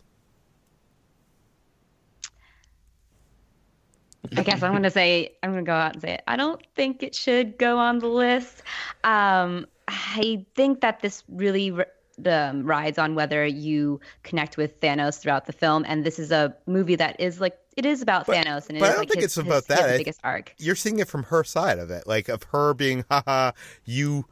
I 4.36 4.42
guess 4.42 4.62
I'm 4.62 4.72
gonna 4.72 4.90
say 4.90 5.36
I'm 5.42 5.50
gonna 5.50 5.62
go 5.62 5.72
out 5.72 5.94
and 5.94 6.02
say 6.02 6.14
it. 6.14 6.22
I 6.26 6.36
don't 6.36 6.60
think 6.74 7.02
it 7.02 7.14
should 7.14 7.58
go 7.58 7.78
on 7.78 7.98
the 7.98 8.06
list. 8.06 8.62
Um, 9.04 9.66
I 9.88 10.46
think 10.54 10.82
that 10.82 11.00
this 11.00 11.24
really 11.28 11.72
r- 11.72 11.86
um, 12.28 12.64
rides 12.64 12.98
on 12.98 13.14
whether 13.14 13.46
you 13.46 14.00
connect 14.22 14.56
with 14.56 14.80
Thanos 14.80 15.18
throughout 15.20 15.46
the 15.46 15.52
film, 15.52 15.84
and 15.86 16.04
this 16.04 16.18
is 16.18 16.30
a 16.32 16.54
movie 16.66 16.96
that 16.96 17.20
is 17.20 17.40
like 17.40 17.56
it 17.76 17.86
is 17.86 18.02
about 18.02 18.26
But- 18.26 18.36
Thanos, 18.36 18.68
and 18.68 18.78
but 18.78 18.86
I 18.86 18.88
don't 18.90 18.98
like 18.98 19.08
think 19.08 19.22
his, 19.22 19.24
it's 19.26 19.36
about 19.36 19.54
his- 19.56 19.64
that. 19.66 19.86
the 19.86 19.94
I- 19.94 19.98
biggest 19.98 20.20
arc. 20.24 20.54
You're 20.58 20.74
seeing 20.76 20.98
it 20.98 21.08
from 21.08 21.24
her 21.24 21.44
side 21.44 21.78
of 21.78 21.90
it, 21.90 22.06
like 22.06 22.28
of 22.28 22.42
her 22.44 22.74
being, 22.74 23.04
haha, 23.10 23.52
you 23.84 24.26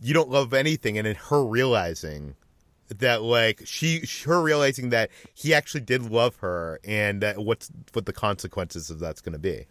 you 0.00 0.14
don't 0.14 0.30
love 0.30 0.54
anything, 0.54 0.96
and 0.98 1.06
then 1.06 1.16
her 1.16 1.44
realizing 1.44 2.34
that 2.98 3.20
like 3.22 3.60
she 3.66 4.02
her 4.24 4.40
realizing 4.42 4.88
that 4.90 5.10
he 5.34 5.52
actually 5.52 5.82
did 5.82 6.10
love 6.10 6.36
her 6.36 6.80
and 6.84 7.20
that 7.20 7.36
what's 7.38 7.70
what 7.92 8.06
the 8.06 8.12
consequences 8.14 8.88
of 8.88 8.98
that's 8.98 9.20
going 9.20 9.34
to 9.34 9.38
be 9.38 9.66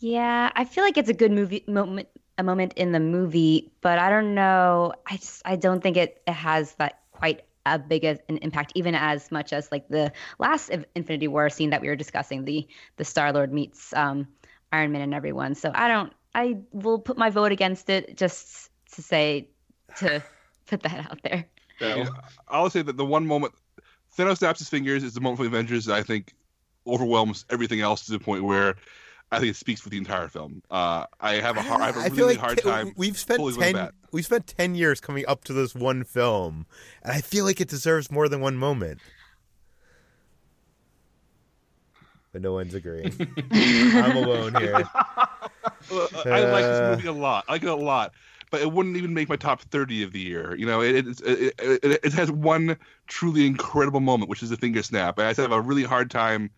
Yeah, 0.00 0.50
I 0.54 0.64
feel 0.66 0.84
like 0.84 0.98
it's 0.98 1.08
a 1.08 1.14
good 1.14 1.32
movie 1.32 1.64
moment, 1.66 2.08
a 2.38 2.42
moment 2.42 2.74
in 2.74 2.92
the 2.92 3.00
movie, 3.00 3.72
but 3.80 3.98
I 3.98 4.10
don't 4.10 4.34
know. 4.34 4.92
I 5.06 5.16
just 5.16 5.42
I 5.44 5.56
don't 5.56 5.82
think 5.82 5.96
it, 5.96 6.22
it 6.26 6.32
has 6.32 6.74
that 6.74 7.00
quite 7.12 7.42
a 7.64 7.78
big 7.78 8.04
of 8.04 8.20
an 8.28 8.38
impact, 8.38 8.72
even 8.74 8.94
as 8.94 9.30
much 9.30 9.52
as 9.52 9.70
like 9.70 9.88
the 9.88 10.12
last 10.38 10.70
Infinity 10.94 11.28
War 11.28 11.48
scene 11.50 11.70
that 11.70 11.80
we 11.80 11.88
were 11.88 11.96
discussing, 11.96 12.44
the 12.44 12.66
the 12.96 13.04
Star 13.04 13.32
Lord 13.32 13.52
meets 13.52 13.92
um, 13.94 14.28
Iron 14.72 14.92
Man 14.92 15.02
and 15.02 15.14
everyone. 15.14 15.54
So 15.54 15.70
I 15.74 15.88
don't. 15.88 16.12
I 16.34 16.58
will 16.72 16.98
put 16.98 17.18
my 17.18 17.30
vote 17.30 17.52
against 17.52 17.90
it 17.90 18.16
just 18.16 18.70
to 18.94 19.02
say 19.02 19.48
to 19.98 20.22
put 20.66 20.82
that 20.82 21.10
out 21.10 21.20
there. 21.22 21.46
Yeah, 21.80 22.06
I'll 22.48 22.70
say 22.70 22.82
that 22.82 22.96
the 22.96 23.04
one 23.04 23.26
moment 23.26 23.54
Thanos 24.16 24.38
snaps 24.38 24.58
his 24.58 24.68
fingers 24.68 25.02
is 25.04 25.14
the 25.14 25.20
moment 25.20 25.38
for 25.38 25.44
the 25.44 25.48
Avengers 25.48 25.86
that 25.86 25.96
I 25.96 26.02
think 26.02 26.34
overwhelms 26.86 27.44
everything 27.50 27.80
else 27.80 28.06
to 28.06 28.12
the 28.12 28.18
point 28.18 28.44
where 28.44 28.76
I 29.32 29.38
think 29.38 29.50
it 29.50 29.56
speaks 29.56 29.80
for 29.80 29.88
the 29.88 29.96
entire 29.96 30.28
film. 30.28 30.62
Uh, 30.70 31.06
I 31.20 31.34
have 31.36 31.56
a 31.56 31.62
hard, 31.62 31.80
I 31.80 31.86
have 31.86 31.96
a 31.96 32.00
I 32.00 32.02
really, 32.04 32.16
feel 32.16 32.26
like 32.28 32.38
hard 32.38 32.58
t- 32.58 32.62
time. 32.64 32.92
we've 32.96 33.18
spent 33.18 33.38
pulling 33.38 33.56
ten 33.58 33.90
we've 34.12 34.24
spent 34.26 34.46
ten 34.46 34.74
years 34.74 35.00
coming 35.00 35.24
up 35.26 35.42
to 35.44 35.52
this 35.52 35.74
one 35.74 36.04
film, 36.04 36.66
and 37.02 37.12
I 37.12 37.20
feel 37.22 37.44
like 37.46 37.60
it 37.60 37.68
deserves 37.68 38.10
more 38.10 38.28
than 38.28 38.40
one 38.40 38.56
moment. 38.56 39.00
But 42.32 42.42
no 42.42 42.52
one's 42.52 42.74
agreeing. 42.74 43.12
I'm 43.52 44.16
alone 44.16 44.54
here. 44.56 44.74
I 44.74 45.28
like 45.90 46.64
this 46.64 46.80
Uh, 46.80 46.94
movie 46.96 47.08
a 47.08 47.12
lot. 47.12 47.44
I 47.48 47.52
like 47.52 47.62
it 47.62 47.68
a 47.68 47.74
lot, 47.74 48.12
but 48.50 48.62
it 48.62 48.72
wouldn't 48.72 48.96
even 48.96 49.12
make 49.12 49.28
my 49.28 49.36
top 49.36 49.60
thirty 49.62 50.02
of 50.02 50.12
the 50.12 50.20
year. 50.20 50.54
You 50.56 50.64
know, 50.66 50.80
it 50.82 51.06
it, 51.06 51.20
it, 51.22 51.54
it, 51.58 52.00
it 52.04 52.12
has 52.14 52.30
one 52.30 52.76
truly 53.06 53.46
incredible 53.46 54.00
moment, 54.00 54.30
which 54.30 54.42
is 54.42 54.48
the 54.50 54.56
finger 54.56 54.82
snap. 54.82 55.18
And 55.18 55.26
I 55.26 55.30
just 55.30 55.40
have 55.40 55.52
a 55.52 55.60
really 55.60 55.84
hard 55.84 56.10
time 56.10 56.50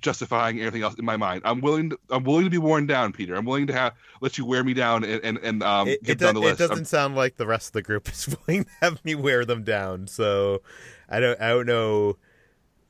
justifying 0.00 0.58
everything 0.60 0.82
else 0.82 0.94
in 0.94 1.04
my 1.04 1.16
mind. 1.16 1.42
I'm 1.44 1.60
willing. 1.60 1.90
To, 1.90 1.98
I'm 2.10 2.24
willing 2.24 2.44
to 2.44 2.50
be 2.50 2.58
worn 2.58 2.86
down, 2.86 3.12
Peter. 3.12 3.34
I'm 3.34 3.44
willing 3.44 3.66
to 3.68 3.72
have 3.72 3.94
let 4.20 4.38
you 4.38 4.44
wear 4.46 4.62
me 4.64 4.74
down 4.74 5.04
and 5.04 5.22
and, 5.24 5.38
and 5.38 5.62
um 5.62 5.88
It, 5.88 6.02
get 6.02 6.12
it, 6.12 6.18
down 6.18 6.34
do- 6.34 6.40
the 6.40 6.46
it 6.46 6.50
list. 6.50 6.60
I'm- 6.62 6.68
doesn't 6.70 6.84
sound 6.86 7.14
like 7.16 7.36
the 7.36 7.46
rest 7.46 7.68
of 7.68 7.72
the 7.74 7.82
group 7.82 8.08
is 8.12 8.34
willing 8.46 8.64
to 8.64 8.70
have 8.82 9.04
me 9.04 9.14
wear 9.14 9.44
them 9.44 9.64
down. 9.64 10.06
So 10.06 10.62
I 11.08 11.20
don't 11.20 11.40
I 11.40 11.48
don't 11.48 11.66
know 11.66 12.16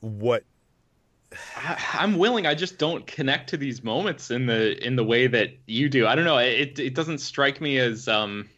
what 0.01 0.45
I, 1.57 1.77
I'm 1.95 2.17
willing. 2.19 2.47
I 2.47 2.55
just 2.55 2.79
don't 2.79 3.07
connect 3.07 3.51
to 3.51 3.57
these 3.57 3.83
moments 3.83 4.31
in 4.31 4.47
the 4.47 4.83
in 4.87 4.97
the 4.97 5.05
way 5.05 5.27
that 5.27 5.51
you 5.67 5.89
do. 5.89 6.07
I 6.07 6.15
don't 6.15 6.25
know. 6.25 6.39
It 6.39 6.79
it 6.79 6.95
doesn't 6.95 7.19
strike 7.19 7.61
me 7.61 7.79
as 7.79 8.07
um, 8.07 8.49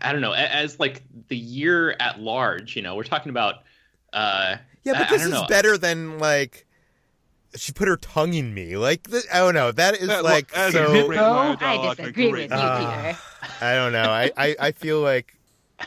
I 0.00 0.10
don't 0.12 0.20
know, 0.20 0.32
as 0.32 0.80
like 0.80 1.02
the 1.28 1.36
year 1.36 1.94
at 2.00 2.18
large. 2.20 2.74
You 2.74 2.82
know, 2.82 2.96
we're 2.96 3.04
talking 3.04 3.30
about. 3.30 3.56
Uh, 4.12 4.56
Yeah, 4.84 4.94
but 4.94 5.02
I 5.02 5.10
this 5.10 5.22
don't 5.22 5.32
is 5.34 5.40
know. 5.42 5.46
better 5.48 5.76
than 5.78 6.18
like 6.18 6.66
she 7.56 7.72
put 7.72 7.88
her 7.88 7.96
tongue 7.96 8.34
in 8.34 8.52
me. 8.54 8.76
Like 8.76 9.10
th- 9.10 9.24
I 9.32 9.38
don't 9.38 9.54
know. 9.54 9.72
That 9.72 9.96
is 9.96 10.08
That- 10.08 10.24
like 10.24 10.50
that 10.52 10.68
is 10.68 10.74
so. 10.74 10.84
a 10.92 11.06
great 11.06 11.18
line 11.20 11.52
of 11.54 11.62
I 11.62 11.94
disagree 11.94 12.30
great. 12.30 12.50
with 12.50 12.58
you. 12.60 12.66
Peter. 12.66 13.18
I 13.60 13.74
don't 13.74 13.92
know. 13.92 14.10
I, 14.10 14.30
I, 14.36 14.56
I 14.60 14.72
feel 14.72 15.00
like 15.00 15.34
Uh, 15.80 15.84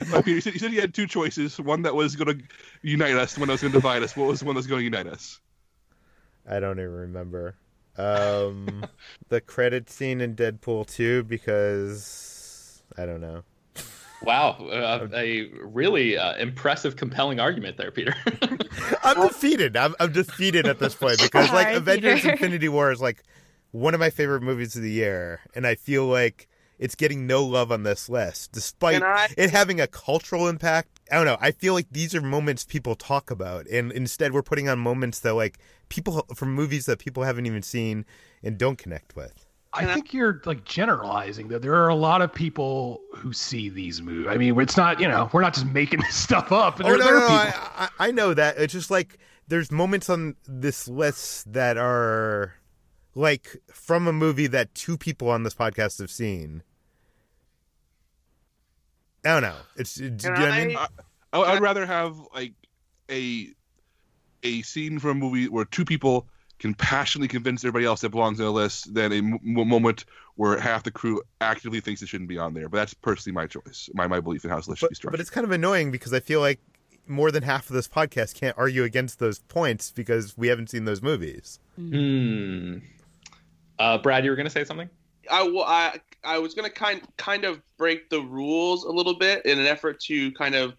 Peter, 0.22 0.30
you 0.30 0.40
said, 0.40 0.52
you 0.54 0.58
said 0.58 0.72
you 0.72 0.80
had 0.80 0.94
two 0.94 1.06
choices: 1.06 1.58
one 1.60 1.82
that 1.82 1.94
was 1.94 2.16
going 2.16 2.38
to 2.38 2.44
unite 2.82 3.14
us, 3.16 3.36
one 3.38 3.48
that 3.48 3.52
was 3.54 3.60
going 3.60 3.72
to 3.72 3.78
divide 3.78 4.02
us. 4.02 4.16
What 4.16 4.26
was 4.28 4.40
the 4.40 4.46
one 4.46 4.54
that 4.54 4.60
was 4.60 4.66
going 4.66 4.80
to 4.80 4.84
unite 4.84 5.06
us? 5.06 5.38
I 6.48 6.58
don't 6.60 6.78
even 6.78 6.92
remember. 6.92 7.54
Um, 7.98 8.84
the 9.28 9.40
credit 9.40 9.90
scene 9.90 10.20
in 10.20 10.34
Deadpool 10.34 10.86
2 10.88 11.24
because 11.24 12.82
I 12.96 13.06
don't 13.06 13.20
know. 13.20 13.42
Wow, 14.24 14.52
uh, 14.68 15.08
a 15.14 15.50
really 15.62 16.16
uh, 16.16 16.36
impressive, 16.36 16.96
compelling 16.96 17.40
argument 17.40 17.76
there, 17.76 17.90
Peter. 17.90 18.14
I'm 19.04 19.28
defeated. 19.28 19.76
I'm, 19.76 19.94
I'm 20.00 20.12
defeated 20.12 20.66
at 20.66 20.78
this 20.78 20.94
point 20.94 21.20
because 21.20 21.50
like 21.52 21.66
Sorry, 21.66 21.76
Avengers 21.76 22.20
Peter. 22.20 22.32
Infinity 22.32 22.68
War 22.68 22.90
is 22.92 23.00
like 23.00 23.22
one 23.72 23.94
of 23.94 24.00
my 24.00 24.10
favorite 24.10 24.42
movies 24.42 24.76
of 24.76 24.82
the 24.82 24.90
year 24.90 25.40
and 25.54 25.66
I 25.66 25.74
feel 25.74 26.06
like 26.06 26.48
it's 26.78 26.94
getting 26.94 27.26
no 27.26 27.44
love 27.44 27.70
on 27.72 27.84
this 27.84 28.08
list 28.08 28.52
despite 28.52 29.02
I- 29.02 29.28
it 29.36 29.50
having 29.50 29.80
a 29.80 29.86
cultural 29.86 30.48
impact. 30.48 30.88
I 31.10 31.16
don't 31.16 31.26
know. 31.26 31.38
I 31.40 31.50
feel 31.52 31.74
like 31.74 31.86
these 31.90 32.14
are 32.14 32.20
moments 32.20 32.64
people 32.64 32.94
talk 32.94 33.30
about 33.30 33.66
and 33.68 33.90
instead 33.92 34.32
we're 34.32 34.42
putting 34.42 34.68
on 34.68 34.78
moments 34.78 35.20
that 35.20 35.34
like 35.34 35.58
people 35.88 36.26
from 36.34 36.54
movies 36.54 36.86
that 36.86 36.98
people 36.98 37.22
haven't 37.22 37.46
even 37.46 37.62
seen 37.62 38.04
and 38.42 38.58
don't 38.58 38.76
connect 38.78 39.16
with. 39.16 39.46
I 39.74 39.86
think 39.94 40.12
you're 40.12 40.40
like 40.44 40.64
generalizing 40.64 41.48
that 41.48 41.62
there 41.62 41.74
are 41.74 41.88
a 41.88 41.94
lot 41.94 42.20
of 42.20 42.32
people 42.32 43.00
who 43.14 43.32
see 43.32 43.68
these 43.70 44.02
movies. 44.02 44.26
I 44.28 44.36
mean, 44.36 44.58
it's 44.60 44.76
not 44.76 45.00
you 45.00 45.08
know 45.08 45.30
we're 45.32 45.40
not 45.42 45.54
just 45.54 45.66
making 45.66 46.00
this 46.02 46.14
stuff 46.14 46.52
up. 46.52 46.80
Oh 46.84 46.88
no, 46.88 46.98
there 46.98 47.14
no, 47.14 47.20
no. 47.20 47.26
I, 47.28 47.88
I 47.98 48.08
I 48.08 48.10
know 48.10 48.34
that. 48.34 48.58
It's 48.58 48.72
just 48.72 48.90
like 48.90 49.18
there's 49.48 49.70
moments 49.72 50.08
on 50.10 50.36
this 50.46 50.88
list 50.88 51.52
that 51.52 51.76
are 51.76 52.54
like 53.14 53.56
from 53.72 54.06
a 54.06 54.12
movie 54.12 54.46
that 54.46 54.74
two 54.74 54.96
people 54.98 55.28
on 55.30 55.42
this 55.42 55.54
podcast 55.54 55.98
have 56.00 56.10
seen. 56.10 56.62
I 59.24 59.28
don't 59.28 59.42
know. 59.42 59.56
It's 59.76 59.94
do 59.94 60.04
you 60.04 60.10
know 60.10 60.30
what 60.32 60.38
I 60.50 60.64
mean? 60.66 60.76
I- 60.76 60.86
I, 61.34 61.40
I'd 61.40 61.62
rather 61.62 61.86
have 61.86 62.14
like 62.34 62.52
a 63.10 63.48
a 64.42 64.60
scene 64.62 64.98
from 64.98 65.10
a 65.12 65.14
movie 65.14 65.48
where 65.48 65.64
two 65.64 65.84
people 65.86 66.26
can 66.62 66.74
passionately 66.74 67.28
convince 67.28 67.62
everybody 67.64 67.84
else 67.84 68.00
that 68.00 68.08
belongs 68.10 68.40
on 68.40 68.46
the 68.46 68.52
list 68.52 68.94
than 68.94 69.12
a 69.12 69.16
m- 69.16 69.38
moment 69.42 70.04
where 70.36 70.58
half 70.58 70.82
the 70.82 70.90
crew 70.90 71.20
actively 71.40 71.80
thinks 71.80 72.00
it 72.02 72.08
shouldn't 72.08 72.28
be 72.28 72.38
on 72.38 72.54
there. 72.54 72.68
But 72.68 72.78
that's 72.78 72.94
personally 72.94 73.34
my 73.34 73.46
choice, 73.46 73.90
my 73.94 74.06
my 74.06 74.20
belief 74.20 74.44
in 74.44 74.50
how 74.50 74.56
this 74.56 74.68
list 74.68 74.80
should 74.80 74.86
be 74.86 74.90
But, 74.90 74.96
structured. 74.96 75.12
but 75.12 75.20
it's 75.20 75.30
kind 75.30 75.44
of 75.44 75.50
annoying 75.50 75.90
because 75.90 76.12
I 76.14 76.20
feel 76.20 76.40
like 76.40 76.58
more 77.06 77.30
than 77.30 77.42
half 77.42 77.68
of 77.68 77.74
this 77.74 77.88
podcast 77.88 78.34
can't 78.34 78.56
argue 78.56 78.84
against 78.84 79.18
those 79.18 79.40
points 79.40 79.90
because 79.90 80.38
we 80.38 80.48
haven't 80.48 80.70
seen 80.70 80.84
those 80.86 81.02
movies. 81.02 81.58
hmm. 81.76 82.78
Uh, 83.78 83.98
Brad, 83.98 84.24
you 84.24 84.30
were 84.30 84.36
going 84.36 84.46
to 84.46 84.50
say 84.52 84.64
something? 84.64 84.88
I, 85.30 85.42
wa- 85.48 85.64
I, 85.66 86.00
I 86.24 86.38
was 86.38 86.54
gonna 86.54 86.70
kind 86.70 87.00
kind 87.16 87.44
of 87.44 87.60
break 87.78 88.10
the 88.10 88.20
rules 88.20 88.84
a 88.84 88.90
little 88.90 89.18
bit 89.18 89.44
in 89.46 89.58
an 89.58 89.66
effort 89.66 90.00
to 90.02 90.30
kind 90.32 90.54
of 90.54 90.74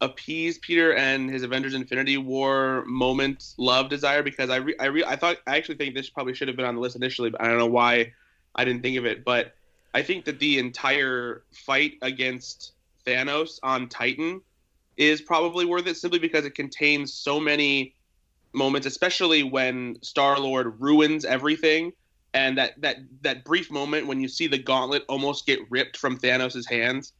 appease 0.00 0.58
Peter 0.58 0.94
and 0.94 1.30
his 1.30 1.42
Avengers 1.42 1.74
Infinity 1.74 2.18
War 2.18 2.84
moment 2.86 3.54
love 3.56 3.88
desire 3.88 4.22
because 4.22 4.50
I 4.50 4.56
re, 4.56 4.74
I 4.78 4.86
re, 4.86 5.04
I 5.04 5.16
thought 5.16 5.38
I 5.46 5.56
actually 5.56 5.76
think 5.76 5.94
this 5.94 6.10
probably 6.10 6.34
should 6.34 6.48
have 6.48 6.56
been 6.56 6.66
on 6.66 6.74
the 6.74 6.80
list 6.80 6.96
initially, 6.96 7.30
but 7.30 7.40
I 7.40 7.48
don't 7.48 7.58
know 7.58 7.66
why 7.66 8.12
I 8.54 8.64
didn't 8.64 8.82
think 8.82 8.96
of 8.98 9.06
it. 9.06 9.24
But 9.24 9.54
I 9.94 10.02
think 10.02 10.24
that 10.26 10.38
the 10.38 10.58
entire 10.58 11.44
fight 11.52 11.94
against 12.02 12.72
Thanos 13.06 13.58
on 13.62 13.88
Titan 13.88 14.42
is 14.96 15.22
probably 15.22 15.64
worth 15.64 15.86
it 15.86 15.96
simply 15.96 16.18
because 16.18 16.44
it 16.44 16.54
contains 16.54 17.12
so 17.12 17.40
many 17.40 17.94
moments, 18.52 18.86
especially 18.86 19.42
when 19.42 19.96
Star 20.02 20.38
Lord 20.38 20.80
ruins 20.80 21.24
everything 21.24 21.92
and 22.34 22.58
that 22.58 22.80
that 22.82 22.96
that 23.22 23.44
brief 23.44 23.70
moment 23.70 24.06
when 24.06 24.20
you 24.20 24.28
see 24.28 24.46
the 24.46 24.58
gauntlet 24.58 25.04
almost 25.08 25.46
get 25.46 25.60
ripped 25.70 25.96
from 25.96 26.18
Thanos' 26.18 26.68
hands, 26.68 27.14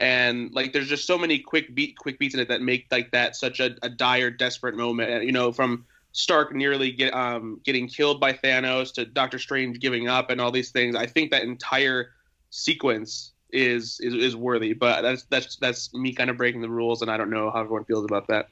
and 0.00 0.52
like 0.52 0.72
there's 0.72 0.88
just 0.88 1.06
so 1.06 1.18
many 1.18 1.38
quick 1.38 1.74
beat 1.74 1.96
quick 1.98 2.18
beats 2.18 2.34
in 2.34 2.40
it 2.40 2.48
that 2.48 2.62
make 2.62 2.86
like 2.90 3.10
that 3.12 3.36
such 3.36 3.60
a, 3.60 3.76
a 3.82 3.88
dire, 3.88 4.30
desperate 4.30 4.74
moment. 4.74 5.24
You 5.24 5.32
know, 5.32 5.52
from 5.52 5.84
Stark 6.12 6.54
nearly 6.54 6.90
get 6.90 7.14
um 7.14 7.60
getting 7.64 7.86
killed 7.86 8.18
by 8.18 8.32
Thanos 8.32 8.92
to 8.94 9.04
Doctor 9.04 9.38
Strange 9.38 9.78
giving 9.78 10.08
up 10.08 10.30
and 10.30 10.40
all 10.40 10.50
these 10.50 10.70
things. 10.70 10.96
I 10.96 11.06
think 11.06 11.30
that 11.30 11.42
entire 11.42 12.12
sequence 12.48 13.32
is 13.52 14.00
is, 14.00 14.14
is 14.14 14.36
worthy, 14.36 14.72
but 14.72 15.02
that's 15.02 15.24
that's 15.24 15.56
that's 15.56 15.92
me 15.94 16.14
kind 16.14 16.30
of 16.30 16.36
breaking 16.38 16.62
the 16.62 16.70
rules, 16.70 17.02
and 17.02 17.10
I 17.10 17.16
don't 17.16 17.30
know 17.30 17.50
how 17.50 17.60
everyone 17.60 17.84
feels 17.84 18.04
about 18.04 18.26
that. 18.28 18.48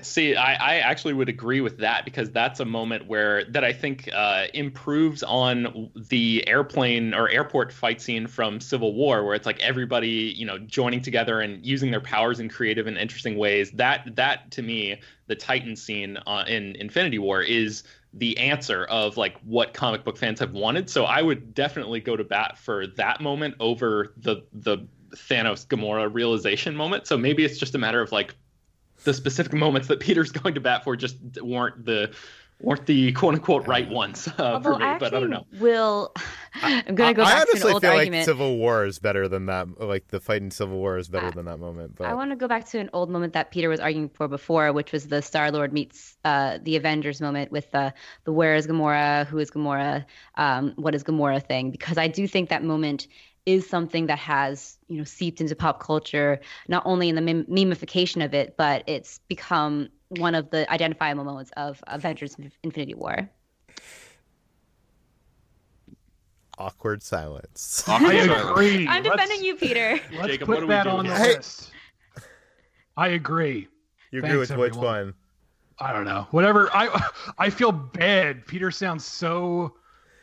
See, 0.00 0.36
I, 0.36 0.54
I 0.54 0.78
actually 0.78 1.14
would 1.14 1.28
agree 1.28 1.60
with 1.60 1.78
that 1.78 2.04
because 2.04 2.30
that's 2.30 2.60
a 2.60 2.64
moment 2.64 3.06
where 3.06 3.44
that 3.46 3.64
I 3.64 3.72
think 3.72 4.08
uh, 4.14 4.46
improves 4.54 5.22
on 5.22 5.90
the 5.94 6.46
airplane 6.46 7.12
or 7.14 7.28
airport 7.28 7.72
fight 7.72 8.00
scene 8.00 8.26
from 8.26 8.60
Civil 8.60 8.94
War, 8.94 9.24
where 9.24 9.34
it's 9.34 9.44
like 9.44 9.60
everybody, 9.60 10.08
you 10.08 10.46
know, 10.46 10.58
joining 10.58 11.02
together 11.02 11.40
and 11.40 11.64
using 11.66 11.90
their 11.90 12.00
powers 12.00 12.40
in 12.40 12.48
creative 12.48 12.86
and 12.86 12.96
interesting 12.96 13.36
ways. 13.36 13.72
That 13.72 14.16
that 14.16 14.50
to 14.52 14.62
me, 14.62 15.00
the 15.26 15.34
Titan 15.34 15.76
scene 15.76 16.16
uh, 16.26 16.44
in 16.46 16.76
Infinity 16.76 17.18
War 17.18 17.42
is 17.42 17.82
the 18.14 18.38
answer 18.38 18.84
of 18.84 19.16
like 19.16 19.36
what 19.40 19.74
comic 19.74 20.04
book 20.04 20.16
fans 20.16 20.38
have 20.40 20.52
wanted. 20.52 20.88
So 20.90 21.04
I 21.04 21.22
would 21.22 21.54
definitely 21.54 22.00
go 22.00 22.16
to 22.16 22.24
bat 22.24 22.56
for 22.56 22.86
that 22.86 23.20
moment 23.20 23.56
over 23.58 24.12
the 24.16 24.44
the 24.52 24.86
Thanos 25.10 25.66
Gamora 25.66 26.12
realization 26.12 26.74
moment. 26.74 27.06
So 27.06 27.18
maybe 27.18 27.44
it's 27.44 27.58
just 27.58 27.74
a 27.74 27.78
matter 27.78 28.00
of 28.00 28.12
like 28.12 28.34
the 29.04 29.14
specific 29.14 29.52
moments 29.52 29.88
that 29.88 30.00
Peter's 30.00 30.32
going 30.40 30.54
to 30.54 30.60
bat 30.60 30.84
for 30.84 30.96
just 30.96 31.16
weren't 31.42 31.84
the 31.84 32.12
weren't 32.60 32.86
the 32.86 33.10
quote 33.12 33.34
unquote 33.34 33.66
right 33.66 33.88
ones 33.90 34.28
uh, 34.38 34.60
for 34.60 34.78
me. 34.78 34.84
I 34.84 34.96
But 34.98 35.12
I 35.14 35.18
don't 35.20 35.30
know. 35.30 35.44
will. 35.58 36.12
I'm 36.62 36.94
gonna 36.94 37.12
go 37.14 37.22
I, 37.22 37.26
I 37.26 37.34
back 37.34 37.44
to 37.46 37.50
honestly 37.50 37.68
an 37.70 37.72
old 37.74 37.82
feel 37.82 37.90
argument. 37.90 38.20
like 38.20 38.24
Civil 38.24 38.56
War 38.58 38.84
is 38.86 38.98
better 39.00 39.26
than 39.26 39.46
that. 39.46 39.80
Like 39.80 40.06
the 40.08 40.20
fight 40.20 40.42
in 40.42 40.50
Civil 40.52 40.76
War 40.78 40.96
is 40.98 41.08
better 41.08 41.26
I- 41.26 41.30
than 41.30 41.46
that 41.46 41.58
moment. 41.58 41.96
But 41.96 42.06
I 42.06 42.14
want 42.14 42.30
to 42.30 42.36
go 42.36 42.46
back 42.46 42.66
to 42.66 42.78
an 42.78 42.88
old 42.92 43.10
moment 43.10 43.32
that 43.32 43.50
Peter 43.50 43.68
was 43.68 43.80
arguing 43.80 44.10
for 44.10 44.28
before, 44.28 44.72
which 44.72 44.92
was 44.92 45.08
the 45.08 45.22
Star 45.22 45.50
Lord 45.50 45.72
meets 45.72 46.16
uh, 46.24 46.58
the 46.62 46.76
Avengers 46.76 47.20
moment 47.20 47.50
with 47.50 47.70
the 47.72 47.92
the 48.24 48.32
where 48.32 48.54
is 48.54 48.66
Gamora, 48.68 49.26
who 49.26 49.38
is 49.38 49.50
Gamora, 49.50 50.04
um, 50.36 50.72
what 50.76 50.94
is 50.94 51.02
Gamora 51.02 51.42
thing, 51.44 51.70
because 51.72 51.98
I 51.98 52.06
do 52.06 52.28
think 52.28 52.50
that 52.50 52.62
moment 52.62 53.08
is 53.46 53.68
something 53.68 54.06
that 54.06 54.18
has 54.18 54.78
you 54.88 54.98
know 54.98 55.04
seeped 55.04 55.40
into 55.40 55.56
pop 55.56 55.80
culture, 55.80 56.40
not 56.68 56.82
only 56.86 57.08
in 57.08 57.14
the 57.14 57.20
mem- 57.20 57.44
memification 57.46 58.24
of 58.24 58.34
it, 58.34 58.56
but 58.56 58.84
it's 58.86 59.18
become 59.28 59.88
one 60.10 60.34
of 60.34 60.50
the 60.50 60.70
identifiable 60.70 61.24
moments 61.24 61.50
of 61.56 61.82
Avengers 61.86 62.36
Infinity 62.62 62.94
War. 62.94 63.28
awkward 66.58 67.02
silence. 67.02 67.82
I 67.88 68.12
agree. 68.14 68.86
I'm 68.86 69.02
Let's- 69.02 69.16
defending 69.16 69.44
you, 69.44 69.56
Peter. 69.56 69.98
Let's 70.12 70.26
Jacob, 70.28 70.46
put 70.46 70.60
do 70.60 70.66
that 70.68 70.86
on 70.86 71.06
the 71.06 71.12
list. 71.12 71.72
I 72.96 73.08
agree. 73.08 73.68
You 74.10 74.18
agree 74.18 74.30
Thanks, 74.36 74.50
with 74.50 74.58
which 74.58 74.74
one? 74.76 75.14
I 75.78 75.92
don't 75.92 76.04
know. 76.04 76.28
Whatever. 76.30 76.70
I 76.72 77.08
I 77.38 77.50
feel 77.50 77.72
bad. 77.72 78.46
Peter 78.46 78.70
sounds 78.70 79.04
so 79.04 79.74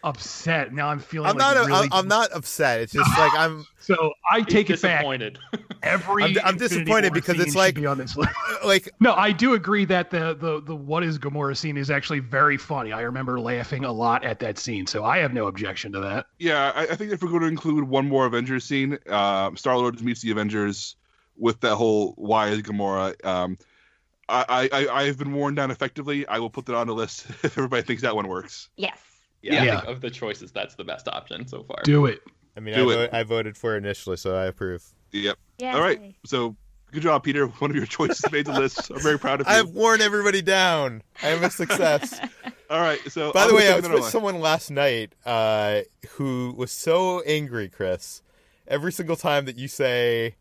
upset. 0.04 0.74
Now 0.74 0.90
I'm 0.90 1.00
feeling. 1.00 1.30
I'm 1.30 1.38
like 1.38 1.56
not. 1.56 1.68
Really... 1.68 1.84
I'm, 1.84 1.94
I'm 1.94 2.08
not 2.08 2.32
upset. 2.34 2.82
It's 2.82 2.94
just 2.94 3.18
like 3.18 3.34
I'm. 3.34 3.66
So 3.82 4.14
I 4.32 4.42
take 4.42 4.70
it 4.70 4.80
back. 4.84 5.00
disappointed. 5.00 5.40
Every 5.82 6.24
I'm, 6.24 6.36
I'm 6.44 6.58
disappointed 6.58 7.12
War 7.12 7.22
because 7.22 7.40
it's 7.40 7.56
like, 7.56 7.74
be 7.74 7.88
on 7.88 7.98
this 7.98 8.16
list. 8.16 8.30
like 8.64 8.88
No, 9.00 9.16
I 9.16 9.32
do 9.32 9.56
agree 9.56 9.84
that 9.86 10.12
the 10.12 10.36
the 10.36 10.62
the 10.62 10.76
what 10.76 11.04
is 11.04 11.18
Gamora 11.18 11.58
scene 11.58 11.76
is 11.76 11.90
actually 11.90 12.20
very 12.20 12.56
funny. 12.56 12.92
I 12.92 13.02
remember 13.02 13.40
laughing 13.40 13.86
a 13.86 13.92
lot 13.92 14.24
at 14.24 14.38
that 14.42 14.60
scene, 14.60 14.86
so 14.86 15.06
I 15.06 15.18
have 15.18 15.34
no 15.34 15.48
objection 15.48 15.92
to 15.94 16.02
that. 16.02 16.28
Yeah, 16.38 16.72
I, 16.76 16.84
I 16.84 16.96
think 16.96 17.12
if 17.12 17.24
we're 17.24 17.30
going 17.30 17.42
to 17.42 17.48
include 17.48 17.84
one 17.84 18.08
more 18.08 18.28
Avengers 18.28 18.64
scene, 18.64 19.00
uh, 19.10 19.56
Star 19.56 19.76
Lord 19.76 20.00
meets 20.04 20.22
the 20.22 20.30
Avengers 20.30 20.96
with 21.36 21.60
that 21.62 21.76
whole 21.76 22.14
"Why 22.16 22.50
is 22.50 22.62
Gamora?" 22.62 23.26
Um, 23.26 23.58
I, 24.30 24.70
I 24.72 24.88
I 24.88 25.04
have 25.06 25.18
been 25.18 25.34
worn 25.34 25.56
down 25.56 25.72
effectively. 25.72 26.28
I 26.28 26.38
will 26.38 26.52
put 26.52 26.68
that 26.68 26.76
on 26.76 26.86
the 26.86 26.94
list 26.94 27.28
if 27.44 27.58
everybody 27.58 27.82
thinks 27.82 28.04
that 28.04 28.16
one 28.16 28.28
works. 28.28 28.70
Yes. 28.76 29.00
Yeah, 29.42 29.64
Yeah. 29.64 29.78
I 29.78 29.80
think 29.82 29.90
of 29.90 30.02
the 30.02 30.10
choices, 30.10 30.52
that's 30.52 30.76
the 30.76 30.84
best 30.84 31.08
option 31.08 31.48
so 31.48 31.64
far. 31.64 31.82
Do 31.84 32.06
it. 32.06 32.22
I 32.58 32.60
mean, 32.60 32.74
I, 32.76 32.82
it. 32.82 32.84
vo- 33.12 33.18
I 33.18 33.24
voted 33.24 33.56
for 33.58 33.78
initially, 33.78 34.18
so 34.18 34.36
I 34.36 34.46
approve. 34.46 34.84
Yep. 35.12 35.38
Yeah. 35.60 35.76
All 35.76 35.82
right. 35.82 36.14
So 36.26 36.56
good 36.92 37.04
job, 37.04 37.24
Peter. 37.24 37.48
One 37.48 37.70
of 37.72 37.76
your 37.78 37.86
choices 37.86 38.30
made 38.32 38.46
the 38.46 38.60
list. 38.60 38.90
I'm 38.90 39.00
very 39.00 39.18
proud 39.18 39.42
of 39.42 39.48
you. 39.50 39.54
I've 39.54 39.70
worn 39.70 40.02
everybody 40.02 40.42
down. 40.42 41.04
I 41.24 41.30
am 41.30 41.44
a 41.44 41.50
success. 41.50 42.20
All 42.70 42.80
right. 42.82 43.00
So 43.12 43.32
By 43.32 43.42
I'll 43.44 43.48
the 43.50 43.56
way, 43.56 43.72
I 43.72 43.76
was 43.78 43.88
with 43.90 44.02
one. 44.02 44.12
someone 44.12 44.40
last 44.42 44.70
night 44.72 45.14
uh, 45.26 45.82
who 46.12 46.54
was 46.58 46.72
so 46.72 47.22
angry, 47.22 47.70
Chris. 47.70 48.22
Every 48.68 48.92
single 48.92 49.16
time 49.16 49.46
that 49.46 49.58
you 49.58 49.68
say 49.68 50.36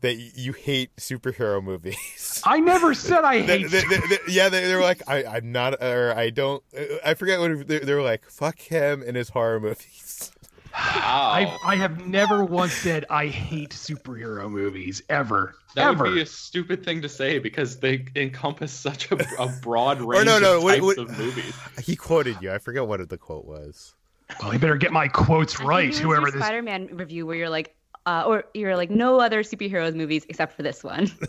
that 0.00 0.14
you 0.16 0.52
hate 0.52 0.94
superhero 0.96 1.62
movies. 1.62 2.42
I 2.46 2.60
never 2.60 2.94
said 2.94 3.24
I 3.24 3.40
hate. 3.40 3.70
they- 3.70 3.80
they- 3.82 3.96
they- 3.96 4.18
yeah, 4.32 4.48
they, 4.48 4.64
they 4.66 4.74
were 4.74 4.80
like, 4.82 5.02
I, 5.08 5.24
I'm 5.24 5.52
not, 5.52 5.82
or 5.82 6.14
I 6.16 6.30
don't. 6.30 6.62
Uh, 6.76 6.82
I 7.04 7.14
forget 7.14 7.38
what 7.40 7.66
they, 7.68 7.80
they 7.80 7.94
were 7.94 8.02
like. 8.02 8.28
Fuck 8.30 8.58
him 8.60 9.02
and 9.06 9.16
his 9.16 9.28
horror 9.30 9.60
movies. 9.60 10.32
Wow. 10.72 10.78
I 10.78 11.58
I 11.66 11.76
have 11.76 12.06
never 12.06 12.44
once 12.44 12.72
said 12.72 13.04
I 13.10 13.26
hate 13.26 13.70
superhero 13.70 14.48
movies 14.48 15.02
ever. 15.08 15.56
that 15.74 15.88
ever. 15.88 16.04
would 16.04 16.14
be 16.14 16.20
a 16.20 16.26
stupid 16.26 16.84
thing 16.84 17.02
to 17.02 17.08
say 17.08 17.40
because 17.40 17.80
they 17.80 18.06
encompass 18.14 18.70
such 18.72 19.10
a, 19.10 19.16
a 19.42 19.48
broad 19.62 20.00
Or 20.00 20.06
range 20.12 20.26
no, 20.26 20.38
no, 20.38 20.58
of 20.58 20.62
wait, 20.62 20.74
types 20.80 20.86
wait. 20.86 20.98
of 20.98 21.18
movies. 21.18 21.54
He 21.84 21.96
quoted 21.96 22.36
you. 22.40 22.52
I 22.52 22.58
forget 22.58 22.86
what 22.86 23.06
the 23.08 23.18
quote 23.18 23.46
was. 23.46 23.94
Well, 24.40 24.52
you 24.52 24.60
better 24.60 24.76
get 24.76 24.92
my 24.92 25.08
quotes 25.08 25.60
right. 25.60 25.92
Whoever 25.94 26.22
your 26.28 26.30
this. 26.30 26.40
Spider-Man 26.40 26.90
review 26.92 27.26
where 27.26 27.34
you're 27.36 27.50
like, 27.50 27.74
uh, 28.06 28.24
or 28.26 28.44
you're 28.54 28.76
like, 28.76 28.90
no 28.90 29.20
other 29.20 29.42
superheroes 29.42 29.94
movies 29.94 30.24
except 30.28 30.54
for 30.54 30.62
this 30.62 30.82
one. 30.82 31.10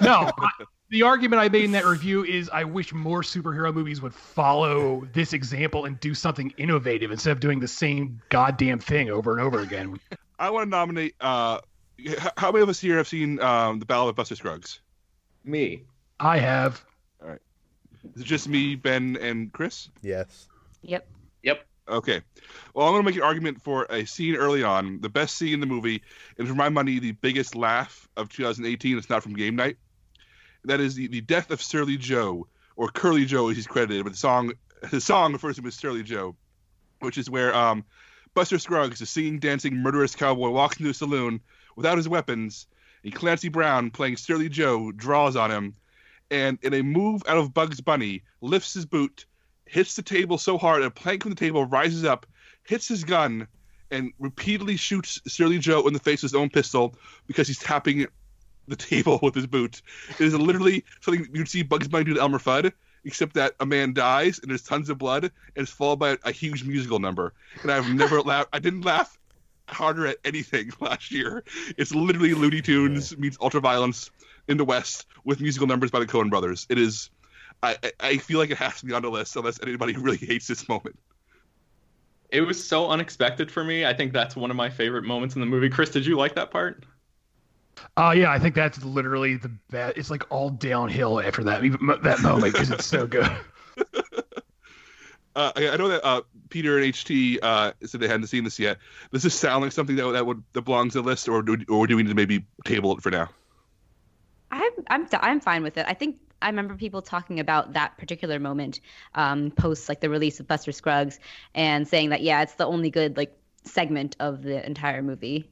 No, 0.00 0.30
I, 0.38 0.50
the 0.90 1.02
argument 1.02 1.40
I 1.40 1.48
made 1.48 1.64
in 1.64 1.72
that 1.72 1.84
review 1.84 2.24
is 2.24 2.48
I 2.48 2.64
wish 2.64 2.92
more 2.92 3.22
superhero 3.22 3.72
movies 3.72 4.00
would 4.00 4.14
follow 4.14 5.06
this 5.12 5.32
example 5.32 5.84
and 5.84 6.00
do 6.00 6.14
something 6.14 6.52
innovative 6.56 7.10
instead 7.10 7.32
of 7.32 7.40
doing 7.40 7.60
the 7.60 7.68
same 7.68 8.20
goddamn 8.28 8.78
thing 8.78 9.10
over 9.10 9.32
and 9.32 9.40
over 9.40 9.60
again. 9.60 10.00
I 10.38 10.50
want 10.50 10.66
to 10.66 10.70
nominate. 10.70 11.14
Uh, 11.20 11.60
how 12.36 12.52
many 12.52 12.62
of 12.62 12.68
us 12.68 12.80
here 12.80 12.96
have 12.96 13.08
seen 13.08 13.40
um, 13.40 13.78
the 13.78 13.86
Ballad 13.86 14.10
of 14.10 14.16
Buster 14.16 14.36
Scruggs? 14.36 14.80
Me. 15.44 15.82
I 16.20 16.38
have. 16.38 16.84
All 17.22 17.28
right. 17.28 17.40
Is 18.14 18.22
it 18.22 18.26
just 18.26 18.48
me, 18.48 18.74
Ben, 18.74 19.16
and 19.20 19.52
Chris? 19.52 19.88
Yes. 20.02 20.48
Yep. 20.82 21.06
Yep. 21.42 21.64
Okay. 21.88 22.20
Well, 22.74 22.86
I'm 22.86 22.92
going 22.92 23.02
to 23.04 23.10
make 23.10 23.16
an 23.16 23.22
argument 23.22 23.62
for 23.62 23.86
a 23.90 24.04
scene 24.04 24.34
early 24.34 24.62
on, 24.62 25.00
the 25.00 25.08
best 25.08 25.36
scene 25.36 25.54
in 25.54 25.60
the 25.60 25.66
movie, 25.66 26.02
and 26.38 26.48
for 26.48 26.54
my 26.54 26.68
money, 26.68 26.98
the 26.98 27.12
biggest 27.12 27.54
laugh 27.54 28.08
of 28.16 28.28
2018. 28.28 28.98
It's 28.98 29.08
not 29.08 29.22
from 29.22 29.34
Game 29.34 29.56
Night. 29.56 29.76
That 30.64 30.80
is 30.80 30.96
the, 30.96 31.06
the 31.06 31.20
death 31.20 31.50
of 31.50 31.62
Surly 31.62 31.96
Joe, 31.96 32.48
or 32.74 32.88
Curly 32.88 33.24
Joe, 33.24 33.48
as 33.48 33.56
he's 33.56 33.66
credited, 33.66 34.04
but 34.04 34.12
the 34.12 34.18
song 34.18 34.52
the 34.90 35.00
song 35.00 35.32
refers 35.32 35.56
to 35.56 35.62
him 35.62 35.68
as 35.68 35.74
Surly 35.74 36.02
Joe, 36.02 36.36
which 37.00 37.18
is 37.18 37.30
where 37.30 37.54
um, 37.54 37.84
Buster 38.34 38.58
Scruggs, 38.58 39.00
a 39.00 39.06
singing, 39.06 39.38
dancing, 39.38 39.76
murderous 39.76 40.14
cowboy, 40.14 40.50
walks 40.50 40.78
into 40.78 40.90
a 40.90 40.94
saloon 40.94 41.40
without 41.76 41.96
his 41.96 42.08
weapons, 42.08 42.66
and 43.04 43.14
Clancy 43.14 43.48
Brown, 43.48 43.90
playing 43.90 44.16
Surly 44.16 44.48
Joe, 44.48 44.92
draws 44.92 45.36
on 45.36 45.50
him, 45.50 45.74
and 46.30 46.58
in 46.62 46.74
a 46.74 46.82
move 46.82 47.22
out 47.28 47.38
of 47.38 47.54
Bugs 47.54 47.80
Bunny, 47.80 48.24
lifts 48.40 48.74
his 48.74 48.84
boot, 48.84 49.24
hits 49.66 49.96
the 49.96 50.02
table 50.02 50.38
so 50.38 50.58
hard 50.58 50.82
a 50.82 50.90
plank 50.90 51.22
from 51.22 51.30
the 51.30 51.36
table 51.36 51.64
rises 51.64 52.04
up, 52.04 52.26
hits 52.64 52.88
his 52.88 53.04
gun, 53.04 53.46
and 53.90 54.12
repeatedly 54.18 54.76
shoots 54.76 55.20
Surly 55.26 55.58
Joe 55.58 55.86
in 55.86 55.92
the 55.92 56.00
face 56.00 56.22
with 56.22 56.32
his 56.32 56.40
own 56.40 56.50
pistol 56.50 56.94
because 57.26 57.46
he's 57.46 57.58
tapping 57.58 58.06
the 58.68 58.76
table 58.76 59.18
with 59.22 59.34
his 59.34 59.46
boot. 59.46 59.82
It 60.18 60.20
is 60.20 60.34
literally 60.34 60.84
something 61.00 61.28
you'd 61.32 61.48
see 61.48 61.62
Bugs 61.62 61.88
Bunny 61.88 62.04
do 62.04 62.14
to 62.14 62.20
Elmer 62.20 62.38
Fudd, 62.38 62.72
except 63.04 63.34
that 63.34 63.54
a 63.60 63.66
man 63.66 63.92
dies 63.92 64.40
and 64.40 64.50
there's 64.50 64.62
tons 64.62 64.90
of 64.90 64.98
blood 64.98 65.24
and 65.24 65.32
it's 65.56 65.70
followed 65.70 65.98
by 65.98 66.18
a 66.24 66.32
huge 66.32 66.64
musical 66.64 66.98
number. 66.98 67.32
And 67.62 67.70
I've 67.70 67.92
never 67.94 68.20
laughed. 68.20 68.48
I 68.52 68.58
didn't 68.58 68.84
laugh 68.84 69.16
harder 69.68 70.06
at 70.06 70.18
anything 70.24 70.72
last 70.80 71.10
year. 71.10 71.44
It's 71.76 71.94
literally 71.94 72.34
Looney 72.34 72.62
Tunes 72.62 73.16
meets 73.16 73.36
ultraviolence 73.38 74.10
in 74.48 74.56
the 74.56 74.64
West 74.64 75.06
with 75.24 75.40
musical 75.40 75.66
numbers 75.66 75.90
by 75.90 76.00
the 76.00 76.06
Coen 76.06 76.30
Brothers. 76.30 76.66
It 76.68 76.78
is. 76.78 77.10
I, 77.62 77.76
I- 77.82 77.92
I 78.00 78.16
feel 78.18 78.38
like 78.38 78.50
it 78.50 78.58
has 78.58 78.80
to 78.80 78.86
be 78.86 78.92
on 78.92 79.02
the 79.02 79.10
list 79.10 79.36
unless 79.36 79.60
anybody 79.62 79.96
really 79.98 80.18
hates 80.18 80.46
this 80.46 80.68
moment. 80.68 80.98
It 82.30 82.40
was 82.40 82.62
so 82.62 82.88
unexpected 82.90 83.50
for 83.50 83.62
me. 83.62 83.86
I 83.86 83.94
think 83.94 84.12
that's 84.12 84.34
one 84.34 84.50
of 84.50 84.56
my 84.56 84.68
favorite 84.68 85.04
moments 85.04 85.36
in 85.36 85.40
the 85.40 85.46
movie. 85.46 85.68
Chris, 85.68 85.90
did 85.90 86.04
you 86.04 86.16
like 86.16 86.34
that 86.34 86.50
part? 86.50 86.84
Uh, 87.96 88.14
yeah, 88.16 88.30
I 88.32 88.38
think 88.38 88.54
that's 88.54 88.82
literally 88.84 89.36
the 89.36 89.50
best. 89.70 89.96
It's 89.96 90.10
like 90.10 90.24
all 90.30 90.50
downhill 90.50 91.20
after 91.20 91.44
that 91.44 91.62
that 92.02 92.20
moment 92.22 92.52
because 92.52 92.70
it's 92.70 92.86
so 92.86 93.06
good. 93.06 93.30
Uh, 95.36 95.52
I, 95.54 95.68
I 95.68 95.76
know 95.76 95.88
that 95.88 96.02
uh, 96.02 96.22
Peter 96.48 96.78
and 96.78 96.86
HT 96.94 97.38
uh, 97.42 97.72
said 97.84 98.00
they 98.00 98.08
hadn't 98.08 98.26
seen 98.28 98.42
this 98.42 98.58
yet. 98.58 98.78
Does 99.12 99.22
this 99.22 99.34
sound 99.34 99.62
like 99.62 99.72
something 99.72 99.94
that 99.96 100.10
that 100.12 100.24
would 100.24 100.42
that 100.54 100.62
belongs 100.62 100.96
on 100.96 101.02
the 101.02 101.10
list, 101.10 101.28
or 101.28 101.42
do, 101.42 101.58
or 101.68 101.86
do 101.86 101.94
we 101.94 102.02
need 102.02 102.08
to 102.08 102.14
maybe 102.14 102.46
table 102.64 102.96
it 102.96 103.02
for 103.02 103.10
now? 103.10 103.28
I'm 104.50 104.72
I'm 104.88 105.06
I'm 105.12 105.40
fine 105.40 105.62
with 105.62 105.76
it. 105.76 105.84
I 105.86 105.92
think 105.92 106.16
I 106.42 106.48
remember 106.48 106.74
people 106.74 107.02
talking 107.02 107.40
about 107.40 107.72
that 107.72 107.96
particular 107.98 108.38
moment 108.38 108.80
um, 109.14 109.50
post 109.50 109.88
like 109.88 110.00
the 110.00 110.10
release 110.10 110.38
of 110.40 110.46
Buster 110.46 110.72
Scruggs 110.72 111.18
and 111.54 111.88
saying 111.88 112.10
that 112.10 112.22
yeah, 112.22 112.42
it's 112.42 112.54
the 112.54 112.66
only 112.66 112.90
good 112.90 113.16
like 113.16 113.36
segment 113.64 114.16
of 114.20 114.42
the 114.42 114.64
entire 114.64 115.02
movie. 115.02 115.50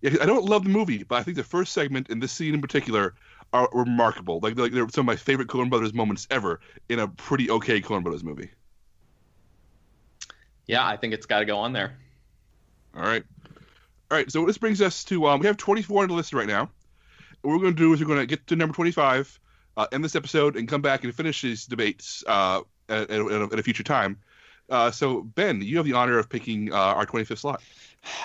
Yeah, 0.00 0.16
I 0.20 0.26
don't 0.26 0.44
love 0.44 0.64
the 0.64 0.70
movie, 0.70 1.02
but 1.02 1.16
I 1.16 1.22
think 1.22 1.36
the 1.36 1.44
first 1.44 1.72
segment 1.72 2.08
and 2.10 2.22
this 2.22 2.32
scene 2.32 2.54
in 2.54 2.60
particular 2.60 3.14
are 3.52 3.68
remarkable. 3.72 4.40
Like, 4.40 4.58
like 4.58 4.72
they're 4.72 4.88
some 4.90 5.02
of 5.02 5.06
my 5.06 5.16
favorite 5.16 5.48
Coen 5.48 5.70
Brothers 5.70 5.94
moments 5.94 6.26
ever 6.30 6.60
in 6.88 6.98
a 6.98 7.08
pretty 7.08 7.50
okay 7.50 7.80
Coen 7.80 8.02
Brothers 8.02 8.22
movie. 8.22 8.50
Yeah, 10.66 10.86
I 10.86 10.96
think 10.96 11.14
it's 11.14 11.26
got 11.26 11.40
to 11.40 11.44
go 11.44 11.58
on 11.58 11.72
there. 11.72 11.96
All 12.94 13.02
right, 13.02 13.24
all 14.10 14.16
right. 14.16 14.30
So 14.30 14.44
this 14.44 14.58
brings 14.58 14.82
us 14.82 15.04
to 15.04 15.26
um, 15.26 15.40
we 15.40 15.46
have 15.46 15.56
24 15.56 16.02
on 16.02 16.08
the 16.08 16.14
list 16.14 16.32
right 16.32 16.46
now. 16.46 16.70
What 17.42 17.52
we're 17.52 17.60
going 17.60 17.74
to 17.74 17.78
do 17.78 17.92
is 17.92 18.00
we're 18.00 18.06
going 18.06 18.20
to 18.20 18.26
get 18.26 18.46
to 18.48 18.56
number 18.56 18.74
25, 18.74 19.40
uh, 19.78 19.86
end 19.92 20.04
this 20.04 20.16
episode, 20.16 20.56
and 20.56 20.68
come 20.68 20.82
back 20.82 21.04
and 21.04 21.14
finish 21.14 21.40
these 21.40 21.64
debates 21.64 22.24
uh, 22.26 22.60
at, 22.88 23.10
at, 23.10 23.20
a, 23.20 23.48
at 23.52 23.58
a 23.58 23.62
future 23.62 23.84
time. 23.84 24.18
Uh, 24.68 24.90
so 24.90 25.22
Ben, 25.22 25.62
you 25.62 25.76
have 25.78 25.86
the 25.86 25.94
honor 25.94 26.18
of 26.18 26.28
picking 26.28 26.72
uh, 26.72 26.76
our 26.76 27.06
25th 27.06 27.38
slot. 27.38 27.62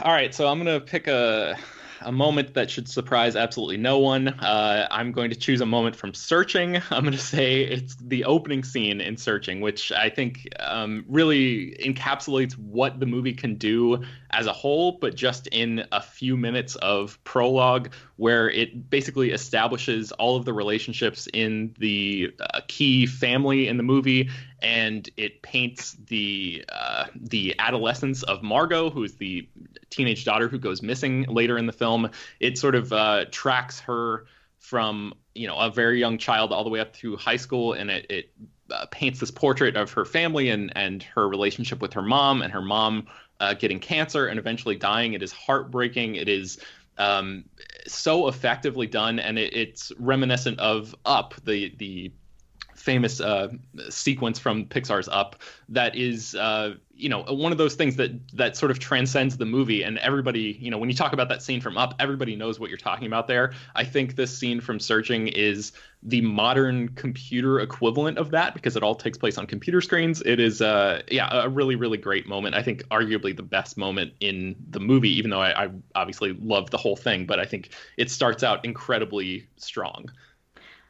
All 0.04 0.12
right, 0.12 0.34
so 0.34 0.48
I'm 0.48 0.58
gonna 0.58 0.80
pick 0.80 1.08
a 1.08 1.58
a 2.04 2.12
moment 2.12 2.54
that 2.54 2.70
should 2.70 2.88
surprise 2.88 3.36
absolutely 3.36 3.78
no 3.78 4.00
one. 4.00 4.28
Uh, 4.28 4.88
I'm 4.92 5.12
going 5.12 5.30
to 5.30 5.36
choose 5.36 5.62
a 5.62 5.66
moment 5.66 5.96
from 5.96 6.14
Searching. 6.14 6.76
I'm 6.92 7.04
going 7.04 7.14
to 7.14 7.18
say 7.18 7.62
it's 7.62 7.96
the 7.96 8.26
opening 8.26 8.64
scene 8.64 9.02
in 9.02 9.18
Searching, 9.18 9.62
which 9.62 9.92
I 9.92 10.10
think 10.10 10.48
um, 10.60 11.06
really 11.08 11.76
encapsulates 11.84 12.54
what 12.58 13.00
the 13.00 13.06
movie 13.06 13.34
can 13.34 13.56
do 13.56 14.04
as 14.32 14.48
a 14.48 14.54
whole, 14.54 14.94
but 14.94 15.16
just 15.16 15.48
in 15.48 15.86
a 15.92 16.02
few 16.02 16.36
minutes 16.36 16.76
of 16.76 17.24
prologue, 17.24 17.94
where 18.18 18.50
it 18.50 18.90
basically 18.90 19.32
establishes 19.32 20.12
all 20.14 20.36
of 20.36 20.46
the 20.46 20.54
relationships 20.54 21.28
in 21.34 21.76
the 21.80 22.34
uh, 22.40 22.62
key 22.68 23.06
family 23.06 23.68
in 23.68 23.78
the 23.78 23.84
movie, 23.84 24.30
and 24.64 25.10
it 25.18 25.42
paints 25.42 25.98
the 26.08 26.64
uh, 26.70 27.06
the 27.16 27.54
adolescence 27.60 28.24
of 28.24 28.42
Margot, 28.42 28.90
who 28.90 29.04
is 29.04 29.16
the 29.18 29.48
teenage 29.90 30.26
daughter 30.26 30.48
who 30.48 30.58
goes 30.58 30.82
missing 30.82 31.26
later 31.28 31.58
in 31.58 31.68
the 31.68 31.74
film. 31.74 32.10
It 32.40 32.58
sort 32.58 32.74
of 32.74 32.92
uh, 32.94 33.26
tracks 33.30 33.82
her 33.82 34.26
from 34.60 35.14
you 35.36 35.48
know 35.48 35.58
a 35.58 35.70
very 35.70 36.00
young 36.00 36.18
child 36.18 36.54
all 36.54 36.64
the 36.64 36.70
way 36.70 36.80
up 36.80 36.96
through 36.96 37.18
high 37.18 37.36
school, 37.36 37.74
and 37.74 37.92
it, 37.92 38.06
it 38.10 38.32
uh, 38.72 38.86
paints 38.90 39.20
this 39.20 39.32
portrait 39.32 39.76
of 39.76 39.92
her 39.92 40.06
family 40.06 40.50
and 40.50 40.72
and 40.76 41.04
her 41.04 41.28
relationship 41.28 41.82
with 41.82 41.94
her 41.94 42.02
mom, 42.02 42.42
and 42.42 42.54
her 42.54 42.62
mom 42.62 43.08
uh, 43.42 43.54
getting 43.54 43.80
cancer 43.80 44.28
and 44.28 44.40
eventually 44.40 44.76
dying. 44.76 45.14
It 45.14 45.22
is 45.22 45.34
heartbreaking. 45.34 46.16
It 46.16 46.30
is 46.30 46.58
um, 46.98 47.44
so 47.86 48.30
effectively 48.30 48.88
done, 48.88 49.20
and 49.20 49.38
it, 49.38 49.54
it's 49.54 49.92
reminiscent 50.00 50.60
of 50.60 50.96
Up, 51.06 51.34
the 51.44 51.76
the 51.78 52.14
famous 52.84 53.22
uh, 53.22 53.48
sequence 53.90 54.38
from 54.38 54.66
Pixar's 54.66 55.08
Up 55.08 55.38
that 55.70 55.96
is, 55.96 56.36
uh, 56.36 56.76
you 56.94 57.08
know, 57.08 57.24
one 57.24 57.54
of 57.54 57.58
those 57.58 57.76
things 57.76 57.96
that 57.96 58.12
that 58.36 58.58
sort 58.58 58.72
of 58.72 58.80
transcends 58.80 59.38
the 59.38 59.46
movie. 59.46 59.84
And 59.84 59.98
everybody, 60.00 60.58
you 60.60 60.70
know, 60.70 60.78
when 60.78 60.90
you 60.90 60.96
talk 60.96 61.14
about 61.14 61.30
that 61.30 61.42
scene 61.42 61.62
from 61.62 61.78
Up, 61.78 61.96
everybody 62.00 62.36
knows 62.36 62.60
what 62.60 62.70
you're 62.70 62.78
talking 62.78 63.08
about 63.08 63.28
there. 63.28 63.54
I 63.74 63.86
think 63.86 64.18
this 64.18 64.38
scene 64.38 64.60
from 64.60 64.82
Searching 64.82 65.30
is 65.30 65.72
the 66.04 66.20
modern 66.20 66.90
computer 66.90 67.62
equivalent 67.62 68.18
of 68.18 68.32
that 68.32 68.54
because 68.54 68.76
it 68.76 68.84
all 68.84 68.96
takes 68.96 69.18
place 69.18 69.38
on 69.38 69.48
computer 69.48 69.80
screens. 69.80 70.22
It 70.26 70.42
is, 70.42 70.62
uh, 70.62 71.04
yeah, 71.10 71.30
a 71.32 71.48
really, 71.48 71.76
really 71.76 71.98
great 71.98 72.28
moment. 72.28 72.54
I 72.54 72.64
think 72.64 72.84
arguably 72.90 73.34
the 73.34 73.44
best 73.44 73.78
moment 73.78 74.12
in 74.20 74.58
the 74.72 74.82
movie, 74.82 75.18
even 75.18 75.32
though 75.32 75.40
I, 75.40 75.66
I 75.66 75.70
obviously 75.96 76.34
love 76.34 76.70
the 76.70 76.78
whole 76.78 76.98
thing, 76.98 77.26
but 77.26 77.40
I 77.40 77.46
think 77.46 77.70
it 77.96 78.12
starts 78.12 78.44
out 78.44 78.66
incredibly 78.66 79.48
strong. 79.56 80.10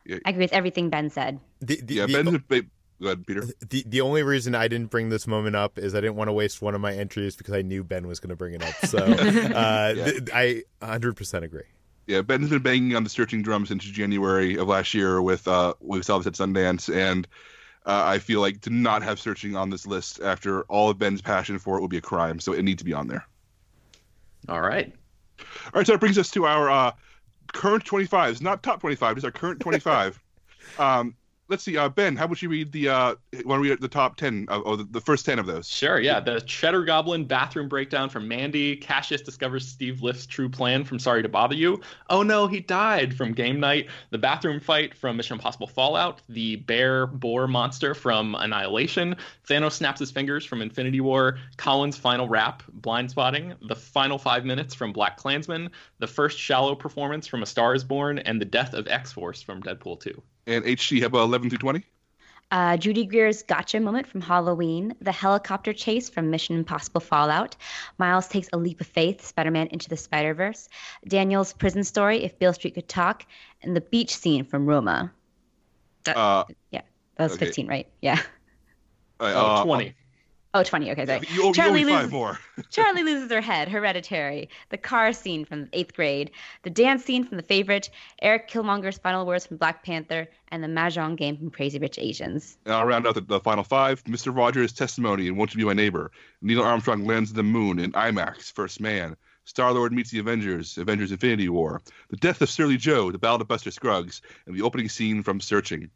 I 0.10 0.30
agree 0.30 0.44
with 0.44 0.54
everything 0.54 0.90
Ben 0.90 1.10
said. 1.10 1.40
The, 1.62 1.80
the, 1.82 1.94
Yeah, 1.96 2.06
the, 2.06 2.14
Ben's 2.14 2.34
a 2.34 2.40
big. 2.40 2.70
Go 3.02 3.08
ahead, 3.08 3.26
Peter. 3.26 3.46
the 3.70 3.84
the 3.88 4.02
only 4.02 4.24
reason 4.24 4.56
I 4.56 4.68
didn't 4.68 4.90
bring 4.92 5.10
this 5.10 5.28
moment 5.28 5.56
up 5.56 5.78
is 5.78 5.96
I 5.96 6.02
didn't 6.02 6.16
want 6.16 6.28
to 6.30 6.34
waste 6.34 6.62
one 6.62 6.76
of 6.76 6.82
my 6.82 6.94
entries 6.94 7.36
because 7.36 7.54
I 7.54 7.62
knew 7.62 7.84
Ben 7.84 8.08
was 8.08 8.20
going 8.20 8.30
to 8.30 8.36
bring 8.36 8.54
it 8.54 8.64
up. 8.64 8.76
So 8.86 8.98
uh, 9.04 9.94
Yeah. 9.96 10.06
th- 10.06 10.30
I 10.34 10.64
100% 10.82 11.44
agree. 11.44 11.64
Yeah, 12.06 12.22
Ben's 12.22 12.50
been 12.50 12.62
banging 12.62 12.96
on 12.96 13.04
the 13.04 13.10
searching 13.10 13.42
drum 13.42 13.66
since 13.66 13.84
January 13.86 14.58
of 14.58 14.68
last 14.68 14.94
year 14.94 15.22
with 15.22 15.48
uh 15.48 15.74
we 15.80 16.02
saw 16.02 16.18
this 16.18 16.28
at 16.28 16.34
Sundance, 16.34 16.94
and 16.94 17.28
uh, 17.86 18.04
I 18.06 18.20
feel 18.20 18.42
like 18.42 18.62
to 18.62 18.70
not 18.70 19.04
have 19.04 19.20
searching 19.20 19.56
on 19.56 19.70
this 19.70 19.88
list 19.88 20.22
after 20.22 20.64
all 20.64 20.90
of 20.90 20.98
Ben's 21.00 21.22
passion 21.22 21.60
for 21.60 21.78
it 21.78 21.82
would 21.82 21.90
be 21.90 21.98
a 21.98 22.02
crime. 22.02 22.40
So 22.40 22.52
it 22.54 22.64
needs 22.64 22.80
to 22.80 22.86
be 22.86 22.94
on 22.94 23.08
there. 23.08 23.26
All 24.50 24.62
right. 24.62 24.94
All 25.40 25.72
right, 25.76 25.88
so 25.88 25.94
that 25.94 26.00
brings 26.00 26.18
us 26.18 26.30
to 26.32 26.46
our 26.46 26.70
uh, 26.70 26.92
current 27.54 27.86
25s, 27.86 28.42
not 28.42 28.62
top 28.62 28.82
25, 28.82 29.16
just 29.16 29.26
our 29.26 29.32
current 29.32 29.60
25. 29.60 30.20
um, 30.80 31.16
let's 31.50 31.64
see, 31.64 31.78
uh, 31.78 31.90
Ben, 31.90 32.16
how 32.16 32.26
about 32.26 32.42
you 32.42 32.50
read 32.50 32.72
the 32.72 32.90
uh, 32.90 33.16
read 33.46 33.82
the 33.82 33.88
top 33.88 34.16
10 34.16 34.46
of, 34.50 34.66
or 34.66 34.78
the, 34.78 34.86
the 34.86 35.02
first 35.02 35.26
10 35.26 35.40
of 35.40 35.46
those? 35.46 35.68
Sure, 35.68 36.00
yeah. 36.00 36.20
The 36.20 36.42
Cheddar 36.42 36.86
Goblin 36.86 37.26
bathroom 37.26 37.68
breakdown 37.68 38.10
from 38.10 38.28
Mandy. 38.28 38.76
Cassius 38.76 39.22
discovers 39.22 39.68
Steve 39.68 40.02
Lift's 40.02 40.26
true 40.26 40.50
plan 40.50 40.84
from 40.84 41.00
Sorry 41.00 41.22
to 41.22 41.30
Bother 41.30 41.56
You. 41.56 41.82
Oh 42.10 42.24
no, 42.24 42.48
he 42.48 42.60
died 42.60 43.16
from 43.16 43.34
Game 43.34 43.60
Night. 43.60 43.90
The 44.12 44.18
bathroom 44.18 44.60
fight 44.60 44.96
from 44.96 45.18
Mission 45.18 45.36
Impossible 45.36 45.68
Fallout. 45.68 46.22
The 46.30 46.58
bear 46.58 47.08
boar 47.08 47.48
monster 47.48 47.94
from 47.94 48.36
Annihilation. 48.36 49.16
Thanos 49.48 49.74
snaps 49.74 50.00
his 50.00 50.12
fingers 50.12 50.46
from 50.46 50.62
Infinity 50.62 51.02
War. 51.02 51.38
Collin's 51.58 51.98
final 51.98 52.28
rap, 52.28 52.64
Blindspotting. 52.80 53.56
The 53.68 53.76
final 53.76 54.18
five 54.18 54.46
minutes 54.46 54.74
from 54.74 54.94
BlacKkKlansman. 54.94 55.70
The 56.00 56.08
first 56.08 56.40
shallow 56.40 56.76
performance 56.76 57.28
from 57.28 57.44
A 57.44 57.46
Star 57.46 57.76
is 57.76 57.84
Born. 57.84 58.20
And 58.20 58.40
the 58.40 58.46
death 58.46 58.74
of 58.74 58.88
X 58.88 59.12
Force 59.12 59.42
from 59.42 59.62
Deadpool 59.62 60.00
2. 60.00 60.22
And 60.48 60.64
HT, 60.66 61.00
how 61.02 61.08
about 61.08 61.24
11 61.24 61.50
through 61.50 61.60
20? 61.60 61.86
Uh, 62.52 62.78
Judy 62.78 63.06
Greer's 63.06 63.42
gotcha 63.42 63.80
moment 63.80 64.06
from 64.06 64.22
Halloween, 64.22 64.94
the 65.02 65.12
helicopter 65.12 65.74
chase 65.74 66.08
from 66.08 66.30
Mission 66.30 66.56
Impossible 66.56 67.02
Fallout, 67.02 67.56
Miles 67.98 68.28
takes 68.28 68.48
a 68.54 68.58
leap 68.58 68.80
of 68.80 68.86
faith, 68.86 69.26
Spider 69.26 69.50
Man 69.50 69.68
into 69.68 69.90
the 69.90 69.98
Spider 69.98 70.36
Verse, 70.36 70.70
Daniel's 71.08 71.54
prison 71.54 71.84
story, 71.84 72.24
If 72.24 72.38
Beale 72.38 72.54
Street 72.54 72.76
Could 72.76 72.88
Talk, 72.88 73.26
and 73.64 73.76
the 73.76 73.82
beach 73.82 74.16
scene 74.16 74.46
from 74.46 74.68
Roma. 74.68 75.12
That, 76.04 76.16
Uh, 76.16 76.46
yeah, 76.70 76.82
that 77.16 77.24
was 77.24 77.34
okay. 77.34 77.46
15, 77.46 77.68
right? 77.68 77.88
Yeah. 78.02 78.22
Oh, 79.20 79.26
uh, 79.26 79.64
20. 79.64 79.96
Oh, 80.56 80.62
20. 80.64 80.92
Okay, 80.92 81.06
sorry. 81.08 81.22
you, 81.32 81.46
you 81.46 81.54
Charlie 81.54 81.84
owe 81.84 81.88
five 81.88 81.96
loses- 82.04 82.12
more. 82.12 82.40
Charlie 82.70 83.04
loses 83.04 83.32
her 83.32 83.42
head, 83.42 83.70
hereditary. 83.70 84.50
The 84.70 84.78
car 84.78 85.12
scene 85.12 85.46
from 85.46 85.68
eighth 85.74 85.96
grade, 85.96 86.30
the 86.62 86.70
dance 86.70 87.04
scene 87.04 87.24
from 87.24 87.38
The 87.38 87.44
Favorite, 87.44 87.90
Eric 88.22 88.50
Killmonger's 88.50 89.00
final 89.00 89.26
words 89.26 89.48
from 89.48 89.58
Black 89.58 89.84
Panther, 89.84 90.28
and 90.50 90.64
the 90.64 90.68
Mahjong 90.68 91.16
game 91.18 91.38
from 91.38 91.50
Crazy 91.50 91.80
Rich 91.80 91.98
Asians. 91.98 92.58
And 92.66 92.76
I'll 92.76 92.86
round 92.86 93.08
out 93.08 93.16
the, 93.16 93.22
the 93.22 93.40
final 93.40 93.64
five. 93.64 94.04
Mr. 94.04 94.36
Rogers' 94.36 94.74
testimony 94.74 95.28
and 95.28 95.38
Won't 95.38 95.54
You 95.56 95.58
Be 95.58 95.64
My 95.66 95.74
Neighbor. 95.74 96.12
Neil 96.42 96.62
Armstrong 96.62 97.06
lands 97.06 97.34
the 97.34 97.44
moon 97.44 97.80
in 97.80 97.92
IMAX, 97.94 98.52
First 98.52 98.80
Man. 98.80 99.18
Star 99.46 99.74
Lord 99.74 99.92
meets 99.92 100.10
the 100.10 100.20
Avengers, 100.20 100.78
Avengers 100.78 101.12
Infinity 101.12 101.50
War. 101.50 101.82
The 102.10 102.18
death 102.18 102.42
of 102.42 102.50
Surly 102.50 102.78
Joe, 102.78 103.12
the 103.12 103.18
Ballad 103.18 103.42
of 103.42 103.48
Buster 103.48 103.72
Scruggs, 103.72 104.22
and 104.46 104.56
the 104.56 104.62
opening 104.62 104.90
scene 104.90 105.22
from 105.22 105.42
Searching. 105.42 105.90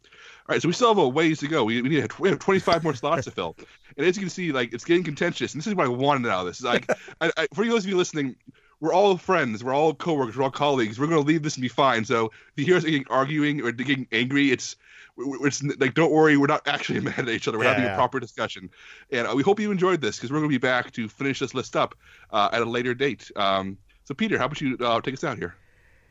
All 0.48 0.54
right, 0.54 0.62
so 0.62 0.68
we 0.68 0.74
still 0.74 0.88
have 0.88 0.98
a 0.98 1.08
ways 1.08 1.40
to 1.40 1.48
go. 1.48 1.64
We, 1.64 1.80
we 1.82 1.88
need 1.88 2.18
we 2.18 2.28
have 2.28 2.38
25 2.38 2.84
more 2.84 2.94
slots 2.94 3.24
to 3.24 3.30
fill. 3.30 3.56
And 3.96 4.06
as 4.06 4.16
you 4.16 4.22
can 4.22 4.30
see, 4.30 4.52
like 4.52 4.72
it's 4.72 4.84
getting 4.84 5.02
contentious. 5.02 5.54
And 5.54 5.60
this 5.60 5.66
is 5.66 5.74
what 5.74 5.86
I 5.86 5.88
wanted 5.88 6.30
out 6.30 6.42
of 6.42 6.46
this. 6.46 6.62
Like, 6.62 6.88
I, 7.20 7.32
I, 7.36 7.48
for 7.52 7.64
those 7.64 7.82
of 7.82 7.90
you 7.90 7.96
listening, 7.96 8.36
we're 8.78 8.92
all 8.92 9.16
friends, 9.16 9.64
we're 9.64 9.74
all 9.74 9.92
coworkers, 9.92 10.36
we're 10.36 10.44
all 10.44 10.52
colleagues. 10.52 11.00
We're 11.00 11.08
going 11.08 11.20
to 11.20 11.26
leave 11.26 11.42
this 11.42 11.56
and 11.56 11.62
be 11.62 11.68
fine. 11.68 12.04
So 12.04 12.26
if 12.26 12.52
you 12.56 12.64
hear 12.64 12.76
us 12.76 12.84
getting 12.84 13.06
arguing 13.10 13.60
or 13.60 13.72
getting 13.72 14.06
angry, 14.12 14.52
it's 14.52 14.76
it's 15.18 15.62
like 15.78 15.94
don't 15.94 16.12
worry, 16.12 16.36
we're 16.36 16.46
not 16.46 16.66
actually 16.66 17.00
mad 17.08 17.18
at 17.18 17.28
each 17.28 17.48
other. 17.48 17.58
We're 17.58 17.64
Yeah, 17.64 17.70
having 17.70 17.84
yeah. 17.84 17.92
a 17.92 17.96
proper 17.96 18.20
discussion, 18.20 18.70
and 19.10 19.26
uh, 19.26 19.34
we 19.34 19.42
hope 19.42 19.60
you 19.60 19.70
enjoyed 19.70 20.00
this 20.00 20.16
because 20.16 20.30
we're 20.30 20.38
going 20.38 20.50
to 20.50 20.54
be 20.54 20.58
back 20.58 20.92
to 20.92 21.08
finish 21.08 21.38
this 21.38 21.54
list 21.54 21.76
up 21.76 21.94
uh, 22.30 22.50
at 22.52 22.62
a 22.62 22.64
later 22.64 22.94
date. 22.94 23.30
Um, 23.36 23.78
so 24.04 24.14
Peter, 24.14 24.38
how 24.38 24.46
about 24.46 24.60
you 24.60 24.76
uh, 24.80 25.00
take 25.00 25.14
us 25.14 25.24
out 25.24 25.38
here? 25.38 25.54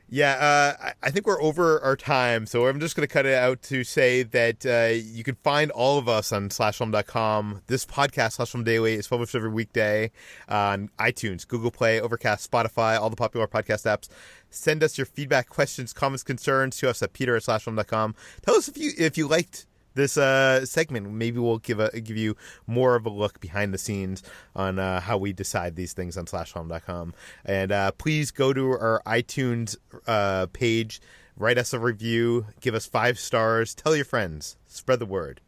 Yeah, 0.09 0.31
uh, 0.79 0.91
I- 1.03 1.11
think 1.11 1.27
we're 1.27 1.41
over 1.41 1.81
our 1.81 1.97
time, 1.97 2.45
so 2.45 2.65
I'm 2.67 2.79
just 2.79 2.95
going 2.95 3.05
to 3.05 3.11
cut 3.11 3.25
it 3.25 3.33
out 3.33 3.61
to 3.63 3.83
say 3.83 4.23
that 4.23 4.65
uh, 4.65 4.93
you 4.95 5.23
can 5.23 5.35
find 5.35 5.69
all 5.71 5.97
of 5.97 6.07
us 6.07 6.31
on 6.31 6.47
slashfilm.com. 6.49 7.63
This 7.67 7.85
podcast, 7.85 8.33
Slash 8.33 8.51
Film 8.51 8.63
Daily, 8.63 8.93
is 8.93 9.07
published 9.07 9.35
every 9.35 9.49
weekday 9.49 10.11
on 10.47 10.89
iTunes, 10.97 11.45
Google 11.45 11.71
Play, 11.71 11.99
Overcast, 11.99 12.49
Spotify, 12.49 12.97
all 12.97 13.09
the 13.09 13.17
popular 13.17 13.47
podcast 13.47 13.85
apps. 13.85 14.07
Send 14.49 14.81
us 14.81 14.97
your 14.97 15.05
feedback, 15.05 15.49
questions, 15.49 15.91
comments, 15.91 16.23
concerns 16.23 16.77
to 16.77 16.89
us 16.89 17.01
at 17.03 17.11
peter 17.11 17.35
at 17.35 17.43
slashfilm.com. 17.43 18.15
Tell 18.45 18.55
us 18.55 18.69
if 18.69 18.77
you 18.77 18.91
if 18.97 19.17
you 19.17 19.27
liked 19.27 19.65
this 19.97 20.17
uh, 20.17 20.65
segment. 20.65 21.11
Maybe 21.11 21.39
we'll 21.39 21.57
give 21.57 21.81
a 21.81 21.99
give 21.99 22.15
you 22.15 22.37
more 22.65 22.95
of 22.95 23.05
a 23.05 23.09
look 23.09 23.41
behind 23.41 23.73
the 23.73 23.77
scenes 23.77 24.23
on 24.55 24.79
uh, 24.79 25.01
how 25.01 25.17
we 25.17 25.33
decide 25.33 25.75
these 25.75 25.91
things 25.91 26.15
on 26.17 26.25
slashfilm.com. 26.25 27.13
And 27.43 27.71
uh, 27.73 27.91
please 27.91 28.31
go 28.31 28.53
to 28.53 28.65
our 28.71 29.01
iTunes 29.05 29.75
uh, 30.07 30.45
page, 30.53 31.01
write 31.35 31.57
us 31.57 31.73
a 31.73 31.79
review, 31.79 32.45
give 32.61 32.73
us 32.73 32.85
five 32.85 33.19
stars, 33.19 33.75
tell 33.75 33.95
your 33.95 34.05
friends, 34.05 34.55
spread 34.67 34.99
the 34.99 35.05
word, 35.05 35.41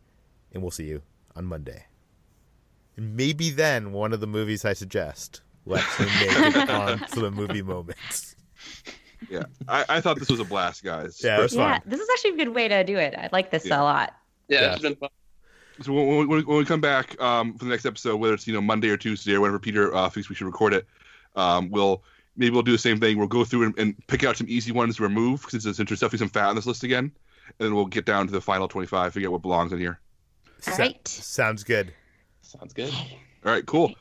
and 0.51 0.61
we'll 0.61 0.71
see 0.71 0.85
you 0.85 1.03
on 1.35 1.45
Monday. 1.45 1.85
And 2.97 3.15
maybe 3.15 3.49
then 3.49 3.93
one 3.93 4.11
of 4.11 4.19
the 4.19 4.27
movies 4.27 4.65
I 4.65 4.73
suggest 4.73 5.41
will 5.63 5.77
actually 5.77 6.07
make 6.07 6.55
it 6.55 6.69
on 6.71 6.99
to 6.99 7.19
the 7.21 7.31
movie 7.31 7.61
moments. 7.61 8.35
Yeah, 9.29 9.43
I, 9.67 9.85
I 9.89 10.01
thought 10.01 10.17
this 10.17 10.29
was 10.29 10.39
a 10.39 10.45
blast, 10.45 10.83
guys. 10.83 11.21
Yeah, 11.23 11.39
it 11.39 11.41
was 11.43 11.55
Yeah, 11.55 11.79
this 11.85 11.99
is 11.99 12.07
actually 12.11 12.31
a 12.31 12.45
good 12.45 12.55
way 12.55 12.67
to 12.67 12.83
do 12.83 12.97
it. 12.97 13.13
I 13.15 13.29
like 13.31 13.51
this 13.51 13.65
Yeah. 13.65 13.81
a 13.81 13.83
lot. 13.83 14.13
Yeah, 14.49 14.61
Yeah. 14.61 14.73
it's 14.73 14.81
been 14.81 14.95
fun. 14.95 15.09
So 15.81 15.93
when, 15.93 16.07
when, 16.07 16.27
we- 16.27 16.43
when 16.43 16.57
we 16.57 16.65
come 16.65 16.81
back 16.81 17.19
um, 17.21 17.57
for 17.57 17.63
the 17.65 17.71
next 17.71 17.85
episode, 17.85 18.17
whether 18.17 18.33
it's 18.33 18.45
you 18.47 18.53
know 18.53 18.61
Monday 18.61 18.89
or 18.89 18.97
Tuesday 18.97 19.33
or 19.35 19.41
whenever 19.41 19.59
Peter 19.59 19.95
uh, 19.95 20.09
thinks 20.09 20.27
we 20.27 20.35
should 20.35 20.47
record 20.47 20.73
it, 20.73 20.85
um, 21.37 21.69
we'll 21.69 22.03
maybe 22.35 22.51
we'll 22.51 22.63
do 22.63 22.73
the 22.73 22.77
same 22.77 22.99
thing. 22.99 23.17
We'll 23.17 23.27
go 23.27 23.45
through 23.45 23.63
and, 23.67 23.79
and 23.79 24.07
pick 24.07 24.23
out 24.25 24.35
some 24.35 24.47
easy 24.49 24.71
ones 24.73 24.97
to 24.97 25.03
remove 25.03 25.45
since 25.47 25.63
there's 25.63 25.77
there's 25.77 25.87
definitely 25.87 26.17
some 26.19 26.29
fat 26.29 26.49
on 26.49 26.55
this 26.55 26.65
list 26.65 26.83
again, 26.83 27.05
and 27.47 27.53
then 27.59 27.75
we'll 27.75 27.85
get 27.85 28.05
down 28.05 28.25
to 28.27 28.31
the 28.33 28.41
final 28.41 28.67
25, 28.67 29.13
figure 29.13 29.29
out 29.29 29.31
what 29.33 29.41
belongs 29.41 29.71
in 29.71 29.79
here. 29.79 29.99
All 30.67 30.73
Sa- 30.73 30.81
right. 30.83 31.07
Sounds 31.07 31.63
good. 31.63 31.93
Sounds 32.41 32.73
good. 32.73 32.93
All 33.45 33.51
right, 33.53 33.65
cool. 33.65 33.93